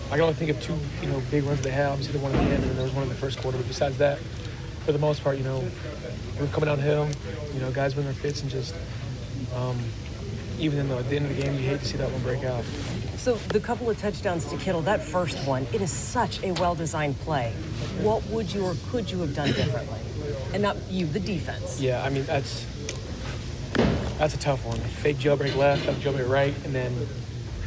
I 0.07 0.11
can 0.13 0.23
only 0.23 0.35
think 0.35 0.51
of 0.51 0.61
two, 0.61 0.77
you 1.03 1.09
know, 1.09 1.23
big 1.31 1.45
runs 1.45 1.61
they 1.61 1.71
had. 1.71 1.87
Obviously, 1.87 2.19
the 2.19 2.25
one 2.25 2.35
at 2.35 2.39
the 2.39 2.51
end, 2.51 2.63
and 2.63 2.65
then 2.65 2.77
there 2.77 2.85
was 2.85 2.95
one 2.95 3.05
in 3.05 3.09
the 3.09 3.15
first 3.15 3.39
quarter. 3.39 3.59
But 3.59 3.69
besides 3.69 3.99
that, 3.99 4.19
for 4.85 4.93
the 4.93 4.99
most 4.99 5.23
part, 5.23 5.39
you 5.39 5.45
know, 5.45 5.63
we 6.35 6.41
were 6.41 6.53
coming 6.53 6.69
downhill. 6.69 7.09
You 7.55 7.61
know, 7.61 7.71
guys 7.71 7.95
win 7.95 8.07
their 8.07 8.15
fits 8.15 8.43
and 8.43 8.51
just, 8.51 8.75
um, 9.55 9.79
even 10.59 10.79
in 10.79 10.89
the, 10.89 10.97
at 10.97 11.09
the 11.09 11.17
end 11.17 11.27
of 11.27 11.37
the 11.37 11.43
game, 11.43 11.55
you 11.55 11.69
hate 11.69 11.81
to 11.81 11.87
see 11.87 11.97
that 11.99 12.11
one 12.11 12.23
break 12.23 12.45
out. 12.45 12.65
So 13.19 13.35
the 13.35 13.61
couple 13.61 13.91
of 13.91 13.99
touchdowns 13.99 14.45
to 14.47 14.57
Kittle, 14.57 14.83
that 14.83 15.03
first 15.03 15.39
one, 15.47 15.67
it 15.73 15.81
is 15.81 15.91
such 15.91 16.43
a 16.43 16.53
well-designed 16.53 17.19
play. 17.21 17.53
What 18.01 18.25
would 18.27 18.53
you 18.53 18.65
or 18.65 18.75
could 18.91 19.11
you 19.11 19.19
have 19.21 19.35
done 19.35 19.49
differently? 19.53 20.01
And 20.53 20.63
not 20.63 20.77
you, 20.91 21.07
the 21.07 21.21
defense. 21.21 21.81
Yeah, 21.81 22.03
I 22.03 22.11
mean 22.11 22.25
that's 22.25 22.67
that's 24.19 24.35
a 24.35 24.39
tough 24.39 24.65
one. 24.65 24.79
Fake 24.79 25.19
jailbreak 25.19 25.57
left, 25.57 25.85
fake 25.85 25.97
jailbreak 25.97 26.29
right, 26.29 26.55
and 26.65 26.75
then 26.75 27.07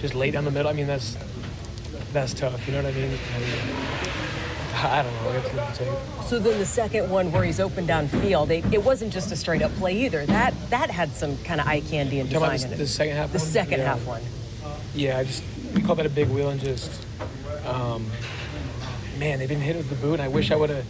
just 0.02 0.16
lay 0.16 0.32
down 0.32 0.46
the 0.46 0.52
middle. 0.52 0.70
I 0.70 0.74
mean 0.74 0.88
that's 0.88 1.18
that's 2.14 2.34
tough. 2.34 2.66
You 2.68 2.74
know 2.74 2.84
what 2.84 2.94
I 2.94 2.98
mean? 2.98 3.18
I, 3.36 3.40
mean, 3.40 3.90
I 4.74 5.04
don't 5.04 5.14
know. 5.14 6.24
So 6.26 6.40
then 6.40 6.58
the 6.58 6.66
second 6.66 7.10
one 7.10 7.32
where 7.32 7.44
he's 7.44 7.60
open 7.60 7.86
downfield, 7.86 8.50
it, 8.50 8.74
it 8.74 8.84
wasn't 8.84 9.14
just 9.14 9.32
a 9.32 9.36
straight 9.36 9.62
up 9.62 9.72
play 9.74 10.06
either. 10.06 10.26
That 10.26 10.54
that 10.70 10.90
had 10.90 11.12
some 11.14 11.38
kind 11.40 11.62
of 11.62 11.68
eye 11.68 11.82
candy 11.82 12.20
and 12.20 12.30
design 12.30 12.62
in 12.62 12.74
it. 12.74 12.78
The 12.78 12.88
second 12.88 13.16
half. 13.16 13.32
The 13.32 13.40
one? 13.40 13.48
second 13.48 13.80
yeah. 13.80 13.86
half 13.86 14.06
one. 14.06 14.22
Yeah, 14.96 15.20
I 15.20 15.24
just 15.24 15.44
we 15.76 15.82
call 15.82 15.96
that 15.96 16.06
a 16.06 16.10
big 16.10 16.30
wheel 16.30 16.50
and 16.50 16.60
just 16.60 17.06
um, 17.66 18.10
man, 19.20 19.40
they 19.40 19.48
didn't 19.48 19.64
hit 19.64 19.76
with 19.76 19.90
the 19.90 19.96
boot. 19.96 20.14
And 20.14 20.22
I 20.22 20.28
wish 20.28 20.52
I 20.52 20.56
would 20.56 20.70
have 20.70 20.86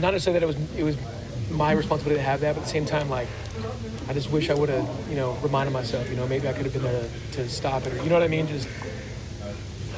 not 0.00 0.12
to 0.12 0.20
say 0.20 0.32
that 0.32 0.42
it 0.42 0.46
was 0.46 0.56
it 0.76 0.82
was 0.82 0.96
my 1.50 1.72
responsibility 1.72 2.20
to 2.20 2.24
have 2.24 2.40
that, 2.40 2.54
but 2.54 2.60
at 2.60 2.64
the 2.64 2.70
same 2.70 2.86
time, 2.86 3.10
like 3.10 3.28
I 4.08 4.12
just 4.12 4.30
wish 4.30 4.50
I 4.50 4.54
would 4.54 4.68
have 4.68 4.88
you 5.08 5.16
know 5.16 5.32
reminded 5.42 5.72
myself, 5.72 6.08
you 6.08 6.16
know, 6.16 6.26
maybe 6.26 6.48
I 6.48 6.52
could 6.52 6.64
have 6.64 6.72
been 6.72 6.82
there 6.82 7.08
to, 7.32 7.36
to 7.36 7.48
stop 7.48 7.86
it, 7.86 7.92
or 7.92 8.02
you 8.02 8.08
know 8.08 8.14
what 8.14 8.22
I 8.22 8.28
mean? 8.28 8.46
Just 8.46 8.68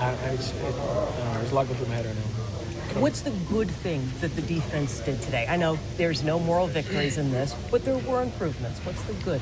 I, 0.00 0.10
I, 0.10 0.36
just, 0.36 0.54
it, 0.54 0.64
I 0.64 0.68
know, 0.68 1.34
there's 1.34 1.52
a 1.52 1.54
lot 1.54 1.66
going 1.66 1.78
through 1.78 1.88
my 1.88 1.94
head 1.94 2.06
right 2.06 2.14
now. 2.14 3.00
What's 3.00 3.22
the 3.22 3.30
good 3.48 3.70
thing 3.70 4.06
that 4.20 4.34
the 4.34 4.42
defense 4.42 5.00
did 5.00 5.22
today? 5.22 5.46
I 5.48 5.56
know 5.56 5.78
there's 5.96 6.22
no 6.22 6.38
moral 6.38 6.66
victories 6.66 7.16
in 7.18 7.30
this, 7.30 7.54
but 7.70 7.84
there 7.84 7.96
were 7.98 8.20
improvements. 8.22 8.80
What's 8.80 9.00
the 9.02 9.14
good? 9.24 9.40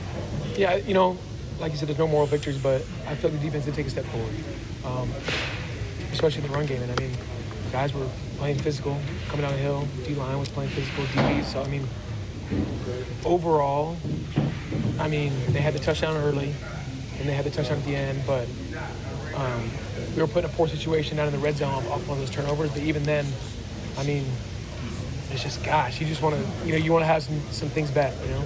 Yeah, 0.56 0.76
you 0.76 0.94
know, 0.94 1.18
like 1.58 1.72
you 1.72 1.78
said, 1.78 1.88
there's 1.88 1.98
no 1.98 2.06
moral 2.06 2.26
victories, 2.26 2.58
but 2.58 2.82
I 3.08 3.16
feel 3.16 3.30
like 3.30 3.40
the 3.40 3.46
defense 3.46 3.64
did 3.64 3.74
take 3.74 3.86
a 3.86 3.90
step 3.90 4.04
forward, 4.04 4.34
um, 4.84 5.10
especially 6.12 6.44
in 6.44 6.50
the 6.50 6.56
run 6.56 6.66
game. 6.66 6.80
And 6.82 6.92
I 6.92 7.02
mean, 7.02 7.10
guys 7.72 7.92
were 7.92 8.06
playing 8.40 8.58
physical, 8.58 8.98
coming 9.28 9.42
down 9.42 9.52
the 9.52 9.58
hill. 9.58 9.86
D 10.02 10.14
line 10.14 10.38
was 10.38 10.48
playing 10.48 10.70
physical, 10.70 11.04
DBs. 11.04 11.44
So 11.44 11.62
I 11.62 11.68
mean, 11.68 11.86
overall, 13.22 13.98
I 14.98 15.08
mean, 15.08 15.30
they 15.50 15.60
had 15.60 15.74
the 15.74 15.78
touchdown 15.78 16.16
early, 16.16 16.54
and 17.18 17.28
they 17.28 17.34
had 17.34 17.44
the 17.44 17.50
touchdown 17.50 17.76
at 17.76 17.84
the 17.84 17.94
end, 17.94 18.22
but 18.26 18.48
um, 19.34 19.70
we 20.16 20.22
were 20.22 20.26
put 20.26 20.42
in 20.42 20.50
a 20.50 20.52
poor 20.54 20.68
situation 20.68 21.18
down 21.18 21.26
in 21.26 21.34
the 21.34 21.38
red 21.38 21.58
zone 21.58 21.70
off, 21.70 21.90
off 21.90 22.08
one 22.08 22.18
of 22.18 22.24
those 22.26 22.34
turnovers. 22.34 22.70
But 22.70 22.80
even 22.80 23.02
then, 23.02 23.26
I 23.98 24.04
mean, 24.04 24.24
it's 25.30 25.42
just 25.42 25.62
gosh, 25.62 26.00
you 26.00 26.06
just 26.06 26.22
want 26.22 26.34
to, 26.34 26.66
you 26.66 26.72
know, 26.72 26.78
you 26.78 26.92
want 26.92 27.02
to 27.02 27.06
have 27.08 27.22
some 27.22 27.38
some 27.50 27.68
things 27.68 27.90
back, 27.90 28.14
you 28.24 28.30
know. 28.30 28.44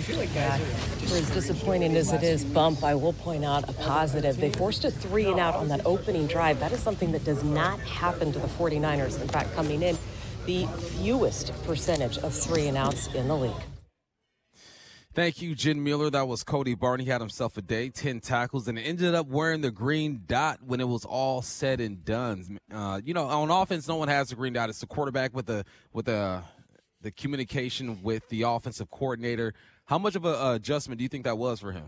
Do 0.00 0.12
you 0.12 0.18
feel 0.18 0.24
like 0.24 0.34
guys 0.34 1.10
For 1.10 1.18
as 1.18 1.30
disappointing 1.30 1.94
as 1.94 2.14
it 2.14 2.22
is, 2.22 2.42
Bump, 2.42 2.82
I 2.82 2.94
will 2.94 3.12
point 3.12 3.44
out 3.44 3.68
a 3.68 3.74
positive. 3.74 4.38
They 4.38 4.48
forced 4.50 4.86
a 4.86 4.90
three 4.90 5.26
and 5.26 5.38
out 5.38 5.54
on 5.56 5.68
that 5.68 5.84
opening 5.84 6.26
drive. 6.26 6.58
That 6.58 6.72
is 6.72 6.80
something 6.80 7.12
that 7.12 7.22
does 7.24 7.44
not 7.44 7.78
happen 7.80 8.32
to 8.32 8.38
the 8.38 8.46
49ers. 8.46 9.20
In 9.20 9.28
fact, 9.28 9.54
coming 9.54 9.82
in, 9.82 9.98
the 10.46 10.64
fewest 10.64 11.52
percentage 11.64 12.16
of 12.16 12.32
three 12.32 12.66
and 12.66 12.78
outs 12.78 13.12
in 13.12 13.28
the 13.28 13.36
league. 13.36 13.52
Thank 15.12 15.42
you, 15.42 15.54
Jen 15.54 15.84
Mueller. 15.84 16.08
That 16.08 16.26
was 16.26 16.44
Cody 16.44 16.74
Barton. 16.74 17.04
He 17.04 17.12
had 17.12 17.20
himself 17.20 17.58
a 17.58 17.62
day, 17.62 17.90
10 17.90 18.20
tackles, 18.20 18.68
and 18.68 18.78
ended 18.78 19.14
up 19.14 19.26
wearing 19.26 19.60
the 19.60 19.70
green 19.70 20.22
dot 20.26 20.60
when 20.64 20.80
it 20.80 20.88
was 20.88 21.04
all 21.04 21.42
said 21.42 21.78
and 21.78 22.02
done. 22.06 22.58
Uh, 22.72 23.02
you 23.04 23.12
know, 23.12 23.26
on 23.26 23.50
offense, 23.50 23.86
no 23.86 23.96
one 23.96 24.08
has 24.08 24.30
the 24.30 24.34
green 24.34 24.54
dot. 24.54 24.70
It's 24.70 24.80
the 24.80 24.86
quarterback 24.86 25.34
with 25.34 25.44
the 25.44 25.66
with 25.92 26.06
the 26.06 26.42
the 27.02 27.10
communication 27.10 28.02
with 28.02 28.28
the 28.28 28.42
offensive 28.42 28.90
coordinator. 28.90 29.54
How 29.90 29.98
much 29.98 30.14
of 30.14 30.24
an 30.24 30.54
adjustment 30.54 30.98
do 30.98 31.02
you 31.02 31.08
think 31.08 31.24
that 31.24 31.36
was 31.36 31.58
for 31.58 31.72
him? 31.72 31.86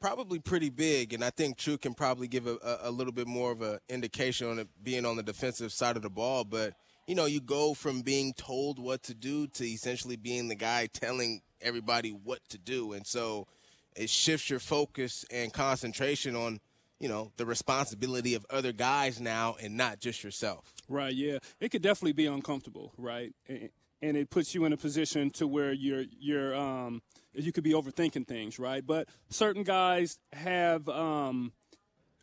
Probably 0.00 0.40
pretty 0.40 0.70
big, 0.70 1.12
and 1.12 1.22
I 1.22 1.30
think 1.30 1.56
True 1.56 1.78
can 1.78 1.94
probably 1.94 2.26
give 2.26 2.48
a, 2.48 2.56
a, 2.56 2.78
a 2.82 2.90
little 2.90 3.12
bit 3.12 3.28
more 3.28 3.52
of 3.52 3.62
an 3.62 3.78
indication 3.88 4.50
on 4.50 4.58
it 4.58 4.66
being 4.82 5.06
on 5.06 5.14
the 5.14 5.22
defensive 5.22 5.72
side 5.72 5.94
of 5.94 6.02
the 6.02 6.10
ball. 6.10 6.42
But 6.42 6.74
you 7.06 7.14
know, 7.14 7.26
you 7.26 7.40
go 7.40 7.74
from 7.74 8.02
being 8.02 8.32
told 8.32 8.80
what 8.80 9.04
to 9.04 9.14
do 9.14 9.46
to 9.46 9.64
essentially 9.64 10.16
being 10.16 10.48
the 10.48 10.56
guy 10.56 10.86
telling 10.86 11.42
everybody 11.60 12.10
what 12.10 12.40
to 12.48 12.58
do. 12.58 12.92
And 12.92 13.06
so 13.06 13.46
it 13.94 14.10
shifts 14.10 14.50
your 14.50 14.58
focus 14.58 15.24
and 15.30 15.52
concentration 15.52 16.34
on, 16.34 16.58
you 16.98 17.08
know, 17.08 17.30
the 17.36 17.46
responsibility 17.46 18.34
of 18.34 18.44
other 18.50 18.72
guys 18.72 19.20
now 19.20 19.54
and 19.62 19.76
not 19.76 20.00
just 20.00 20.24
yourself. 20.24 20.74
Right, 20.88 21.14
yeah. 21.14 21.38
It 21.60 21.70
could 21.70 21.82
definitely 21.82 22.14
be 22.14 22.26
uncomfortable, 22.26 22.92
right? 22.98 23.32
and 23.48 23.70
it 24.00 24.30
puts 24.30 24.54
you 24.54 24.64
in 24.64 24.72
a 24.72 24.76
position 24.76 25.30
to 25.30 25.46
where 25.46 25.72
you're 25.72 26.04
you're 26.18 26.54
um, 26.54 27.02
you 27.32 27.52
could 27.52 27.64
be 27.64 27.72
overthinking 27.72 28.26
things, 28.26 28.58
right? 28.58 28.86
But 28.86 29.08
certain 29.28 29.62
guys 29.62 30.18
have 30.32 30.88
um, 30.88 31.52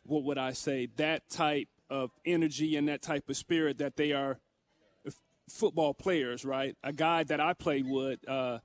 what 0.04 0.24
would 0.24 0.38
I 0.38 0.52
say 0.52 0.88
that 0.96 1.28
type 1.28 1.68
of 1.90 2.10
energy 2.24 2.76
and 2.76 2.88
that 2.88 3.02
type 3.02 3.28
of 3.28 3.36
spirit 3.36 3.78
that 3.78 3.96
they 3.96 4.12
are 4.12 4.38
f- 5.06 5.14
football 5.48 5.94
players, 5.94 6.44
right? 6.44 6.76
A 6.82 6.92
guy 6.92 7.24
that 7.24 7.40
I 7.40 7.52
played 7.52 7.86
with. 7.88 8.26
Uh, 8.28 8.58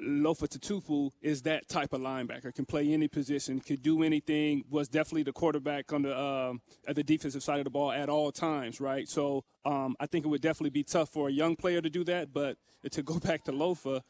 Lofa 0.00 0.48
Tatupu 0.48 1.10
is 1.22 1.42
that 1.42 1.68
type 1.68 1.92
of 1.92 2.00
linebacker. 2.00 2.52
Can 2.54 2.64
play 2.64 2.92
any 2.92 3.06
position, 3.06 3.60
could 3.60 3.82
do 3.82 4.02
anything. 4.02 4.64
Was 4.68 4.88
definitely 4.88 5.22
the 5.22 5.32
quarterback 5.32 5.92
on 5.92 6.02
the 6.02 6.16
uh, 6.16 6.54
at 6.86 6.96
the 6.96 7.04
defensive 7.04 7.42
side 7.42 7.58
of 7.58 7.64
the 7.64 7.70
ball 7.70 7.92
at 7.92 8.08
all 8.08 8.32
times, 8.32 8.80
right? 8.80 9.08
So 9.08 9.44
um, 9.64 9.96
I 10.00 10.06
think 10.06 10.24
it 10.24 10.28
would 10.28 10.42
definitely 10.42 10.70
be 10.70 10.82
tough 10.82 11.10
for 11.10 11.28
a 11.28 11.32
young 11.32 11.54
player 11.54 11.80
to 11.80 11.90
do 11.90 12.02
that. 12.04 12.32
But 12.32 12.56
to 12.90 13.02
go 13.02 13.18
back 13.18 13.44
to 13.44 13.52
Lofa, 13.52 14.02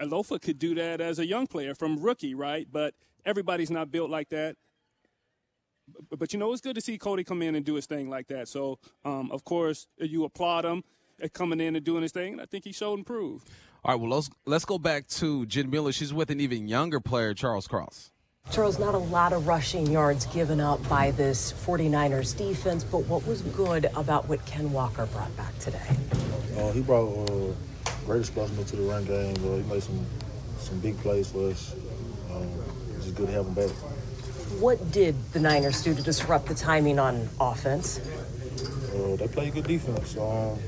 Lofa 0.00 0.40
could 0.40 0.58
do 0.58 0.74
that 0.76 1.00
as 1.00 1.18
a 1.18 1.26
young 1.26 1.46
player 1.46 1.74
from 1.74 1.98
rookie, 1.98 2.34
right? 2.34 2.68
But 2.70 2.94
everybody's 3.24 3.70
not 3.70 3.90
built 3.90 4.10
like 4.10 4.28
that. 4.30 4.56
But, 6.08 6.20
but 6.20 6.32
you 6.32 6.38
know, 6.38 6.52
it's 6.52 6.62
good 6.62 6.76
to 6.76 6.80
see 6.80 6.98
Cody 6.98 7.24
come 7.24 7.42
in 7.42 7.56
and 7.56 7.64
do 7.64 7.74
his 7.74 7.86
thing 7.86 8.08
like 8.08 8.28
that. 8.28 8.46
So 8.46 8.78
um, 9.04 9.30
of 9.32 9.44
course, 9.44 9.88
you 9.98 10.24
applaud 10.24 10.64
him 10.64 10.84
coming 11.28 11.60
in 11.60 11.76
and 11.76 11.84
doing 11.84 12.02
his 12.02 12.12
thing, 12.12 12.32
and 12.32 12.40
I 12.40 12.46
think 12.46 12.64
he 12.64 12.72
showed 12.72 12.98
improved. 12.98 13.48
All 13.84 13.92
right, 13.92 14.00
well, 14.00 14.10
let's 14.10 14.30
let's 14.46 14.64
go 14.64 14.78
back 14.78 15.08
to 15.08 15.44
Jen 15.46 15.68
Mueller. 15.70 15.92
She's 15.92 16.12
with 16.12 16.30
an 16.30 16.40
even 16.40 16.68
younger 16.68 17.00
player, 17.00 17.34
Charles 17.34 17.66
Cross. 17.66 18.12
Charles, 18.50 18.78
not 18.78 18.94
a 18.94 18.98
lot 18.98 19.32
of 19.32 19.46
rushing 19.46 19.86
yards 19.90 20.26
given 20.26 20.60
up 20.60 20.86
by 20.88 21.12
this 21.12 21.52
49ers 21.52 22.36
defense, 22.36 22.84
but 22.84 22.98
what 23.06 23.26
was 23.26 23.42
good 23.42 23.86
about 23.96 24.28
what 24.28 24.44
Ken 24.46 24.70
Walker 24.72 25.06
brought 25.06 25.34
back 25.36 25.56
today? 25.58 25.78
Uh, 26.58 26.70
he 26.72 26.82
brought 26.82 27.30
uh, 27.30 27.52
great 28.04 28.20
explosiveness 28.20 28.70
to 28.70 28.76
the 28.76 28.82
run 28.82 29.04
game. 29.04 29.34
Uh, 29.44 29.56
he 29.56 29.62
made 29.62 29.82
some 29.82 30.04
some 30.58 30.78
big 30.80 30.98
plays 30.98 31.30
for 31.30 31.50
us. 31.50 31.74
Um, 32.30 32.48
it's 32.94 33.04
just 33.04 33.16
good 33.16 33.26
to 33.26 33.32
have 33.32 33.46
him 33.46 33.54
back. 33.54 33.70
What 34.60 34.92
did 34.92 35.16
the 35.32 35.40
Niners 35.40 35.82
do 35.82 35.94
to 35.94 36.02
disrupt 36.02 36.46
the 36.46 36.54
timing 36.54 36.98
on 36.98 37.28
offense? 37.40 37.98
Uh, 38.94 39.16
they 39.16 39.28
played 39.28 39.54
good 39.54 39.66
defense. 39.66 40.16
Um, 40.16 40.58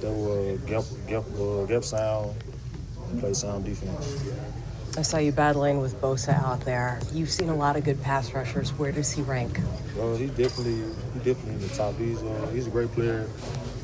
they 0.00 0.10
were 0.10 0.56
gap, 0.66 0.84
gap, 1.06 1.24
uh, 1.38 1.64
gap 1.64 1.84
sound, 1.84 2.34
played 3.20 3.36
sound 3.36 3.64
defense. 3.64 4.24
I 4.96 5.02
saw 5.02 5.18
you 5.18 5.32
battling 5.32 5.80
with 5.80 6.00
Bosa 6.00 6.34
out 6.42 6.60
there. 6.62 7.00
You've 7.12 7.30
seen 7.30 7.50
a 7.50 7.54
lot 7.54 7.76
of 7.76 7.84
good 7.84 8.02
pass 8.02 8.32
rushers. 8.32 8.70
Where 8.72 8.90
does 8.90 9.12
he 9.12 9.22
rank? 9.22 9.60
Well, 9.96 10.16
he 10.16 10.26
definitely, 10.26 10.82
he 11.14 11.18
definitely 11.18 11.54
in 11.54 11.60
the 11.60 11.68
top. 11.68 11.96
He's, 11.98 12.22
uh, 12.22 12.50
he's 12.52 12.66
a 12.66 12.70
great 12.70 12.90
player. 12.92 13.28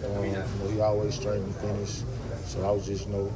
Um, 0.05 0.25
you 0.25 0.33
know, 0.33 0.47
he 0.73 0.81
always 0.81 1.15
straight 1.15 1.41
and 1.41 1.55
finish. 1.57 2.03
So 2.47 2.67
I 2.67 2.71
was 2.71 2.87
just, 2.87 3.07
you 3.07 3.13
know, 3.13 3.33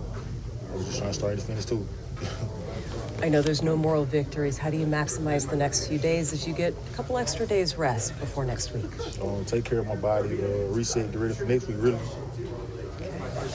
I 0.72 0.76
was 0.76 0.86
just 0.86 0.98
trying 0.98 1.10
to 1.10 1.14
start 1.14 1.32
and 1.34 1.42
finish 1.42 1.64
too. 1.64 1.86
I 3.22 3.28
know 3.28 3.42
there's 3.42 3.62
no 3.62 3.76
moral 3.76 4.04
victories. 4.04 4.58
How 4.58 4.70
do 4.70 4.76
you 4.76 4.86
maximize 4.86 5.48
the 5.48 5.56
next 5.56 5.88
few 5.88 5.98
days 5.98 6.32
as 6.32 6.46
you 6.46 6.54
get 6.54 6.72
a 6.92 6.96
couple 6.96 7.18
extra 7.18 7.46
days 7.46 7.76
rest 7.76 8.18
before 8.20 8.44
next 8.44 8.72
week? 8.72 8.84
Um, 9.20 9.44
take 9.44 9.64
care 9.64 9.80
of 9.80 9.88
my 9.88 9.96
body, 9.96 10.40
uh, 10.40 10.46
reset, 10.68 11.10
get 11.10 11.20
ready 11.20 11.34
for 11.34 11.44
next 11.44 11.66
week, 11.66 11.78
really. 11.80 11.98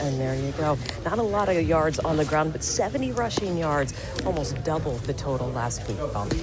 And 0.00 0.20
there 0.20 0.34
you 0.34 0.52
go. 0.52 0.78
Not 1.04 1.18
a 1.18 1.22
lot 1.22 1.48
of 1.48 1.60
yards 1.66 1.98
on 1.98 2.16
the 2.16 2.24
ground, 2.24 2.52
but 2.52 2.62
70 2.62 3.12
rushing 3.12 3.56
yards, 3.56 3.94
almost 4.24 4.62
double 4.64 4.96
the 4.98 5.14
total 5.14 5.48
last 5.48 5.86
week. 5.88 5.98
Bump. 6.12 6.34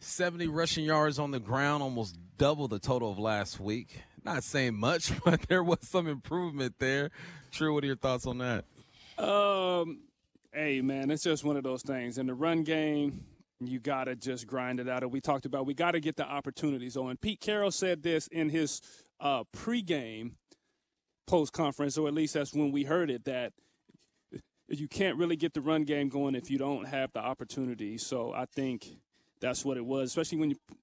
70 0.00 0.48
rushing 0.48 0.84
yards 0.84 1.18
on 1.18 1.30
the 1.30 1.40
ground, 1.40 1.82
almost 1.82 2.18
double 2.36 2.68
the 2.68 2.78
total 2.78 3.10
of 3.10 3.18
last 3.18 3.58
week. 3.58 4.02
Not 4.22 4.44
saying 4.44 4.74
much, 4.74 5.12
but 5.24 5.42
there 5.48 5.62
was 5.62 5.78
some 5.82 6.06
improvement 6.06 6.74
there. 6.78 7.10
True, 7.50 7.74
what 7.74 7.84
are 7.84 7.86
your 7.86 7.96
thoughts 7.96 8.26
on 8.26 8.38
that? 8.38 8.64
Um, 9.18 10.00
hey 10.52 10.80
man, 10.80 11.10
it's 11.10 11.22
just 11.22 11.44
one 11.44 11.56
of 11.56 11.62
those 11.62 11.82
things. 11.82 12.18
In 12.18 12.26
the 12.26 12.34
run 12.34 12.64
game, 12.64 13.24
you 13.60 13.78
gotta 13.78 14.16
just 14.16 14.46
grind 14.46 14.80
it 14.80 14.88
out. 14.88 15.02
And 15.02 15.12
we 15.12 15.20
talked 15.20 15.46
about 15.46 15.66
we 15.66 15.74
gotta 15.74 16.00
get 16.00 16.16
the 16.16 16.26
opportunities 16.26 16.96
on. 16.96 17.16
Pete 17.16 17.40
Carroll 17.40 17.70
said 17.70 18.02
this 18.02 18.26
in 18.28 18.48
his 18.48 18.80
uh, 19.20 19.44
pregame 19.56 20.32
post 21.26 21.52
conference, 21.52 21.96
or 21.98 22.08
at 22.08 22.14
least 22.14 22.34
that's 22.34 22.52
when 22.52 22.72
we 22.72 22.84
heard 22.84 23.10
it, 23.10 23.24
that 23.24 23.52
you 24.68 24.88
can't 24.88 25.16
really 25.16 25.36
get 25.36 25.54
the 25.54 25.60
run 25.60 25.84
game 25.84 26.08
going 26.08 26.34
if 26.34 26.50
you 26.50 26.58
don't 26.58 26.86
have 26.86 27.12
the 27.12 27.20
opportunity. 27.20 27.98
So 27.98 28.32
I 28.32 28.46
think 28.46 28.96
that's 29.40 29.64
what 29.64 29.76
it 29.76 29.84
was, 29.84 30.10
especially 30.10 30.38
when 30.38 30.50
you're 30.50 30.78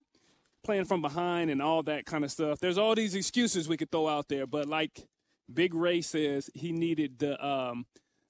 playing 0.63 0.85
from 0.85 1.01
behind 1.01 1.49
and 1.49 1.61
all 1.61 1.83
that 1.83 2.05
kind 2.05 2.23
of 2.23 2.31
stuff. 2.31 2.59
There's 2.59 2.77
all 2.77 2.95
these 2.95 3.15
excuses 3.15 3.67
we 3.67 3.77
could 3.77 3.91
throw 3.91 4.07
out 4.07 4.27
there, 4.27 4.45
but 4.45 4.67
like 4.67 5.07
Big 5.51 5.73
Ray 5.73 6.01
says, 6.01 6.49
he 6.53 6.71
needed 6.71 7.19
the 7.19 7.43
um, 7.45 7.85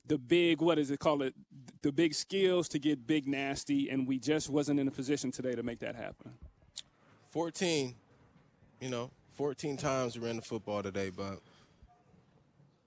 the 0.06 0.18
big 0.18 0.62
what 0.62 0.80
is 0.80 0.92
it 0.92 1.00
called 1.00 1.22
it 1.22 1.36
the 1.82 1.92
big 1.92 2.14
skills 2.14 2.68
to 2.70 2.80
get 2.80 3.06
big 3.06 3.28
nasty, 3.28 3.90
and 3.90 4.08
we 4.08 4.20
just 4.20 4.50
wasn't 4.50 4.80
in 4.80 4.88
a 4.88 4.92
position 4.92 5.32
today 5.32 5.54
to 5.54 5.64
make 5.64 5.80
that 5.80 5.96
happen. 5.96 6.32
14, 7.32 7.96
you 8.80 8.90
know, 8.90 9.10
14 9.36 9.78
times 9.78 10.18
we 10.18 10.26
ran 10.26 10.36
the 10.36 10.42
football 10.42 10.84
today, 10.84 11.10
but 11.10 11.40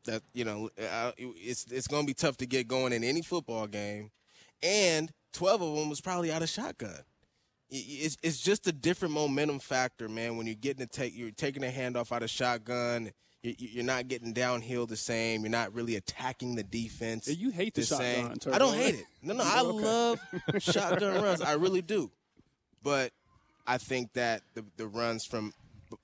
that 0.05 0.22
you 0.32 0.44
know 0.44 0.70
it's 1.16 1.66
it's 1.70 1.86
going 1.86 2.02
to 2.02 2.07
be 2.07 2.14
tough 2.14 2.36
to 2.38 2.46
get 2.46 2.68
going 2.68 2.92
in 2.92 3.05
any 3.05 3.22
football 3.22 3.66
game, 3.66 4.11
and 4.62 5.12
12 5.32 5.62
of 5.62 5.76
them 5.76 5.88
was 5.90 6.00
probably 6.00 6.32
out 6.32 6.42
of 6.42 6.48
shotgun. 6.48 7.00
It's 7.70 8.16
it's 8.22 8.40
just 8.40 8.66
a 8.66 8.72
different 8.72 9.14
momentum 9.14 9.59
factor, 9.59 10.09
man. 10.09 10.36
When 10.36 10.46
you're 10.46 10.55
getting 10.55 10.86
to 10.86 10.92
take 10.92 11.16
you're 11.16 11.30
taking 11.32 11.64
a 11.64 11.68
handoff 11.68 12.12
out 12.12 12.22
of 12.22 12.30
shotgun. 12.30 13.11
You're 13.46 13.84
not 13.84 14.09
getting 14.09 14.32
downhill 14.32 14.86
the 14.86 14.96
same. 14.96 15.42
You're 15.42 15.50
not 15.50 15.74
really 15.74 15.96
attacking 15.96 16.55
the 16.55 16.62
defense. 16.62 17.28
You 17.28 17.50
hate 17.50 17.74
the, 17.74 17.82
the 17.82 17.86
shotgun. 17.88 18.40
same. 18.40 18.55
I 18.55 18.57
don't 18.57 18.72
hate 18.74 18.94
it. 18.94 19.05
No, 19.22 19.34
no, 19.34 19.44
I 19.46 19.61
Okay. 19.61 19.84
love 19.84 20.20
shotgun 20.61 21.22
runs. 21.22 21.42
I 21.42 21.52
really 21.52 21.82
do. 21.82 22.11
But 22.82 23.12
I 23.66 23.76
think 23.76 24.14
that 24.14 24.40
the, 24.55 24.64
the 24.78 24.86
runs 24.86 25.26
from 25.26 25.52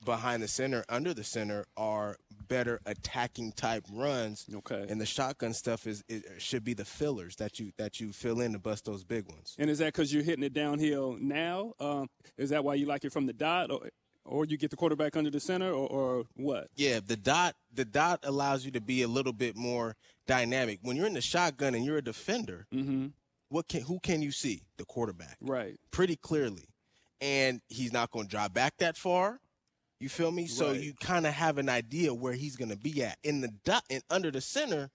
behind 0.05 0.43
the 0.43 0.49
center, 0.49 0.85
under 0.91 1.15
the 1.15 1.25
center, 1.25 1.65
are 1.79 2.19
better 2.51 2.81
attacking 2.85 3.53
type 3.53 3.87
runs. 3.91 4.45
Okay. 4.53 4.85
And 4.91 5.01
the 5.01 5.07
shotgun 5.07 5.55
stuff 5.55 5.87
is 5.87 6.05
it 6.09 6.25
should 6.39 6.65
be 6.65 6.75
the 6.75 6.85
fillers 6.85 7.37
that 7.37 7.59
you 7.59 7.73
that 7.79 8.01
you 8.01 8.13
fill 8.13 8.41
in 8.41 8.53
to 8.53 8.59
bust 8.59 8.85
those 8.85 9.05
big 9.05 9.27
ones. 9.29 9.55
And 9.59 9.71
is 9.71 9.79
that 9.79 9.87
because 9.87 10.13
you're 10.13 10.25
hitting 10.25 10.45
it 10.45 10.53
downhill 10.53 11.17
now? 11.19 11.73
Um, 11.81 12.09
is 12.37 12.51
that 12.51 12.63
why 12.63 12.75
you 12.75 12.85
like 12.85 13.05
it 13.05 13.13
from 13.13 13.25
the 13.25 13.33
dot, 13.33 13.71
or 13.71 13.89
or 14.27 14.45
you 14.45 14.59
get 14.59 14.71
the 14.71 14.77
quarterback 14.77 15.17
under 15.17 15.31
the 15.31 15.41
center, 15.41 15.71
or, 15.71 15.89
or 15.89 16.25
what? 16.35 16.67
Yeah, 16.77 17.01
the 17.07 17.17
dot 17.17 17.55
the 17.73 17.87
dot 17.87 18.21
allows 18.25 18.65
you 18.65 18.73
to 18.73 18.81
be 18.81 19.03
a 19.03 19.09
little 19.09 19.33
bit 19.33 19.57
more 19.57 19.97
dynamic. 20.27 20.81
When 20.83 20.97
you're 20.97 21.07
in 21.07 21.15
the 21.15 21.23
shotgun 21.23 21.75
and 21.75 21.85
you're 21.85 21.99
a 21.99 22.05
defender, 22.05 22.67
mm-hmm. 22.75 23.07
what 23.49 23.69
can 23.69 23.83
who 23.83 24.01
can 24.01 24.21
you 24.21 24.33
see? 24.33 24.63
The 24.77 24.85
quarterback. 24.85 25.39
Right. 25.41 25.79
Pretty 25.93 26.17
clearly. 26.17 26.67
And 27.23 27.61
he's 27.69 27.93
not 27.93 28.11
going 28.11 28.27
to 28.27 28.31
drive 28.31 28.55
back 28.55 28.79
that 28.79 28.97
far. 28.97 29.41
You 30.01 30.09
feel 30.09 30.33
me? 30.33 30.47
So 30.47 30.73
you 30.73 30.95
kind 30.95 31.27
of 31.27 31.35
have 31.35 31.59
an 31.59 31.69
idea 31.69 32.15
where 32.15 32.33
he's 32.33 32.57
going 32.57 32.71
to 32.71 32.77
be 32.77 33.05
at. 33.05 33.19
In 33.23 33.43
the 33.43 33.49
dot 33.65 33.85
and 33.91 34.03
under 34.09 34.31
the 34.31 34.41
center, 34.41 34.91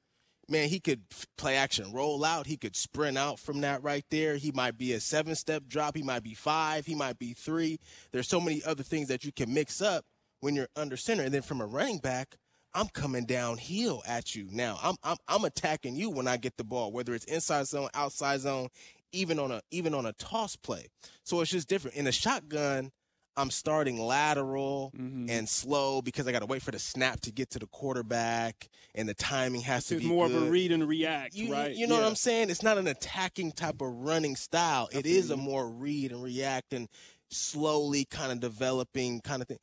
man, 0.49 0.67
he 0.67 0.79
could 0.79 1.03
play 1.37 1.55
action, 1.55 1.93
roll 1.93 2.25
out. 2.25 2.47
He 2.47 2.57
could 2.57 2.75
sprint 2.75 3.17
out 3.17 3.39
from 3.39 3.61
that 3.61 3.83
right 3.83 4.03
there. 4.09 4.35
He 4.35 4.51
might 4.51 4.77
be 4.77 4.93
a 4.93 4.99
seven 4.99 5.35
step 5.35 5.63
drop. 5.67 5.95
He 5.95 6.01
might 6.01 6.23
be 6.23 6.33
five. 6.33 6.87
He 6.87 6.95
might 6.95 7.19
be 7.19 7.33
three. 7.33 7.79
There's 8.11 8.27
so 8.27 8.41
many 8.41 8.63
other 8.63 8.83
things 8.83 9.07
that 9.09 9.23
you 9.23 9.31
can 9.31 9.53
mix 9.53 9.79
up 9.79 10.05
when 10.39 10.55
you're 10.55 10.69
under 10.75 10.97
center. 10.97 11.23
And 11.23 11.33
then 11.33 11.43
from 11.43 11.61
a 11.61 11.67
running 11.67 11.99
back, 11.99 12.35
I'm 12.73 12.89
coming 12.89 13.25
downhill 13.25 14.03
at 14.07 14.35
you. 14.35 14.47
Now 14.51 14.79
I'm 14.83 14.95
I'm 15.03 15.17
I'm 15.27 15.45
attacking 15.45 15.95
you 15.95 16.09
when 16.09 16.27
I 16.27 16.37
get 16.37 16.57
the 16.57 16.63
ball, 16.63 16.91
whether 16.91 17.13
it's 17.13 17.25
inside 17.25 17.67
zone, 17.67 17.89
outside 17.93 18.41
zone, 18.41 18.67
even 19.13 19.39
on 19.39 19.51
a 19.51 19.61
even 19.71 19.93
on 19.93 20.05
a 20.05 20.13
toss 20.13 20.55
play. 20.55 20.87
So 21.23 21.39
it's 21.41 21.51
just 21.51 21.69
different. 21.69 21.95
In 21.95 22.07
a 22.07 22.11
shotgun, 22.11 22.91
I'm 23.37 23.49
starting 23.51 23.99
lateral 23.99 24.91
Mm-hmm. 24.95 25.29
and 25.29 25.47
slow 25.49 26.01
because 26.01 26.27
I 26.27 26.31
got 26.31 26.39
to 26.39 26.45
wait 26.45 26.61
for 26.61 26.71
the 26.71 26.79
snap 26.79 27.19
to 27.21 27.31
get 27.31 27.49
to 27.51 27.59
the 27.59 27.67
quarterback, 27.67 28.69
and 28.93 29.09
the 29.09 29.13
timing 29.13 29.61
has 29.61 29.87
to 29.87 29.95
It's 29.95 30.03
be 30.03 30.09
more 30.09 30.25
of 30.25 30.35
a 30.35 30.39
read 30.49 30.71
and 30.71 30.87
react, 30.87 31.35
You, 31.35 31.51
right? 31.51 31.75
you 31.75 31.87
know 31.87 31.95
what 31.95 32.03
I'm 32.05 32.15
saying? 32.15 32.49
It's 32.49 32.63
not 32.63 32.77
an 32.77 32.87
attacking 32.87 33.51
type 33.53 33.81
of 33.81 33.87
running 33.89 34.35
style. 34.35 34.87
It 34.91 35.05
is 35.05 35.31
a 35.31 35.37
more 35.37 35.69
read 35.69 36.11
and 36.11 36.23
react 36.23 36.73
and 36.73 36.87
slowly 37.29 38.05
kind 38.05 38.31
of 38.31 38.39
developing 38.39 39.19
kind 39.21 39.41
of 39.41 39.47
thing. 39.47 39.59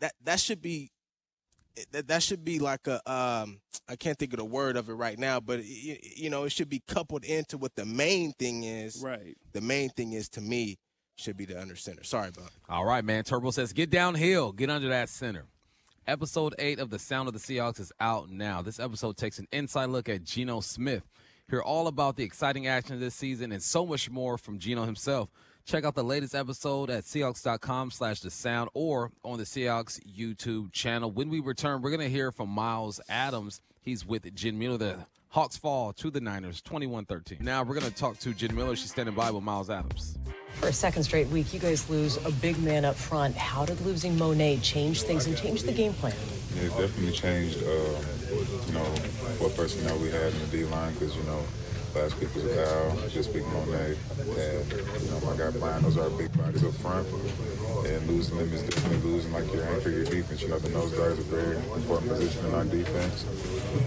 That 0.00 0.12
that 0.24 0.40
should 0.40 0.62
be 0.62 0.90
that, 1.92 2.08
that 2.08 2.22
should 2.22 2.44
be 2.44 2.58
like 2.58 2.86
a 2.86 2.96
um 3.10 3.60
I 3.88 3.96
can't 3.96 4.18
think 4.18 4.32
of 4.32 4.38
the 4.38 4.44
word 4.44 4.76
of 4.76 4.88
it 4.88 4.94
right 4.94 5.18
now, 5.18 5.40
but 5.40 5.64
you, 5.64 5.96
you 6.16 6.30
know 6.30 6.44
it 6.44 6.50
should 6.52 6.68
be 6.68 6.82
coupled 6.88 7.24
into 7.24 7.58
what 7.58 7.74
the 7.76 7.84
main 7.84 8.32
thing 8.32 8.64
is. 8.64 9.00
Right. 9.04 9.36
The 9.52 9.60
main 9.60 9.90
thing 9.90 10.12
is 10.12 10.28
to 10.30 10.40
me 10.40 10.78
should 11.18 11.36
be 11.36 11.44
the 11.44 11.60
under 11.60 11.76
center. 11.76 12.04
Sorry 12.04 12.28
about. 12.28 12.50
All 12.68 12.84
right, 12.84 13.04
man. 13.04 13.24
Turbo 13.24 13.50
says, 13.50 13.72
get 13.72 13.90
downhill, 13.90 14.52
get 14.52 14.70
under 14.70 14.88
that 14.88 15.08
center. 15.08 15.44
Episode 16.06 16.54
8 16.58 16.78
of 16.78 16.88
The 16.88 16.98
Sound 16.98 17.28
of 17.28 17.34
the 17.34 17.40
Seahawks 17.40 17.80
is 17.80 17.92
out 18.00 18.30
now. 18.30 18.62
This 18.62 18.80
episode 18.80 19.16
takes 19.18 19.38
an 19.38 19.46
inside 19.52 19.90
look 19.90 20.08
at 20.08 20.24
Geno 20.24 20.60
Smith. 20.60 21.02
Hear 21.50 21.60
all 21.60 21.86
about 21.86 22.16
the 22.16 22.24
exciting 22.24 22.66
action 22.66 22.94
of 22.94 23.00
this 23.00 23.14
season 23.14 23.52
and 23.52 23.62
so 23.62 23.84
much 23.84 24.08
more 24.08 24.38
from 24.38 24.58
Geno 24.58 24.84
himself. 24.84 25.28
Check 25.66 25.84
out 25.84 25.94
the 25.94 26.02
latest 26.02 26.34
episode 26.34 26.88
at 26.88 27.04
Seahawks.com 27.04 27.90
slash 27.90 28.20
the 28.20 28.30
sound 28.30 28.70
or 28.72 29.12
on 29.22 29.36
the 29.36 29.44
Seahawks 29.44 30.00
YouTube 30.06 30.72
channel. 30.72 31.10
When 31.10 31.28
we 31.28 31.40
return, 31.40 31.82
we're 31.82 31.90
going 31.90 32.00
to 32.00 32.08
hear 32.08 32.32
from 32.32 32.48
Myles 32.48 33.00
Adams. 33.10 33.60
He's 33.82 34.06
with 34.06 34.34
Jen 34.34 34.58
Mueller. 34.58 34.78
The 34.78 35.06
Hawks 35.30 35.58
fall 35.58 35.92
to 35.92 36.10
the 36.10 36.20
Niners 36.22 36.62
21 36.62 37.04
13. 37.04 37.38
Now 37.42 37.62
we're 37.62 37.78
going 37.78 37.90
to 37.90 37.94
talk 37.94 38.18
to 38.20 38.32
Jen 38.32 38.54
Mueller. 38.54 38.74
She's 38.76 38.90
standing 38.90 39.14
by 39.14 39.30
with 39.30 39.42
Myles 39.42 39.68
Adams. 39.68 40.18
For 40.54 40.68
a 40.68 40.72
second 40.72 41.02
straight 41.02 41.28
week, 41.28 41.52
you 41.52 41.60
guys 41.60 41.88
lose 41.90 42.16
a 42.24 42.32
big 42.32 42.58
man 42.58 42.86
up 42.86 42.96
front. 42.96 43.36
How 43.36 43.66
did 43.66 43.78
losing 43.82 44.16
Mone 44.16 44.58
change 44.62 45.02
things 45.02 45.26
and 45.26 45.36
change 45.36 45.64
the 45.64 45.72
game 45.72 45.92
plan? 45.92 46.14
It 46.56 46.70
definitely 46.70 47.12
changed, 47.12 47.58
um, 47.62 47.68
you 48.66 48.72
know, 48.72 48.84
what 49.38 49.54
personnel 49.54 49.98
we 49.98 50.10
had 50.10 50.32
in 50.32 50.40
the 50.40 50.46
D 50.46 50.64
line 50.64 50.94
because, 50.94 51.14
you 51.14 51.22
know, 51.24 51.42
last 51.94 52.18
week 52.20 52.34
was 52.34 52.44
Kyle, 52.44 52.90
this 53.08 53.28
week 53.28 53.44
Mone, 53.46 53.74
and, 53.74 53.96
you 54.72 55.10
know, 55.10 55.20
my 55.24 55.36
guy 55.36 55.50
Brian, 55.50 55.82
those 55.82 55.96
are 55.96 56.10
big 56.10 56.36
bodies 56.36 56.64
up 56.64 56.74
front. 56.74 57.06
And 57.86 58.06
losing 58.08 58.36
them 58.36 58.52
is 58.52 59.04
losing, 59.04 59.32
like, 59.32 59.52
your 59.52 59.62
anchor, 59.64 59.90
your 59.90 60.04
defense. 60.04 60.42
You 60.42 60.48
know, 60.48 60.58
the 60.58 60.70
nose 60.70 60.92
guards 60.92 61.20
are 61.20 61.22
very 61.22 61.56
important 61.56 62.10
position 62.10 62.46
in 62.46 62.54
our 62.54 62.64
defense. 62.64 63.24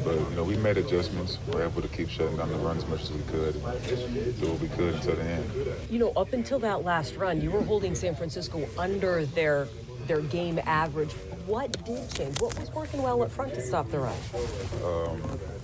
But, 0.03 0.15
you 0.15 0.35
know, 0.35 0.43
we 0.43 0.55
made 0.57 0.77
adjustments. 0.77 1.37
We're 1.47 1.63
able 1.63 1.81
to 1.81 1.87
keep 1.87 2.09
shutting 2.09 2.37
down 2.37 2.49
the 2.49 2.55
run 2.57 2.77
as 2.77 2.87
much 2.87 3.01
as 3.01 3.11
we 3.11 3.21
could, 3.23 3.53
do 3.53 4.49
what 4.49 4.59
we 4.61 4.67
could 4.69 4.95
until 4.95 5.15
the 5.15 5.23
end. 5.23 5.51
You 5.89 5.99
know, 5.99 6.11
up 6.11 6.33
until 6.33 6.59
that 6.59 6.83
last 6.83 7.15
run, 7.17 7.41
you 7.41 7.51
were 7.51 7.63
holding 7.63 7.95
San 7.95 8.15
Francisco 8.15 8.67
under 8.77 9.25
their 9.25 9.67
their 10.07 10.21
game 10.21 10.59
average. 10.65 11.13
What 11.51 11.83
did 11.83 12.09
change? 12.11 12.39
What 12.39 12.57
was 12.57 12.71
working 12.71 13.03
well 13.03 13.21
up 13.23 13.29
front 13.29 13.53
to 13.55 13.61
stop 13.61 13.91
the 13.91 13.99
run? 13.99 14.15
Um, 14.85 15.21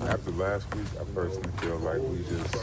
after 0.10 0.32
last 0.32 0.76
week, 0.76 0.86
I 1.00 1.06
personally 1.16 1.50
feel 1.62 1.78
like 1.78 2.02
we 2.02 2.18
just 2.28 2.56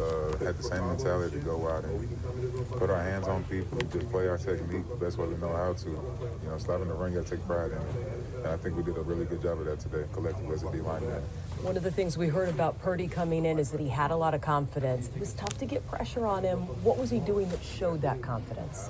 uh, 0.00 0.38
had 0.42 0.56
the 0.56 0.62
same 0.62 0.86
mentality 0.86 1.38
to 1.38 1.44
go 1.44 1.68
out 1.68 1.84
and 1.84 2.70
put 2.70 2.88
our 2.88 3.02
hands 3.02 3.28
on 3.28 3.44
people, 3.44 3.78
just 3.92 4.10
play 4.10 4.26
our 4.26 4.38
technique 4.38 4.88
the 4.88 4.96
best 4.96 5.18
way 5.18 5.26
we 5.26 5.36
know 5.36 5.54
how 5.54 5.74
to. 5.74 5.90
You 5.90 6.48
know, 6.48 6.56
stopping 6.56 6.88
the 6.88 6.94
run, 6.94 7.12
you 7.12 7.18
got 7.18 7.26
to 7.26 7.36
take 7.36 7.46
pride 7.46 7.72
in 7.72 7.76
it. 7.76 8.36
And 8.36 8.46
I 8.46 8.56
think 8.56 8.74
we 8.74 8.82
did 8.82 8.96
a 8.96 9.02
really 9.02 9.26
good 9.26 9.42
job 9.42 9.58
of 9.60 9.66
that 9.66 9.78
today, 9.78 10.06
collectively 10.14 10.54
as 10.54 10.62
a 10.62 10.72
D-line 10.72 11.06
man. 11.06 11.20
One 11.60 11.76
of 11.76 11.82
the 11.82 11.90
things 11.90 12.16
we 12.16 12.28
heard 12.28 12.48
about 12.48 12.80
Purdy 12.80 13.06
coming 13.06 13.44
in 13.44 13.58
is 13.58 13.70
that 13.72 13.82
he 13.82 13.88
had 13.90 14.10
a 14.10 14.16
lot 14.16 14.32
of 14.32 14.40
confidence. 14.40 15.10
It 15.14 15.20
was 15.20 15.34
tough 15.34 15.58
to 15.58 15.66
get 15.66 15.86
pressure 15.88 16.24
on 16.24 16.42
him. 16.42 16.60
What 16.82 16.96
was 16.96 17.10
he 17.10 17.20
doing 17.20 17.50
that 17.50 17.62
showed 17.62 18.00
that 18.00 18.22
confidence? 18.22 18.88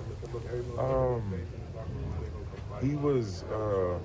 Um, 0.78 1.35
he 2.83 2.97
was 2.97 3.45
uh, 3.45 3.99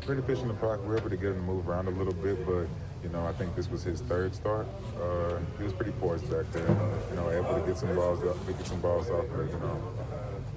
pretty 0.00 0.20
in 0.40 0.48
the 0.48 0.54
pocket. 0.54 0.82
We 0.82 0.88
were 0.88 0.98
able 0.98 1.10
to 1.10 1.16
get 1.16 1.30
him 1.30 1.36
to 1.36 1.42
move 1.42 1.68
around 1.68 1.86
a 1.86 1.90
little 1.90 2.12
bit, 2.12 2.44
but 2.44 2.66
you 3.02 3.10
know, 3.10 3.26
I 3.26 3.32
think 3.32 3.54
this 3.54 3.70
was 3.70 3.82
his 3.82 4.00
third 4.02 4.34
start. 4.34 4.66
Uh, 5.00 5.38
he 5.58 5.64
was 5.64 5.72
pretty 5.72 5.92
poised 5.92 6.30
back 6.30 6.50
there. 6.52 6.66
You 7.10 7.16
know, 7.16 7.30
able 7.30 7.60
to 7.60 7.66
get 7.66 7.76
some 7.76 7.94
balls 7.94 8.22
up, 8.24 8.46
get 8.46 8.66
some 8.66 8.80
balls 8.80 9.10
off. 9.10 9.26
But, 9.30 9.50
you 9.50 9.60
know, 9.60 9.92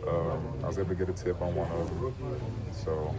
um, 0.07 0.63
I 0.63 0.67
was 0.67 0.79
able 0.79 0.89
to 0.89 0.95
get 0.95 1.09
a 1.09 1.13
tip 1.13 1.41
on 1.41 1.53
one 1.53 1.69
of 1.71 1.89
them. 1.89 2.15
So, 2.71 3.13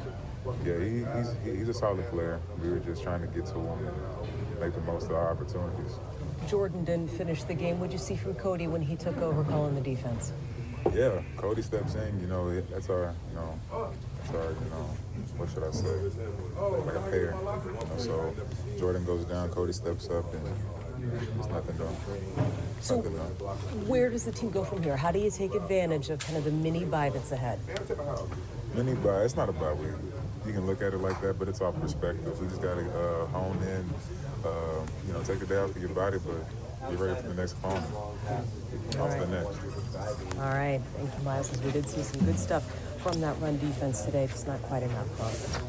yeah, 0.65 0.79
he, 0.79 1.05
he's 1.19 1.59
he's 1.59 1.69
a 1.69 1.75
solid 1.75 2.09
player. 2.09 2.41
We 2.63 2.71
were 2.71 2.79
just 2.79 3.03
trying 3.03 3.21
to 3.21 3.27
get 3.27 3.45
to 3.47 3.55
him 3.55 3.87
and 3.87 4.61
make 4.61 4.75
the 4.75 4.81
most 4.81 5.07
of 5.07 5.13
our 5.13 5.31
opportunities. 5.31 5.99
Jordyn 6.47 6.87
didn't 6.87 7.11
finish 7.11 7.43
the 7.43 7.55
game. 7.55 7.79
What'd 7.81 7.93
you 7.93 7.99
see 7.99 8.17
from 8.17 8.35
Cody 8.35 8.67
when 8.67 8.81
he 8.81 8.97
took 8.97 9.19
over 9.19 9.45
calling 9.45 9.75
the 9.75 9.83
defense? 9.83 10.33
Yeah, 10.95 11.21
Cody 11.37 11.61
steps 11.61 11.95
in. 11.97 12.19
You 12.21 12.29
know, 12.29 12.61
that's 12.63 12.89
our, 12.89 13.13
you 13.29 13.35
know, 13.35 13.93
our, 14.35 14.51
you 14.51 14.71
know, 14.71 14.91
what 15.37 15.49
should 15.51 15.63
I 15.65 15.71
say? 15.71 15.89
Like 16.87 16.95
a 16.95 17.11
pair. 17.11 17.35
So 17.99 18.35
Jordyn 18.79 19.07
goes 19.07 19.25
down, 19.25 19.51
Cody 19.51 19.73
steps 19.73 20.09
up, 20.11 20.33
and 20.35 20.45
there's 21.13 21.49
nothing 21.49 21.77
done. 21.77 21.97
So, 22.81 22.97
Nothing 22.97 23.17
done. 23.17 23.87
where 23.87 24.11
does 24.11 24.25
the 24.25 24.33
team 24.33 24.51
go 24.51 24.65
from 24.65 24.83
here? 24.83 24.97
How 24.97 25.11
do 25.13 25.19
you 25.19 25.31
take 25.31 25.55
advantage 25.55 26.11
of 26.11 26.19
kind 26.21 26.37
of 26.37 26.45
the 26.45 26.51
mini 26.51 26.85
bye 26.85 27.11
that's 27.11 27.33
ahead? 27.33 27.59
Mini 28.75 28.95
buy, 28.95 29.23
it's 29.23 29.37
not 29.37 29.49
about 29.49 29.79
we. 29.79 29.87
You 30.47 30.53
can 30.53 30.67
look 30.67 30.81
at 30.83 30.95
it 30.95 30.99
like 30.99 31.21
that, 31.21 31.39
but 31.39 31.49
it's 31.49 31.61
all 31.61 31.73
perspective. 31.73 32.41
We 32.41 32.49
just 32.49 32.63
got 32.63 32.75
to 32.77 32.89
uh, 32.89 33.27
hone 33.27 33.59
in, 33.63 33.91
uh, 34.45 34.51
you 35.07 35.13
know, 35.13 35.23
take 35.23 35.43
a 35.43 35.47
day 35.47 35.57
off 35.57 35.73
for 35.73 35.79
your 35.79 35.89
body, 35.91 36.19
but 36.25 36.91
get 36.91 36.99
ready 36.99 37.21
for 37.21 37.29
the 37.29 37.35
next 37.35 37.53
to 37.63 37.67
the 38.99 39.27
next. 39.27 40.37
All 40.39 40.51
right. 40.51 40.81
Thank 40.97 41.19
you, 41.19 41.25
Myles. 41.25 41.51
We 41.63 41.73
did 41.73 41.87
see 41.89 42.03
some 42.03 42.25
good 42.25 42.39
stuff 42.39 42.65
from 42.99 43.21
that 43.21 43.39
run 43.41 43.59
defense 43.59 44.03
today, 44.03 44.27
just 44.27 44.47
not 44.47 44.61
quite 44.63 44.83
enough. 44.83 45.19
Bob. 45.19 45.63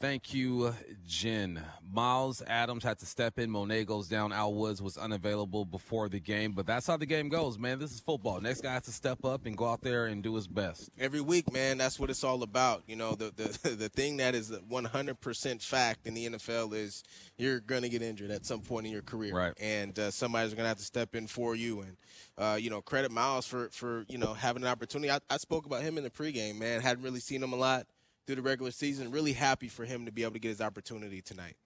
Thank 0.00 0.32
you, 0.32 0.72
Jen. 1.08 1.60
Myles 1.92 2.40
Adams 2.46 2.84
had 2.84 3.00
to 3.00 3.06
step 3.06 3.36
in. 3.40 3.50
Mone 3.50 3.84
goes 3.84 4.06
down. 4.06 4.32
Al 4.32 4.54
Woods 4.54 4.80
was 4.80 4.96
unavailable 4.96 5.64
before 5.64 6.08
the 6.08 6.20
game, 6.20 6.52
but 6.52 6.66
that's 6.66 6.86
how 6.86 6.96
the 6.96 7.06
game 7.06 7.28
goes, 7.28 7.58
man. 7.58 7.80
This 7.80 7.92
is 7.92 7.98
football. 7.98 8.40
Next 8.40 8.60
guy 8.60 8.74
has 8.74 8.84
to 8.84 8.92
step 8.92 9.24
up 9.24 9.44
and 9.44 9.56
go 9.56 9.66
out 9.66 9.80
there 9.80 10.06
and 10.06 10.22
do 10.22 10.36
his 10.36 10.46
best. 10.46 10.90
every 11.00 11.20
week, 11.20 11.52
man. 11.52 11.78
That's 11.78 11.98
what 11.98 12.10
it's 12.10 12.22
all 12.22 12.44
about. 12.44 12.84
You 12.86 12.94
know, 12.94 13.16
the 13.16 13.32
the 13.34 13.70
the 13.74 13.88
thing 13.88 14.18
that 14.18 14.36
is 14.36 14.52
100% 14.52 15.62
fact 15.62 16.06
in 16.06 16.14
the 16.14 16.28
NFL 16.28 16.74
is 16.74 17.02
you're 17.36 17.58
going 17.58 17.82
to 17.82 17.88
get 17.88 18.00
injured 18.00 18.30
at 18.30 18.46
some 18.46 18.60
point 18.60 18.86
in 18.86 18.92
your 18.92 19.02
career, 19.02 19.34
Right. 19.34 19.52
And 19.60 19.98
uh, 19.98 20.12
somebody's 20.12 20.54
going 20.54 20.64
to 20.64 20.68
have 20.68 20.78
to 20.78 20.84
step 20.84 21.16
in 21.16 21.26
for 21.26 21.56
you. 21.56 21.80
And 21.80 21.96
uh, 22.38 22.56
you 22.60 22.70
know, 22.70 22.80
credit 22.80 23.10
Myles 23.10 23.46
for 23.46 23.68
for 23.70 24.04
you 24.08 24.16
know 24.16 24.32
having 24.32 24.62
an 24.62 24.68
opportunity. 24.68 25.10
I, 25.10 25.18
I 25.28 25.36
spoke 25.38 25.66
about 25.66 25.82
him 25.82 25.98
in 25.98 26.04
the 26.04 26.10
pregame, 26.10 26.58
man. 26.58 26.80
Hadn't 26.80 27.02
really 27.02 27.20
seen 27.20 27.42
him 27.42 27.52
a 27.52 27.56
lot 27.56 27.86
through 28.26 28.36
the 28.36 28.42
regular 28.42 28.70
season. 28.70 29.10
Really 29.10 29.32
happy 29.32 29.68
for 29.68 29.84
him 29.84 30.06
to 30.06 30.12
be 30.12 30.22
able 30.22 30.34
to 30.34 30.38
get 30.38 30.48
his 30.48 30.60
opportunity 30.60 31.20
tonight. 31.20 31.56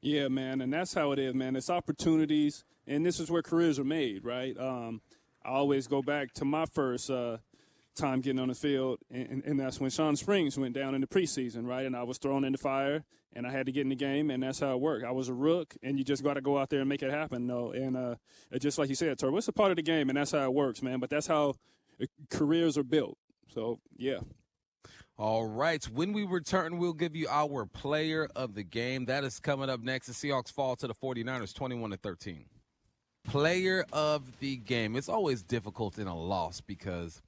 Yeah, 0.00 0.28
man, 0.28 0.60
and 0.60 0.72
that's 0.72 0.94
how 0.94 1.12
it 1.12 1.18
is, 1.18 1.34
man. 1.34 1.54
It's 1.54 1.70
opportunities, 1.70 2.64
and 2.86 3.04
this 3.04 3.20
is 3.20 3.30
where 3.30 3.42
careers 3.42 3.78
are 3.78 3.84
made, 3.84 4.24
right? 4.24 4.58
Um, 4.58 5.00
I 5.44 5.50
always 5.50 5.86
go 5.86 6.02
back 6.02 6.32
to 6.34 6.44
my 6.44 6.64
first 6.66 7.10
uh, 7.10 7.38
time 7.94 8.20
getting 8.20 8.40
on 8.40 8.48
the 8.48 8.54
field, 8.54 8.98
and, 9.10 9.42
and 9.44 9.58
that's 9.58 9.80
when 9.80 9.90
Sean 9.90 10.16
Springs 10.16 10.58
went 10.58 10.74
down 10.74 10.94
in 10.94 11.00
the 11.00 11.06
preseason, 11.06 11.66
right? 11.66 11.86
And 11.86 11.96
I 11.96 12.02
was 12.02 12.18
thrown 12.18 12.44
in 12.44 12.52
the 12.52 12.58
fire, 12.58 13.04
and 13.34 13.46
I 13.46 13.50
had 13.50 13.66
to 13.66 13.72
get 13.72 13.82
in 13.82 13.88
the 13.88 13.96
game, 13.96 14.30
and 14.30 14.42
that's 14.42 14.60
how 14.60 14.72
it 14.72 14.80
worked. 14.80 15.04
I 15.04 15.10
was 15.10 15.28
a 15.28 15.34
rook, 15.34 15.74
and 15.82 15.98
you 15.98 16.04
just 16.04 16.22
got 16.22 16.34
to 16.34 16.40
go 16.40 16.58
out 16.58 16.70
there 16.70 16.80
and 16.80 16.88
make 16.88 17.02
it 17.02 17.10
happen, 17.10 17.46
though. 17.46 17.72
And 17.72 17.96
uh, 17.96 18.14
just 18.58 18.78
like 18.78 18.88
you 18.88 18.94
said, 18.94 19.18
Turbo, 19.18 19.36
it's 19.36 19.48
a 19.48 19.52
part 19.52 19.70
of 19.70 19.76
the 19.76 19.82
game, 19.82 20.08
and 20.08 20.16
that's 20.16 20.32
how 20.32 20.44
it 20.44 20.52
works, 20.52 20.82
man. 20.82 21.00
But 21.00 21.10
that's 21.10 21.26
how 21.26 21.54
uh, 22.00 22.06
careers 22.30 22.76
are 22.78 22.84
built. 22.84 23.18
So, 23.52 23.80
yeah. 23.96 24.20
All 25.18 25.46
right. 25.46 25.84
When 25.84 26.12
we 26.12 26.24
return, 26.24 26.78
we'll 26.78 26.94
give 26.94 27.14
you 27.14 27.28
our 27.28 27.66
player 27.66 28.28
of 28.34 28.54
the 28.54 28.62
game. 28.62 29.04
That 29.04 29.24
is 29.24 29.38
coming 29.38 29.68
up 29.68 29.80
next. 29.80 30.06
The 30.06 30.12
Seahawks 30.12 30.50
fall 30.50 30.74
to 30.76 30.86
the 30.86 30.94
49ers 30.94 31.54
21 31.54 31.90
to 31.90 31.96
13. 31.96 32.46
Player 33.24 33.84
of 33.92 34.40
the 34.40 34.56
game. 34.56 34.96
It's 34.96 35.08
always 35.08 35.42
difficult 35.42 35.98
in 35.98 36.08
a 36.08 36.18
loss 36.18 36.60
because 36.60 37.22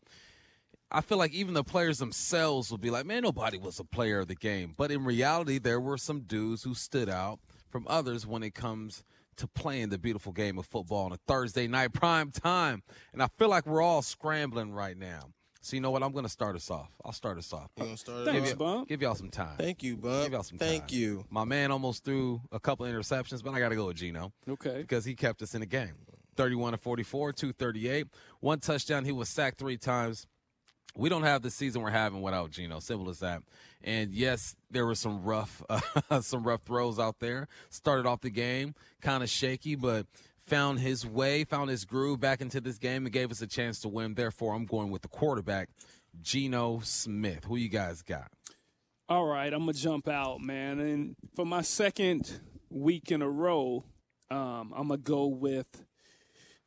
I 0.90 1.00
feel 1.00 1.18
like 1.18 1.32
even 1.32 1.54
the 1.54 1.64
players 1.64 1.98
themselves 1.98 2.70
will 2.70 2.78
be 2.78 2.90
like, 2.90 3.04
man, 3.06 3.22
nobody 3.22 3.58
was 3.58 3.80
a 3.80 3.84
player 3.84 4.20
of 4.20 4.28
the 4.28 4.34
game. 4.36 4.74
But 4.76 4.90
in 4.92 5.04
reality, 5.04 5.58
there 5.58 5.80
were 5.80 5.98
some 5.98 6.20
dudes 6.20 6.62
who 6.62 6.74
stood 6.74 7.08
out 7.08 7.40
from 7.70 7.84
others 7.88 8.26
when 8.26 8.42
it 8.42 8.54
comes 8.54 9.02
to 9.36 9.48
playing 9.48 9.88
the 9.88 9.98
beautiful 9.98 10.30
game 10.30 10.58
of 10.58 10.66
football 10.66 11.06
on 11.06 11.12
a 11.12 11.18
Thursday 11.26 11.66
night 11.66 11.92
prime 11.92 12.30
time. 12.30 12.82
And 13.12 13.22
I 13.22 13.26
feel 13.38 13.48
like 13.48 13.66
we're 13.66 13.82
all 13.82 14.02
scrambling 14.02 14.72
right 14.72 14.96
now. 14.96 15.30
So 15.60 15.74
you 15.74 15.80
know 15.80 15.90
what? 15.90 16.02
I'm 16.02 16.12
going 16.12 16.26
to 16.26 16.30
start 16.30 16.54
us 16.54 16.70
off. 16.70 16.90
I'll 17.04 17.12
start 17.12 17.38
us 17.38 17.50
off. 17.52 17.70
You 17.78 17.84
gonna 17.84 17.96
start 17.96 18.28
us 18.28 18.32
give, 18.34 18.42
off? 18.42 18.48
you- 18.50 18.54
Bump? 18.56 18.88
give 18.88 19.02
y'all 19.02 19.14
some 19.14 19.30
time. 19.30 19.56
Thank 19.58 19.82
you, 19.82 19.96
Bump. 19.96 20.24
Give 20.24 20.32
y'all 20.34 20.42
some 20.42 20.58
Thank 20.58 20.88
time. 20.88 20.98
you. 20.98 21.24
My 21.30 21.44
man 21.44 21.70
almost 21.72 22.04
threw 22.04 22.42
a 22.52 22.60
couple 22.60 22.84
interceptions, 22.86 23.42
but 23.42 23.54
I 23.54 23.58
got 23.60 23.70
to 23.70 23.74
go 23.74 23.86
with 23.86 23.96
Geno. 23.96 24.30
Okay. 24.48 24.82
Because 24.82 25.06
he 25.06 25.14
kept 25.14 25.40
us 25.42 25.54
in 25.54 25.60
the 25.60 25.66
game. 25.66 25.94
31 26.36 26.72
to 26.72 26.78
44, 26.78 27.32
238. 27.32 28.06
One 28.40 28.60
touchdown. 28.60 29.04
He 29.06 29.12
was 29.12 29.28
sacked 29.30 29.58
three 29.58 29.78
times. 29.78 30.26
We 30.96 31.08
don't 31.08 31.24
have 31.24 31.42
the 31.42 31.50
season 31.50 31.82
we're 31.82 31.90
having 31.90 32.22
without 32.22 32.50
Geno. 32.50 32.78
Simple 32.78 33.10
as 33.10 33.18
that. 33.20 33.42
And 33.82 34.14
yes, 34.14 34.54
there 34.70 34.86
were 34.86 34.94
some 34.94 35.24
rough, 35.24 35.62
uh, 35.68 36.20
some 36.20 36.44
rough 36.44 36.62
throws 36.62 36.98
out 36.98 37.18
there. 37.18 37.48
Started 37.70 38.06
off 38.06 38.20
the 38.20 38.30
game 38.30 38.74
kind 39.00 39.22
of 39.22 39.28
shaky, 39.28 39.74
but 39.74 40.06
found 40.38 40.80
his 40.80 41.06
way, 41.06 41.44
found 41.44 41.70
his 41.70 41.84
groove 41.84 42.20
back 42.20 42.40
into 42.40 42.60
this 42.60 42.78
game, 42.78 43.04
and 43.06 43.12
gave 43.12 43.30
us 43.30 43.42
a 43.42 43.46
chance 43.46 43.80
to 43.80 43.88
win. 43.88 44.14
Therefore, 44.14 44.54
I'm 44.54 44.66
going 44.66 44.90
with 44.90 45.02
the 45.02 45.08
quarterback, 45.08 45.68
Geno 46.22 46.80
Smith. 46.84 47.44
Who 47.44 47.56
you 47.56 47.68
guys 47.68 48.02
got? 48.02 48.30
All 49.08 49.26
right, 49.26 49.52
I'm 49.52 49.60
gonna 49.60 49.74
jump 49.74 50.08
out, 50.08 50.40
man. 50.40 50.80
And 50.80 51.16
for 51.34 51.44
my 51.44 51.60
second 51.60 52.40
week 52.70 53.10
in 53.10 53.20
a 53.20 53.28
row, 53.28 53.84
um, 54.30 54.72
I'm 54.74 54.88
gonna 54.88 54.96
go 54.96 55.26
with 55.26 55.84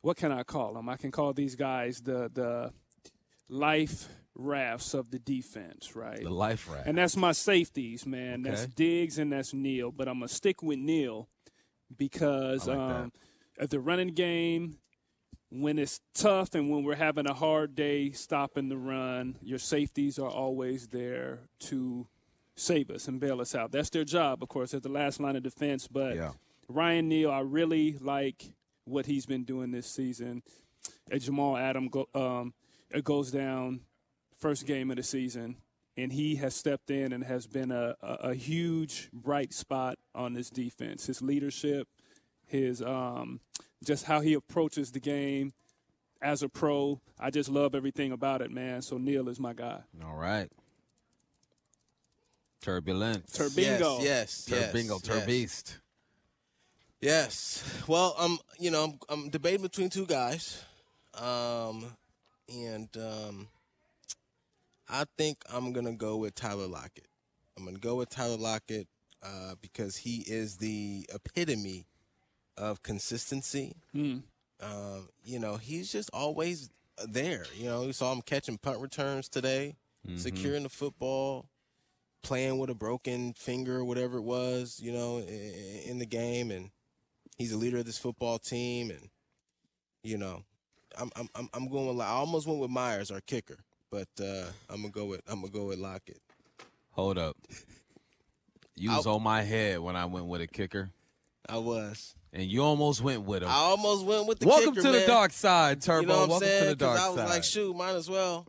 what 0.02 0.16
can 0.16 0.30
I 0.30 0.42
call 0.44 0.74
them? 0.74 0.88
I 0.88 0.96
can 0.96 1.10
call 1.10 1.32
these 1.32 1.56
guys 1.56 2.00
the 2.00 2.30
the 2.32 2.72
life 3.48 4.08
rafts 4.34 4.94
of 4.94 5.10
the 5.10 5.18
defense, 5.18 5.96
right? 5.96 6.22
The 6.22 6.30
life 6.30 6.68
raft. 6.70 6.86
And 6.86 6.96
that's 6.96 7.16
my 7.16 7.32
safeties, 7.32 8.06
man. 8.06 8.42
That's 8.42 8.66
Diggs 8.66 9.18
and 9.18 9.32
that's 9.32 9.52
Neal. 9.52 9.90
But 9.90 10.08
I'm 10.08 10.14
gonna 10.20 10.28
stick 10.28 10.62
with 10.62 10.78
Neal 10.78 11.28
because 11.96 12.66
like 12.68 12.78
um, 12.78 13.12
at 13.58 13.70
the 13.70 13.80
running 13.80 14.14
game, 14.14 14.78
when 15.50 15.78
it's 15.78 16.00
tough 16.14 16.54
and 16.54 16.70
when 16.70 16.84
we're 16.84 16.94
having 16.94 17.26
a 17.26 17.34
hard 17.34 17.74
day 17.74 18.10
stopping 18.10 18.68
the 18.68 18.76
run, 18.76 19.36
your 19.42 19.58
safeties 19.58 20.18
are 20.18 20.30
always 20.30 20.88
there 20.88 21.40
to 21.60 22.06
save 22.54 22.90
us 22.90 23.08
and 23.08 23.18
bail 23.20 23.40
us 23.40 23.54
out. 23.54 23.72
That's 23.72 23.90
their 23.90 24.04
job, 24.04 24.42
of 24.42 24.48
course, 24.48 24.74
as 24.74 24.82
the 24.82 24.88
last 24.88 25.20
line 25.20 25.36
of 25.36 25.42
defense. 25.42 25.88
But 25.88 26.16
Yeah. 26.16 26.32
Ryan 26.68 27.08
Neal, 27.08 27.30
I 27.30 27.40
really 27.40 27.96
like 27.98 28.52
what 28.84 29.06
he's 29.06 29.24
been 29.24 29.44
doing 29.44 29.70
this 29.70 29.86
season. 29.86 30.42
And 31.10 31.20
Jamal 31.20 31.56
Adam, 31.56 31.88
um, 32.14 32.52
goes 33.04 33.30
down 33.30 33.80
first 34.38 34.66
game 34.66 34.90
of 34.90 34.96
the 34.96 35.02
season, 35.02 35.56
and 35.96 36.12
he 36.12 36.36
has 36.36 36.54
stepped 36.54 36.90
in 36.90 37.12
and 37.12 37.24
has 37.24 37.46
been 37.46 37.70
a, 37.70 37.96
a, 38.02 38.12
a 38.30 38.34
huge 38.34 39.10
bright 39.12 39.52
spot 39.52 39.98
on 40.14 40.32
this 40.34 40.50
defense. 40.50 41.06
His 41.06 41.20
leadership, 41.22 41.88
his 42.46 42.82
um, 42.82 43.40
just 43.84 44.04
how 44.04 44.20
he 44.20 44.34
approaches 44.34 44.92
the 44.92 45.00
game 45.00 45.52
as 46.22 46.42
a 46.42 46.48
pro. 46.48 47.00
I 47.18 47.30
just 47.30 47.48
love 47.48 47.74
everything 47.74 48.12
about 48.12 48.42
it, 48.42 48.50
man. 48.50 48.82
So 48.82 48.98
Neal 48.98 49.28
is 49.28 49.38
my 49.38 49.52
guy. 49.52 49.80
All 50.04 50.16
right. 50.16 50.50
Turbulence. 52.60 53.36
Turbingo. 53.38 54.02
Yes, 54.02 54.46
yes, 54.50 54.72
Turbingo. 54.72 55.00
yes, 55.04 55.26
Turbeast. 55.26 55.78
Yes. 57.00 57.82
Well, 57.86 58.14
I'm 58.18 58.38
you 58.58 58.70
know 58.70 58.84
I'm, 58.84 58.98
I'm 59.08 59.30
debating 59.30 59.62
between 59.62 59.90
two 59.90 60.06
guys, 60.06 60.64
um, 61.14 61.84
and 62.52 62.88
um, 62.96 63.48
I 64.88 65.04
think 65.16 65.38
I'm 65.52 65.72
gonna 65.72 65.92
go 65.94 66.16
with 66.16 66.34
Tyler 66.34 66.66
Lockett. 66.66 67.06
I'm 67.56 67.64
gonna 67.64 67.78
go 67.78 67.96
with 67.96 68.08
Tyler 68.10 68.36
Lockett 68.36 68.86
uh, 69.22 69.54
because 69.60 69.96
he 69.98 70.18
is 70.26 70.56
the 70.56 71.08
epitome 71.12 71.86
of 72.56 72.82
consistency. 72.82 73.74
Mm. 73.94 74.22
Um, 74.60 75.08
you 75.24 75.38
know, 75.38 75.56
he's 75.56 75.90
just 75.92 76.10
always 76.12 76.70
there. 77.06 77.44
You 77.56 77.66
know, 77.66 77.82
we 77.86 77.92
saw 77.92 78.12
him 78.12 78.22
catching 78.22 78.58
punt 78.58 78.80
returns 78.80 79.28
today, 79.28 79.76
Mhm. 80.06 80.18
securing 80.18 80.62
the 80.64 80.68
football, 80.68 81.48
playing 82.22 82.58
with 82.58 82.70
a 82.70 82.74
broken 82.74 83.32
finger 83.34 83.84
whatever 83.84 84.18
it 84.18 84.22
was, 84.22 84.80
you 84.80 84.90
know, 84.92 85.18
in, 85.18 85.82
in 85.86 85.98
the 85.98 86.06
game. 86.06 86.50
And 86.50 86.70
he's 87.36 87.52
a 87.52 87.56
leader 87.56 87.78
of 87.78 87.86
this 87.86 87.98
football 87.98 88.38
team. 88.40 88.90
And, 88.90 89.10
you 90.02 90.18
know, 90.18 90.44
I'm, 90.98 91.10
I'm, 91.16 91.28
I'm- 91.34 91.48
I'm 91.54 91.68
going 91.68 91.88
with, 91.96 92.06
I 92.06 92.10
almost 92.10 92.46
went 92.46 92.60
with 92.60 92.70
Myers, 92.70 93.10
our 93.10 93.20
kicker, 93.20 93.58
but 93.90 94.08
uh, 94.20 94.46
I'm 94.68 94.80
going 94.82 94.92
to 94.92 94.98
go 94.98 95.04
with, 95.06 95.20
I'm 95.28 95.40
going 95.40 95.52
to 95.52 95.58
go 95.58 95.64
with 95.66 95.78
Lockett. 95.78 96.20
Hold 96.92 97.18
up. 97.18 97.36
You 98.74 98.90
was 98.90 99.06
on 99.06 99.22
my 99.22 99.42
head 99.42 99.80
when 99.80 99.96
I 99.96 100.04
went 100.04 100.26
with 100.26 100.40
a 100.40 100.46
kicker. 100.46 100.90
I 101.48 101.58
was. 101.58 102.14
And 102.32 102.44
you 102.44 102.62
almost 102.62 103.00
went 103.02 103.22
with 103.22 103.42
him. 103.42 103.48
I 103.48 103.54
almost 103.54 104.04
went 104.04 104.26
with 104.26 104.38
the 104.38 104.46
Welcome 104.46 104.74
kicker, 104.74 104.86
to 104.92 104.92
the 105.00 105.06
dark 105.06 105.32
side, 105.32 105.80
Turbo. 105.80 106.00
You 106.02 106.06
know 106.06 106.14
what 106.14 106.22
I'm 106.24 106.28
Welcome 106.30 106.48
saying? 106.48 106.62
to 106.64 106.74
the 106.76 106.84
'Cause 106.86 106.96
dark 106.96 107.00
I 107.00 107.08
was 107.10 107.18
side. 107.20 107.28
like, 107.30 107.44
shoot, 107.44 107.76
might 107.76 107.94
as 107.94 108.10
well. 108.10 108.46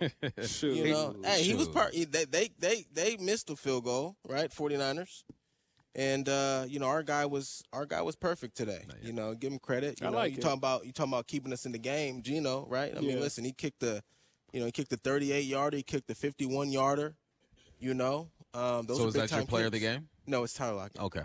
Shoot. 0.46 0.76
You 0.76 0.92
know, 0.92 1.14
hey, 1.24 1.42
he 1.42 1.54
was 1.54 1.68
part. 1.68 1.92
They, 1.92 2.24
they 2.24 2.48
they 2.58 2.86
they 2.92 3.16
missed 3.18 3.48
the 3.48 3.56
field 3.56 3.84
goal, 3.84 4.16
right? 4.26 4.50
49ers. 4.50 5.24
And 5.94 6.28
uh, 6.28 6.64
you 6.68 6.78
know, 6.78 6.86
our 6.86 7.02
guy 7.02 7.26
was 7.26 7.62
our 7.72 7.84
guy 7.84 8.00
was 8.02 8.14
perfect 8.14 8.56
today. 8.56 8.84
You 9.02 9.12
know, 9.12 9.34
give 9.34 9.52
him 9.52 9.58
credit. 9.58 10.00
You 10.00 10.06
I 10.06 10.10
know, 10.10 10.16
like 10.18 10.32
you 10.32 10.38
it. 10.38 10.42
talking 10.42 10.58
about 10.58 10.86
you 10.86 10.92
talking 10.92 11.12
about 11.12 11.26
keeping 11.26 11.52
us 11.52 11.66
in 11.66 11.72
the 11.72 11.78
game, 11.78 12.22
Geno, 12.22 12.66
right? 12.68 12.92
I 12.96 13.00
mean, 13.00 13.18
listen, 13.20 13.44
he 13.44 13.52
kicked 13.52 13.80
the 13.80 14.02
you 14.52 14.60
know, 14.60 14.66
he 14.66 14.72
kicked 14.72 14.90
the 14.90 14.96
38 14.96 15.44
yarder, 15.44 15.76
he 15.76 15.82
kicked 15.82 16.08
the 16.08 16.14
51 16.14 16.70
yarder, 16.70 17.14
you 17.78 17.94
know. 17.94 18.28
Um 18.54 18.86
those 18.86 18.98
So 18.98 19.04
are 19.04 19.08
is 19.08 19.14
big 19.14 19.22
that 19.22 19.30
your 19.30 19.38
time 19.40 19.46
player 19.46 19.66
of 19.66 19.72
the 19.72 19.78
game? 19.80 20.08
No, 20.26 20.44
it's 20.44 20.54
Tyler 20.54 20.74
Lockett. 20.74 21.00
Okay. 21.00 21.22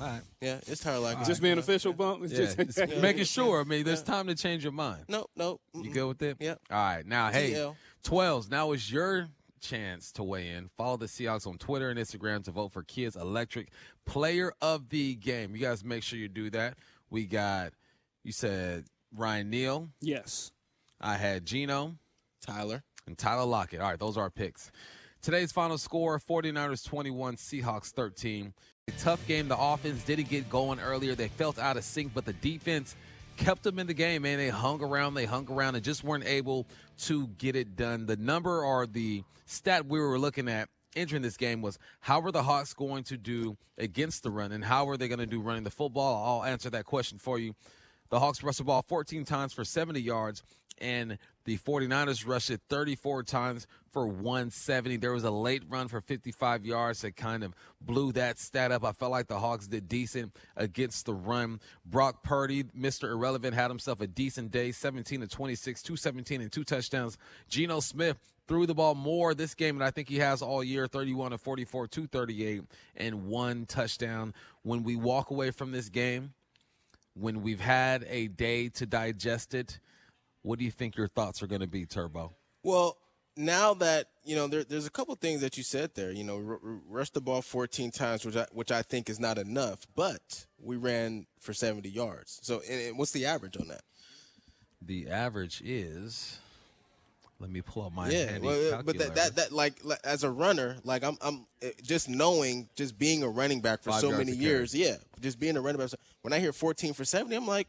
All 0.00 0.06
right. 0.06 0.22
Yeah, 0.40 0.60
it's 0.66 0.82
Tyler 0.82 1.00
Lockett. 1.00 1.26
Just 1.26 1.42
being 1.42 1.58
official 1.58 1.92
bump. 1.92 2.22
It's 2.24 2.32
Yeah, 2.32 2.64
just 2.64 2.78
just 2.78 3.02
making 3.02 3.24
sure. 3.24 3.60
I 3.60 3.64
mean, 3.64 3.84
there's 3.84 4.02
time 4.02 4.28
to 4.28 4.34
change 4.34 4.62
your 4.62 4.72
mind. 4.72 5.04
No, 5.08 5.26
no. 5.36 5.60
You 5.74 5.90
good 5.90 6.06
with 6.06 6.22
it? 6.22 6.36
Yeah. 6.40 6.54
All 6.70 6.78
right. 6.78 7.04
Now, 7.04 7.30
hey, 7.30 7.72
12s. 8.04 8.50
Now 8.50 8.72
is 8.72 8.90
your 8.90 9.28
chance 9.60 10.12
to 10.12 10.22
weigh 10.22 10.48
in. 10.48 10.68
Follow 10.76 10.96
the 10.96 11.06
Seahawks 11.06 11.46
on 11.46 11.58
Twitter 11.58 11.90
and 11.90 11.98
Instagram 11.98 12.44
to 12.44 12.50
vote 12.50 12.72
for 12.72 12.82
Kids 12.82 13.16
Electric 13.16 13.68
Player 14.06 14.52
of 14.60 14.88
the 14.88 15.14
Game. 15.14 15.54
You 15.54 15.60
guys 15.60 15.84
make 15.84 16.02
sure 16.02 16.18
you 16.18 16.28
do 16.28 16.50
that. 16.50 16.76
We 17.10 17.26
got, 17.26 17.72
you 18.24 18.32
said 18.32 18.84
Ryan 19.14 19.50
Neal. 19.50 19.88
Yes. 20.00 20.52
I 21.00 21.16
had 21.16 21.46
Geno. 21.46 21.96
Tyler. 22.40 22.82
And 23.06 23.16
Tyler 23.16 23.44
Lockett. 23.44 23.80
All 23.80 23.88
right, 23.88 23.98
those 23.98 24.16
are 24.16 24.22
our 24.22 24.30
picks. 24.30 24.70
Today's 25.22 25.52
final 25.52 25.76
score 25.76 26.18
49ers 26.18 26.84
21, 26.84 27.36
Seahawks 27.36 27.90
13. 27.90 28.54
A 28.88 28.92
tough 28.92 29.26
game. 29.26 29.48
The 29.48 29.58
offense 29.58 30.02
didn't 30.04 30.28
get 30.28 30.48
going 30.48 30.80
earlier. 30.80 31.14
They 31.14 31.28
felt 31.28 31.58
out 31.58 31.76
of 31.76 31.84
sync, 31.84 32.14
but 32.14 32.24
the 32.24 32.32
defense 32.32 32.96
kept 33.36 33.62
them 33.62 33.78
in 33.78 33.86
the 33.86 33.94
game, 33.94 34.22
man. 34.22 34.38
They 34.38 34.48
hung 34.48 34.82
around, 34.82 35.14
they 35.14 35.24
hung 35.24 35.50
around, 35.50 35.74
and 35.74 35.84
just 35.84 36.04
weren't 36.04 36.26
able 36.26 36.66
to 37.02 37.26
get 37.38 37.56
it 37.56 37.76
done. 37.76 38.06
The 38.06 38.16
number 38.16 38.64
or 38.64 38.86
the 38.86 39.22
stat 39.46 39.86
we 39.86 40.00
were 40.00 40.18
looking 40.18 40.48
at 40.48 40.68
entering 40.96 41.22
this 41.22 41.36
game 41.36 41.62
was 41.62 41.78
how 42.00 42.20
were 42.20 42.32
the 42.32 42.42
Hawks 42.42 42.74
going 42.74 43.04
to 43.04 43.16
do 43.16 43.56
against 43.78 44.22
the 44.22 44.30
run, 44.30 44.52
and 44.52 44.64
how 44.64 44.84
were 44.84 44.96
they 44.96 45.08
going 45.08 45.20
to 45.20 45.26
do 45.26 45.40
running 45.40 45.64
the 45.64 45.70
football? 45.70 46.42
I'll 46.42 46.50
answer 46.50 46.70
that 46.70 46.84
question 46.84 47.18
for 47.18 47.38
you. 47.38 47.54
The 48.10 48.18
Hawks 48.18 48.42
rushed 48.42 48.58
the 48.58 48.64
ball 48.64 48.82
14 48.82 49.24
times 49.24 49.52
for 49.52 49.64
70 49.64 50.00
yards, 50.00 50.42
and 50.80 51.18
the 51.44 51.58
49ers 51.58 52.26
rushed 52.26 52.50
it 52.50 52.60
34 52.68 53.22
times 53.24 53.66
for 53.92 54.06
170. 54.06 54.98
There 54.98 55.12
was 55.12 55.24
a 55.24 55.30
late 55.30 55.62
run 55.68 55.88
for 55.88 56.00
55 56.00 56.64
yards 56.64 57.00
that 57.02 57.16
kind 57.16 57.42
of 57.42 57.54
blew 57.80 58.12
that 58.12 58.38
stat 58.38 58.72
up. 58.72 58.84
I 58.84 58.92
felt 58.92 59.10
like 59.10 59.26
the 59.26 59.38
Hawks 59.38 59.66
did 59.66 59.88
decent 59.88 60.34
against 60.56 61.06
the 61.06 61.14
run. 61.14 61.60
Brock 61.84 62.22
Purdy, 62.22 62.64
Mr. 62.64 63.10
Irrelevant, 63.10 63.54
had 63.54 63.70
himself 63.70 64.00
a 64.00 64.06
decent 64.06 64.50
day 64.50 64.70
17 64.72 65.20
to 65.22 65.26
26, 65.26 65.82
217, 65.82 66.40
and 66.40 66.52
two 66.52 66.64
touchdowns. 66.64 67.18
Geno 67.48 67.80
Smith 67.80 68.18
threw 68.46 68.66
the 68.66 68.74
ball 68.74 68.94
more 68.94 69.34
this 69.34 69.54
game 69.54 69.78
than 69.78 69.86
I 69.86 69.90
think 69.90 70.08
he 70.08 70.18
has 70.18 70.42
all 70.42 70.62
year 70.62 70.86
31 70.86 71.30
to 71.32 71.38
44, 71.38 71.86
238, 71.86 72.62
and 72.96 73.26
one 73.26 73.66
touchdown. 73.66 74.34
When 74.62 74.82
we 74.82 74.96
walk 74.96 75.30
away 75.30 75.50
from 75.50 75.72
this 75.72 75.88
game, 75.88 76.34
when 77.14 77.42
we've 77.42 77.60
had 77.60 78.04
a 78.08 78.28
day 78.28 78.68
to 78.70 78.86
digest 78.86 79.54
it, 79.54 79.78
what 80.42 80.58
do 80.58 80.64
you 80.64 80.70
think 80.70 80.96
your 80.96 81.08
thoughts 81.08 81.42
are 81.42 81.46
going 81.46 81.60
to 81.60 81.66
be, 81.66 81.86
Turbo? 81.86 82.32
Well, 82.62 82.96
now 83.36 83.74
that 83.74 84.06
you 84.24 84.36
know, 84.36 84.46
there, 84.46 84.64
there's 84.64 84.86
a 84.86 84.90
couple 84.90 85.14
things 85.14 85.40
that 85.40 85.56
you 85.56 85.62
said 85.62 85.94
there. 85.94 86.10
You 86.10 86.24
know, 86.24 86.36
r- 86.36 86.52
r- 86.62 86.80
rush 86.88 87.10
the 87.10 87.20
ball 87.20 87.42
14 87.42 87.90
times, 87.90 88.24
which 88.24 88.36
I, 88.36 88.46
which 88.52 88.70
I 88.70 88.82
think 88.82 89.08
is 89.08 89.18
not 89.18 89.38
enough. 89.38 89.86
But 89.96 90.46
we 90.62 90.76
ran 90.76 91.26
for 91.40 91.52
70 91.52 91.88
yards. 91.88 92.38
So, 92.42 92.62
and, 92.68 92.80
and 92.80 92.98
what's 92.98 93.12
the 93.12 93.26
average 93.26 93.56
on 93.56 93.68
that? 93.68 93.82
The 94.82 95.08
average 95.08 95.62
is. 95.64 96.38
Let 97.38 97.48
me 97.50 97.62
pull 97.62 97.86
up 97.86 97.94
my 97.94 98.10
yeah, 98.10 98.36
well, 98.36 98.82
but 98.82 98.98
that, 98.98 99.14
that 99.14 99.36
that 99.36 99.50
like, 99.50 99.82
like 99.82 100.00
as 100.04 100.24
a 100.24 100.30
runner, 100.30 100.76
like 100.84 101.02
I'm 101.02 101.16
I'm 101.22 101.46
eh, 101.62 101.70
just 101.82 102.06
knowing, 102.06 102.68
just 102.76 102.98
being 102.98 103.22
a 103.22 103.28
running 103.30 103.62
back 103.62 103.82
for 103.82 103.92
Five 103.92 104.02
so 104.02 104.10
many 104.10 104.32
a 104.32 104.34
carry. 104.34 104.44
years. 104.44 104.74
Yeah, 104.74 104.96
just 105.22 105.40
being 105.40 105.56
a 105.56 105.60
running 105.62 105.80
back. 105.80 105.98
When 106.20 106.34
I 106.34 106.38
hear 106.38 106.52
14 106.52 106.92
for 106.92 107.06
70, 107.06 107.34
I'm 107.34 107.46
like, 107.46 107.68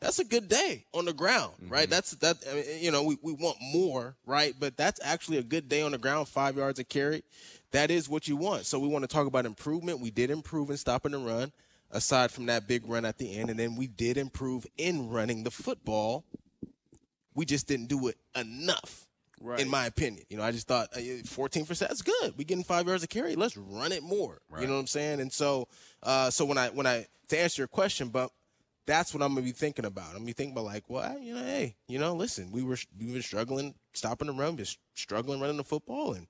that's 0.00 0.18
a 0.18 0.24
good 0.24 0.48
day 0.48 0.84
on 0.92 1.04
the 1.06 1.12
ground, 1.12 1.52
Mm-hmm. 1.62 1.72
right? 1.72 1.88
That's 1.90 2.12
that. 2.16 2.36
I 2.50 2.54
mean, 2.54 2.64
you 2.80 2.90
know, 2.90 3.02
we, 3.02 3.16
we 3.22 3.32
want 3.32 3.56
more, 3.60 4.16
right? 4.26 4.54
But 4.58 4.76
that's 4.76 5.00
actually 5.02 5.38
a 5.38 5.42
good 5.42 5.68
day 5.68 5.82
on 5.82 5.92
the 5.92 5.98
ground. 5.98 6.28
Five 6.28 6.56
yards 6.56 6.78
a 6.78 6.84
carry, 6.84 7.22
that 7.72 7.90
is 7.90 8.08
what 8.08 8.28
you 8.28 8.36
want. 8.36 8.66
So 8.66 8.78
we 8.78 8.88
want 8.88 9.02
to 9.04 9.08
talk 9.08 9.26
about 9.26 9.46
improvement. 9.46 10.00
We 10.00 10.10
did 10.10 10.30
improve 10.30 10.70
in 10.70 10.76
stopping 10.76 11.12
the 11.12 11.18
run, 11.18 11.52
aside 11.90 12.30
from 12.30 12.46
that 12.46 12.66
big 12.68 12.86
run 12.88 13.04
at 13.04 13.18
the 13.18 13.36
end, 13.36 13.50
and 13.50 13.58
then 13.58 13.76
we 13.76 13.86
did 13.86 14.16
improve 14.18 14.66
in 14.76 15.08
running 15.08 15.42
the 15.44 15.50
football. 15.50 16.24
We 17.34 17.44
just 17.44 17.66
didn't 17.66 17.86
do 17.88 18.08
it 18.08 18.16
enough, 18.34 19.06
Right. 19.40 19.60
in 19.60 19.68
my 19.68 19.84
opinion. 19.86 20.24
You 20.30 20.38
know, 20.38 20.42
I 20.42 20.52
just 20.52 20.66
thought 20.66 20.88
uh, 20.96 21.00
14 21.26 21.66
percent 21.66 21.90
that's 21.90 22.00
good. 22.02 22.32
We 22.38 22.44
getting 22.44 22.64
five 22.64 22.86
yards 22.86 23.02
a 23.02 23.06
carry. 23.06 23.36
Let's 23.36 23.56
run 23.56 23.92
it 23.92 24.02
more. 24.02 24.40
You 24.58 24.66
know 24.66 24.72
what 24.74 24.80
I'm 24.80 24.86
saying? 24.86 25.20
And 25.20 25.30
so, 25.30 25.68
uh, 26.02 26.30
so 26.30 26.46
when 26.46 26.56
I 26.56 26.68
when 26.70 26.86
I 26.86 27.06
to 27.28 27.38
answer 27.38 27.60
your 27.60 27.68
question, 27.68 28.08
but 28.08 28.30
that's 28.86 29.12
what 29.12 29.22
I'm 29.22 29.34
gonna 29.34 29.42
be 29.42 29.52
thinking 29.52 29.84
about. 29.84 30.08
I'm 30.08 30.14
gonna 30.14 30.26
be 30.26 30.32
thinking 30.32 30.52
about 30.52 30.64
like, 30.64 30.84
well, 30.88 31.18
you 31.18 31.34
know, 31.34 31.42
hey, 31.44 31.76
you 31.88 31.98
know, 31.98 32.14
listen, 32.14 32.50
we 32.52 32.62
were 32.62 32.78
we 32.98 33.12
were 33.12 33.22
struggling 33.22 33.74
stopping 33.92 34.28
the 34.28 34.32
run, 34.32 34.56
just 34.56 34.78
struggling 34.94 35.40
running 35.40 35.56
the 35.56 35.64
football, 35.64 36.12
and 36.12 36.26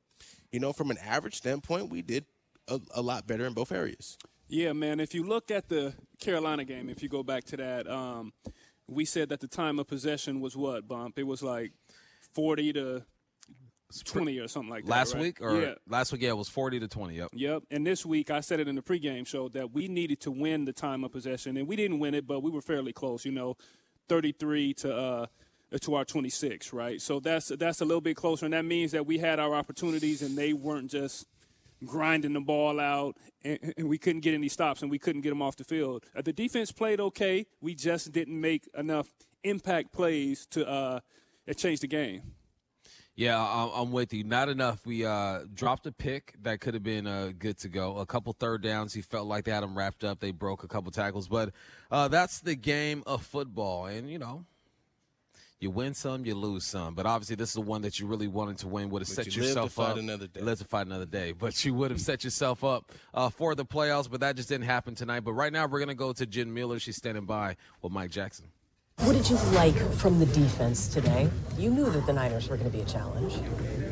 you 0.51 0.61
know, 0.61 0.73
from 0.73 0.91
an 0.91 0.99
average 0.99 1.35
standpoint, 1.35 1.91
we 1.91 2.03
did 2.03 2.25
a, 2.69 2.81
a 2.95 3.03
lot 3.03 3.27
better 3.27 3.47
in 3.47 3.53
both 3.53 3.73
areas. 3.73 4.17
Yeah, 4.49 4.73
man. 4.73 5.01
If 5.01 5.15
you 5.15 5.25
look 5.25 5.51
at 5.51 5.69
the 5.69 5.95
Carolina 6.21 6.65
game, 6.65 6.89
if 6.89 7.03
you 7.03 7.09
go 7.09 7.23
back 7.23 7.45
to 7.45 7.57
that, 7.57 7.89
um, 7.89 8.33
we 8.89 9.05
said 9.05 9.29
that 9.29 9.41
the 9.41 9.49
time 9.49 9.79
of 9.79 9.87
possession 9.87 10.41
was 10.41 10.57
what 10.57 10.89
bump? 10.89 11.19
It 11.19 11.25
was 11.25 11.43
like 11.43 11.73
forty 12.33 12.73
to 12.73 13.05
twenty 14.05 14.39
or 14.39 14.49
something 14.49 14.71
like 14.71 14.85
that. 14.85 14.91
last 14.91 15.15
right? 15.15 15.23
week 15.23 15.41
or 15.41 15.61
yeah. 15.61 15.75
last 15.89 16.13
week, 16.13 16.23
yeah, 16.23 16.31
it 16.31 16.37
was 16.37 16.49
40 16.49 16.81
to 16.81 16.89
20. 16.89 17.15
Yep. 17.15 17.31
Yep. 17.33 17.63
And 17.71 17.87
this 17.87 18.05
week, 18.05 18.31
I 18.31 18.41
said 18.41 18.61
it 18.61 18.69
in 18.69 18.75
the 18.75 18.83
pregame 18.83 19.27
show 19.27 19.49
that 19.51 19.73
we 19.73 19.89
needed 19.89 20.21
to 20.23 20.31
win 20.31 20.65
the 20.65 20.73
time 20.73 21.05
of 21.05 21.13
possession, 21.13 21.57
and 21.57 21.69
we 21.69 21.77
didn't 21.77 21.99
win 21.99 22.15
it, 22.15 22.27
but 22.27 22.41
we 22.41 22.51
were 22.51 22.63
fairly 22.63 22.93
close. 22.93 23.25
You 23.25 23.33
know, 23.33 23.57
thirty-three 24.09 24.75
to 24.75 24.95
uh, 24.95 25.27
to 25.81 25.95
our 25.95 26.05
twenty-six, 26.05 26.73
right? 26.73 27.01
So 27.01 27.21
that's 27.21 27.49
that's 27.49 27.81
a 27.81 27.85
little 27.85 28.01
bit 28.01 28.17
closer, 28.17 28.45
and 28.45 28.55
that 28.55 28.65
means 28.65 28.93
that 28.93 29.07
we 29.07 29.19
had 29.19 29.39
our 29.39 29.55
opportunities, 29.55 30.23
and 30.23 30.37
they 30.37 30.53
weren't 30.53 30.91
just 30.91 31.27
grinding 31.85 32.33
the 32.33 32.41
ball 32.41 32.81
out, 32.81 33.17
and, 33.45 33.75
and 33.77 33.89
we 33.89 33.99
couldn't 33.99 34.23
get 34.23 34.35
any 34.35 34.49
stops, 34.49 34.83
and 34.83 34.91
we 34.91 34.99
couldn't 34.99 35.21
get 35.21 35.31
them 35.31 35.43
off 35.43 35.57
the 35.57 35.65
field. 35.65 36.05
Uh, 36.17 36.23
the 36.23 36.33
defense 36.33 36.73
played 36.73 37.01
okay. 37.01 37.47
We 37.61 37.75
just 37.75 38.13
didn't 38.13 38.41
make 38.41 38.69
enough 38.77 39.09
impact 39.45 39.93
plays 39.93 40.47
to 40.51 40.69
uh, 40.69 41.01
change 41.57 41.81
the 41.81 41.87
game. 41.87 42.23
Yeah, 43.17 43.41
I- 43.43 43.81
I'm 43.81 43.93
with 43.93 44.13
you. 44.13 44.25
Not 44.25 44.51
enough. 44.51 44.85
We 44.85 45.07
uh, 45.07 45.41
dropped 45.55 45.87
a 45.87 45.93
pick 45.93 46.35
that 46.43 46.61
could 46.61 46.75
have 46.75 46.83
been 46.83 47.07
uh, 47.07 47.33
good 47.39 47.57
to 47.61 47.69
go. 47.71 47.97
A 47.97 48.05
couple 48.07 48.35
third 48.39 48.63
downs. 48.63 48.93
He 48.93 49.01
felt 49.01 49.27
like 49.27 49.45
they 49.47 49.53
had 49.53 49.63
him 49.63 49.77
wrapped 49.77 50.05
up. 50.05 50.21
They 50.21 50.33
broke 50.33 50.63
a 50.65 50.69
couple 50.69 50.91
tackles, 50.91 51.27
but 51.27 51.51
uh, 51.91 52.09
that's 52.09 52.41
the 52.41 52.55
game 52.55 53.03
of 53.07 53.25
football. 53.25 53.87
And 53.87 54.11
you 54.11 54.19
know, 54.19 54.45
You 55.59 55.71
win 55.71 55.95
some, 55.95 56.27
you 56.27 56.35
lose 56.35 56.65
some. 56.67 56.95
But 56.95 57.07
obviously, 57.07 57.37
this 57.37 57.49
is 57.49 57.55
the 57.55 57.63
one 57.63 57.81
that 57.83 57.99
you 57.99 58.07
really 58.07 58.29
wanted 58.29 58.59
to 58.59 58.69
win. 58.69 58.91
Would 58.91 59.01
have 59.01 59.09
But 59.09 59.25
set 59.25 59.35
you 59.35 59.43
yourself 59.45 59.73
fight 59.73 59.93
up. 59.93 59.97
another 59.97 60.27
day. 60.27 60.43
Live 60.43 60.59
to 60.59 60.65
fight 60.67 60.87
another 60.87 61.07
day. 61.07 61.33
But 61.39 61.65
you 61.65 61.73
would 61.73 61.91
have 61.91 62.03
set 62.03 62.23
yourself 62.23 62.63
up 62.65 62.93
uh, 63.15 63.31
for 63.31 63.55
the 63.55 63.65
playoffs. 63.65 64.11
But 64.11 64.21
that 64.21 64.37
just 64.37 64.51
didn't 64.51 64.67
happen 64.67 64.95
tonight. 64.95 65.21
But 65.21 65.33
right 65.33 65.51
now, 65.55 65.67
we're 65.67 65.81
gonna 65.81 65.95
go 65.95 66.13
to 66.13 66.27
Jen 66.27 66.53
Mueller. 66.53 66.79
She's 66.79 66.97
standing 66.97 67.25
by 67.25 67.57
with 67.81 67.93
Mike 67.93 68.11
Jackson. 68.11 68.49
What 69.07 69.13
did 69.13 69.31
you 69.31 69.37
like 69.53 69.77
from 69.93 70.19
the 70.19 70.27
defense 70.27 70.89
today? 70.89 71.31
You 71.57 71.71
knew 71.71 71.89
that 71.91 72.07
the 72.07 72.13
Niners 72.13 72.49
were 72.49 72.57
going 72.57 72.71
to 72.71 72.77
be 72.77 72.83
a 72.83 72.87
challenge. 72.87 73.35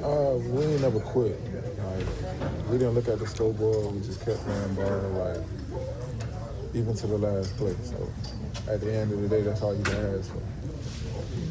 Uh, 0.03 0.39
we 0.51 0.67
never 0.79 0.99
quit. 0.99 1.39
Like, 1.79 2.69
we 2.69 2.79
didn't 2.79 2.95
look 2.95 3.07
at 3.07 3.21
the 3.21 3.27
scoreboard. 3.29 3.95
We 3.95 4.01
just 4.01 4.25
kept 4.25 4.39
playing 4.41 4.75
ball, 4.75 5.11
like, 5.11 5.47
even 6.75 6.95
to 6.95 7.07
the 7.07 7.19
last 7.19 7.57
play. 7.57 7.77
So, 7.85 8.11
at 8.69 8.81
the 8.81 8.93
end 8.93 9.13
of 9.13 9.21
the 9.21 9.29
day, 9.29 9.43
that's 9.43 9.63
all 9.63 9.73
you 9.77 9.85
can 9.85 10.19
ask 10.19 10.33
for. 10.33 10.43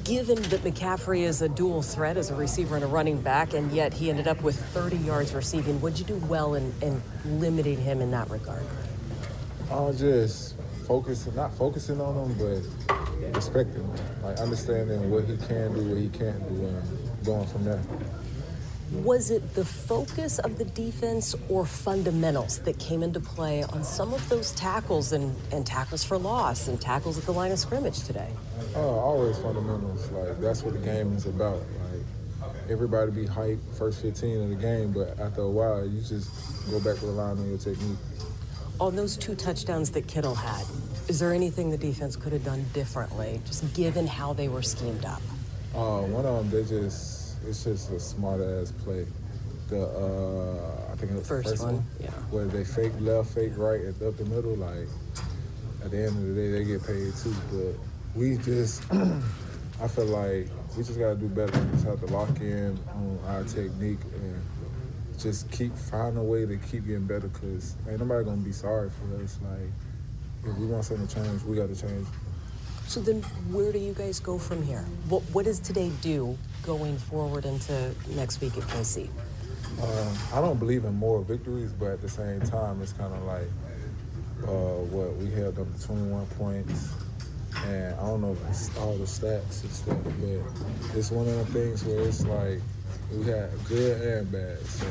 Given 0.03 0.41
that 0.41 0.61
McCaffrey 0.63 1.21
is 1.21 1.41
a 1.41 1.47
dual 1.47 1.81
threat 1.81 2.17
as 2.17 2.31
a 2.31 2.35
receiver 2.35 2.75
and 2.75 2.83
a 2.83 2.87
running 2.87 3.21
back, 3.21 3.53
and 3.53 3.71
yet 3.71 3.93
he 3.93 4.09
ended 4.09 4.27
up 4.27 4.41
with 4.41 4.59
30 4.73 4.97
yards 4.97 5.33
receiving, 5.33 5.79
would 5.79 5.97
you 5.97 6.03
do 6.03 6.15
well 6.27 6.55
in, 6.55 6.73
in 6.81 7.01
limiting 7.39 7.79
him 7.79 8.01
in 8.01 8.11
that 8.11 8.29
regard? 8.29 8.63
Uh, 9.71 9.93
just 9.93 10.55
focusing, 10.85 11.33
not 11.35 11.55
focusing 11.55 12.01
on 12.01 12.29
him, 12.29 12.37
but 12.37 13.02
respecting. 13.31 13.87
Like, 14.23 14.39
understanding 14.39 15.09
what 15.09 15.25
he 15.25 15.37
can 15.37 15.73
do, 15.73 15.81
what 15.89 15.97
he 15.97 16.09
can't 16.09 16.47
do, 16.49 16.65
and 16.65 17.25
going 17.25 17.47
from 17.47 17.63
there. 17.63 17.81
Was 19.01 19.31
it 19.31 19.55
the 19.55 19.65
focus 19.65 20.37
of 20.39 20.59
the 20.59 20.65
defense 20.65 21.33
or 21.49 21.65
fundamentals 21.65 22.59
that 22.59 22.77
came 22.77 23.01
into 23.01 23.19
play 23.19 23.63
on 23.63 23.83
some 23.83 24.13
of 24.13 24.27
those 24.29 24.51
tackles 24.51 25.13
and, 25.13 25.35
and 25.51 25.65
tackles 25.65 26.03
for 26.03 26.17
loss 26.17 26.67
and 26.67 26.79
tackles 26.79 27.17
at 27.17 27.23
the 27.23 27.31
line 27.33 27.51
of 27.51 27.57
scrimmage 27.57 28.03
today? 28.03 28.29
Oh, 28.75 28.99
always 28.99 29.37
fundamentals. 29.39 30.11
Like 30.11 30.39
that's 30.39 30.61
what 30.61 30.73
the 30.73 30.79
game 30.79 31.13
is 31.13 31.25
about. 31.25 31.57
Like 31.91 32.53
everybody 32.69 33.11
be 33.11 33.25
hyped 33.25 33.61
first 33.77 34.01
15 34.01 34.41
of 34.43 34.49
the 34.49 34.55
game, 34.55 34.91
but 34.91 35.19
after 35.19 35.41
a 35.41 35.49
while, 35.49 35.87
you 35.87 35.99
just 36.01 36.29
go 36.69 36.79
back 36.79 36.99
to 36.99 37.07
the 37.07 37.11
line 37.13 37.37
on 37.37 37.49
your 37.49 37.57
technique. 37.57 37.97
On 38.79 38.95
those 38.95 39.17
two 39.17 39.33
touchdowns 39.33 39.89
that 39.91 40.07
Kittle 40.07 40.35
had, 40.35 40.65
is 41.07 41.19
there 41.19 41.33
anything 41.33 41.69
the 41.69 41.77
defense 41.77 42.15
could 42.15 42.33
have 42.33 42.45
done 42.45 42.65
differently, 42.73 43.41
just 43.45 43.73
given 43.73 44.07
how 44.07 44.33
they 44.33 44.47
were 44.47 44.61
schemed 44.61 45.05
up? 45.05 45.21
Uh, 45.75 46.01
one 46.01 46.25
of 46.25 46.37
them, 46.37 46.49
they 46.49 46.67
just, 46.67 47.37
it's 47.47 47.63
just 47.63 47.91
a 47.91 47.99
smart 47.99 48.41
ass 48.41 48.71
play. 48.71 49.05
The, 49.69 49.83
uh, 49.85 50.91
I 50.91 50.95
think 50.95 51.11
it 51.11 51.15
was 51.15 51.27
First 51.27 51.49
the 51.49 51.51
first 51.51 51.63
one, 51.63 51.75
one, 51.75 51.85
yeah. 51.99 52.09
where 52.29 52.45
they 52.45 52.63
fake 52.63 52.93
left, 52.99 53.33
fake 53.33 53.53
right, 53.57 53.81
and 53.81 54.01
up 54.03 54.17
the 54.17 54.25
middle. 54.25 54.55
Like 54.55 54.87
at 55.83 55.91
the 55.91 55.97
end 55.97 56.07
of 56.09 56.35
the 56.35 56.41
day, 56.41 56.51
they 56.51 56.63
get 56.63 56.85
paid 56.85 57.13
too. 57.15 57.35
But 57.51 57.75
we 58.15 58.37
just, 58.37 58.83
I 59.81 59.87
feel 59.87 60.05
like 60.05 60.47
we 60.77 60.83
just 60.83 60.99
gotta 60.99 61.15
do 61.15 61.27
better. 61.27 61.57
We 61.59 61.71
just 61.71 61.85
have 61.85 61.99
to 62.01 62.05
lock 62.07 62.39
in 62.39 62.77
on 62.93 63.19
our 63.27 63.43
technique 63.43 63.99
and 64.15 64.41
just 65.17 65.49
keep 65.51 65.75
finding 65.75 66.17
a 66.17 66.23
way 66.23 66.45
to 66.45 66.57
keep 66.57 66.85
getting 66.85 67.07
better. 67.07 67.29
Cause 67.29 67.75
ain't 67.89 67.99
nobody 67.99 68.25
gonna 68.25 68.37
be 68.37 68.51
sorry 68.51 68.89
for 68.89 69.23
us. 69.23 69.39
Like 69.41 69.69
if 70.45 70.57
we 70.57 70.65
want 70.65 70.85
something 70.85 71.07
to 71.07 71.15
change, 71.15 71.43
we 71.43 71.55
gotta 71.55 71.75
change. 71.75 72.07
So 72.87 72.99
then, 72.99 73.21
where 73.51 73.71
do 73.71 73.79
you 73.79 73.93
guys 73.93 74.19
go 74.19 74.37
from 74.37 74.61
here? 74.61 74.85
What, 75.09 75.23
what 75.31 75.45
does 75.45 75.59
today 75.59 75.91
do 76.01 76.37
going 76.63 76.97
forward 76.97 77.45
into 77.45 77.93
next 78.09 78.41
week 78.41 78.57
at 78.57 78.63
KC? 78.63 79.09
Um, 79.81 80.17
I 80.33 80.41
don't 80.41 80.59
believe 80.59 80.85
in 80.85 80.93
more 80.93 81.21
victories, 81.21 81.71
but 81.71 81.87
at 81.87 82.01
the 82.01 82.09
same 82.09 82.41
time, 82.41 82.81
it's 82.81 82.93
kind 82.93 83.13
of 83.13 83.23
like 83.23 83.47
uh, 84.43 84.83
what 84.91 85.15
we 85.15 85.31
held 85.31 85.57
up 85.57 85.73
to 85.75 85.87
21 85.87 86.25
points, 86.37 86.89
and 87.65 87.95
I 87.95 88.05
don't 88.05 88.21
know 88.21 88.37
if 88.49 88.77
all 88.79 88.95
the 88.97 89.05
stats 89.05 89.63
and 89.63 89.71
stuff, 89.71 89.97
but 90.03 90.97
it's 90.97 91.09
one 91.09 91.27
of 91.27 91.37
the 91.37 91.45
things 91.45 91.83
where 91.85 92.01
it's 92.01 92.25
like 92.25 92.59
we 93.11 93.25
had 93.25 93.49
good 93.67 94.01
and 94.01 94.31
bad, 94.31 94.63
so 94.65 94.85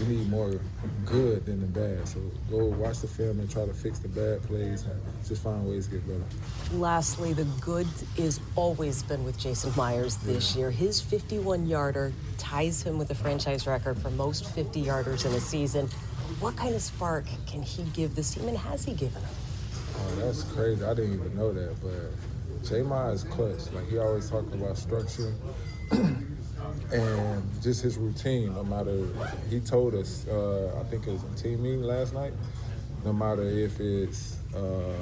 we 0.00 0.16
need 0.16 0.30
more 0.30 0.58
good 1.04 1.44
than 1.46 1.60
the 1.60 1.66
bad. 1.66 2.08
So 2.08 2.20
go 2.50 2.64
watch 2.64 3.00
the 3.00 3.08
film 3.08 3.40
and 3.40 3.50
try 3.50 3.66
to 3.66 3.74
fix 3.74 3.98
the 3.98 4.08
bad 4.08 4.42
plays 4.42 4.84
and 4.84 5.00
just 5.26 5.42
find 5.42 5.68
ways 5.68 5.86
to 5.86 5.92
get 5.92 6.06
better. 6.06 6.24
Lastly, 6.72 7.32
the 7.32 7.44
good 7.60 7.86
is 8.16 8.40
always 8.56 9.02
been 9.02 9.24
with 9.24 9.38
Jason 9.38 9.72
Myers 9.76 10.16
this 10.18 10.56
year. 10.56 10.70
His 10.70 11.00
51 11.00 11.66
yarder 11.66 12.12
ties 12.38 12.82
him 12.82 12.98
with 12.98 13.08
the 13.08 13.14
franchise 13.14 13.66
record 13.66 13.98
for 13.98 14.10
most 14.10 14.46
50 14.46 14.82
yarders 14.82 15.26
in 15.26 15.32
a 15.32 15.40
season. 15.40 15.88
What 16.40 16.56
kind 16.56 16.74
of 16.74 16.82
spark 16.82 17.26
can 17.46 17.62
he 17.62 17.82
give 17.84 18.14
this 18.14 18.34
team, 18.34 18.48
and 18.48 18.56
has 18.56 18.84
he 18.84 18.92
given 18.92 19.20
them? 19.20 19.32
Oh, 19.96 20.14
that's 20.16 20.44
crazy. 20.44 20.82
I 20.84 20.94
didn't 20.94 21.14
even 21.14 21.36
know 21.36 21.52
that, 21.52 21.76
but 21.82 22.66
J 22.66 22.80
is 22.80 23.24
clutch. 23.24 23.72
Like 23.72 23.88
he 23.88 23.98
always 23.98 24.30
talk 24.30 24.46
about 24.54 24.78
structure 24.78 25.34
and 26.92 27.62
just 27.62 27.82
his 27.82 27.96
routine. 27.96 28.54
No 28.54 28.64
matter 28.64 29.06
he 29.48 29.60
told 29.60 29.94
us, 29.94 30.26
uh, 30.28 30.80
I 30.80 30.84
think 30.84 31.06
it 31.06 31.12
was 31.12 31.22
in 31.22 31.34
team 31.34 31.62
meeting 31.62 31.82
last 31.82 32.14
night. 32.14 32.32
No 33.04 33.12
matter 33.12 33.42
if 33.42 33.80
it's 33.80 34.36
uh, 34.54 34.92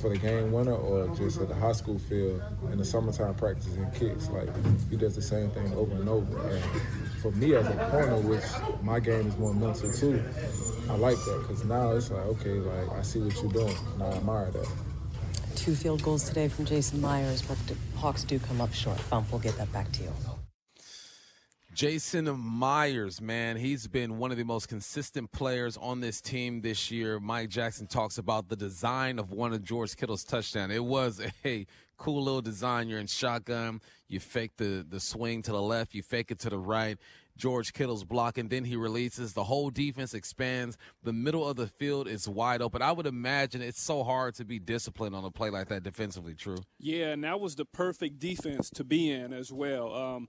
for 0.00 0.10
the 0.10 0.18
game 0.18 0.52
winner 0.52 0.74
or 0.74 1.14
just 1.16 1.40
at 1.40 1.48
the 1.48 1.54
high 1.54 1.72
school 1.72 1.98
field 1.98 2.42
in 2.70 2.78
the 2.78 2.84
summertime 2.84 3.34
practices 3.34 3.76
and 3.76 3.92
kicks, 3.94 4.28
like 4.28 4.48
he 4.88 4.96
does 4.96 5.14
the 5.14 5.22
same 5.22 5.50
thing 5.50 5.72
over 5.74 5.94
and 5.94 6.08
over. 6.08 6.48
And 6.48 6.62
for 7.20 7.32
me 7.32 7.54
as 7.54 7.66
a 7.66 7.90
corner, 7.90 8.16
which 8.18 8.44
my 8.82 9.00
game 9.00 9.26
is 9.26 9.36
more 9.38 9.54
mental 9.54 9.92
too, 9.92 10.22
I 10.88 10.94
like 10.94 11.16
that 11.16 11.44
because 11.46 11.64
now 11.64 11.92
it's 11.92 12.10
like 12.10 12.24
okay, 12.26 12.54
like 12.54 12.90
I 12.92 13.02
see 13.02 13.20
what 13.20 13.34
you're 13.42 13.52
doing, 13.52 13.76
and 13.94 14.02
I 14.02 14.06
admire 14.12 14.50
that. 14.52 14.68
Two 15.56 15.74
field 15.74 16.02
goals 16.02 16.24
today 16.24 16.48
from 16.48 16.64
Jason 16.64 17.00
Myers, 17.00 17.42
but 17.42 17.58
the 17.66 17.76
Hawks 17.98 18.24
do 18.24 18.38
come 18.38 18.60
up 18.60 18.72
short. 18.72 18.98
Bump, 19.10 19.30
we'll 19.30 19.40
get 19.40 19.56
that 19.58 19.70
back 19.72 19.90
to 19.92 20.04
you. 20.04 20.39
Jason 21.80 22.38
Myers, 22.38 23.22
man, 23.22 23.56
he's 23.56 23.86
been 23.86 24.18
one 24.18 24.30
of 24.30 24.36
the 24.36 24.44
most 24.44 24.68
consistent 24.68 25.32
players 25.32 25.78
on 25.78 25.98
this 25.98 26.20
team 26.20 26.60
this 26.60 26.90
year. 26.90 27.18
Mike 27.18 27.48
Jackson 27.48 27.86
talks 27.86 28.18
about 28.18 28.50
the 28.50 28.54
design 28.54 29.18
of 29.18 29.30
one 29.30 29.54
of 29.54 29.64
George 29.64 29.96
Kittle's 29.96 30.22
touchdown. 30.22 30.70
It 30.70 30.84
was 30.84 31.22
a 31.46 31.66
cool 31.96 32.22
little 32.22 32.42
design. 32.42 32.90
You're 32.90 32.98
in 32.98 33.06
shotgun, 33.06 33.80
you 34.08 34.20
fake 34.20 34.58
the 34.58 34.84
the 34.86 35.00
swing 35.00 35.40
to 35.40 35.52
the 35.52 35.62
left, 35.62 35.94
you 35.94 36.02
fake 36.02 36.30
it 36.30 36.38
to 36.40 36.50
the 36.50 36.58
right. 36.58 36.98
George 37.38 37.72
Kittle's 37.72 38.04
blocking, 38.04 38.48
then 38.48 38.64
he 38.64 38.76
releases. 38.76 39.32
The 39.32 39.44
whole 39.44 39.70
defense 39.70 40.12
expands. 40.12 40.76
The 41.02 41.14
middle 41.14 41.48
of 41.48 41.56
the 41.56 41.66
field 41.66 42.08
is 42.08 42.28
wide 42.28 42.60
open. 42.60 42.82
I 42.82 42.92
would 42.92 43.06
imagine 43.06 43.62
it's 43.62 43.80
so 43.80 44.04
hard 44.04 44.34
to 44.34 44.44
be 44.44 44.58
disciplined 44.58 45.16
on 45.16 45.24
a 45.24 45.30
play 45.30 45.48
like 45.48 45.68
that 45.68 45.82
defensively. 45.82 46.34
True. 46.34 46.58
Yeah, 46.78 47.12
and 47.12 47.24
that 47.24 47.40
was 47.40 47.56
the 47.56 47.64
perfect 47.64 48.18
defense 48.18 48.68
to 48.74 48.84
be 48.84 49.10
in 49.10 49.32
as 49.32 49.50
well. 49.50 49.94
Um, 49.94 50.28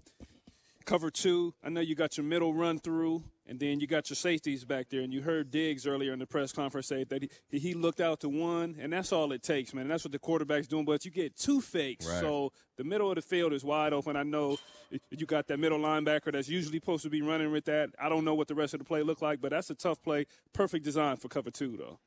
cover 0.85 1.09
two, 1.09 1.53
I 1.63 1.69
know 1.69 1.81
you 1.81 1.95
got 1.95 2.17
your 2.17 2.25
middle 2.25 2.53
run 2.53 2.79
through, 2.79 3.23
and 3.47 3.59
then 3.59 3.79
you 3.79 3.87
got 3.87 4.09
your 4.09 4.15
safeties 4.15 4.63
back 4.65 4.89
there. 4.89 5.01
And 5.01 5.13
you 5.13 5.21
heard 5.21 5.51
Diggs 5.51 5.85
earlier 5.87 6.13
in 6.13 6.19
the 6.19 6.25
press 6.25 6.51
conference 6.51 6.87
say 6.87 7.03
that 7.05 7.23
he, 7.49 7.59
he 7.59 7.73
looked 7.73 8.01
out 8.01 8.19
to 8.21 8.29
one, 8.29 8.75
and 8.79 8.91
that's 8.93 9.11
all 9.11 9.31
it 9.31 9.43
takes, 9.43 9.73
man. 9.73 9.83
And 9.83 9.91
that's 9.91 10.03
what 10.03 10.11
the 10.11 10.19
quarterback's 10.19 10.67
doing. 10.67 10.85
But 10.85 11.05
you 11.05 11.11
get 11.11 11.35
two 11.35 11.61
fakes, 11.61 12.07
Right. 12.07 12.19
so 12.19 12.51
the 12.77 12.83
middle 12.83 13.09
of 13.09 13.15
the 13.15 13.21
field 13.21 13.53
is 13.53 13.63
wide 13.63 13.93
open. 13.93 14.15
I 14.15 14.23
know 14.23 14.57
you 15.09 15.25
got 15.25 15.47
that 15.47 15.59
middle 15.59 15.79
linebacker 15.79 16.31
that's 16.31 16.49
usually 16.49 16.77
supposed 16.79 17.03
to 17.03 17.09
be 17.09 17.21
running 17.21 17.51
with 17.51 17.65
that. 17.65 17.89
I 17.99 18.09
don't 18.09 18.25
know 18.25 18.33
what 18.35 18.47
the 18.47 18.55
rest 18.55 18.73
of 18.73 18.79
the 18.79 18.85
play 18.85 19.03
look 19.03 19.21
like, 19.21 19.41
but 19.41 19.51
that's 19.51 19.69
a 19.69 19.75
tough 19.75 20.01
play. 20.03 20.25
Perfect 20.53 20.83
design 20.85 21.17
for 21.17 21.27
cover 21.27 21.51
two, 21.51 21.77
though. 21.77 21.99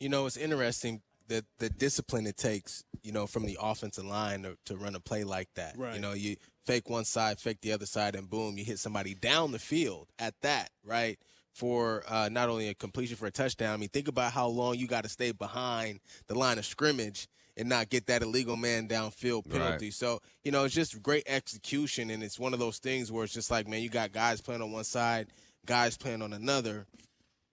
You 0.00 0.08
know, 0.08 0.26
it's 0.26 0.36
interesting 0.36 1.02
that 1.28 1.44
the 1.58 1.68
discipline 1.68 2.26
it 2.26 2.36
takes, 2.36 2.84
you 3.02 3.10
know, 3.10 3.26
from 3.26 3.46
the 3.46 3.58
offensive 3.60 4.04
line 4.04 4.42
to, 4.44 4.56
to 4.66 4.76
run 4.76 4.94
a 4.94 5.00
play 5.00 5.24
like 5.24 5.48
that. 5.56 5.76
Right. 5.76 5.94
You 5.94 6.00
know, 6.00 6.12
you 6.12 6.36
fake 6.66 6.90
one 6.90 7.04
side, 7.04 7.40
fake 7.40 7.60
the 7.62 7.72
other 7.72 7.86
side, 7.86 8.14
and 8.14 8.28
boom, 8.28 8.58
you 8.58 8.64
hit 8.64 8.78
somebody 8.78 9.14
down 9.14 9.52
the 9.52 9.58
field 9.58 10.08
at 10.18 10.34
that, 10.42 10.70
right? 10.84 11.18
For 11.52 12.04
uh, 12.08 12.28
not 12.30 12.48
only 12.48 12.68
a 12.68 12.74
completion 12.74 13.16
for 13.16 13.26
a 13.26 13.30
touchdown. 13.30 13.72
I 13.72 13.76
mean, 13.78 13.88
think 13.88 14.08
about 14.08 14.32
how 14.32 14.48
long 14.48 14.76
you 14.76 14.86
got 14.86 15.04
to 15.04 15.08
stay 15.08 15.32
behind 15.32 16.00
the 16.26 16.34
line 16.34 16.58
of 16.58 16.66
scrimmage 16.66 17.28
and 17.56 17.68
not 17.68 17.88
get 17.88 18.06
that 18.08 18.22
illegal 18.22 18.56
man 18.56 18.86
downfield 18.86 19.48
penalty. 19.48 19.86
Right. 19.86 19.94
So, 19.94 20.20
you 20.44 20.52
know, 20.52 20.64
it's 20.64 20.74
just 20.74 21.02
great 21.02 21.24
execution. 21.26 22.10
And 22.10 22.22
it's 22.22 22.38
one 22.38 22.52
of 22.52 22.58
those 22.58 22.78
things 22.78 23.10
where 23.10 23.24
it's 23.24 23.32
just 23.32 23.50
like, 23.50 23.66
man, 23.66 23.80
you 23.80 23.88
got 23.88 24.12
guys 24.12 24.42
playing 24.42 24.60
on 24.60 24.72
one 24.72 24.84
side, 24.84 25.28
guys 25.64 25.96
playing 25.96 26.20
on 26.20 26.34
another 26.34 26.86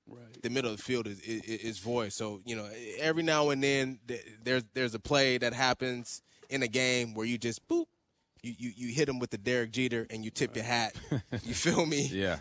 Right. 0.05 0.41
the 0.41 0.49
middle 0.49 0.69
of 0.69 0.77
the 0.77 0.83
field 0.83 1.07
is, 1.07 1.21
is, 1.21 1.41
is 1.43 1.79
void. 1.79 2.11
So 2.11 2.41
you 2.45 2.57
know, 2.57 2.67
every 2.99 3.23
now 3.23 3.51
and 3.51 3.63
then 3.63 3.99
there's 4.43 4.63
there's 4.73 4.93
a 4.93 4.99
play 4.99 5.37
that 5.37 5.53
happens 5.53 6.21
in 6.49 6.61
a 6.61 6.67
game 6.67 7.13
where 7.13 7.25
you 7.25 7.37
just 7.37 7.65
boop, 7.69 7.85
you 8.43 8.53
you, 8.57 8.71
you 8.75 8.93
hit 8.93 9.09
him 9.09 9.19
with 9.19 9.31
the 9.31 9.37
Derek 9.37 9.71
Jeter 9.71 10.05
and 10.09 10.23
you 10.23 10.29
tip 10.29 10.55
your 10.55 10.65
hat. 10.65 10.95
you 11.43 11.53
feel 11.53 11.85
me? 11.85 12.07
Yeah. 12.11 12.39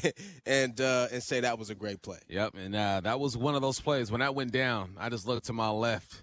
and 0.46 0.78
uh, 0.80 1.08
and 1.12 1.22
say 1.22 1.40
that 1.40 1.58
was 1.58 1.70
a 1.70 1.74
great 1.74 2.02
play. 2.02 2.18
Yep, 2.28 2.54
and 2.56 2.74
uh, 2.74 3.00
that 3.04 3.20
was 3.20 3.36
one 3.36 3.54
of 3.54 3.62
those 3.62 3.80
plays. 3.80 4.10
When 4.10 4.20
that 4.20 4.34
went 4.34 4.52
down, 4.52 4.96
I 4.98 5.08
just 5.08 5.26
looked 5.26 5.46
to 5.46 5.52
my 5.52 5.70
left. 5.70 6.22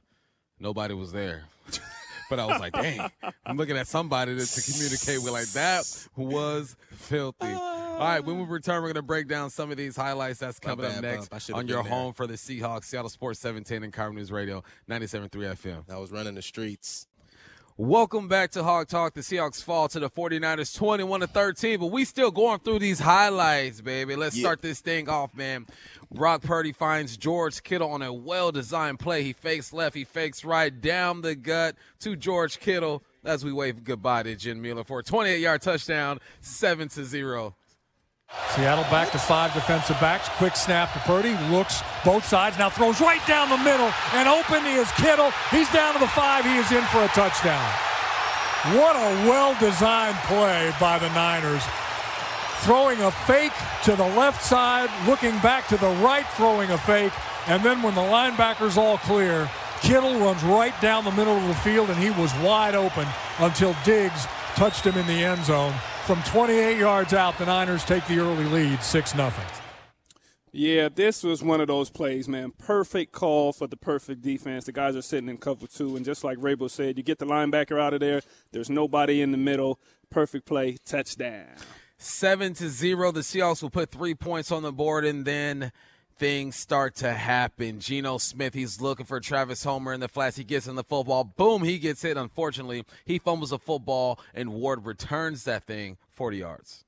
Nobody 0.60 0.94
was 0.94 1.12
there. 1.12 1.46
but 2.30 2.40
I 2.40 2.46
was 2.46 2.60
like, 2.60 2.74
dang, 2.74 3.10
I'm 3.46 3.58
looking 3.58 3.78
at 3.78 3.88
somebody 3.88 4.38
to, 4.38 4.46
to 4.46 4.72
communicate 4.72 5.24
with. 5.24 5.32
Like, 5.32 5.48
that 5.48 6.08
was 6.16 6.76
filthy. 6.92 7.48
All 7.48 8.08
right, 8.08 8.24
when 8.24 8.38
we 8.38 8.46
return, 8.46 8.82
we're 8.82 8.88
going 8.88 8.96
to 8.96 9.02
break 9.02 9.28
down 9.28 9.50
some 9.50 9.70
of 9.72 9.78
these 9.78 9.96
highlights. 9.96 10.40
That's 10.40 10.60
coming 10.60 10.86
up 10.86 11.02
next. 11.02 11.32
I 11.32 11.54
on 11.54 11.68
your 11.68 11.84
there. 11.84 11.92
home 11.92 12.14
for 12.14 12.28
the 12.28 12.34
Seahawks, 12.34 12.86
Seattle 12.86 13.10
Sports 13.10 13.40
17 13.40 13.84
and 13.84 13.94
KIRO 13.94 14.14
News 14.14 14.32
Radio, 14.32 14.64
97.3 14.90 15.30
FM. 15.30 15.90
I 15.90 15.98
was 15.98 16.12
running 16.12 16.36
the 16.36 16.42
streets. 16.42 17.08
Welcome 17.86 18.28
back 18.28 18.52
to 18.52 18.62
Hawk 18.64 18.90
Talk. 18.90 19.16
The 19.16 19.22
Seahawks 19.22 19.64
fall 19.64 19.88
to 19.88 20.00
the 20.00 20.08
49ers 20.08 20.76
21 20.76 21.22
to 21.22 21.26
13, 21.26 21.80
but 21.80 21.88
we 21.88 22.06
still 22.06 22.30
going 22.30 22.60
through 22.60 22.78
these 22.78 23.00
highlights, 23.00 23.82
baby. 23.82 24.16
Let's 24.16 24.36
Yeah. 24.36 24.44
start 24.44 24.62
this 24.62 24.82
thing 24.82 25.10
off, 25.10 25.34
man. 25.34 25.66
Brock 26.14 26.44
Purdy 26.44 26.74
finds 26.74 27.18
George 27.18 27.64
Kittle 27.64 27.90
on 27.90 28.04
a 28.04 28.14
well-designed 28.14 29.00
play. 29.00 29.24
He 29.24 29.34
fakes 29.34 29.74
left, 29.74 29.96
he 29.96 30.04
fakes 30.04 30.46
right, 30.46 30.80
down 30.80 31.22
the 31.22 31.34
gut 31.34 31.76
to 32.02 32.16
George 32.16 32.60
Kittle 32.60 33.02
as 33.26 33.44
we 33.44 33.52
wave 33.52 33.84
goodbye 33.84 34.22
to 34.22 34.36
Jen 34.36 34.62
Mueller 34.62 34.84
for 34.84 35.00
a 35.00 35.04
28-yard 35.04 35.64
touchdown, 35.64 36.20
7 36.40 36.88
to 36.90 37.04
0. 37.04 37.56
Seattle 38.56 38.84
back 38.86 39.12
to 39.12 39.18
five 39.18 39.54
defensive 39.54 40.00
backs. 40.02 40.28
Quick 40.36 40.56
snap 40.56 40.92
to 40.94 41.00
Purdy. 41.00 41.38
Looks 41.50 41.82
both 42.04 42.26
sides. 42.26 42.58
Now 42.58 42.70
throws 42.70 43.00
right 43.00 43.26
down 43.26 43.50
the 43.50 43.58
middle. 43.58 43.92
And 44.14 44.28
open 44.28 44.66
is 44.66 44.92
Kittle. 44.94 45.32
He's 45.52 45.72
down 45.72 45.94
to 45.94 46.00
the 46.00 46.08
five. 46.08 46.44
He 46.44 46.58
is 46.58 46.72
in 46.72 46.84
for 46.86 47.04
a 47.04 47.08
touchdown. 47.10 47.64
What 48.76 48.96
a 48.96 49.30
well 49.30 49.58
designed 49.60 50.18
play 50.28 50.72
by 50.80 51.00
the 51.00 51.10
Niners. 51.14 51.64
Throwing 52.60 53.02
a 53.02 53.12
fake 53.12 53.54
to 53.86 53.96
the 53.96 54.08
left 54.16 54.44
side, 54.44 54.90
looking 55.08 55.38
back 55.40 55.68
to 55.70 55.78
the 55.78 55.90
right, 56.04 56.28
throwing 56.36 56.70
a 56.72 56.78
fake. 56.78 57.14
And 57.48 57.64
then 57.64 57.82
when 57.82 57.96
the 57.96 58.02
linebacker's 58.02 58.78
all 58.78 59.00
clear, 59.00 59.50
Kittle 59.82 60.20
runs 60.20 60.44
right 60.44 60.80
down 60.80 61.06
the 61.06 61.12
middle 61.12 61.36
of 61.36 61.48
the 61.48 61.56
field, 61.56 61.90
and 61.90 61.98
he 61.98 62.12
was 62.12 62.32
wide 62.36 62.76
open 62.76 63.08
until 63.40 63.76
Diggs 63.84 64.28
touched 64.54 64.86
him 64.86 64.96
in 64.96 65.08
the 65.08 65.24
end 65.24 65.44
zone. 65.44 65.74
From 66.12 66.24
28 66.24 66.78
yards 66.78 67.14
out, 67.14 67.38
the 67.38 67.46
Niners 67.46 67.86
take 67.86 68.06
the 68.06 68.20
early 68.20 68.44
lead, 68.44 68.84
6 68.84 69.14
0. 69.14 69.32
Yeah, 70.52 70.90
this 70.94 71.24
was 71.24 71.42
one 71.42 71.62
of 71.62 71.70
those 71.70 71.90
plays, 71.90 72.28
man. 72.28 72.52
Perfect 72.52 73.14
call 73.14 73.54
for 73.54 73.66
the 73.66 73.78
perfect 73.78 74.22
defense. 74.22 74.66
The 74.66 74.74
guys 74.74 74.98
are 74.98 75.02
sitting 75.02 75.30
in 75.30 75.38
cover 75.38 75.68
two, 75.68 75.96
and 75.96 76.04
just 76.04 76.26
like 76.26 76.38
Raible 76.40 76.70
said, 76.70 76.98
you 76.98 77.04
get 77.04 77.20
the 77.20 77.26
linebacker 77.26 77.82
out 77.82 77.94
of 77.94 78.02
there. 78.02 78.22
There's 78.52 78.70
nobody 78.70 79.22
in 79.22 79.32
the 79.32 79.38
middle. 79.38 79.80
Perfect 80.10 80.46
play, 80.46 80.76
touchdown. 80.84 81.56
Seven 81.98 82.56
to 82.56 82.68
zero. 82.68 83.14
The 83.14 83.22
Seahawks 83.22 83.64
will 83.64 83.70
put 83.70 83.90
three 83.90 84.14
points 84.14 84.52
on 84.52 84.64
the 84.64 84.74
board, 84.74 85.06
and 85.06 85.24
then 85.24 85.72
things 86.18 86.56
start 86.56 86.96
to 86.96 87.12
happen. 87.14 87.80
Geno 87.80 88.18
Smith, 88.18 88.54
he's 88.54 88.82
looking 88.82 89.06
for 89.06 89.20
Travis 89.20 89.64
Homer 89.64 89.94
in 89.94 90.00
the 90.00 90.08
flats. 90.08 90.38
He 90.38 90.44
gets 90.44 90.68
in 90.68 90.76
the 90.76 90.84
football. 90.84 91.24
Boom, 91.24 91.64
he 91.64 91.80
gets 91.80 92.02
hit. 92.02 92.18
Unfortunately, 92.18 92.86
he 93.06 93.20
fumbles 93.20 93.52
a 93.52 93.60
football, 93.60 94.20
and 94.34 94.54
Ward 94.54 94.86
returns 94.86 95.44
that 95.46 95.64
thing 95.64 95.98
40 96.10 96.38
yards. 96.38 96.86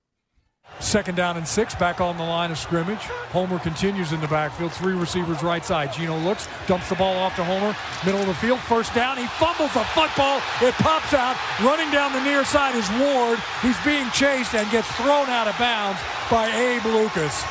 Second 0.80 1.16
down 1.16 1.38
and 1.38 1.48
six, 1.48 1.76
back 1.76 2.02
on 2.02 2.18
the 2.18 2.24
line 2.24 2.52
of 2.52 2.58
scrimmage. 2.58 3.02
Homer 3.32 3.60
continues 3.60 4.12
in 4.12 4.22
the 4.22 4.28
backfield, 4.28 4.72
three 4.72 4.94
receivers 4.94 5.44
right 5.44 5.64
side. 5.64 5.94
Geno 5.94 6.18
looks, 6.20 6.48
dumps 6.68 6.90
the 6.90 6.96
ball 6.96 7.16
off 7.16 7.36
to 7.36 7.44
Homer, 7.44 7.76
middle 8.06 8.22
of 8.22 8.28
the 8.28 8.34
field, 8.36 8.60
first 8.60 8.94
down. 8.96 9.18
He 9.18 9.28
fumbles 9.28 9.74
the 9.74 9.84
football. 9.92 10.42
It 10.62 10.74
pops 10.76 11.14
out. 11.14 11.38
Running 11.62 11.92
down 11.92 12.12
the 12.14 12.24
near 12.24 12.44
side 12.44 12.76
is 12.76 12.90
Ward. 13.00 13.40
He's 13.62 13.80
being 13.84 14.10
chased 14.12 14.56
and 14.56 14.70
gets 14.72 14.90
thrown 14.96 15.30
out 15.30 15.48
of 15.48 15.58
bounds 15.58 16.00
by 16.32 16.48
Abe 16.48 16.86
Lucas. 16.86 17.44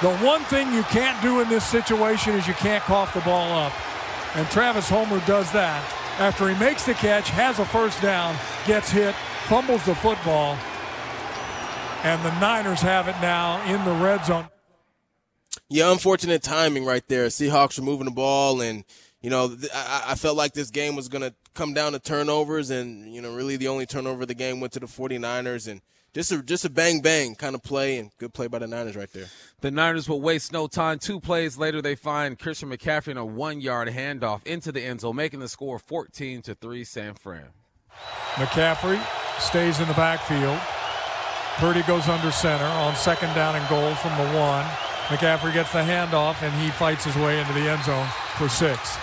The 0.00 0.16
one 0.18 0.42
thing 0.44 0.72
you 0.72 0.84
can't 0.84 1.20
do 1.22 1.40
in 1.40 1.48
this 1.48 1.66
situation 1.66 2.34
is 2.34 2.46
you 2.46 2.54
can't 2.54 2.84
cough 2.84 3.14
the 3.14 3.20
ball 3.20 3.52
up. 3.52 3.72
And 4.36 4.48
Travis 4.48 4.88
Homer 4.88 5.20
does 5.26 5.50
that. 5.52 5.82
After 6.18 6.48
he 6.48 6.58
makes 6.58 6.84
the 6.84 6.94
catch, 6.94 7.30
has 7.30 7.58
a 7.58 7.64
first 7.64 8.00
down, 8.00 8.36
gets 8.64 8.90
hit, 8.90 9.14
fumbles 9.46 9.84
the 9.84 9.94
football, 9.94 10.56
and 12.04 12.24
the 12.24 12.40
Niners 12.40 12.80
have 12.80 13.08
it 13.08 13.16
now 13.20 13.60
in 13.64 13.84
the 13.84 13.92
red 14.04 14.24
zone. 14.24 14.48
Yeah, 15.68 15.90
unfortunate 15.90 16.42
timing 16.42 16.84
right 16.84 17.06
there. 17.08 17.26
Seahawks 17.26 17.78
were 17.78 17.84
moving 17.84 18.04
the 18.04 18.12
ball, 18.12 18.60
and 18.60 18.84
you 19.20 19.30
know, 19.30 19.56
I, 19.74 20.04
I 20.08 20.14
felt 20.14 20.36
like 20.36 20.52
this 20.52 20.70
game 20.70 20.94
was 20.94 21.08
going 21.08 21.22
to 21.22 21.34
come 21.54 21.74
down 21.74 21.92
to 21.92 21.98
turnovers, 21.98 22.70
and 22.70 23.12
you 23.12 23.20
know, 23.20 23.34
really 23.34 23.56
the 23.56 23.68
only 23.68 23.86
turnover 23.86 24.22
of 24.22 24.28
the 24.28 24.34
game 24.34 24.60
went 24.60 24.72
to 24.74 24.80
the 24.80 24.86
49ers, 24.86 25.68
and 25.68 25.80
just 26.18 26.32
a 26.32 26.42
just 26.42 26.64
a 26.64 26.70
bang 26.70 27.00
bang 27.00 27.36
kind 27.36 27.54
of 27.54 27.62
play, 27.62 27.96
and 27.98 28.10
good 28.18 28.34
play 28.34 28.48
by 28.48 28.58
the 28.58 28.66
Niners 28.66 28.96
right 28.96 29.12
there. 29.12 29.26
The 29.60 29.70
Niners 29.70 30.08
will 30.08 30.20
waste 30.20 30.52
no 30.52 30.66
time. 30.66 30.98
Two 30.98 31.20
plays 31.20 31.56
later, 31.56 31.80
they 31.80 31.94
find 31.94 32.36
Christian 32.36 32.70
McCaffrey 32.70 33.08
in 33.08 33.16
a 33.16 33.24
one-yard 33.24 33.86
handoff 33.88 34.44
into 34.44 34.72
the 34.72 34.82
end 34.82 35.02
zone, 35.02 35.14
making 35.14 35.38
the 35.38 35.48
score 35.48 35.78
14 35.78 36.42
to 36.42 36.56
three. 36.56 36.82
San 36.82 37.14
Fran. 37.14 37.50
McCaffrey 38.34 39.00
stays 39.38 39.78
in 39.78 39.86
the 39.86 39.94
backfield. 39.94 40.58
Purdy 41.58 41.82
goes 41.82 42.08
under 42.08 42.32
center 42.32 42.64
on 42.64 42.96
second 42.96 43.32
down 43.34 43.54
and 43.54 43.68
goal 43.68 43.94
from 43.94 44.10
the 44.18 44.36
one. 44.36 44.64
McCaffrey 45.06 45.54
gets 45.54 45.72
the 45.72 45.78
handoff 45.78 46.42
and 46.42 46.52
he 46.60 46.70
fights 46.70 47.04
his 47.04 47.14
way 47.14 47.38
into 47.38 47.52
the 47.52 47.60
end 47.60 47.84
zone 47.84 48.06
for 48.36 48.48
six. 48.48 48.98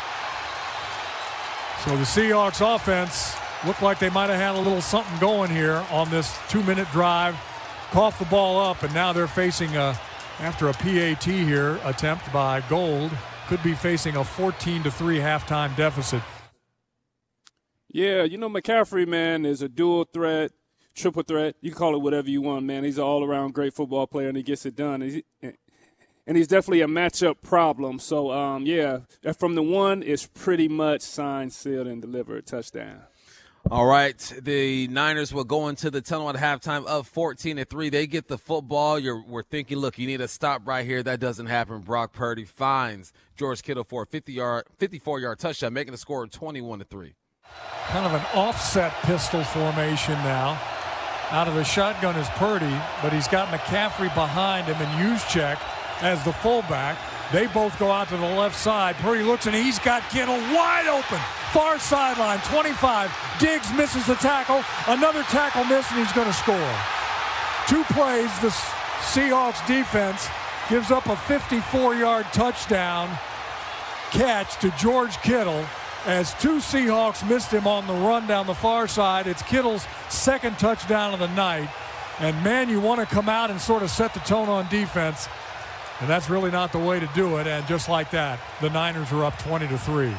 So 1.86 1.96
the 1.96 2.04
Seahawks 2.04 2.76
offense 2.76 3.36
looked 3.66 3.82
like 3.82 4.00
they 4.00 4.10
might 4.10 4.30
have 4.30 4.40
had 4.40 4.56
a 4.56 4.62
little 4.62 4.82
something 4.82 5.18
going 5.20 5.50
here 5.50 5.86
on 5.92 6.10
this 6.10 6.38
two-minute 6.50 6.88
drive. 6.92 7.36
Coughed 7.92 8.20
the 8.20 8.26
ball 8.26 8.60
up, 8.60 8.84
and 8.84 8.94
now 8.94 9.14
they're 9.14 9.28
facing 9.28 9.76
a 9.76 9.98
after 10.40 10.68
a 10.68 10.74
PAT 10.74 11.24
here 11.24 11.80
attempt 11.84 12.32
by 12.34 12.62
Gould. 12.70 13.12
Could 13.48 13.64
be 13.64 13.74
facing 13.74 14.16
a 14.16 14.24
14 14.24 14.84
to 14.84 14.92
three 14.92 15.18
halftime 15.18 15.76
deficit. 15.76 16.22
Yeah, 17.90 18.24
you 18.24 18.38
know 18.38 18.50
McCaffrey, 18.50 19.08
man, 19.08 19.46
is 19.46 19.62
a 19.62 19.70
dual 19.70 20.06
threat, 20.12 20.52
triple 20.94 21.24
threat. 21.24 21.56
You 21.62 21.72
can 21.72 21.78
call 21.78 21.96
it 21.96 22.02
whatever 22.02 22.30
you 22.30 22.42
want, 22.42 22.66
man. 22.66 22.84
He's 22.84 22.98
an 22.98 23.06
all-around 23.06 23.54
great 23.54 23.74
football 23.74 24.08
player, 24.08 24.28
and 24.28 24.36
he 24.36 24.44
gets 24.44 24.66
it 24.66 24.76
done. 24.76 25.02
And, 25.42 25.54
and 26.28 26.36
he's 26.36 26.48
definitely 26.48 26.82
a 26.82 26.88
matchup 26.88 27.42
problem. 27.42 28.00
So, 28.00 28.32
um, 28.32 28.66
yeah, 28.66 29.00
from 29.38 29.56
the 29.56 29.64
one, 29.64 30.04
it's 30.04 30.26
pretty 30.26 30.68
much 30.68 31.02
signed, 31.02 31.54
sealed, 31.54 31.88
and 31.88 32.02
delivered. 32.02 32.46
Touchdown. 32.48 33.04
All 33.72 33.88
right, 33.88 34.20
the 34.44 34.88
Niners 34.90 35.34
will 35.34 35.44
go 35.44 35.70
into 35.70 35.90
the 35.90 36.00
tunnel 36.00 36.30
at 36.30 36.36
halftime 36.36 36.86
of 36.86 37.08
14 37.08 37.58
to 37.58 37.66
3. 37.66 37.90
They 37.90 38.06
get 38.06 38.28
the 38.28 38.38
football. 38.38 39.00
You're 39.00 39.24
we're 39.24 39.42
thinking, 39.42 39.80
look, 39.80 39.98
you 39.98 40.06
need 40.06 40.18
to 40.18 40.28
stop 40.28 40.68
right 40.68 40.86
here. 40.86 41.02
That 41.02 41.20
doesn't 41.20 41.48
happen. 41.48 41.80
Brock 41.80 42.14
Purdy 42.14 42.46
finds 42.46 43.12
George 43.36 43.64
Kittle 43.64 43.84
for 43.84 44.04
a 44.04 44.06
50 44.06 44.34
yard 44.34 44.66
54 44.78 45.20
yard 45.20 45.40
touchdown, 45.40 45.74
making 45.74 45.94
the 45.94 45.98
score 45.98 46.28
21 46.28 46.78
to 46.78 46.86
3. 46.86 47.16
Kind 47.88 48.06
of 48.06 48.14
an 48.14 48.26
offset 48.36 48.94
pistol 49.02 49.44
formation 49.44 50.14
now. 50.20 50.62
Out 51.32 51.48
of 51.48 51.56
the 51.56 51.64
shotgun 51.64 52.16
is 52.18 52.30
Purdy, 52.36 52.80
but 53.02 53.12
he's 53.12 53.28
got 53.28 53.48
McCaffrey 53.48 54.14
behind 54.14 54.68
him 54.68 54.76
and 54.76 55.18
Juszczyk 55.18 55.60
as 56.04 56.24
the 56.24 56.34
fullback. 56.34 57.00
They 57.31 57.47
both 57.47 57.77
go 57.80 57.91
out 57.91 58.10
to 58.10 58.18
the 58.18 58.23
left 58.23 58.56
side. 58.56 58.95
Purdy 58.97 59.23
looks 59.23 59.47
and 59.47 59.56
he's 59.56 59.80
got 59.80 60.07
Kittle 60.10 60.35
wide 60.35 60.88
open. 60.88 61.19
Far 61.52 61.80
sideline, 61.80 62.39
25. 62.39 63.11
Diggs 63.39 63.72
misses 63.73 64.06
the 64.06 64.15
tackle. 64.15 64.64
Another 64.88 65.23
tackle 65.23 65.64
miss 65.65 65.89
and 65.91 65.99
he's 65.99 66.14
going 66.14 66.27
to 66.27 66.34
score. 66.34 66.76
Two 67.68 67.84
plays, 67.93 68.30
the 68.39 68.49
Seahawks 69.11 69.65
defense 69.68 70.27
gives 70.69 70.91
up 70.91 71.07
a 71.07 71.15
54 71.15 71.95
yard 71.95 72.26
touchdown 72.31 73.10
catch 74.11 74.57
to 74.60 74.72
George 74.72 75.18
Kittle 75.22 75.65
as 76.06 76.34
two 76.35 76.57
Seahawks 76.57 77.27
missed 77.27 77.52
him 77.52 77.68
on 77.68 77.88
the 77.88 77.93
run 77.93 78.27
down 78.27 78.45
the 78.45 78.53
far 78.53 78.88
side. 78.88 79.27
It's 79.27 79.41
Kittle's 79.41 79.85
second 80.10 80.60
touchdown 80.60 81.14
of 81.14 81.19
the 81.19 81.27
night. 81.30 81.69
And 82.19 82.41
man, 82.43 82.69
you 82.69 82.80
want 82.80 83.02
to 83.02 83.14
come 83.14 83.27
out 83.27 83.49
and 83.49 83.60
sort 83.60 83.84
of 83.84 83.89
set 83.89 84.14
the 84.14 84.19
tone 84.22 84.47
on 84.47 84.68
defense. 84.69 85.27
And 86.01 86.09
that's 86.09 86.30
really 86.30 86.51
not 86.51 86.73
the 86.73 86.80
way 86.80 86.99
to 86.99 87.09
do 87.15 87.38
it. 87.38 87.47
And 87.47 87.65
just 87.67 87.88
like 87.88 88.11
that, 88.11 88.39
the 88.59 88.69
Niners 88.69 89.11
are 89.13 89.23
up 89.23 89.39
20 89.39 89.67
to 89.69 89.77
3. 89.77 90.13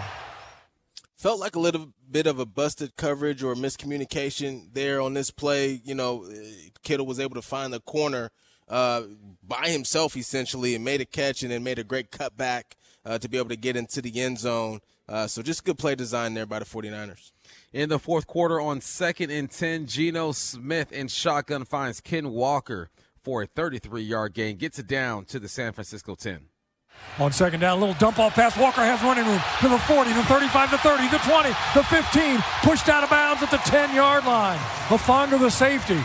Felt 1.16 1.38
like 1.38 1.54
a 1.54 1.60
little 1.60 1.92
bit 2.10 2.26
of 2.26 2.38
a 2.38 2.46
busted 2.46 2.96
coverage 2.96 3.42
or 3.42 3.54
miscommunication 3.54 4.72
there 4.72 5.00
on 5.02 5.12
this 5.12 5.30
play. 5.30 5.80
You 5.84 5.94
know, 5.94 6.26
Kittle 6.82 7.04
was 7.04 7.20
able 7.20 7.34
to 7.34 7.42
find 7.42 7.72
the 7.72 7.80
corner 7.80 8.30
uh, 8.68 9.02
by 9.46 9.68
himself 9.68 10.16
essentially 10.16 10.74
and 10.74 10.84
made 10.84 11.00
a 11.02 11.04
catch 11.04 11.42
and 11.42 11.52
then 11.52 11.62
made 11.62 11.78
a 11.78 11.84
great 11.84 12.10
cutback 12.10 12.62
uh, 13.04 13.18
to 13.18 13.28
be 13.28 13.36
able 13.36 13.50
to 13.50 13.56
get 13.56 13.76
into 13.76 14.00
the 14.00 14.20
end 14.20 14.38
zone. 14.38 14.80
Uh, 15.08 15.26
so 15.26 15.42
just 15.42 15.64
good 15.64 15.78
play 15.78 15.94
design 15.94 16.34
there 16.34 16.46
by 16.46 16.58
the 16.58 16.64
49ers. 16.64 17.32
In 17.72 17.90
the 17.90 17.98
fourth 17.98 18.26
quarter, 18.26 18.60
on 18.60 18.80
second 18.80 19.30
and 19.30 19.50
10, 19.50 19.86
Geno 19.86 20.32
Smith 20.32 20.90
in 20.90 21.08
shotgun 21.08 21.64
finds 21.64 22.00
Ken 22.00 22.30
Walker 22.30 22.88
for 23.26 23.42
a 23.42 23.46
33 23.46 24.02
yard 24.02 24.34
gain, 24.34 24.56
gets 24.56 24.78
it 24.78 24.86
down 24.86 25.24
to 25.24 25.40
the 25.40 25.48
San 25.48 25.72
Francisco 25.72 26.14
10. 26.14 26.46
On 27.18 27.32
second 27.32 27.58
down, 27.58 27.76
a 27.76 27.80
little 27.80 27.96
dump 27.96 28.20
off 28.20 28.34
pass. 28.34 28.56
Walker 28.56 28.82
has 28.82 29.02
running 29.02 29.26
room 29.26 29.40
to 29.60 29.68
the 29.68 29.80
40, 29.80 30.12
the 30.12 30.22
35, 30.22 30.70
the 30.70 30.78
30, 30.78 31.08
the 31.08 31.18
20, 31.18 31.48
the 31.74 31.82
15. 31.82 32.38
Pushed 32.62 32.88
out 32.88 33.02
of 33.02 33.10
bounds 33.10 33.42
at 33.42 33.50
the 33.50 33.56
10 33.56 33.96
yard 33.96 34.24
line. 34.26 34.58
Hufanga, 34.86 35.40
the 35.40 35.50
safety, 35.50 35.98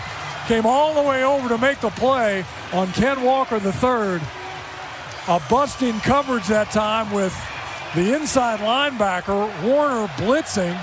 came 0.48 0.66
all 0.66 0.96
the 0.96 1.08
way 1.08 1.24
over 1.24 1.48
to 1.48 1.60
make 1.60 1.80
the 1.80 1.92
play 1.92 2.44
on 2.74 2.92
Ken 2.94 3.22
Walker, 3.22 3.60
the 3.60 3.72
third. 3.72 4.20
A 5.28 5.40
bust 5.48 5.84
in 5.84 6.00
coverage 6.00 6.48
that 6.48 6.72
time 6.72 7.12
with 7.12 7.38
the 7.94 8.16
inside 8.16 8.62
linebacker, 8.62 9.46
Warner, 9.64 10.08
blitzing. 10.18 10.76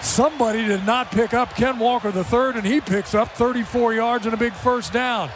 Somebody 0.00 0.64
did 0.64 0.86
not 0.86 1.10
pick 1.10 1.34
up 1.34 1.54
Ken 1.54 1.78
Walker, 1.78 2.10
the 2.10 2.24
third, 2.24 2.56
and 2.56 2.66
he 2.66 2.80
picks 2.80 3.14
up 3.14 3.32
34 3.32 3.92
yards 3.92 4.24
and 4.24 4.32
a 4.32 4.38
big 4.38 4.54
first 4.54 4.94
down. 4.94 5.28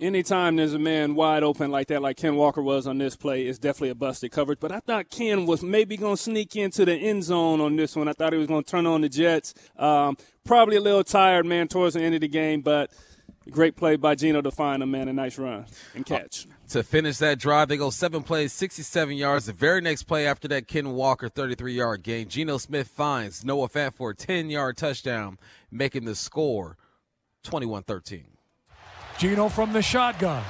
Anytime 0.00 0.56
there's 0.56 0.72
a 0.72 0.78
man 0.78 1.14
wide 1.14 1.42
open 1.42 1.70
like 1.70 1.88
that, 1.88 2.00
like 2.00 2.16
Ken 2.16 2.34
Walker 2.34 2.62
was 2.62 2.86
on 2.86 2.96
this 2.96 3.16
play, 3.16 3.42
it's 3.42 3.58
definitely 3.58 3.90
a 3.90 3.94
busted 3.94 4.32
coverage. 4.32 4.58
But 4.58 4.72
I 4.72 4.80
thought 4.80 5.10
Ken 5.10 5.44
was 5.44 5.62
maybe 5.62 5.98
going 5.98 6.16
to 6.16 6.22
sneak 6.22 6.56
into 6.56 6.86
the 6.86 6.94
end 6.94 7.24
zone 7.24 7.60
on 7.60 7.76
this 7.76 7.94
one. 7.94 8.08
I 8.08 8.14
thought 8.14 8.32
he 8.32 8.38
was 8.38 8.48
going 8.48 8.64
to 8.64 8.70
turn 8.70 8.86
on 8.86 9.02
the 9.02 9.10
Jets. 9.10 9.52
Um, 9.76 10.16
probably 10.44 10.76
a 10.76 10.80
little 10.80 11.04
tired, 11.04 11.44
man, 11.44 11.68
towards 11.68 11.94
the 11.94 12.02
end 12.02 12.14
of 12.14 12.22
the 12.22 12.28
game, 12.28 12.62
but 12.62 12.90
great 13.50 13.76
play 13.76 13.96
by 13.96 14.14
Geno 14.14 14.40
to 14.40 14.50
find 14.50 14.82
him, 14.82 14.90
man. 14.90 15.08
A 15.08 15.12
nice 15.12 15.38
run 15.38 15.66
and 15.94 16.06
catch. 16.06 16.46
To 16.70 16.82
finish 16.82 17.18
that 17.18 17.38
drive, 17.38 17.68
they 17.68 17.76
go 17.76 17.90
seven 17.90 18.22
plays, 18.22 18.54
67 18.54 19.16
yards. 19.16 19.46
The 19.46 19.52
very 19.52 19.82
next 19.82 20.04
play 20.04 20.26
after 20.26 20.48
that, 20.48 20.66
Ken 20.66 20.92
Walker, 20.92 21.28
33 21.28 21.74
yard 21.74 22.02
gain. 22.02 22.28
Geno 22.28 22.56
Smith 22.58 22.88
finds 22.88 23.44
Noah 23.44 23.68
Fant 23.68 23.92
for 23.92 24.10
a 24.10 24.14
10 24.14 24.48
yard 24.48 24.76
touchdown, 24.78 25.38
making 25.70 26.06
the 26.06 26.14
score 26.14 26.78
21 27.42 27.82
13. 27.82 28.29
Geno 29.20 29.50
from 29.50 29.74
the 29.74 29.82
shotgun. 29.82 30.42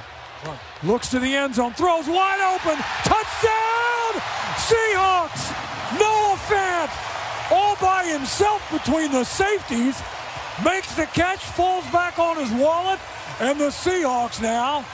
Looks 0.85 1.11
to 1.11 1.19
the 1.19 1.35
end 1.35 1.57
zone, 1.57 1.73
throws 1.73 2.07
wide 2.07 2.55
open. 2.55 2.79
Touchdown! 3.03 4.23
Seahawks! 4.63 5.51
Noah 5.99 6.39
Fant, 6.47 7.51
all 7.51 7.75
by 7.81 8.05
himself 8.05 8.63
between 8.71 9.11
the 9.11 9.25
safeties, 9.25 10.01
makes 10.65 10.95
the 10.95 11.07
catch, 11.07 11.41
falls 11.41 11.85
back 11.87 12.21
on 12.21 12.37
his 12.37 12.53
wallet, 12.53 13.01
and 13.41 13.59
the 13.59 13.71
Seahawks 13.71 14.41
now 14.41 14.85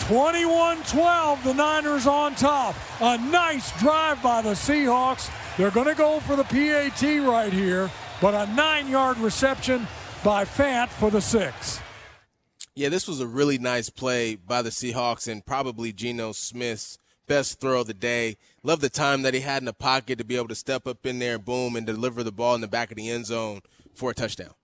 21 0.00 0.82
12, 0.82 1.42
the 1.42 1.54
Niners 1.54 2.06
on 2.06 2.34
top. 2.34 2.74
A 3.00 3.16
nice 3.16 3.72
drive 3.80 4.22
by 4.22 4.42
the 4.42 4.50
Seahawks. 4.50 5.30
They're 5.56 5.70
going 5.70 5.86
to 5.86 5.94
go 5.94 6.20
for 6.20 6.36
the 6.36 6.44
PAT 6.44 7.02
right 7.26 7.50
here, 7.50 7.90
but 8.20 8.34
a 8.34 8.52
nine 8.52 8.88
yard 8.88 9.16
reception 9.16 9.86
by 10.22 10.44
Fant 10.44 10.90
for 10.90 11.10
the 11.10 11.22
six. 11.22 11.80
Yeah, 12.76 12.88
this 12.88 13.06
was 13.06 13.20
a 13.20 13.26
really 13.26 13.56
nice 13.56 13.88
play 13.88 14.34
by 14.34 14.60
the 14.60 14.70
Seahawks 14.70 15.30
and 15.30 15.46
probably 15.46 15.92
Geno 15.92 16.32
Smith's 16.32 16.98
best 17.28 17.60
throw 17.60 17.82
of 17.82 17.86
the 17.86 17.94
day. 17.94 18.36
Love 18.64 18.80
the 18.80 18.90
time 18.90 19.22
that 19.22 19.32
he 19.32 19.40
had 19.40 19.62
in 19.62 19.66
the 19.66 19.72
pocket 19.72 20.18
to 20.18 20.24
be 20.24 20.36
able 20.36 20.48
to 20.48 20.56
step 20.56 20.88
up 20.88 21.06
in 21.06 21.20
there, 21.20 21.38
boom, 21.38 21.76
and 21.76 21.86
deliver 21.86 22.24
the 22.24 22.32
ball 22.32 22.56
in 22.56 22.60
the 22.60 22.66
back 22.66 22.90
of 22.90 22.96
the 22.96 23.08
end 23.08 23.26
zone 23.26 23.60
for 23.94 24.10
a 24.10 24.14
touchdown. 24.14 24.54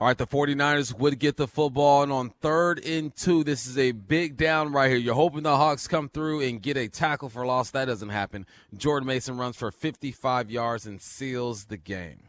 All 0.00 0.08
right, 0.08 0.18
the 0.18 0.26
49ers 0.26 0.98
would 0.98 1.20
get 1.20 1.36
the 1.36 1.46
football, 1.46 2.02
and 2.02 2.10
on 2.10 2.30
third 2.30 2.84
and 2.84 3.14
two, 3.14 3.44
this 3.44 3.68
is 3.68 3.78
a 3.78 3.92
big 3.92 4.36
down 4.36 4.72
right 4.72 4.90
here. 4.90 4.98
You're 4.98 5.14
hoping 5.14 5.44
the 5.44 5.56
Hawks 5.56 5.86
come 5.86 6.08
through 6.08 6.40
and 6.40 6.60
get 6.60 6.76
a 6.76 6.88
tackle 6.88 7.28
for 7.28 7.46
loss. 7.46 7.70
That 7.70 7.84
doesn't 7.84 8.08
happen. 8.08 8.46
Jordan 8.76 9.06
Mason 9.06 9.38
runs 9.38 9.56
for 9.56 9.70
55 9.70 10.50
yards 10.50 10.86
and 10.86 11.00
seals 11.00 11.66
the 11.66 11.76
game. 11.76 12.22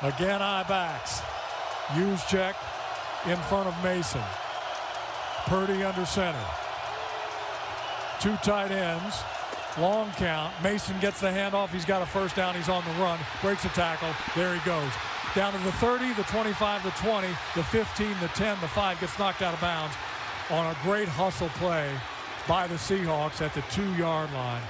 Again, 0.00 0.40
I 0.40 0.62
backs. 0.62 1.20
Use 1.94 2.24
check 2.24 2.56
in 3.26 3.36
front 3.36 3.68
of 3.68 3.84
Mason. 3.84 4.22
Purdy 5.46 5.82
under 5.82 6.06
center. 6.06 6.44
Two 8.20 8.36
tight 8.36 8.70
ends. 8.70 9.16
Long 9.78 10.10
count. 10.12 10.52
Mason 10.62 10.98
gets 11.00 11.20
the 11.20 11.28
handoff. 11.28 11.70
He's 11.70 11.84
got 11.84 12.02
a 12.02 12.06
first 12.06 12.36
down. 12.36 12.54
He's 12.54 12.68
on 12.68 12.84
the 12.84 13.02
run. 13.02 13.18
Breaks 13.40 13.64
a 13.64 13.68
tackle. 13.68 14.10
There 14.34 14.54
he 14.54 14.60
goes. 14.64 14.90
Down 15.34 15.52
to 15.52 15.58
the 15.60 15.72
30, 15.72 16.12
the 16.14 16.24
25, 16.24 16.82
the 16.82 16.90
20, 16.90 17.28
the 17.54 17.62
15, 17.62 18.08
the 18.20 18.28
10, 18.28 18.60
the 18.60 18.68
5 18.68 19.00
gets 19.00 19.18
knocked 19.18 19.42
out 19.42 19.54
of 19.54 19.60
bounds 19.60 19.94
on 20.50 20.66
a 20.66 20.76
great 20.82 21.06
hustle 21.06 21.48
play 21.50 21.88
by 22.48 22.66
the 22.66 22.74
Seahawks 22.74 23.40
at 23.40 23.54
the 23.54 23.62
two 23.70 23.94
yard 23.94 24.32
line. 24.32 24.62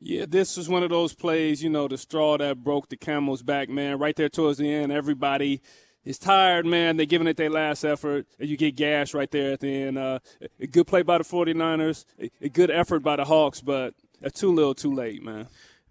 Yeah, 0.00 0.24
this 0.28 0.56
was 0.56 0.68
one 0.68 0.82
of 0.82 0.90
those 0.90 1.14
plays, 1.14 1.62
you 1.62 1.70
know, 1.70 1.88
the 1.88 1.98
straw 1.98 2.38
that 2.38 2.62
broke 2.62 2.88
the 2.88 2.96
camel's 2.96 3.42
back, 3.42 3.68
man. 3.68 3.98
Right 3.98 4.16
there 4.16 4.28
towards 4.28 4.58
the 4.58 4.72
end, 4.72 4.92
everybody 4.92 5.60
is 6.06 6.18
tired, 6.18 6.64
man. 6.64 6.96
They're 6.96 7.04
giving 7.04 7.26
it 7.26 7.36
their 7.36 7.50
last 7.50 7.84
effort, 7.84 8.26
you 8.38 8.56
get 8.56 8.76
gashed 8.76 9.12
right 9.12 9.30
there 9.30 9.52
at 9.52 9.60
the 9.60 9.82
end. 9.82 9.98
Uh, 9.98 10.20
a 10.58 10.66
good 10.66 10.86
play 10.86 11.02
by 11.02 11.18
the 11.18 11.24
49ers, 11.24 12.06
a, 12.40 12.48
good 12.48 12.70
effort 12.70 13.00
by 13.00 13.16
the 13.16 13.24
Hawks, 13.24 13.60
but 13.60 13.92
a 14.22 14.30
too 14.30 14.54
little 14.54 14.74
too 14.74 14.94
late, 14.94 15.22
man. 15.22 15.48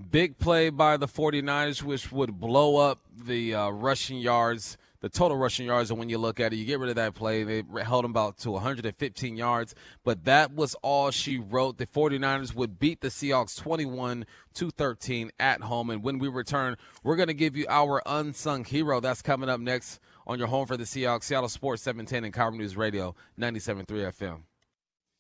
Big 0.10 0.38
play 0.40 0.70
by 0.70 0.98
the 0.98 1.08
49ers, 1.08 1.84
which 1.84 2.12
would 2.12 2.40
blow 2.40 2.78
up 2.78 3.00
the 3.16 3.54
uh, 3.54 3.70
rushing 3.70 4.18
yards, 4.18 4.78
the 5.06 5.10
total 5.10 5.38
rushing 5.38 5.68
yards. 5.68 5.92
And 5.92 6.00
when 6.00 6.10
you 6.10 6.18
look 6.18 6.40
at 6.40 6.52
it, 6.52 6.56
you 6.56 6.66
get 6.66 6.80
rid 6.80 6.90
of 6.90 6.96
that 6.96 7.14
play. 7.14 7.44
They 7.44 7.62
held 7.84 8.04
them 8.04 8.10
about 8.10 8.40
to 8.40 8.50
115 8.50 9.38
yards, 9.38 9.76
but 10.04 10.26
that 10.26 10.56
was 10.56 10.76
all 10.82 11.12
she 11.12 11.38
wrote. 11.38 11.78
The 11.78 11.86
49ers 11.86 12.56
would 12.56 12.80
beat 12.80 13.02
the 13.02 13.10
Seahawks 13.10 13.56
21 13.56 14.26
to 14.56 14.72
13 14.72 15.30
at 15.40 15.62
home. 15.62 15.92
And 15.92 16.02
when 16.02 16.18
we 16.18 16.28
return, 16.28 16.76
we're 17.04 17.18
going 17.18 17.28
to 17.28 17.36
give 17.36 17.56
you 17.56 17.68
our 17.70 18.02
unsung 18.08 18.66
hero. 18.66 19.00
That's 19.00 19.22
coming 19.22 19.48
up 19.48 19.60
next 19.60 20.00
on 20.26 20.40
your 20.40 20.48
home 20.48 20.66
for 20.66 20.76
the 20.76 20.86
Seahawks, 20.86 21.26
Seattle 21.26 21.50
Sports 21.50 21.84
710 21.84 22.24
and 22.24 22.34
KIRO 22.34 22.58
News 22.58 22.76
Radio 22.76 23.14
97.3 23.40 23.86
FM. 23.86 24.40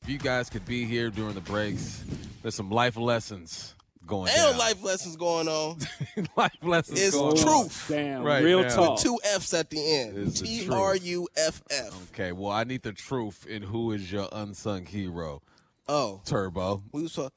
If 0.02 0.10
you 0.10 0.18
guys 0.18 0.50
could 0.50 0.66
be 0.66 0.86
here 0.86 1.12
during 1.12 1.36
the 1.36 1.42
breaks, 1.42 2.04
there's 2.42 2.56
some 2.56 2.72
life 2.72 2.98
lessons 2.98 3.76
going 4.06 4.30
Ain't 4.30 4.38
no 4.38 4.50
down. 4.52 4.60
life 4.60 4.84
lessons 4.84 5.16
going 5.16 5.48
on. 5.48 5.78
life 6.38 6.52
lessons 6.62 7.02
It's 7.02 7.16
going 7.16 7.38
on. 7.38 7.44
truth. 7.44 7.86
Damn, 7.90 8.24
Right 8.24 8.44
real 8.44 8.62
now. 8.62 8.70
talk. 8.70 8.92
With 8.96 9.02
two 9.04 9.18
F's 9.36 9.54
at 9.54 9.70
the 9.70 9.80
end. 9.94 10.18
It's 10.28 10.40
the 10.42 10.48
T 10.48 10.66
truth. 10.66 10.76
R 10.78 10.96
U 10.96 11.28
F 11.38 11.62
F. 11.70 12.12
Okay, 12.14 12.32
well, 12.32 12.52
I 12.52 12.64
need 12.64 12.84
the 12.84 12.94
truth 12.94 13.46
in 13.48 13.64
who 13.64 13.92
is 13.92 14.12
your 14.12 14.30
unsung 14.32 14.86
hero. 14.86 15.42
Oh. 15.88 16.22
Turbo. 16.26 16.84
We 16.92 17.04
was 17.04 17.14
talk- 17.14 17.34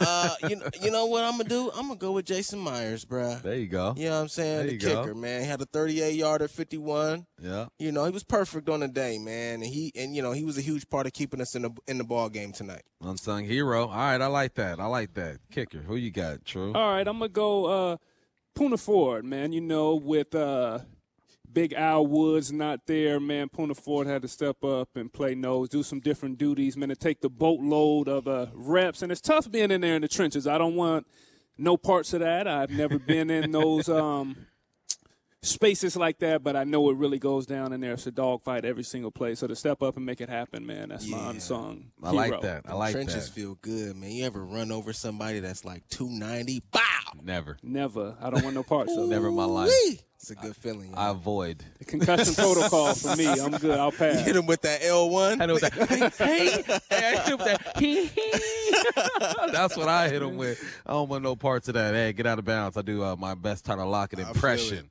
uh, 0.00 0.34
you 0.48 0.56
know, 0.56 0.66
you 0.82 0.90
know 0.90 1.06
what 1.06 1.22
I'm 1.22 1.32
gonna 1.36 1.44
do? 1.48 1.70
I'm 1.76 1.86
gonna 1.86 1.96
go 1.96 2.12
with 2.12 2.24
Jason 2.24 2.58
Myers, 2.58 3.04
bruh. 3.04 3.40
There 3.40 3.54
you 3.54 3.68
go. 3.68 3.94
You 3.96 4.06
know 4.06 4.16
what 4.16 4.22
I'm 4.22 4.28
saying? 4.28 4.56
There 4.56 4.66
the 4.66 4.72
you 4.72 4.78
go. 4.80 5.02
kicker, 5.02 5.14
man. 5.14 5.42
He 5.42 5.46
had 5.46 5.60
a 5.60 5.64
38 5.66 6.14
yarder, 6.16 6.48
51. 6.48 7.24
Yeah. 7.40 7.66
You 7.78 7.92
know, 7.92 8.04
he 8.04 8.10
was 8.10 8.24
perfect 8.24 8.68
on 8.68 8.80
the 8.80 8.88
day, 8.88 9.18
man. 9.18 9.62
And 9.62 9.64
he 9.64 9.92
and 9.94 10.14
you 10.16 10.22
know, 10.22 10.32
he 10.32 10.44
was 10.44 10.58
a 10.58 10.60
huge 10.60 10.88
part 10.90 11.06
of 11.06 11.12
keeping 11.12 11.40
us 11.40 11.54
in 11.54 11.62
the 11.62 11.70
in 11.86 11.98
the 11.98 12.04
ball 12.04 12.28
game 12.28 12.52
tonight. 12.52 12.82
Unsung 13.00 13.44
hero. 13.44 13.82
All 13.86 13.96
right, 13.96 14.20
I 14.20 14.26
like 14.26 14.54
that. 14.54 14.80
I 14.80 14.86
like 14.86 15.14
that. 15.14 15.38
Kicker. 15.52 15.78
Who 15.82 15.94
you 15.96 16.10
got, 16.10 16.44
True? 16.44 16.72
All 16.74 16.90
right, 16.92 17.06
I'm 17.06 17.18
gonna 17.18 17.28
go 17.28 17.66
uh, 17.66 17.96
Poona 18.56 18.78
Ford, 18.80 19.24
man. 19.24 19.52
You 19.52 19.60
know, 19.60 19.94
with 19.94 20.34
uh, 20.34 20.80
Big 21.54 21.72
Al 21.72 22.06
Woods 22.06 22.52
not 22.52 22.86
there, 22.86 23.20
man. 23.20 23.48
Poona 23.48 23.76
Ford 23.76 24.08
had 24.08 24.22
to 24.22 24.28
step 24.28 24.64
up 24.64 24.88
and 24.96 25.12
play 25.12 25.36
nose, 25.36 25.68
do 25.68 25.84
some 25.84 26.00
different 26.00 26.36
duties, 26.36 26.76
man, 26.76 26.88
to 26.88 26.96
take 26.96 27.20
the 27.20 27.30
boatload 27.30 28.08
of 28.08 28.26
uh, 28.26 28.46
reps. 28.52 29.02
And 29.02 29.12
it's 29.12 29.20
tough 29.20 29.50
being 29.50 29.70
in 29.70 29.80
there 29.80 29.94
in 29.94 30.02
the 30.02 30.08
trenches. 30.08 30.48
I 30.48 30.58
don't 30.58 30.74
want 30.74 31.06
no 31.56 31.76
parts 31.76 32.12
of 32.12 32.20
that. 32.20 32.48
I've 32.48 32.70
never 32.70 32.98
been 32.98 33.30
in 33.30 33.52
those 33.52 33.88
um, 33.88 34.36
spaces 35.42 35.96
like 35.96 36.18
that, 36.18 36.42
but 36.42 36.56
I 36.56 36.64
know 36.64 36.90
it 36.90 36.96
really 36.96 37.20
goes 37.20 37.46
down 37.46 37.72
in 37.72 37.80
there. 37.80 37.92
It's 37.92 38.06
a 38.08 38.10
dogfight 38.10 38.64
every 38.64 38.82
single 38.82 39.12
play. 39.12 39.36
So 39.36 39.46
to 39.46 39.54
step 39.54 39.80
up 39.80 39.96
and 39.96 40.04
make 40.04 40.20
it 40.20 40.28
happen, 40.28 40.66
man, 40.66 40.88
that's 40.88 41.06
my 41.06 41.30
unsung 41.30 41.92
I 42.02 42.10
like 42.10 42.40
that. 42.40 42.64
I 42.66 42.74
like 42.74 42.94
that. 42.94 43.04
Trenches 43.04 43.28
that. 43.28 43.34
feel 43.34 43.56
good, 43.62 43.96
man. 43.96 44.10
You 44.10 44.26
ever 44.26 44.44
run 44.44 44.72
over 44.72 44.92
somebody 44.92 45.38
that's 45.40 45.64
like 45.64 45.86
290? 45.90 46.62
Bow! 46.72 46.80
Never. 47.22 47.58
Never. 47.62 48.16
I 48.20 48.30
don't 48.30 48.42
want 48.42 48.56
no 48.56 48.64
parts 48.64 48.92
of 48.92 49.04
it. 49.04 49.08
Never 49.08 49.28
in 49.28 49.36
my 49.36 49.44
life. 49.44 49.70
Wee! 50.30 50.34
It's 50.34 50.42
a 50.42 50.46
good 50.46 50.56
feeling. 50.56 50.94
I 50.94 51.10
avoid. 51.10 51.64
The 51.78 51.84
concussion 51.84 52.34
protocol 52.34 52.94
for 52.94 53.16
me. 53.16 53.26
I'm 53.26 53.52
good. 53.52 53.78
I'll 53.78 53.92
pass. 53.92 54.24
Hit 54.24 54.36
him 54.36 54.46
with 54.46 54.62
that 54.62 54.80
L1. 54.80 55.40
I 55.40 55.46
know 55.46 55.58
that. 55.58 55.72
hey, 56.18 56.62
hey, 56.66 56.82
I 56.90 57.16
hit 57.16 57.28
him 57.28 57.38
with 57.38 57.46
that. 57.46 57.78
He, 57.78 58.06
he. 58.06 58.32
That's 59.52 59.76
what 59.76 59.88
I 59.88 60.08
hit 60.08 60.22
him 60.22 60.36
with. 60.36 60.62
I 60.86 60.92
don't 60.92 61.08
want 61.08 61.22
no 61.22 61.36
parts 61.36 61.68
of 61.68 61.74
that. 61.74 61.94
Hey, 61.94 62.12
get 62.12 62.26
out 62.26 62.38
of 62.38 62.44
bounds. 62.44 62.76
I 62.76 62.82
do 62.82 63.02
uh, 63.02 63.16
my 63.16 63.34
best 63.34 63.64
Tyler 63.64 63.84
Lockett 63.84 64.20
impression. 64.20 64.90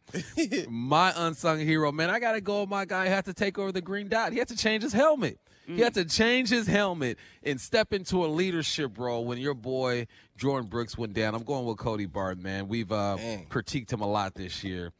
my 0.69 1.13
unsung 1.15 1.59
hero, 1.59 1.91
man. 1.91 2.09
I 2.09 2.19
got 2.19 2.33
to 2.33 2.41
go. 2.41 2.65
My 2.65 2.85
guy 2.85 3.07
had 3.07 3.25
to 3.25 3.33
take 3.33 3.57
over 3.57 3.71
the 3.71 3.81
green 3.81 4.09
dot. 4.09 4.33
He 4.33 4.39
had 4.39 4.49
to 4.49 4.57
change 4.57 4.83
his 4.83 4.93
helmet. 4.93 5.39
He 5.65 5.79
had 5.79 5.93
to 5.93 6.03
change 6.03 6.49
his 6.49 6.67
helmet 6.67 7.17
and 7.41 7.59
step 7.59 7.93
into 7.93 8.25
a 8.25 8.27
leadership 8.27 8.97
role 8.97 9.23
when 9.23 9.37
your 9.37 9.53
boy 9.53 10.07
Jordyn 10.37 10.69
Brooks 10.69 10.97
went 10.97 11.13
down. 11.13 11.35
I'm 11.35 11.43
going 11.43 11.65
with 11.65 11.77
Cody 11.77 12.05
Barton, 12.05 12.43
man. 12.43 12.67
We've 12.67 12.91
uh, 12.91 13.17
critiqued 13.49 13.91
him 13.91 14.01
a 14.01 14.07
lot 14.07 14.35
this 14.35 14.63
year. 14.63 14.91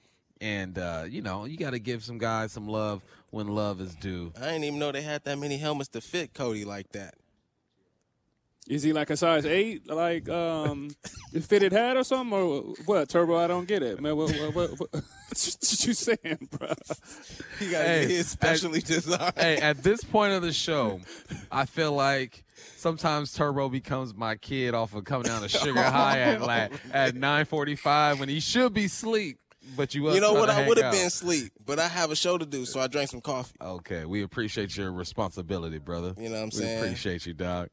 And, 0.41 0.77
uh, 0.77 1.05
you 1.07 1.22
know, 1.22 1.45
you 1.45 1.57
got 1.57 1.72
to 1.72 1.80
give 1.80 2.03
some 2.03 2.18
guys 2.18 2.51
some 2.51 2.68
love 2.68 3.01
when 3.31 3.47
love 3.47 3.80
is 3.80 3.95
due. 3.95 4.34
I 4.38 4.47
didn't 4.47 4.65
even 4.65 4.80
know 4.80 4.91
they 4.91 5.01
had 5.01 5.23
that 5.23 5.39
many 5.39 5.57
helmets 5.57 5.89
to 5.89 6.01
fit 6.01 6.34
Cody 6.34 6.65
like 6.65 6.91
that. 6.91 7.15
Is 8.68 8.81
he 8.81 8.93
like 8.93 9.10
a 9.10 9.18
size 9.18 9.45
eight, 9.45 9.89
like 9.89 10.30
um, 10.30 10.89
a 11.35 11.41
fitted 11.41 11.73
hat 11.73 11.97
or 11.97 12.03
something, 12.03 12.38
or 12.38 12.61
what? 12.85 13.10
Turbo, 13.10 13.35
I 13.35 13.47
don't 13.47 13.68
get 13.68 13.84
it, 13.84 13.99
man. 13.99 14.15
What, 14.15 14.31
what, 14.31 14.55
what, 14.55 14.80
what, 14.80 14.93
what 14.93 15.85
you 15.85 15.93
saying, 15.93 16.47
bro? 16.49 16.69
He 17.60 17.72
got 17.72 17.85
his 17.85 18.30
specially 18.30 18.80
designed. 18.80 19.34
Hey, 19.35 19.57
at 19.57 19.84
this 19.84 20.03
point 20.03 20.34
of 20.34 20.43
the 20.43 20.53
show, 20.53 21.01
I 21.51 21.65
feel 21.65 21.91
like 21.91 22.45
sometimes 22.77 23.34
Turbo 23.34 23.68
becomes 23.68 24.14
my 24.14 24.35
kid 24.35 24.73
off 24.73 24.95
of 24.95 25.03
coming 25.03 25.27
down 25.27 25.41
to 25.41 25.49
Sugar 25.49 25.84
High 25.84 26.19
at 26.19 26.41
like 26.41 26.72
at 26.93 27.15
9:45 27.15 28.19
when 28.19 28.30
he 28.30 28.39
should 28.39 28.73
be 28.73 28.85
asleep. 28.85 29.39
But 29.76 29.95
you, 29.95 30.11
You 30.14 30.19
know 30.22 30.34
what? 30.34 30.49
I 30.49 30.68
would 30.68 30.77
have 30.77 30.91
been 30.91 31.07
asleep, 31.07 31.52
but 31.65 31.80
I 31.80 31.88
have 31.88 32.11
a 32.11 32.15
show 32.15 32.38
to 32.38 32.45
do, 32.45 32.65
so 32.65 32.80
I 32.80 32.88
drank 32.88 33.10
some 33.10 33.22
coffee. 33.22 33.56
Okay, 33.61 34.06
we 34.06 34.22
appreciate 34.23 34.76
your 34.77 34.91
responsibility, 34.91 35.80
brother. 35.80 36.14
You 36.18 36.30
know 36.30 36.35
what 36.35 36.41
I'm 36.41 36.45
we 36.45 36.52
saying? 36.52 36.84
appreciate 36.84 37.26
you, 37.26 37.34
dog. 37.34 37.69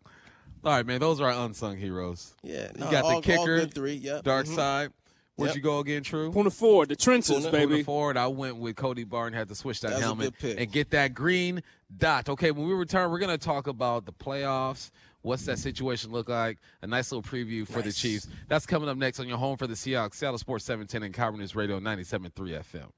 All 0.65 0.73
right, 0.73 0.87
man. 0.87 1.01
Those 1.01 1.21
are 1.21 1.31
our 1.31 1.45
unsung 1.47 1.77
heroes. 1.79 2.35
Yeah, 2.43 2.69
you 2.75 2.81
got 2.91 3.03
all- 3.05 3.09
the 3.11 3.15
all 3.17 3.23
kicker, 3.23 3.59
good 3.61 3.75
three, 3.75 3.95
yep. 3.95 4.23
dark 4.25 4.47
Mhm. 4.47 4.55
side. 4.55 4.93
Where'd 5.37 5.51
Yep. 5.51 5.57
you 5.57 5.63
go 5.63 5.79
again, 5.79 6.03
True? 6.03 6.31
Poona 6.31 6.53
Ford, 6.53 6.91
the 6.91 6.97
trenches, 6.97 7.47
Poona- 7.47 7.51
baby. 7.51 7.77
Poona 7.81 7.85
Ford. 7.87 8.17
I 8.19 8.27
went 8.27 8.57
with 8.57 8.77
Cody 8.77 9.05
Barton. 9.05 9.33
Had 9.37 9.49
to 9.49 9.55
switch 9.55 9.81
that, 9.81 9.93
That 9.93 10.01
helmet 10.01 10.35
and 10.43 10.71
get 10.71 10.91
that 10.91 11.15
green 11.15 11.63
dot. 11.97 12.29
Okay, 12.29 12.51
when 12.51 12.67
we 12.69 12.75
return, 12.75 13.11
we're 13.11 13.19
gonna 13.21 13.39
talk 13.39 13.67
about 13.67 14.05
the 14.05 14.13
playoffs. 14.13 14.91
What's 15.23 15.45
that 15.47 15.59
situation 15.59 16.13
look 16.13 16.29
like? 16.29 16.59
A 16.83 16.87
nice 16.87 17.13
little 17.13 17.23
preview 17.23 17.67
for 17.69 17.83
the 17.83 17.93
Chiefs. 17.93 18.27
That's 18.49 18.67
coming 18.67 18.89
up 18.89 18.97
next 18.97 19.21
on 19.21 19.29
your 19.29 19.39
home 19.39 19.57
for 19.57 19.67
the 19.67 19.75
Seahawks, 19.75 20.15
Seattle 20.15 20.39
Sports 20.39 20.65
710 20.65 21.03
and 21.03 21.15
Cowboy 21.15 21.39
News 21.39 21.55
Radio 21.55 21.79
97.3 21.79 22.33
FM. 22.33 22.89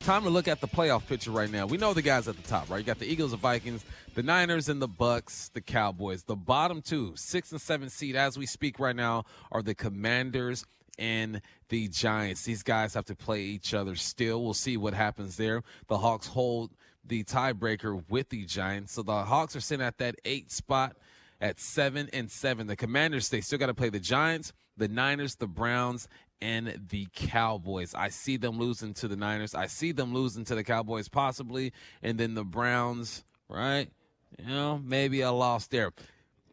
Time 0.00 0.22
to 0.24 0.30
look 0.30 0.48
at 0.48 0.60
the 0.60 0.68
playoff 0.68 1.06
picture 1.06 1.30
right 1.30 1.50
now. 1.50 1.66
We 1.66 1.78
know 1.78 1.94
the 1.94 2.02
guys 2.02 2.28
at 2.28 2.36
the 2.36 2.42
top, 2.42 2.68
right? 2.68 2.78
You 2.78 2.84
got 2.84 2.98
the 2.98 3.10
Eagles, 3.10 3.30
the 3.30 3.38
Vikings, 3.38 3.84
the 4.14 4.22
Niners, 4.22 4.68
and 4.68 4.80
the 4.80 4.86
Bucks, 4.86 5.50
the 5.54 5.62
Cowboys. 5.62 6.24
The 6.24 6.36
bottom 6.36 6.82
two, 6.82 7.14
six 7.16 7.52
and 7.52 7.60
seven 7.60 7.88
seed 7.88 8.14
as 8.14 8.36
we 8.36 8.44
speak 8.44 8.78
right 8.78 8.94
now, 8.94 9.24
are 9.50 9.62
the 9.62 9.74
Commanders 9.74 10.66
and 10.98 11.40
the 11.70 11.88
Giants. 11.88 12.44
These 12.44 12.62
guys 12.62 12.94
have 12.94 13.06
to 13.06 13.16
play 13.16 13.42
each 13.42 13.72
other 13.72 13.96
still. 13.96 14.44
We'll 14.44 14.54
see 14.54 14.76
what 14.76 14.94
happens 14.94 15.36
there. 15.36 15.62
The 15.88 15.98
Hawks 15.98 16.26
hold 16.26 16.72
the 17.04 17.24
tiebreaker 17.24 18.04
with 18.08 18.28
the 18.28 18.44
Giants. 18.44 18.92
So 18.92 19.02
the 19.02 19.24
Hawks 19.24 19.56
are 19.56 19.60
sitting 19.60 19.84
at 19.84 19.98
that 19.98 20.16
eight 20.24 20.52
spot 20.52 20.96
at 21.44 21.60
seven 21.60 22.08
and 22.14 22.30
seven. 22.30 22.66
The 22.66 22.74
Commanders, 22.74 23.28
they 23.28 23.42
still 23.42 23.58
got 23.58 23.66
to 23.66 23.74
play 23.74 23.90
the 23.90 24.00
Giants, 24.00 24.54
the 24.78 24.88
Niners, 24.88 25.36
the 25.36 25.46
Browns, 25.46 26.08
and 26.40 26.88
the 26.88 27.06
Cowboys. 27.14 27.94
I 27.94 28.08
see 28.08 28.38
them 28.38 28.58
losing 28.58 28.94
to 28.94 29.08
the 29.08 29.14
Niners. 29.14 29.54
I 29.54 29.66
see 29.66 29.92
them 29.92 30.14
losing 30.14 30.46
to 30.46 30.54
the 30.54 30.64
Cowboys 30.64 31.08
possibly, 31.08 31.74
and 32.02 32.18
then 32.18 32.32
the 32.32 32.44
Browns, 32.44 33.24
right? 33.46 33.90
You 34.38 34.46
know, 34.46 34.80
maybe 34.82 35.20
a 35.20 35.32
loss 35.32 35.66
there. 35.66 35.92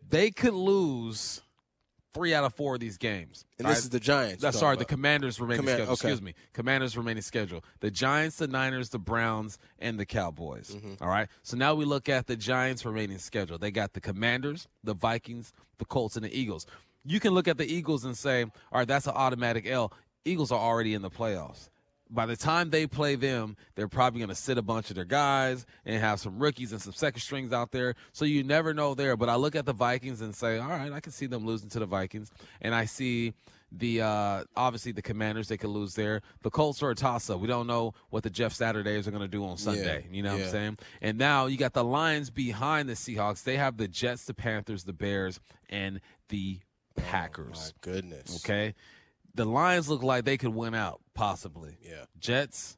They 0.10 0.30
could 0.30 0.54
lose 0.54 1.42
three 2.14 2.34
out 2.34 2.44
of 2.44 2.54
four 2.54 2.74
of 2.76 2.80
these 2.80 2.98
games. 2.98 3.46
And 3.58 3.66
all 3.68 3.74
this 3.74 3.84
is 3.84 3.90
the 3.90 4.00
Giants 4.00 4.42
That's 4.42 4.60
sorry, 4.60 4.76
talking 4.76 4.88
the. 4.88 4.94
Commanders 4.96 5.40
remaining 5.40 5.62
Command- 5.62 5.78
schedule. 5.78 5.94
okay. 5.94 6.08
Excuse 6.10 6.22
me. 6.22 6.34
Commanders 6.54 6.98
remaining 6.98 7.22
schedule. 7.24 7.64
The 7.80 7.92
Giants, 7.92 8.38
the 8.38 8.48
Niners, 8.48 8.90
the 8.90 9.00
Browns, 9.00 9.58
and 9.80 10.00
the 10.00 10.06
Cowboys. 10.06 10.72
Mm-hmm. 10.76 11.04
All 11.04 11.10
right. 11.10 11.28
So 11.44 11.58
now 11.58 11.74
we 11.76 11.86
look 11.86 12.10
at 12.10 12.28
the 12.28 12.36
Giants 12.36 12.86
remaining 12.86 13.18
schedule. 13.18 13.58
They 13.58 13.72
got 13.72 13.94
the 13.94 14.02
Commanders, 14.02 14.68
the 14.84 14.94
Vikings, 14.94 15.54
the 15.78 15.86
Colts, 15.86 16.16
and 16.16 16.26
the 16.26 16.38
Eagles. 16.38 16.66
You 17.06 17.20
can 17.20 17.34
look 17.34 17.48
at 17.48 17.58
the 17.58 17.66
Eagles 17.72 18.06
and 18.06 18.16
say, 18.18 18.44
all 18.44 18.52
right, 18.74 18.88
that's 18.88 19.08
an 19.08 19.14
automatic 19.16 19.66
L. 19.66 19.92
Eagles 20.26 20.52
are 20.52 20.60
already 20.60 20.94
in 20.94 21.02
the 21.02 21.10
playoffs. 21.10 21.70
By 22.14 22.26
the 22.26 22.36
time 22.36 22.70
they 22.70 22.88
play 22.88 23.16
them, 23.16 23.56
they're 23.76 23.88
probably 23.88 24.20
going 24.20 24.30
to 24.30 24.36
sit 24.36 24.58
a 24.58 24.62
bunch 24.62 24.90
of 24.90 24.96
their 24.96 25.06
guys 25.06 25.66
and 25.86 26.00
have 26.02 26.20
some 26.20 26.40
rookies 26.40 26.74
and 26.74 26.82
some 26.82 26.94
second 26.94 27.22
strings 27.22 27.54
out 27.54 27.72
there. 27.72 27.96
So 28.12 28.26
you 28.26 28.44
never 28.44 28.74
know 28.74 28.94
there. 28.94 29.16
But 29.16 29.30
I 29.30 29.36
look 29.36 29.56
at 29.56 29.66
the 29.66 29.74
Vikings 29.74 30.22
and 30.22 30.36
say, 30.36 30.60
all 30.60 30.70
right, 30.70 30.92
I 30.92 31.00
can 31.00 31.14
see 31.14 31.26
them 31.26 31.46
losing 31.46 31.70
to 31.70 31.80
the 31.80 31.86
Vikings. 31.86 32.30
And 32.62 32.76
I 32.76 32.86
see 32.86 33.34
the 33.72 34.02
uh, 34.02 34.44
obviously 34.56 34.92
the 34.92 35.02
Commanders 35.02 35.48
they 35.48 35.58
could 35.58 35.70
lose 35.70 35.96
there. 35.96 36.22
The 36.42 36.50
Colts 36.50 36.84
are 36.84 36.90
a 36.90 36.96
toss 36.96 37.30
up. 37.30 37.40
We 37.40 37.48
don't 37.48 37.68
know 37.68 37.94
what 38.10 38.24
the 38.24 38.30
Jeff 38.30 38.54
Saturdays 38.54 39.08
are 39.08 39.12
going 39.12 39.22
to 39.22 39.30
do 39.30 39.46
on 39.46 39.58
Sunday. 39.58 40.06
You 40.12 40.24
know 40.24 40.32
what 40.32 40.40
yeah. 40.40 40.46
I'm 40.46 40.52
saying? 40.52 40.78
And 41.02 41.18
now 41.18 41.46
you 41.46 41.58
got 41.58 41.74
the 41.74 41.84
Lions 41.84 42.30
behind 42.30 42.90
the 42.90 42.94
Seahawks. 42.94 43.44
They 43.44 43.58
have 43.58 43.78
the 43.78 43.88
Jets, 43.88 44.26
the 44.26 44.34
Panthers, 44.34 44.84
the 44.84 44.94
Bears, 44.94 45.40
and 45.70 46.02
the 46.28 46.60
Packers. 46.96 47.74
My 47.86 47.92
Goodness. 47.94 48.44
Okay. 48.44 48.76
The 49.34 49.46
Lions 49.46 49.90
look 49.90 50.04
like 50.04 50.26
they 50.26 50.38
could 50.38 50.54
win 50.54 50.76
out, 50.76 51.02
possibly. 51.14 51.78
Yeah. 51.82 52.06
Jets, 52.20 52.78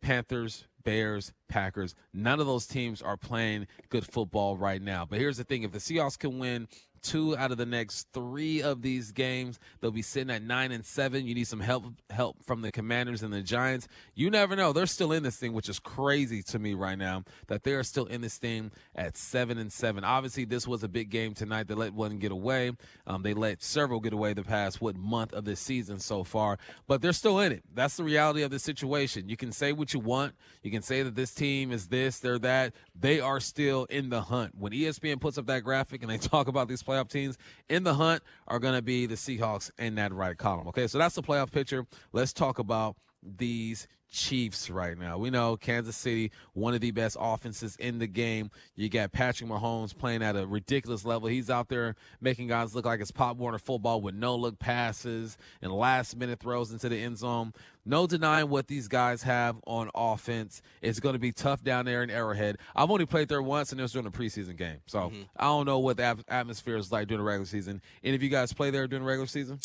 Panthers, 0.00 0.66
Bears, 0.82 1.32
Packers. 1.48 1.94
None 2.12 2.40
of 2.40 2.46
those 2.46 2.66
teams 2.66 3.00
are 3.00 3.16
playing 3.16 3.66
good 3.88 4.04
football 4.06 4.56
right 4.56 4.82
now. 4.82 5.06
But 5.08 5.18
here's 5.18 5.38
the 5.38 5.44
thing 5.44 5.62
if 5.62 5.72
the 5.72 5.78
Seahawks 5.78 6.18
can 6.18 6.38
win 6.38 6.68
two 7.04 7.36
out 7.36 7.52
of 7.52 7.58
the 7.58 7.66
next 7.66 8.08
three 8.12 8.62
of 8.62 8.82
these 8.82 9.12
games, 9.12 9.60
they'll 9.80 9.90
be 9.90 10.02
sitting 10.02 10.30
at 10.30 10.42
nine 10.42 10.72
and 10.72 10.84
seven. 10.84 11.26
You 11.26 11.34
need 11.34 11.46
some 11.46 11.60
help 11.60 11.84
help 12.10 12.42
from 12.42 12.62
the 12.62 12.72
commanders 12.72 13.22
and 13.22 13.32
the 13.32 13.42
Giants. 13.42 13.86
You 14.14 14.30
never 14.30 14.56
know. 14.56 14.72
They're 14.72 14.86
still 14.86 15.12
in 15.12 15.22
this 15.22 15.36
thing, 15.36 15.52
which 15.52 15.68
is 15.68 15.78
crazy 15.78 16.42
to 16.44 16.58
me 16.58 16.74
right 16.74 16.98
now, 16.98 17.24
that 17.46 17.62
they 17.62 17.74
are 17.74 17.82
still 17.82 18.06
in 18.06 18.22
this 18.22 18.38
thing 18.38 18.72
at 18.96 19.16
seven 19.16 19.58
and 19.58 19.72
seven. 19.72 20.02
Obviously, 20.02 20.44
this 20.44 20.66
was 20.66 20.82
a 20.82 20.88
big 20.88 21.10
game 21.10 21.34
tonight. 21.34 21.68
They 21.68 21.74
let 21.74 21.94
one 21.94 22.18
get 22.18 22.32
away. 22.32 22.72
Um, 23.06 23.22
they 23.22 23.34
let 23.34 23.62
several 23.62 24.00
get 24.00 24.12
away 24.12 24.32
the 24.32 24.42
past 24.42 24.80
what 24.80 24.96
month 24.96 25.32
of 25.32 25.44
this 25.44 25.60
season 25.60 26.00
so 26.00 26.24
far, 26.24 26.58
but 26.88 27.02
they're 27.02 27.12
still 27.12 27.38
in 27.40 27.52
it. 27.52 27.62
That's 27.74 27.96
the 27.96 28.04
reality 28.04 28.42
of 28.42 28.50
the 28.50 28.58
situation. 28.58 29.28
You 29.28 29.36
can 29.36 29.52
say 29.52 29.72
what 29.72 29.92
you 29.92 30.00
want. 30.00 30.34
You 30.62 30.70
can 30.70 30.82
say 30.82 31.02
that 31.02 31.14
this 31.14 31.34
team 31.34 31.70
is 31.70 31.88
this, 31.88 32.18
they're 32.18 32.38
that. 32.40 32.72
They 32.98 33.20
are 33.20 33.40
still 33.40 33.84
in 33.84 34.08
the 34.08 34.22
hunt. 34.22 34.54
When 34.56 34.72
ESPN 34.72 35.20
puts 35.20 35.38
up 35.38 35.46
that 35.46 35.60
graphic 35.60 36.02
and 36.02 36.10
they 36.10 36.18
talk 36.24 36.48
about 36.48 36.68
these 36.68 36.82
playoff 36.94 37.08
teams 37.08 37.36
in 37.68 37.82
the 37.84 37.94
hunt 37.94 38.22
are 38.48 38.58
going 38.58 38.74
to 38.74 38.82
be 38.82 39.06
the 39.06 39.14
Seahawks 39.14 39.70
in 39.78 39.94
that 39.96 40.12
right 40.12 40.36
column. 40.36 40.68
Okay, 40.68 40.86
so 40.86 40.98
that's 40.98 41.14
the 41.14 41.22
playoff 41.22 41.50
picture. 41.50 41.86
Let's 42.12 42.32
talk 42.32 42.58
about 42.58 42.96
these 43.22 43.88
Chiefs 44.14 44.70
right 44.70 44.96
now. 44.96 45.18
We 45.18 45.28
know 45.28 45.56
Kansas 45.56 45.96
City, 45.96 46.30
one 46.52 46.72
of 46.72 46.80
the 46.80 46.92
best 46.92 47.16
offenses 47.18 47.74
in 47.80 47.98
the 47.98 48.06
game. 48.06 48.50
You 48.76 48.88
got 48.88 49.10
Patrick 49.10 49.50
Mahomes 49.50 49.96
playing 49.96 50.22
at 50.22 50.36
a 50.36 50.46
ridiculous 50.46 51.04
level. 51.04 51.28
He's 51.28 51.50
out 51.50 51.68
there 51.68 51.96
making 52.20 52.46
guys 52.46 52.74
look 52.76 52.84
like 52.84 53.00
it's 53.00 53.10
Pop 53.10 53.36
Warner 53.36 53.58
football 53.58 54.00
with 54.00 54.14
no 54.14 54.36
look 54.36 54.58
passes 54.60 55.36
and 55.60 55.72
last 55.72 56.16
minute 56.16 56.38
throws 56.38 56.70
into 56.70 56.88
the 56.88 56.96
end 57.02 57.18
zone. 57.18 57.52
No 57.84 58.06
denying 58.06 58.48
what 58.48 58.68
these 58.68 58.86
guys 58.86 59.22
have 59.24 59.56
on 59.66 59.90
offense. 59.94 60.62
It's 60.80 61.00
going 61.00 61.14
to 61.14 61.18
be 61.18 61.32
tough 61.32 61.64
down 61.64 61.84
there 61.84 62.02
in 62.02 62.08
Arrowhead. 62.08 62.58
I've 62.74 62.90
only 62.90 63.06
played 63.06 63.28
there 63.28 63.42
once, 63.42 63.72
and 63.72 63.80
it 63.80 63.82
was 63.82 63.92
during 63.92 64.06
a 64.06 64.10
preseason 64.12 64.56
game. 64.56 64.78
So 64.86 65.12
I 65.36 65.44
don't 65.44 65.66
know 65.66 65.80
what 65.80 65.96
the 65.96 66.04
at- 66.04 66.24
atmosphere 66.28 66.76
is 66.76 66.92
like 66.92 67.08
during 67.08 67.18
the 67.18 67.24
regular 67.28 67.46
season. 67.46 67.82
Any 68.02 68.14
of 68.14 68.22
you 68.22 68.30
guys 68.30 68.52
play 68.52 68.70
there 68.70 68.86
during 68.86 69.02
the 69.02 69.08
regular 69.08 69.26
season? 69.26 69.58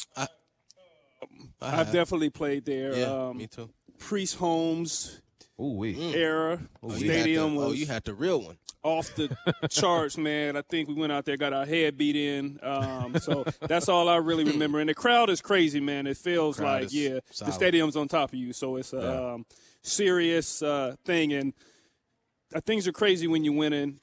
I've 1.61 1.91
definitely 1.91 2.29
played 2.29 2.65
there. 2.65 2.95
Yeah, 2.95 3.27
um, 3.27 3.37
me 3.37 3.47
too. 3.47 3.69
Priest 3.99 4.35
Holmes 4.37 5.21
Ooh, 5.61 5.73
we. 5.77 6.15
era 6.15 6.59
Oh, 6.81 6.89
you 6.93 6.97
stadium 7.07 7.55
the- 7.55 7.61
oh, 7.61 7.71
you 7.71 7.85
had 7.85 8.03
the 8.05 8.13
real 8.13 8.41
one. 8.41 8.57
off 8.83 9.13
the 9.15 9.35
charts, 9.69 10.17
man. 10.17 10.55
I 10.55 10.61
think 10.61 10.87
we 10.87 10.95
went 10.95 11.11
out 11.11 11.25
there, 11.25 11.35
got 11.37 11.51
our 11.53 11.65
head 11.65 11.97
beat 11.97 12.15
in. 12.15 12.59
Um, 12.63 13.17
so 13.19 13.43
that's 13.61 13.89
all 13.89 14.07
I 14.07 14.15
really 14.17 14.45
remember. 14.45 14.79
And 14.79 14.89
the 14.89 14.93
crowd 14.95 15.29
is 15.29 15.41
crazy, 15.41 15.79
man. 15.81 16.07
It 16.07 16.15
feels 16.17 16.57
Crowd 16.57 16.65
like 16.65 16.83
is 16.85 16.95
yeah, 16.95 17.19
the 17.45 17.51
stadium's 17.51 17.95
on 17.97 18.07
top 18.07 18.29
of 18.31 18.39
you, 18.39 18.53
so 18.53 18.77
it's 18.77 18.93
a 18.93 18.97
Yeah. 18.97 19.33
um, 19.33 19.45
serious 19.83 20.61
uh, 20.63 20.95
thing. 21.05 21.33
And 21.33 21.53
uh, 22.55 22.61
things 22.61 22.87
are 22.87 22.93
crazy 22.93 23.27
when 23.27 23.43
you 23.43 23.51
win. 23.51 23.73
And 23.73 23.99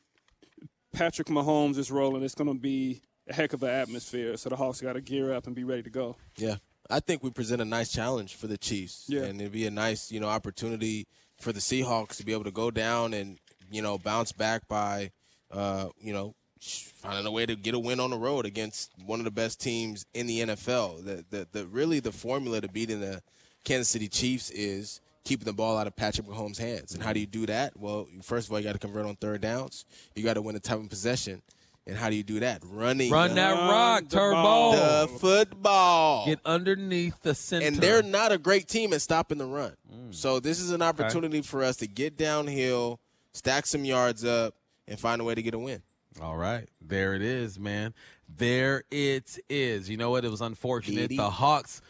Patrick 0.92 1.28
Mahomes 1.28 1.78
is 1.78 1.90
rolling. 1.90 2.22
It's 2.22 2.34
going 2.34 2.52
to 2.52 2.58
be 2.60 3.00
a 3.28 3.34
heck 3.34 3.52
of 3.54 3.62
an 3.62 3.70
atmosphere. 3.70 4.36
So 4.36 4.50
the 4.50 4.56
Hawks 4.56 4.80
got 4.82 4.92
to 4.92 5.00
gear 5.00 5.32
up 5.32 5.46
and 5.46 5.56
be 5.56 5.64
ready 5.64 5.82
to 5.84 5.90
go. 5.90 6.16
Yeah, 6.36 6.56
I 6.90 7.00
think 7.00 7.22
we 7.22 7.30
present 7.30 7.60
a 7.60 7.64
nice 7.64 7.90
challenge 7.90 8.34
for 8.36 8.46
the 8.46 8.58
Chiefs. 8.58 9.06
Yeah. 9.08 9.24
and 9.24 9.40
it'd 9.40 9.52
be 9.52 9.66
a 9.66 9.70
nice, 9.70 10.10
you 10.12 10.20
know, 10.20 10.28
opportunity 10.28 11.06
for 11.40 11.52
the 11.52 11.60
Seahawks 11.60 12.16
to 12.16 12.24
be 12.24 12.32
able 12.32 12.44
to 12.44 12.50
go 12.50 12.70
down 12.70 13.12
and 13.14 13.38
you 13.70 13.82
know 13.82 13.98
bounce 13.98 14.32
back 14.32 14.68
by, 14.68 15.10
uh, 15.50 15.88
you 16.00 16.12
know, 16.12 16.34
finding 16.60 17.26
a 17.26 17.30
way 17.30 17.46
to 17.46 17.56
get 17.56 17.74
a 17.74 17.78
win 17.78 18.00
on 18.00 18.10
the 18.10 18.18
road 18.18 18.46
against 18.46 18.90
one 19.04 19.20
of 19.20 19.24
the 19.24 19.30
best 19.30 19.60
teams 19.60 20.06
in 20.14 20.26
the 20.26 20.40
NFL. 20.40 21.04
The 21.04 21.24
the, 21.30 21.48
the 21.52 21.66
really 21.66 22.00
the 22.00 22.12
formula 22.12 22.60
to 22.60 22.68
beating 22.68 23.00
the 23.00 23.22
Kansas 23.64 23.88
City 23.88 24.08
Chiefs 24.08 24.50
is 24.50 25.00
keeping 25.24 25.44
the 25.44 25.52
ball 25.52 25.76
out 25.76 25.88
of 25.88 25.96
Patrick 25.96 26.26
Mahomes' 26.26 26.56
hands. 26.58 26.94
And 26.94 27.02
how 27.02 27.12
do 27.12 27.18
you 27.18 27.26
do 27.26 27.46
that? 27.46 27.76
Well, 27.76 28.06
first 28.22 28.46
of 28.46 28.52
all, 28.52 28.60
you 28.60 28.64
got 28.64 28.74
to 28.74 28.78
convert 28.78 29.06
on 29.06 29.16
third 29.16 29.40
downs. 29.40 29.84
You 30.14 30.22
got 30.22 30.34
to 30.34 30.42
win 30.42 30.54
the 30.54 30.60
time 30.60 30.82
of 30.82 30.88
possession. 30.88 31.42
And 31.86 31.96
how 31.96 32.10
do 32.10 32.16
you 32.16 32.24
do 32.24 32.40
that? 32.40 32.62
Running, 32.64 33.12
Run 33.12 33.36
that 33.36 33.52
rock, 33.52 34.04
the 34.08 34.16
Turbo. 34.16 34.42
ball. 34.42 34.72
the 34.72 35.08
football. 35.18 36.26
Get 36.26 36.40
underneath 36.44 37.22
the 37.22 37.34
center. 37.34 37.66
And 37.66 37.76
they're 37.76 38.02
not 38.02 38.32
a 38.32 38.38
great 38.38 38.66
team 38.66 38.92
at 38.92 39.02
stopping 39.02 39.38
the 39.38 39.46
run. 39.46 39.76
Mm. 39.92 40.12
So 40.12 40.40
this 40.40 40.58
is 40.60 40.72
an 40.72 40.82
opportunity 40.82 41.42
for 41.42 41.62
us 41.62 41.76
to 41.76 41.86
get 41.86 42.16
downhill, 42.16 42.98
stack 43.32 43.66
some 43.66 43.84
yards 43.84 44.24
up, 44.24 44.56
and 44.88 44.98
find 44.98 45.20
a 45.20 45.24
way 45.24 45.36
to 45.36 45.42
get 45.42 45.54
a 45.54 45.58
win. 45.58 45.82
All 46.20 46.36
right. 46.36 46.68
There 46.80 47.14
it 47.14 47.22
is, 47.22 47.58
man. 47.58 47.94
There 48.28 48.82
it 48.90 49.38
is. 49.48 49.88
You 49.88 49.96
know 49.96 50.10
what? 50.10 50.24
It 50.24 50.30
was 50.30 50.40
unfortunate. 50.40 51.02
Diddy. 51.02 51.16
The 51.16 51.30
Hawks 51.30 51.82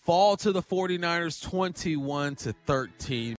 fall 0.00 0.36
to 0.38 0.52
the 0.52 0.62
49ers 0.62 1.42
21 1.42 2.36
to 2.36 2.52
13. 2.66 3.36